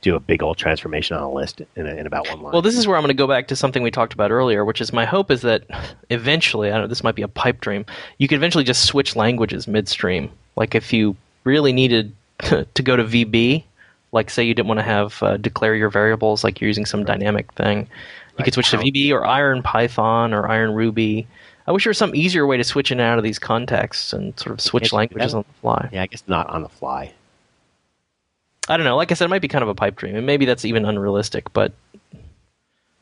do 0.00 0.14
a 0.14 0.20
big 0.20 0.42
old 0.42 0.56
transformation 0.56 1.16
on 1.16 1.22
a 1.22 1.30
list 1.30 1.60
in, 1.76 1.86
a, 1.86 1.94
in 1.94 2.06
about 2.06 2.28
one 2.28 2.40
line? 2.40 2.52
Well, 2.52 2.62
this 2.62 2.76
is 2.76 2.86
where 2.86 2.96
I'm 2.96 3.02
going 3.02 3.08
to 3.08 3.14
go 3.14 3.26
back 3.26 3.48
to 3.48 3.56
something 3.56 3.82
we 3.82 3.90
talked 3.90 4.12
about 4.12 4.30
earlier, 4.30 4.64
which 4.64 4.80
is 4.80 4.92
my 4.92 5.04
hope 5.04 5.30
is 5.30 5.42
that 5.42 5.64
eventually, 6.10 6.68
I 6.68 6.72
don't 6.72 6.82
know, 6.82 6.86
this 6.86 7.02
might 7.02 7.14
be 7.14 7.22
a 7.22 7.28
pipe 7.28 7.60
dream, 7.60 7.84
you 8.18 8.28
could 8.28 8.36
eventually 8.36 8.64
just 8.64 8.84
switch 8.84 9.16
languages 9.16 9.66
midstream. 9.66 10.30
Like 10.56 10.74
if 10.74 10.92
you 10.92 11.16
really 11.44 11.72
needed 11.72 12.14
to 12.40 12.82
go 12.82 12.96
to 12.96 13.04
VB, 13.04 13.64
like 14.12 14.30
say 14.30 14.44
you 14.44 14.54
didn't 14.54 14.68
want 14.68 14.78
to 14.80 14.84
have 14.84 15.22
uh, 15.22 15.36
declare 15.36 15.74
your 15.74 15.90
variables, 15.90 16.44
like 16.44 16.60
you're 16.60 16.68
using 16.68 16.86
some 16.86 17.04
dynamic 17.04 17.52
thing, 17.54 17.88
you 18.38 18.44
could 18.44 18.54
switch 18.54 18.70
to 18.70 18.78
VB 18.78 19.10
or 19.10 19.26
Iron 19.26 19.62
Python 19.62 20.32
or 20.32 20.48
Iron 20.48 20.72
Ruby. 20.72 21.26
I 21.66 21.72
wish 21.72 21.84
there 21.84 21.90
was 21.90 21.98
some 21.98 22.14
easier 22.14 22.46
way 22.46 22.56
to 22.56 22.64
switch 22.64 22.90
in 22.90 23.00
and 23.00 23.06
out 23.06 23.18
of 23.18 23.24
these 23.24 23.38
contexts 23.38 24.12
and 24.12 24.38
sort 24.38 24.52
of 24.52 24.60
switch 24.60 24.84
Can't 24.84 24.84
you 24.84 24.90
do 24.90 24.96
languages 24.96 25.34
on 25.34 25.44
the 25.46 25.60
fly. 25.60 25.88
yeah, 25.92 26.02
I 26.02 26.06
guess 26.06 26.22
not 26.26 26.48
on 26.48 26.62
the 26.62 26.68
fly. 26.68 27.12
I 28.68 28.76
don't 28.76 28.84
know. 28.84 28.96
Like 28.96 29.10
I 29.10 29.14
said, 29.14 29.24
it 29.24 29.30
might 29.30 29.42
be 29.42 29.48
kind 29.48 29.62
of 29.62 29.68
a 29.68 29.74
pipe 29.74 29.96
dream, 29.96 30.16
and 30.16 30.26
maybe 30.26 30.44
that's 30.44 30.64
even 30.64 30.84
unrealistic. 30.84 31.52
But 31.52 31.72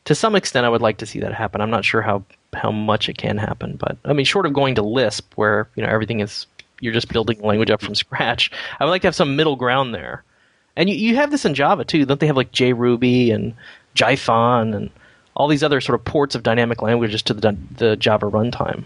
to 0.05 0.15
some 0.15 0.35
extent, 0.35 0.65
I 0.65 0.69
would 0.69 0.81
like 0.81 0.97
to 0.99 1.05
see 1.05 1.19
that 1.19 1.33
happen. 1.33 1.61
I'm 1.61 1.69
not 1.69 1.85
sure 1.85 2.01
how 2.01 2.23
how 2.53 2.71
much 2.71 3.09
it 3.09 3.17
can 3.17 3.37
happen, 3.37 3.75
but 3.75 3.97
I 4.05 4.13
mean, 4.13 4.25
short 4.25 4.45
of 4.45 4.53
going 4.53 4.75
to 4.75 4.81
Lisp, 4.81 5.33
where 5.35 5.67
you 5.75 5.83
know 5.83 5.89
everything 5.89 6.21
is 6.21 6.47
you're 6.79 6.93
just 6.93 7.09
building 7.09 7.41
language 7.41 7.69
up 7.71 7.81
from 7.81 7.95
scratch, 8.05 8.51
I 8.79 8.85
would 8.85 8.91
like 8.91 9.01
to 9.01 9.07
have 9.07 9.15
some 9.15 9.35
middle 9.35 9.55
ground 9.55 9.93
there. 9.93 10.23
And 10.75 10.89
you, 10.89 10.95
you 10.95 11.15
have 11.15 11.31
this 11.31 11.45
in 11.45 11.55
Java 11.55 11.83
too, 11.83 12.05
don't 12.05 12.19
they? 12.19 12.27
Have 12.27 12.37
like 12.37 12.51
JRuby 12.51 13.33
and 13.33 13.53
Jython 13.95 14.75
and 14.75 14.89
all 15.35 15.47
these 15.47 15.63
other 15.63 15.81
sort 15.81 15.99
of 15.99 16.05
ports 16.05 16.35
of 16.35 16.43
dynamic 16.43 16.81
languages 16.81 17.21
to 17.23 17.33
the 17.33 17.57
the 17.75 17.95
Java 17.97 18.27
runtime 18.27 18.85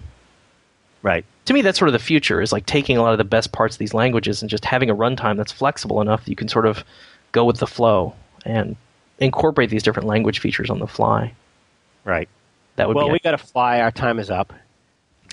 Right. 1.03 1.25
to 1.45 1.53
me 1.53 1.61
that's 1.61 1.79
sort 1.79 1.89
of 1.89 1.93
the 1.93 1.99
future 1.99 2.41
is 2.41 2.51
like 2.51 2.65
taking 2.65 2.95
a 2.97 3.01
lot 3.01 3.11
of 3.11 3.17
the 3.17 3.23
best 3.23 3.51
parts 3.51 3.75
of 3.75 3.79
these 3.79 3.93
languages 3.93 4.41
and 4.41 4.49
just 4.49 4.65
having 4.65 4.89
a 4.89 4.95
runtime 4.95 5.35
that's 5.35 5.51
flexible 5.51 5.99
enough 6.01 6.25
that 6.25 6.29
you 6.29 6.35
can 6.35 6.47
sort 6.47 6.65
of 6.67 6.83
go 7.31 7.43
with 7.43 7.57
the 7.57 7.67
flow 7.67 8.13
and 8.45 8.75
incorporate 9.19 9.69
these 9.69 9.83
different 9.83 10.07
language 10.07 10.39
features 10.39 10.69
on 10.69 10.79
the 10.79 10.87
fly 10.87 11.33
Right. 12.03 12.29
that 12.75 12.87
would 12.87 12.95
well, 12.97 13.07
be 13.07 13.13
we 13.13 13.19
got 13.19 13.31
to 13.31 13.37
fly. 13.37 13.81
Our 13.81 13.91
time 13.91 14.19
is 14.19 14.29
up. 14.29 14.53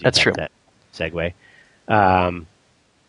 That's 0.03 0.19
true. 0.19 0.33
That 0.35 0.53
segue. 0.95 1.33
Um, 1.89 2.47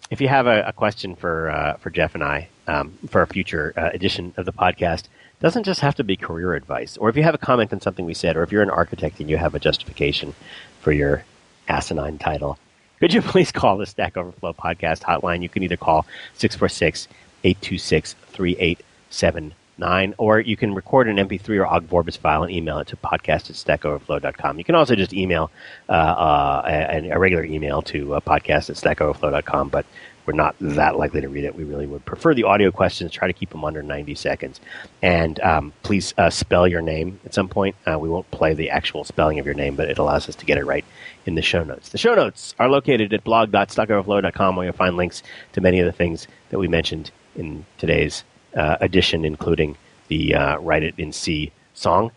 if 0.10 0.22
you 0.22 0.28
have 0.28 0.47
a, 0.47 0.64
a 0.64 0.74
question 0.74 1.16
for 1.16 1.49
uh, 1.49 1.74
for 1.78 1.89
Jeff 1.89 2.16
and 2.16 2.24
I 2.24 2.47
um, 2.68 2.97
for 3.10 3.22
a 3.22 3.28
future 3.28 3.74
uh, 3.78 3.89
edition 3.93 4.34
of 4.38 4.45
the 4.45 4.53
podcast, 4.53 5.03
doesn't 5.41 5.64
just 5.64 5.82
have 5.82 5.95
to 5.95 6.03
be 6.03 6.16
career 6.16 6.55
advice. 6.55 6.97
Or 6.97 7.10
if 7.10 7.18
you 7.18 7.24
have 7.24 7.36
a 7.36 7.39
comment 7.39 7.74
on 7.74 7.82
something 7.82 8.05
we 8.05 8.14
said, 8.14 8.38
or 8.38 8.43
if 8.43 8.51
you're 8.51 8.64
an 8.64 8.70
architect 8.70 9.20
and 9.20 9.30
you 9.30 9.38
have 9.38 9.53
a 9.55 9.60
justification 9.60 10.34
for 10.82 10.91
your 10.91 11.24
asinine 11.70 12.17
title, 12.17 12.57
could 12.99 13.13
you 13.13 13.22
please 13.22 13.51
call 13.51 13.78
the 13.78 13.86
Stack 13.86 14.17
Overflow 14.17 14.53
podcast 14.53 15.01
hotline? 15.01 15.41
You 15.41 15.49
can 15.49 15.63
either 15.63 15.78
call 15.78 16.05
646 16.36 17.07
826 17.43 18.13
3879, 18.13 20.15
or 20.17 20.39
you 20.39 20.57
can 20.57 20.76
record 20.76 21.07
an 21.07 21.17
MP3 21.17 21.59
or 21.59 21.67
OGG 21.67 21.89
Vorbis 21.89 22.17
file 22.17 22.43
and 22.43 22.51
email 22.51 22.80
it 22.80 22.88
to 22.88 22.97
podcast 22.97 23.49
at 23.49 23.82
stackoverflow.com. 23.82 24.57
You 24.57 24.63
can 24.63 24.76
also 24.76 24.95
just 24.95 25.13
email 25.13 25.51
uh, 25.88 25.91
uh, 25.91 26.63
a, 26.67 27.09
a 27.09 27.20
regular 27.20 27.45
email 27.45 27.82
to 27.84 28.15
uh, 28.15 28.20
podcast 28.20 28.70
at 28.70 28.76
stackoverflow.com, 28.76 29.70
but 29.70 29.86
we're 30.30 30.34
not 30.34 30.55
that 30.61 30.95
likely 30.95 31.21
to 31.21 31.27
read 31.27 31.43
it. 31.43 31.55
We 31.55 31.63
really 31.63 31.88
would 31.88 32.05
prefer 32.05 32.36
the 32.36 32.43
audio 32.43 32.69
questions. 32.69 33.11
Try 33.11 33.25
to 33.25 33.34
keep 33.34 33.49
them 33.49 33.65
under 33.65 33.82
90 33.82 34.13
seconds. 34.13 34.61
And 35.01 35.39
um, 35.39 35.73
please 35.82 36.13
uh, 36.19 36.30
spell 36.30 36.67
your 36.67 36.84
name 36.84 37.19
at 37.25 37.34
some 37.34 37.49
point. 37.49 37.75
Uh, 37.88 37.97
we 37.97 38.09
won't 38.09 38.30
play 38.30 38.53
the 38.53 38.69
actual 38.69 39.03
spelling 39.03 39.39
of 39.39 39.47
your 39.47 39.55
name, 39.55 39.75
but 39.75 39.89
it 39.89 39.97
allows 39.97 40.30
us 40.30 40.36
to 40.36 40.45
get 40.45 40.59
it 40.59 40.65
right 40.65 40.86
in 41.25 41.34
the 41.34 41.41
show 41.41 41.63
notes. 41.63 41.89
The 41.89 41.97
show 41.97 42.13
notes 42.13 42.53
are 42.59 42.69
located 42.69 43.11
at 43.11 43.23
blog.stackoverflow.com 43.23 44.55
where 44.55 44.65
you'll 44.65 44.75
find 44.75 44.97
links 44.97 45.23
to 45.53 45.61
many 45.61 45.80
of 45.80 45.88
the 45.88 45.91
things 45.91 46.27
that 46.51 46.59
we 46.59 46.67
mentioned 46.67 47.09
in 47.36 47.65
today's 47.80 48.23
uh, 48.55 48.77
edition, 48.82 49.25
including 49.25 49.77
the 50.09 50.36
uh, 50.36 50.59
Write 50.59 50.84
It 50.84 50.93
in 50.99 51.11
C 51.11 51.51
song. 51.73 52.11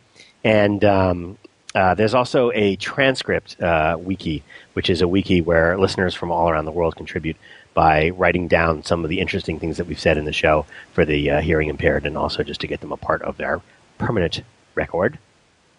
And 0.45 0.85
um, 0.85 1.39
uh, 1.75 1.95
there's 1.95 2.13
also 2.13 2.51
a 2.53 2.77
transcript 2.77 3.59
uh, 3.63 3.97
wiki, 3.99 4.43
which 4.75 4.91
is 4.91 5.01
a 5.01 5.09
wiki 5.09 5.41
where 5.41 5.79
listeners 5.79 6.15
from 6.15 6.31
all 6.31 6.51
around 6.51 6.67
the 6.67 6.73
world 6.73 6.95
contribute 6.95 7.39
by 7.75 8.11
writing 8.11 8.49
down 8.49 8.85
some 8.85 9.05
of 9.05 9.11
the 9.11 9.21
interesting 9.21 9.59
things 9.59 9.77
that 9.77 9.87
we've 9.87 10.01
said 10.01 10.19
in 10.19 10.25
the 10.25 10.33
show 10.33 10.67
for 10.93 11.05
the 11.05 11.31
uh, 11.31 11.41
hearing 11.41 11.69
impaired 11.69 12.07
and 12.07 12.17
also 12.17 12.43
just 12.43 12.61
to 12.61 12.67
get 12.67 12.81
them 12.81 12.93
a 12.93 12.97
part 12.97 13.23
of 13.23 13.37
their 13.37 13.61
permanent 13.99 14.43
record. 14.75 15.19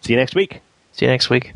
See 0.00 0.12
you 0.12 0.18
next 0.18 0.34
week. 0.34 0.60
see 0.92 1.06
you 1.06 1.10
next 1.10 1.30
week 1.30 1.52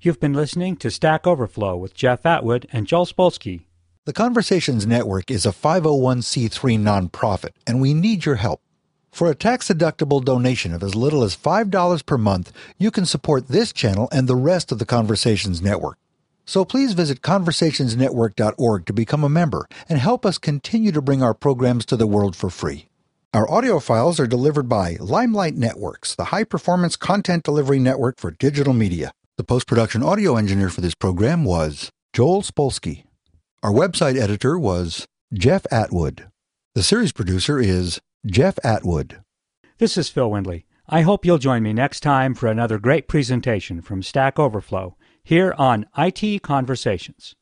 You've 0.00 0.20
been 0.20 0.32
listening 0.32 0.76
to 0.76 0.90
Stack 0.90 1.26
Overflow 1.26 1.76
with 1.76 1.92
Jeff 1.92 2.24
Atwood 2.24 2.66
and 2.72 2.86
Joel 2.86 3.04
Spolsky. 3.04 3.64
The 4.06 4.14
Conversations 4.14 4.86
Network 4.86 5.30
is 5.30 5.44
a 5.44 5.50
501c3 5.50 6.78
nonprofit, 6.78 7.50
and 7.66 7.78
we 7.78 7.92
need 7.92 8.24
your 8.24 8.36
help. 8.36 8.62
For 9.18 9.28
a 9.28 9.34
tax 9.34 9.66
deductible 9.66 10.24
donation 10.24 10.72
of 10.72 10.80
as 10.84 10.94
little 10.94 11.24
as 11.24 11.36
$5 11.36 12.06
per 12.06 12.16
month, 12.16 12.52
you 12.78 12.92
can 12.92 13.04
support 13.04 13.48
this 13.48 13.72
channel 13.72 14.08
and 14.12 14.28
the 14.28 14.36
rest 14.36 14.70
of 14.70 14.78
the 14.78 14.86
Conversations 14.86 15.60
Network. 15.60 15.98
So 16.46 16.64
please 16.64 16.92
visit 16.92 17.20
conversationsnetwork.org 17.20 18.86
to 18.86 18.92
become 18.92 19.24
a 19.24 19.28
member 19.28 19.66
and 19.88 19.98
help 19.98 20.24
us 20.24 20.38
continue 20.38 20.92
to 20.92 21.02
bring 21.02 21.20
our 21.20 21.34
programs 21.34 21.84
to 21.86 21.96
the 21.96 22.06
world 22.06 22.36
for 22.36 22.48
free. 22.48 22.86
Our 23.34 23.50
audio 23.50 23.80
files 23.80 24.20
are 24.20 24.28
delivered 24.28 24.68
by 24.68 24.98
Limelight 25.00 25.56
Networks, 25.56 26.14
the 26.14 26.26
high 26.26 26.44
performance 26.44 26.94
content 26.94 27.42
delivery 27.42 27.80
network 27.80 28.20
for 28.20 28.30
digital 28.30 28.72
media. 28.72 29.10
The 29.36 29.42
post 29.42 29.66
production 29.66 30.04
audio 30.04 30.36
engineer 30.36 30.68
for 30.68 30.80
this 30.80 30.94
program 30.94 31.44
was 31.44 31.90
Joel 32.12 32.42
Spolsky. 32.42 33.02
Our 33.64 33.72
website 33.72 34.16
editor 34.16 34.56
was 34.56 35.06
Jeff 35.34 35.66
Atwood. 35.72 36.28
The 36.76 36.84
series 36.84 37.10
producer 37.10 37.58
is 37.58 37.98
Jeff 38.26 38.58
Atwood. 38.64 39.20
This 39.78 39.96
is 39.96 40.08
Phil 40.08 40.28
Windley. 40.28 40.66
I 40.88 41.02
hope 41.02 41.24
you'll 41.24 41.38
join 41.38 41.62
me 41.62 41.72
next 41.72 42.00
time 42.00 42.34
for 42.34 42.48
another 42.48 42.76
great 42.78 43.06
presentation 43.06 43.80
from 43.80 44.02
Stack 44.02 44.40
Overflow 44.40 44.96
here 45.22 45.54
on 45.56 45.86
IT 45.96 46.42
Conversations. 46.42 47.36